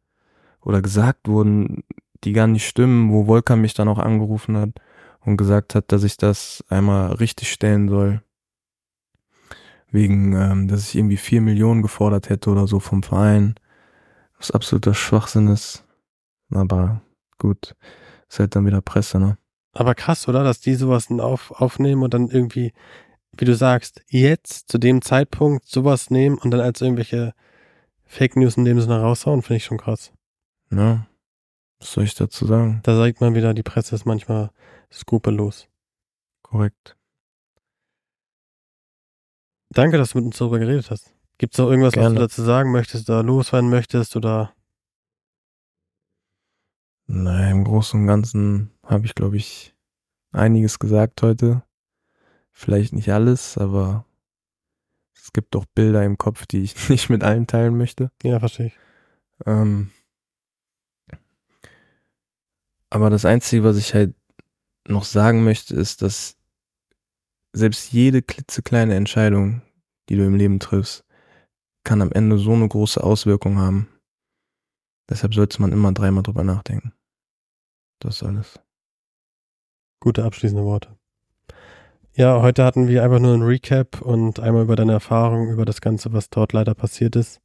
Oder 0.62 0.82
gesagt 0.82 1.28
wurden, 1.28 1.84
die 2.24 2.34
gar 2.34 2.48
nicht 2.48 2.68
stimmen, 2.68 3.12
wo 3.12 3.28
Volkan 3.28 3.62
mich 3.62 3.74
dann 3.74 3.88
auch 3.88 3.98
angerufen 3.98 4.58
hat 4.58 4.70
und 5.22 5.38
gesagt 5.38 5.76
hat, 5.76 5.92
dass 5.92 6.04
ich 6.04 6.18
das 6.18 6.64
einmal 6.70 7.14
richtig 7.14 7.52
stellen 7.52 7.90
soll. 7.90 8.22
Wegen, 9.90 10.34
ähm, 10.34 10.68
dass 10.68 10.88
ich 10.88 10.96
irgendwie 10.96 11.18
vier 11.18 11.42
Millionen 11.42 11.82
gefordert 11.82 12.30
hätte 12.30 12.50
oder 12.50 12.68
so 12.68 12.80
vom 12.80 13.04
Verein. 13.04 13.56
Was 14.38 14.52
absoluter 14.52 14.94
Schwachsinn 14.94 15.48
ist. 15.48 15.84
Aber 16.50 17.02
gut. 17.38 17.76
Ist 18.30 18.40
halt 18.40 18.56
dann 18.56 18.66
wieder 18.66 18.82
Presse, 18.82 19.20
ne? 19.20 19.38
Aber 19.74 19.96
krass, 19.96 20.28
oder? 20.28 20.44
Dass 20.44 20.62
die 20.62 20.76
sowas 20.76 21.10
auf, 21.12 21.52
aufnehmen 21.52 22.04
und 22.04 22.14
dann 22.14 22.30
irgendwie, 22.30 22.74
wie 23.38 23.46
du 23.46 23.56
sagst, 23.56 24.02
jetzt 24.08 24.70
zu 24.70 24.78
dem 24.78 25.02
Zeitpunkt 25.02 25.68
sowas 25.68 26.10
nehmen 26.10 26.38
und 26.38 26.52
dann 26.52 26.62
als 26.62 26.82
irgendwelche 26.82 27.34
Fake 28.12 28.36
News 28.36 28.58
in 28.58 28.66
dem 28.66 28.82
Sinne 28.82 29.00
raushauen, 29.00 29.42
finde 29.42 29.56
ich 29.56 29.64
schon 29.64 29.78
krass. 29.78 30.12
Ja. 30.70 31.08
Was 31.80 31.94
soll 31.94 32.04
ich 32.04 32.14
dazu 32.14 32.46
sagen? 32.46 32.82
Da 32.84 32.98
sagt 32.98 33.22
man 33.22 33.36
wieder, 33.36 33.54
die 33.54 33.64
Presse 33.64 33.96
ist 33.96 34.04
manchmal 34.06 34.52
skrupellos. 34.92 35.70
Korrekt. 36.44 36.98
Danke, 39.70 39.98
dass 39.98 40.12
du 40.12 40.18
mit 40.18 40.26
uns 40.26 40.38
darüber 40.38 40.60
geredet 40.60 40.92
hast. 40.92 41.16
Gibt 41.38 41.54
es 41.54 41.58
noch 41.58 41.70
irgendwas, 41.70 41.96
was 41.96 42.02
Gerne. 42.02 42.16
du 42.16 42.22
dazu 42.22 42.44
sagen 42.44 42.74
möchtest 42.74 43.10
oder 43.10 43.24
loswerden 43.24 43.70
möchtest 43.70 44.18
oder 44.18 44.54
Nein, 47.08 47.52
im 47.52 47.64
Großen 47.64 48.02
und 48.02 48.08
Ganzen 48.08 48.72
habe 48.84 49.06
ich, 49.06 49.16
glaube 49.16 49.38
ich, 49.38 49.74
einiges 50.34 50.80
gesagt 50.80 51.22
heute. 51.22 51.64
Vielleicht 52.52 52.92
nicht 52.92 53.10
alles, 53.10 53.58
aber 53.58 54.06
es 55.14 55.34
gibt 55.34 55.56
doch 55.56 55.66
Bilder 55.66 56.04
im 56.04 56.18
Kopf, 56.18 56.46
die 56.46 56.62
ich 56.62 56.76
nicht 56.90 57.10
mit 57.10 57.24
allen 57.24 57.48
teilen 57.48 57.78
möchte. 57.78 58.12
ja, 58.24 58.40
verstehe 58.40 58.68
ich. 58.68 58.80
Ähm, 59.46 59.92
aber 62.90 63.10
das 63.10 63.26
Einzige, 63.26 63.64
was 63.64 63.78
ich 63.78 63.94
halt 63.94 64.14
noch 64.88 65.06
sagen 65.06 65.44
möchte, 65.44 65.76
ist, 65.76 66.02
dass 66.02 66.38
selbst 67.54 67.92
jede 67.92 68.22
klitzekleine 68.22 68.96
Entscheidung, 68.96 69.62
die 70.10 70.16
du 70.16 70.26
im 70.26 70.36
Leben 70.36 70.60
triffst, 70.60 71.06
kann 71.84 72.02
am 72.02 72.12
Ende 72.12 72.38
so 72.38 72.54
eine 72.54 72.68
große 72.68 73.04
Auswirkung 73.04 73.58
haben. 73.58 73.88
Deshalb 75.10 75.34
sollte 75.34 75.62
man 75.62 75.72
immer 75.72 75.92
dreimal 75.92 76.24
drüber 76.24 76.44
nachdenken. 76.44 76.94
Das 78.00 78.18
ist 78.18 78.24
alles. 78.24 78.60
Gute 80.00 80.24
abschließende 80.24 80.64
Worte. 80.64 80.98
Ja, 82.14 82.42
heute 82.42 82.66
hatten 82.66 82.88
wir 82.88 83.04
einfach 83.04 83.20
nur 83.20 83.34
ein 83.34 83.42
Recap 83.42 84.02
und 84.02 84.40
einmal 84.40 84.64
über 84.64 84.76
deine 84.76 84.92
Erfahrung, 84.92 85.50
über 85.50 85.64
das 85.64 85.80
Ganze, 85.80 86.12
was 86.12 86.30
dort 86.30 86.52
leider 86.52 86.74
passiert 86.76 87.16
ist. 87.16 87.42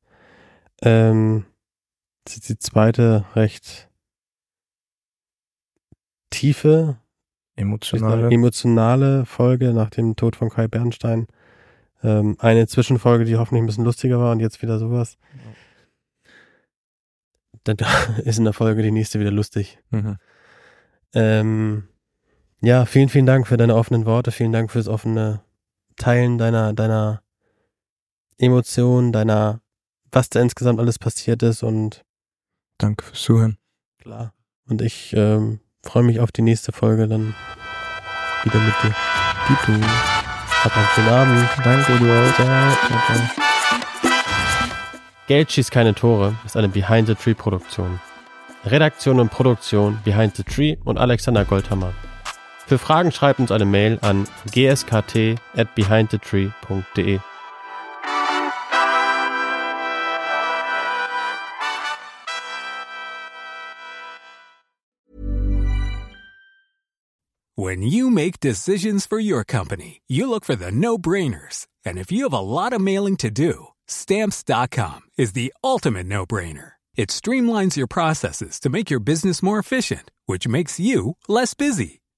Ähm, 0.82 1.47
das 2.24 2.34
ist 2.34 2.48
die 2.48 2.59
zweite 2.59 3.24
recht 3.34 3.88
tiefe, 6.30 6.98
Emotionale. 7.55 8.28
emotionale 8.30 9.24
Folge 9.24 9.72
nach 9.72 9.90
dem 9.90 10.16
Tod 10.16 10.34
von 10.34 10.51
Kai 10.51 10.66
Bernstein. 10.66 11.28
Ähm, 12.02 12.36
eine 12.40 12.66
Zwischenfolge, 12.66 13.24
die 13.24 13.36
hoffentlich 13.36 13.62
ein 13.62 13.66
bisschen 13.66 13.84
lustiger 13.84 14.18
war 14.18 14.32
und 14.32 14.40
jetzt 14.40 14.60
wieder 14.62 14.78
sowas. 14.78 15.16
Dann 17.64 17.76
ist 18.24 18.38
in 18.38 18.44
der 18.44 18.52
Folge 18.52 18.82
die 18.82 18.90
nächste 18.90 19.20
wieder 19.20 19.30
lustig. 19.30 19.78
Mhm. 19.90 20.16
Ähm, 21.14 21.88
ja, 22.61 22.85
vielen, 22.87 23.09
vielen 23.09 23.27
Dank 23.27 23.47
für 23.47 23.57
deine 23.57 23.74
offenen 23.74 24.07
Worte. 24.07 24.33
Vielen 24.33 24.53
Dank 24.53 24.70
fürs 24.70 24.89
offene 24.89 25.41
Teilen 25.97 26.39
deiner, 26.39 26.73
deiner 26.73 27.23
Emotionen, 28.39 29.12
deiner, 29.12 29.61
was 30.11 30.31
da 30.31 30.41
insgesamt 30.41 30.81
alles 30.81 30.99
passiert 30.99 31.43
ist 31.43 31.62
und 31.62 32.05
Danke 32.78 33.05
fürs 33.05 33.23
Zuhören. 33.23 33.57
klar. 33.99 34.35
Und 34.69 34.83
ich 34.83 35.15
ähm, 35.16 35.61
freue 35.83 36.03
mich 36.03 36.20
auf 36.20 36.33
die 36.33 36.43
nächste 36.43 36.73
Folge 36.73 37.09
dann 37.09 37.35
wieder 38.45 38.59
mit 38.59 38.74
dir. 38.83 38.95
Dito. 39.49 39.87
Hab 40.65 40.77
einen 40.77 40.87
schönen 40.95 41.09
Abend. 41.09 41.49
Danke, 41.65 41.99
du 41.99 42.12
auch. 42.12 42.35
Ciao, 42.35 43.01
ciao. 43.07 43.47
Geld 45.27 45.51
schießt 45.51 45.70
keine 45.70 45.95
Tore 45.95 46.37
ist 46.45 46.57
eine 46.57 46.69
Behind 46.69 47.09
the 47.09 47.15
Tree 47.15 47.35
Produktion. 47.35 48.01
Redaktion 48.65 49.20
und 49.20 49.31
Produktion 49.31 49.99
Behind 50.05 50.37
the 50.37 50.43
Tree 50.43 50.77
und 50.85 50.99
Alexander 50.99 51.45
Goldhammer. 51.45 51.93
Für 52.66 52.78
Fragen 52.78 53.12
schreibt 53.12 53.38
uns 53.38 53.52
eine 53.52 53.64
Mail 53.64 53.98
an 54.02 54.26
gskt 54.51 55.38
at. 55.55 55.68
When 67.59 67.82
you 67.82 68.10
make 68.10 68.38
decisions 68.40 69.06
for 69.06 69.18
your 69.18 69.44
company, 69.44 70.02
you 70.09 70.28
look 70.28 70.44
for 70.44 70.56
the 70.56 70.70
no 70.70 70.98
brainers. 70.98 71.66
And 71.84 71.98
if 71.98 72.10
you 72.12 72.24
have 72.24 72.32
a 72.32 72.40
lot 72.40 72.72
of 72.72 72.80
mailing 72.80 73.16
to 73.18 73.30
do, 73.30 73.68
stamps.com 73.86 75.02
is 75.16 75.32
the 75.32 75.55
ultimate 75.62 76.06
no 76.06 76.26
brainer. 76.26 76.72
It 76.97 77.10
streamlines 77.10 77.76
your 77.76 77.86
processes 77.86 78.59
to 78.60 78.68
make 78.68 78.90
your 78.90 79.01
business 79.01 79.43
more 79.43 79.59
efficient, 79.59 80.10
which 80.26 80.48
makes 80.48 80.80
you 80.80 81.16
less 81.28 81.55
busy. 81.55 82.01